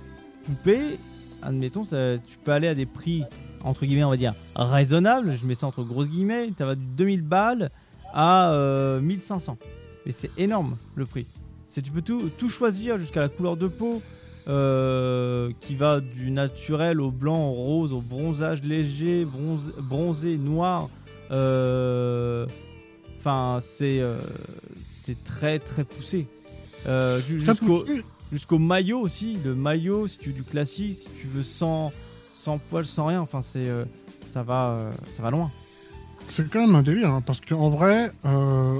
[0.44, 0.98] poupée,
[1.42, 3.22] admettons, ça, tu peux aller à des prix,
[3.64, 5.36] entre guillemets, on va dire, raisonnables.
[5.40, 6.50] Je mets ça entre grosses guillemets.
[6.58, 7.70] Ça va de 2000 balles
[8.12, 9.58] à euh, 1500.
[10.06, 11.26] Mais c'est énorme, le prix.
[11.66, 14.00] C'est tu peux tout, tout choisir jusqu'à la couleur de peau.
[14.46, 20.90] euh, qui va du naturel au blanc, au rose, au bronzage léger, bronze- bronzé, noir.
[21.30, 22.46] euh,
[23.18, 24.18] Enfin, c'est euh,
[24.76, 26.26] c'est très très poussé.
[27.38, 27.86] Jusqu'au.
[28.32, 29.36] Jusqu'au maillot aussi.
[29.44, 31.92] Le maillot, si tu veux du classique, si tu veux sans,
[32.32, 33.20] sans poil, sans rien.
[33.20, 33.84] Enfin, c'est euh,
[34.32, 35.50] ça va euh, ça va loin.
[36.30, 38.78] C'est quand même un délire, hein, parce qu'en vrai, euh,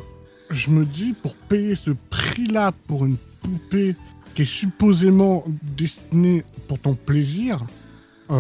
[0.51, 3.97] je me dis, pour payer ce prix-là pour une poupée
[4.35, 5.45] qui est supposément
[5.77, 7.65] destinée pour ton plaisir,
[8.31, 8.35] à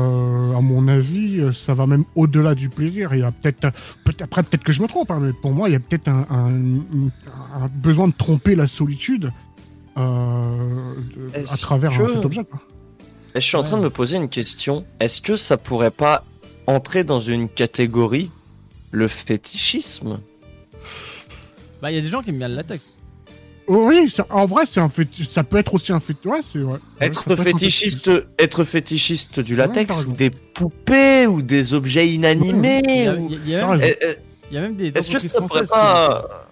[0.62, 3.14] mon avis, ça va même au-delà du plaisir.
[3.14, 3.70] Il y a peut-être,
[4.04, 6.08] peut après peut-être que je me trompe, hein, mais pour moi, il y a peut-être
[6.08, 6.50] un,
[7.74, 9.30] besoin de tromper la solitude de-
[9.96, 10.52] à
[11.34, 12.44] Est-ce travers que- cet objet.
[12.44, 12.60] quoi.
[13.34, 14.84] Et je suis en train de me poser une question.
[15.00, 16.24] Est-ce que ça pourrait pas
[16.66, 18.30] entrer dans une catégorie
[18.92, 20.20] le fétichisme?
[21.82, 22.96] Bah, il y a des gens qui aiment bien le latex.
[23.66, 25.96] Oh oui, ça- en vrai, c'est un féti- ça peut être aussi un.
[26.26, 26.40] Ouais.
[26.54, 33.48] Ouais, Être fétichiste, être fétichiste du latex ou des poupées ou des objets inanimés Il
[33.48, 33.80] y a, même.
[33.82, 34.14] Eh, eh,
[34.50, 36.43] il y a même des Est-ce que ça pourrait pas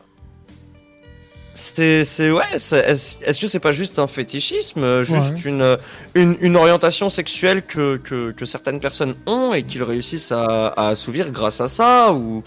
[1.65, 2.43] C'est, c'est ouais.
[2.59, 5.41] c'est- Est-ce est-ce que c'est pas juste un fétichisme, euh, juste Ouais.
[5.45, 5.79] une,
[6.15, 10.89] une une orientation sexuelle que, que que certaines personnes ont et qu'ils réussissent à, à
[10.89, 12.43] assouvir grâce à ça ou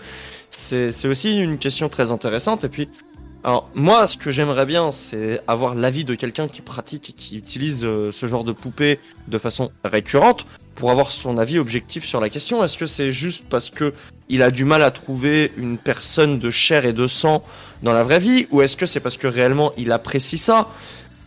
[0.51, 2.65] c'est c'est aussi une question très intéressante.
[2.65, 2.89] Et puis,
[3.45, 7.37] alors moi, ce que j'aimerais bien, c'est avoir l'avis de quelqu'un qui pratique et qui
[7.37, 10.45] utilise euh, ce genre de poupée de façon récurrente
[10.75, 12.65] pour avoir son avis objectif sur la question.
[12.65, 13.93] Est-ce que c'est juste parce que
[14.29, 17.43] il a du mal à trouver une personne de chair et de sang
[17.83, 20.67] dans la vraie vie, ou est-ce que c'est parce que réellement il apprécie ça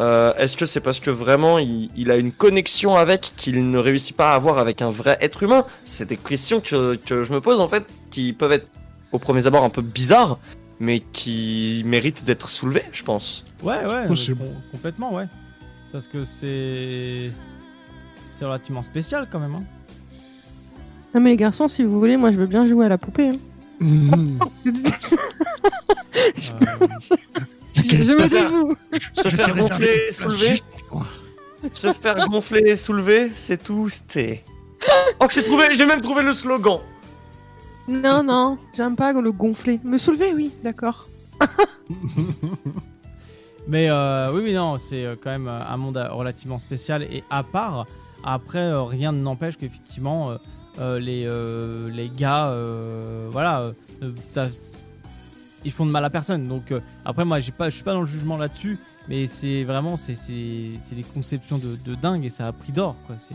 [0.01, 3.79] Euh, Est-ce que c'est parce que vraiment il, il a une connexion avec qu'il ne
[3.79, 5.65] réussit pas à avoir avec un vrai être humain?
[5.85, 8.69] C'est des questions que, que je me pose en fait, qui peuvent être
[9.11, 10.39] au premier abord un peu bizarres,
[10.79, 13.45] mais qui méritent d'être soulevées, je pense.
[13.65, 14.43] Ouais, ouais, Possible.
[14.71, 15.27] complètement, ouais.
[15.91, 17.31] Parce que c'est.
[18.33, 19.57] C'est relativement spécial quand même.
[19.57, 19.65] Hein.
[21.15, 23.29] Non mais les garçons, si vous voulez, moi je veux bien jouer à la poupée.
[23.31, 23.37] hein.
[23.81, 24.39] Mhm.
[26.37, 26.53] je
[28.17, 28.77] me dévoue.
[29.15, 30.61] Se faire gonfler, soulever.
[31.73, 33.89] Se faire gonfler et soulever, c'est tout.
[33.89, 34.43] C'était.
[35.21, 36.81] Oh, j'ai trouvé, j'ai même trouvé le slogan.
[37.89, 39.81] Non, non, j'aime pas le gonfler.
[39.85, 41.07] Me soulever, oui, d'accord.
[43.67, 47.03] Mais euh, oui, oui, non, c'est euh, quand même euh, un monde euh, relativement spécial
[47.03, 47.87] et à part.
[48.25, 50.37] Après, euh, rien ne n'empêche qu'effectivement, euh,
[50.99, 54.47] les, euh, les gars, euh, voilà, euh, euh, ça-
[55.65, 56.47] ils font de mal à personne.
[56.49, 59.65] Donc euh, après, moi, j'ai pas, je suis pas dans le jugement là-dessus, mais c'est
[59.65, 63.17] vraiment, c'est des conceptions de, de dingue et ça a pris d'or, quoi.
[63.19, 63.35] C'est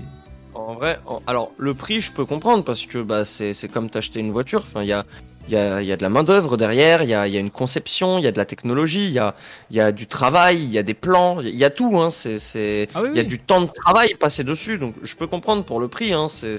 [0.55, 4.19] En vrai, en- alors le prix, je peux comprendre parce que bah, c'est comme t'acheter
[4.19, 4.61] une voiture.
[4.65, 5.05] Enfin, il y a,
[5.49, 7.38] il y, a, il y a de la main-d'œuvre derrière, il y a, il y
[7.38, 9.35] a une conception, il y a de la technologie, il y a,
[9.72, 11.99] il y a du travail, il y a des plans, il y a tout.
[11.99, 13.27] Hein, c'est, Ah oui, il y a oui.
[13.27, 14.77] du temps de travail passé dessus.
[14.77, 16.13] Donc je peux comprendre pour le prix.
[16.13, 16.57] Hein, c'est-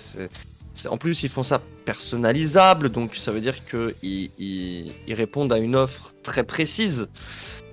[0.90, 5.52] en plus, ils font ça personnalisable, donc ça veut dire que ils, ils, ils répondent
[5.52, 7.08] à une offre très précise,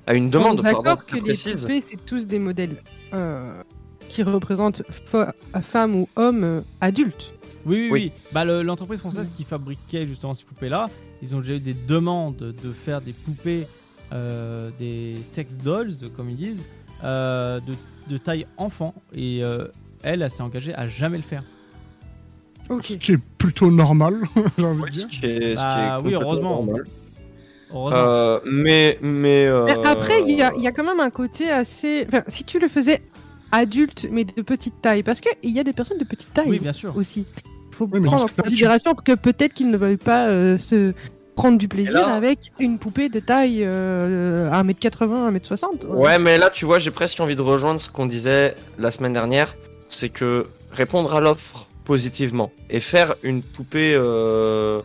[0.08, 2.82] à une demande On est pardon, D'accord que les poupées, c'est tous des modèles
[3.14, 3.62] euh,
[4.10, 5.32] qui représentent fo-
[5.62, 7.34] femmes ou hommes euh, adultes.
[7.66, 7.90] Oui, oui, Oui.
[7.92, 8.12] oui.
[8.34, 10.90] Bah, le- l'entreprise française qui fabriquait justement ces poupées-là,
[11.22, 13.68] ils ont déjà eu des demandes de faire des poupées,
[14.12, 16.64] euh, des sex dolls, comme ils disent,
[17.04, 17.74] euh, de,
[18.10, 18.96] de taille enfant.
[19.14, 19.68] Et euh,
[20.04, 21.44] elle, elle s'est engagée à jamais le faire.
[22.84, 24.22] Ce qui est plutôt normal,
[24.58, 25.08] j'ai envie de dire.
[25.12, 26.56] Ce qui est- ce qui est Bah oui, heureusement.
[26.64, 26.84] normal.
[27.74, 31.10] Euh, mais mais euh, Mais Après, il y a, il y a quand même un
[31.10, 32.06] côté assez.
[32.08, 33.02] Enfin, si tu le faisais
[33.54, 36.60] adulte, mais de petite taille, parce qu'il y a des personnes de petite taille Oui,
[36.60, 36.96] bien sûr.
[36.98, 37.26] aussi.
[37.70, 40.58] Il faut Oui, prendre en cas-là, tu- considération que peut-être qu'ils ne veulent pas euh,
[40.58, 40.94] se
[41.36, 45.86] prendre du plaisir là- avec une poupée de taille euh, 1m80, 1m60.
[45.88, 49.14] Ouais, mais là, tu vois, j'ai presque envie de rejoindre ce qu'on disait la semaine
[49.14, 49.56] dernière.
[49.88, 54.82] C'est que répondre à l'offre positivement et faire une poupée euh,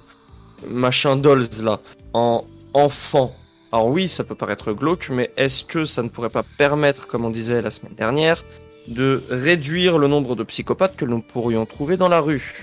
[0.70, 1.80] machin dolls là
[2.12, 2.44] en
[2.74, 3.34] enfant.
[3.72, 7.24] Alors oui, ça peut paraître glauque, mais est-ce que ça ne pourrait pas permettre, comme
[7.24, 8.44] on disait la semaine dernière,
[8.88, 12.54] de réduire le nombre de psychopathes que nous pourrions trouver dans la rue?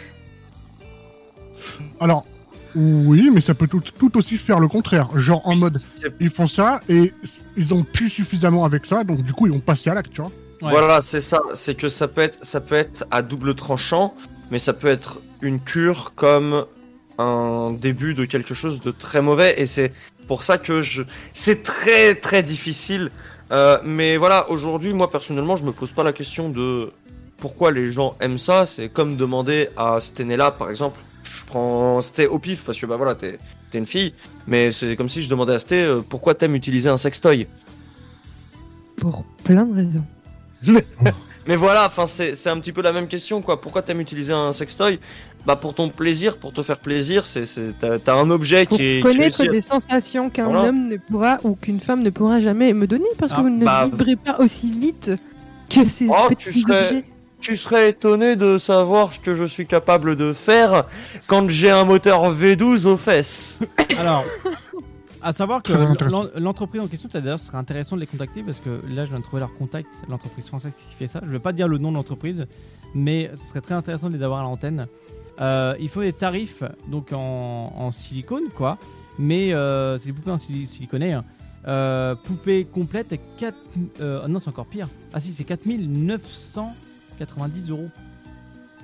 [1.99, 2.25] Alors,
[2.75, 5.09] oui, mais ça peut tout, tout aussi faire le contraire.
[5.17, 5.79] Genre en mode,
[6.19, 7.11] ils font ça et
[7.57, 10.21] ils ont pu suffisamment avec ça, donc du coup ils ont passé à l'acte, tu
[10.21, 10.31] vois.
[10.69, 11.41] Voilà, c'est ça.
[11.53, 14.13] C'est que ça peut être, ça peut être à double tranchant,
[14.51, 16.65] mais ça peut être une cure comme
[17.17, 19.61] un début de quelque chose de très mauvais.
[19.61, 19.93] Et c'est
[20.27, 23.11] pour ça que je, c'est très très difficile.
[23.51, 26.91] Euh, mais voilà, aujourd'hui, moi personnellement, je me pose pas la question de
[27.37, 28.65] pourquoi les gens aiment ça.
[28.65, 30.99] C'est comme demander à Stenella, par exemple.
[31.23, 33.37] Je prends Sté au pif parce que bah voilà, t'es
[33.69, 34.13] t'es une fille.
[34.47, 37.47] Mais c'est comme si je demandais à Sté euh, pourquoi t'aimes utiliser un sextoy?
[38.97, 40.05] Pour plein de raisons.
[41.47, 43.59] Mais voilà, enfin c'est c'est un petit peu la même question quoi.
[43.59, 44.99] Pourquoi t'aimes utiliser un sextoy?
[45.45, 47.25] Bah pour ton plaisir, pour te faire plaisir.
[47.25, 47.43] C'est
[47.77, 50.69] t'as un objet Pour qui est connaître des sensations qu'un Voilà.
[50.69, 53.49] homme ne pourra ou qu'une femme ne pourra jamais me donner parce que Ah, vous
[53.49, 55.11] ne bah- vibrez pas aussi vite
[55.69, 57.03] que ces Oh, petits tu serais, objets.
[57.41, 60.85] tu serais étonné de savoir ce que je suis capable de faire
[61.27, 63.59] quand j'ai un moteur V12 aux fesses.
[63.99, 64.23] Alors,
[65.23, 65.71] à savoir que
[66.39, 69.09] l'entreprise en question, ça, d'ailleurs, ce serait intéressant de les contacter parce que là, je
[69.11, 71.21] viens de trouver leur contact, l'entreprise française qui fait ça.
[71.25, 72.45] Je vais pas dire le nom de l'entreprise,
[72.93, 74.87] mais ce serait très intéressant de les avoir à l'antenne.
[75.41, 78.77] Euh, il faut des tarifs donc en, en silicone, quoi,
[79.17, 81.13] mais euh, c'est des poupées en sili- siliconé.
[81.13, 81.23] hein.
[81.67, 83.55] Euh, poupée complète, 4,
[84.01, 84.87] euh, non, c'est encore pire.
[85.13, 87.89] Ah si, c'est 4990 euros,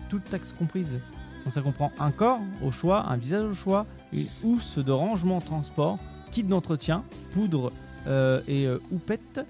[0.09, 0.99] toute taxe comprise.
[1.43, 5.41] Donc ça comprend un corps au choix, un visage au choix, une housse de rangement
[5.41, 5.99] transport,
[6.31, 7.71] kit d'entretien, poudre
[8.07, 9.41] euh, et euh, houppette,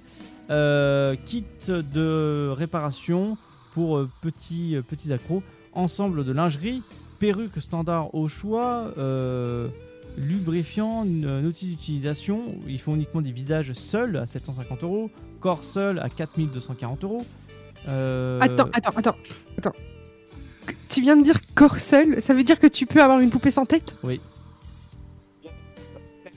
[0.49, 3.37] euh, kit de réparation
[3.73, 5.43] pour euh, petits, euh, petits accros,
[5.73, 6.81] ensemble de lingerie,
[7.19, 8.93] perruque standard au choix,
[10.17, 16.09] Lubrifiant, notice d'utilisation, ils font uniquement des visages seuls à 750 euros, corps seul à
[16.09, 17.25] 4240 euros.
[17.85, 19.15] Attends, attends, attends,
[19.57, 19.73] attends.
[20.89, 23.51] Tu viens de dire corps seul, ça veut dire que tu peux avoir une poupée
[23.51, 23.95] sans tête?
[24.03, 24.19] Oui.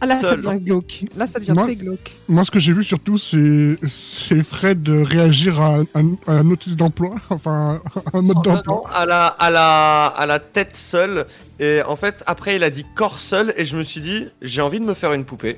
[0.04, 1.04] Ah là, ça devient glauque.
[1.16, 2.16] Là, ça devient Moi- très glauque.
[2.28, 6.74] Moi, ce que j'ai vu surtout, c'est c'est Fred réagir à, un- à un notice
[6.74, 7.80] d'emploi, enfin,
[8.12, 8.62] à un mode d'emploi.
[8.66, 11.26] non, à la, à la, à la tête seule.
[11.60, 13.54] Et en fait, après, il a dit corps seul.
[13.56, 15.56] Et je me suis dit, j'ai envie de me faire une poupée.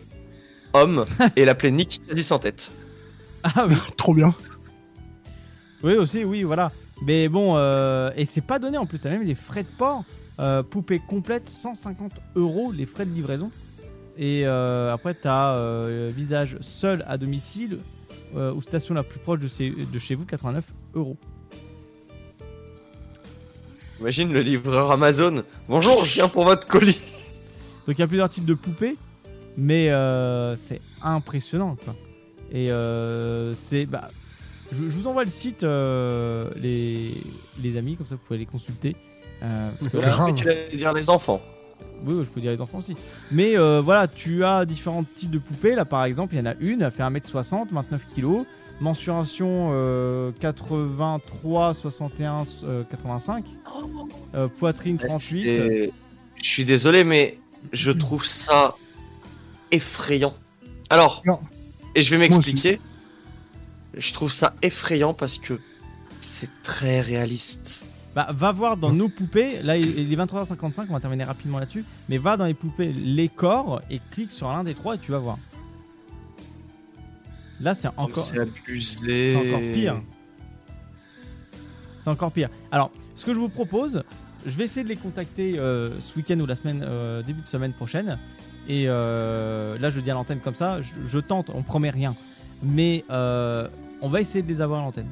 [0.74, 1.06] Homme.
[1.36, 2.70] et l'appeler Nick quasi sans tête.
[3.44, 3.76] Ah oui.
[3.96, 4.34] Trop bien.
[5.82, 6.70] Oui, aussi, oui, voilà.
[7.02, 10.04] Mais bon, euh, et c'est pas donné en plus, t'as même les frais de port.
[10.40, 13.50] Euh, poupée complète, 150 euros les frais de livraison.
[14.16, 17.78] Et euh, après, t'as euh, visage seul à domicile
[18.36, 21.16] euh, ou station la plus proche de, chez- de chez vous, 89 euros.
[24.00, 25.42] Imagine le livreur Amazon.
[25.68, 26.98] Bonjour, je viens pour votre colis.
[27.86, 28.96] Donc il y a plusieurs types de poupées,
[29.56, 31.94] mais euh, c'est impressionnant quoi.
[32.52, 33.86] Et euh, c'est.
[33.86, 34.08] Bah,
[34.72, 37.14] je, je vous envoie le site, euh, les,
[37.62, 38.96] les amis, comme ça vous pouvez les consulter.
[39.42, 41.40] Euh, parce que là- Mais tu dire les enfants.
[42.06, 42.94] Oui, je peux dire les enfants aussi.
[43.30, 45.74] Mais euh, voilà, tu as différents types de poupées.
[45.74, 48.44] Là, par exemple, il y en a une, elle fait 1m60, 29 kg.
[48.80, 53.44] Mensuration euh, 83, 61, euh, 85.
[54.34, 55.44] Euh, poitrine 38.
[55.44, 55.92] C'est-
[56.42, 57.38] Je suis désolé, mais
[57.72, 58.74] je trouve ça
[59.70, 60.34] effrayant.
[60.90, 61.22] Alors,
[61.94, 62.80] et je vais m'expliquer.
[63.96, 65.60] Je trouve ça effrayant parce que
[66.20, 67.84] c'est très réaliste.
[68.14, 69.60] Bah, va voir dans nos poupées.
[69.62, 71.84] Là, il est 23h55, on va terminer rapidement là-dessus.
[72.08, 75.10] Mais va dans les poupées, les corps, et clique sur l'un des trois et tu
[75.10, 75.38] vas voir.
[77.60, 78.22] Là, c'est encore.
[78.22, 79.32] C'est abusé.
[79.32, 80.02] C'est encore pire.
[82.00, 82.50] C'est encore pire.
[82.70, 84.04] Alors, ce que je vous propose,
[84.44, 87.48] je vais essayer de les contacter euh, ce week-end ou la semaine, euh, début de
[87.48, 88.18] semaine prochaine.
[88.68, 92.14] Et euh, là, je dis à l'antenne comme ça, je, je tente, on promet rien.
[92.62, 93.68] Mais euh,
[94.00, 95.08] on va essayer de les avoir à l'antenne.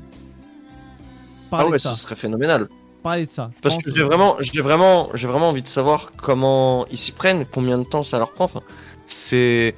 [1.50, 1.92] Ah ouais, ça.
[1.92, 2.68] ce serait phénoménal.
[3.02, 3.50] Parler de ça.
[3.56, 7.12] Je Parce que j'ai vraiment, j'ai vraiment, j'ai vraiment envie de savoir comment ils s'y
[7.12, 8.44] prennent, combien de temps ça leur prend.
[8.44, 8.62] Enfin,
[9.06, 9.74] c'est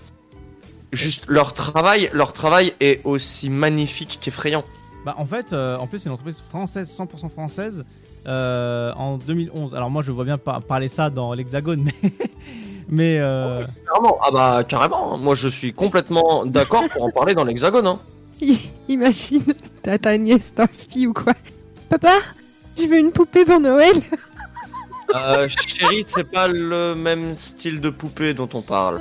[0.92, 2.10] juste leur travail.
[2.12, 4.62] Leur travail est aussi magnifique qu'effrayant.
[5.04, 7.84] Bah, en fait, euh, en plus, c'est une entreprise française, 100% française,
[8.26, 9.74] euh, en 2011.
[9.74, 12.12] Alors, moi, je vois bien par- parler ça dans l'Hexagone, mais.
[12.88, 14.18] mais euh, Carrément.
[14.22, 15.18] Ah bah carrément.
[15.18, 17.86] Moi, je suis complètement d'accord pour en parler dans l'Hexagone.
[17.86, 18.00] Hein.
[18.88, 19.44] Imagine,
[19.82, 21.34] t'as ta nièce, ta fille ou quoi.
[21.88, 22.14] Papa,
[22.76, 23.94] je veux une poupée pour Noël.
[25.14, 29.00] Euh, chérie, c'est pas le même style de poupée dont on parle.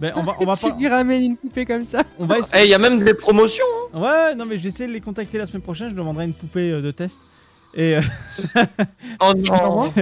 [0.00, 2.02] ben, on va, on va tu pas- lui ramènes une poupée comme ça.
[2.18, 2.64] On va Eh, essayer.
[2.64, 3.64] il y a même des promotions.
[3.92, 4.00] hein.
[4.00, 5.90] Ouais, non, mais je vais essayer de les contacter la semaine prochaine.
[5.90, 7.20] Je demanderai une poupée euh, de test.
[7.74, 7.96] Et.
[7.96, 8.00] euh,
[9.20, 9.92] Oh non.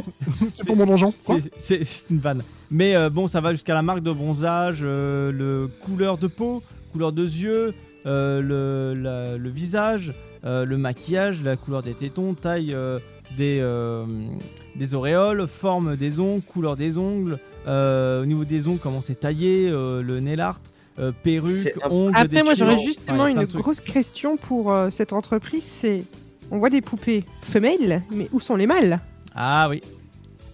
[0.56, 1.12] C'est pour mon donjon.
[1.58, 2.42] C'est- une vanne.
[2.70, 6.62] Mais euh, bon, ça va jusqu'à la marque de bronzage, euh, le couleur de peau,
[6.92, 7.74] couleur de yeux,
[8.06, 10.12] euh, le, la- le visage,
[10.44, 12.98] le maquillage, la couleur des tétons, taille euh,
[13.38, 14.04] des, euh,
[14.76, 19.20] des auréoles, forme des ongles, couleur des ongles, euh, au niveau des ongles, comment c'est
[19.20, 20.60] taillé, euh, le nail art,
[20.98, 22.12] euh, perruque, ongles.
[22.14, 25.64] Après, moi, j'aurais justement Enfin, une grosse question pour euh, cette entreprise.
[25.64, 26.04] C'est,
[26.50, 29.00] on voit des poupées femelles, mais où sont les mâles?
[29.34, 29.80] Ah oui.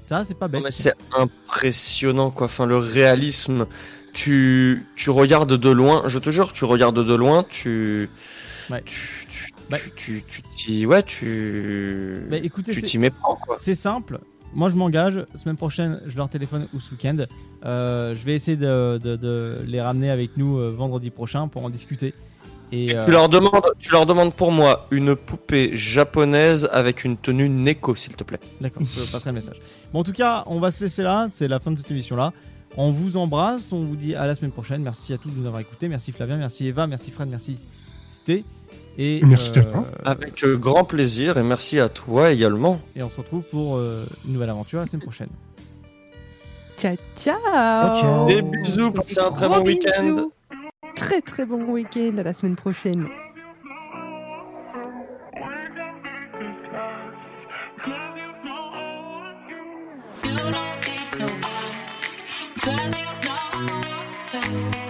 [0.06, 0.62] Ça, c'est pas bête.
[0.70, 2.46] C'est impressionnant quoi.
[2.46, 3.66] Enfin, le réalisme.
[4.12, 6.02] Tu, tu regardes de loin.
[6.08, 7.44] Je te jure, tu regardes de loin.
[7.48, 8.08] Tu,
[8.68, 8.82] Ouais.
[8.84, 9.26] tu,
[9.70, 9.78] Bah.
[9.96, 10.22] tu,
[10.56, 13.56] t'y- ouais, tu, Bah, écoutez, tu t'y méprends quoi.
[13.58, 14.18] C'est simple.
[14.52, 15.24] Moi, je m'engage.
[15.34, 17.18] Semaine prochaine, je leur téléphone ou ce week-end.
[17.64, 21.64] Euh, je vais essayer de, de- de les ramener avec nous euh, vendredi prochain pour
[21.64, 22.14] en discuter.
[22.72, 27.16] Et, euh, Tu leur demandes, tu leur demandes pour moi une poupée japonaise avec une
[27.16, 28.38] tenue Neko, s'il te plaît.
[28.60, 29.56] D'accord, je passerai le message.
[29.92, 31.26] Bon, en tout cas, on va se laisser là.
[31.32, 32.32] C'est la fin de cette émission-là.
[32.76, 33.72] On vous embrasse.
[33.72, 34.82] On vous dit à la semaine prochaine.
[34.82, 35.88] Merci à tous de nous avoir écoutés.
[35.88, 37.56] Merci Flavien, merci Eva, merci Fred, merci
[38.08, 38.44] Sté.
[39.02, 39.84] Et, Merci à euh, toi.
[40.04, 42.82] Avec euh, grand plaisir et merci à toi également.
[42.94, 45.30] Et on se retrouve pour euh, une nouvelle aventure la semaine prochaine.
[46.76, 48.26] Ciao, ciao.
[48.28, 50.28] Des bisous, passez un très bon week-end.
[50.94, 53.08] Très très bon week-end à la semaine prochaine.
[60.22, 62.18] You don't need to ask,
[62.60, 63.80] 'cause you know
[64.32, 64.89] that we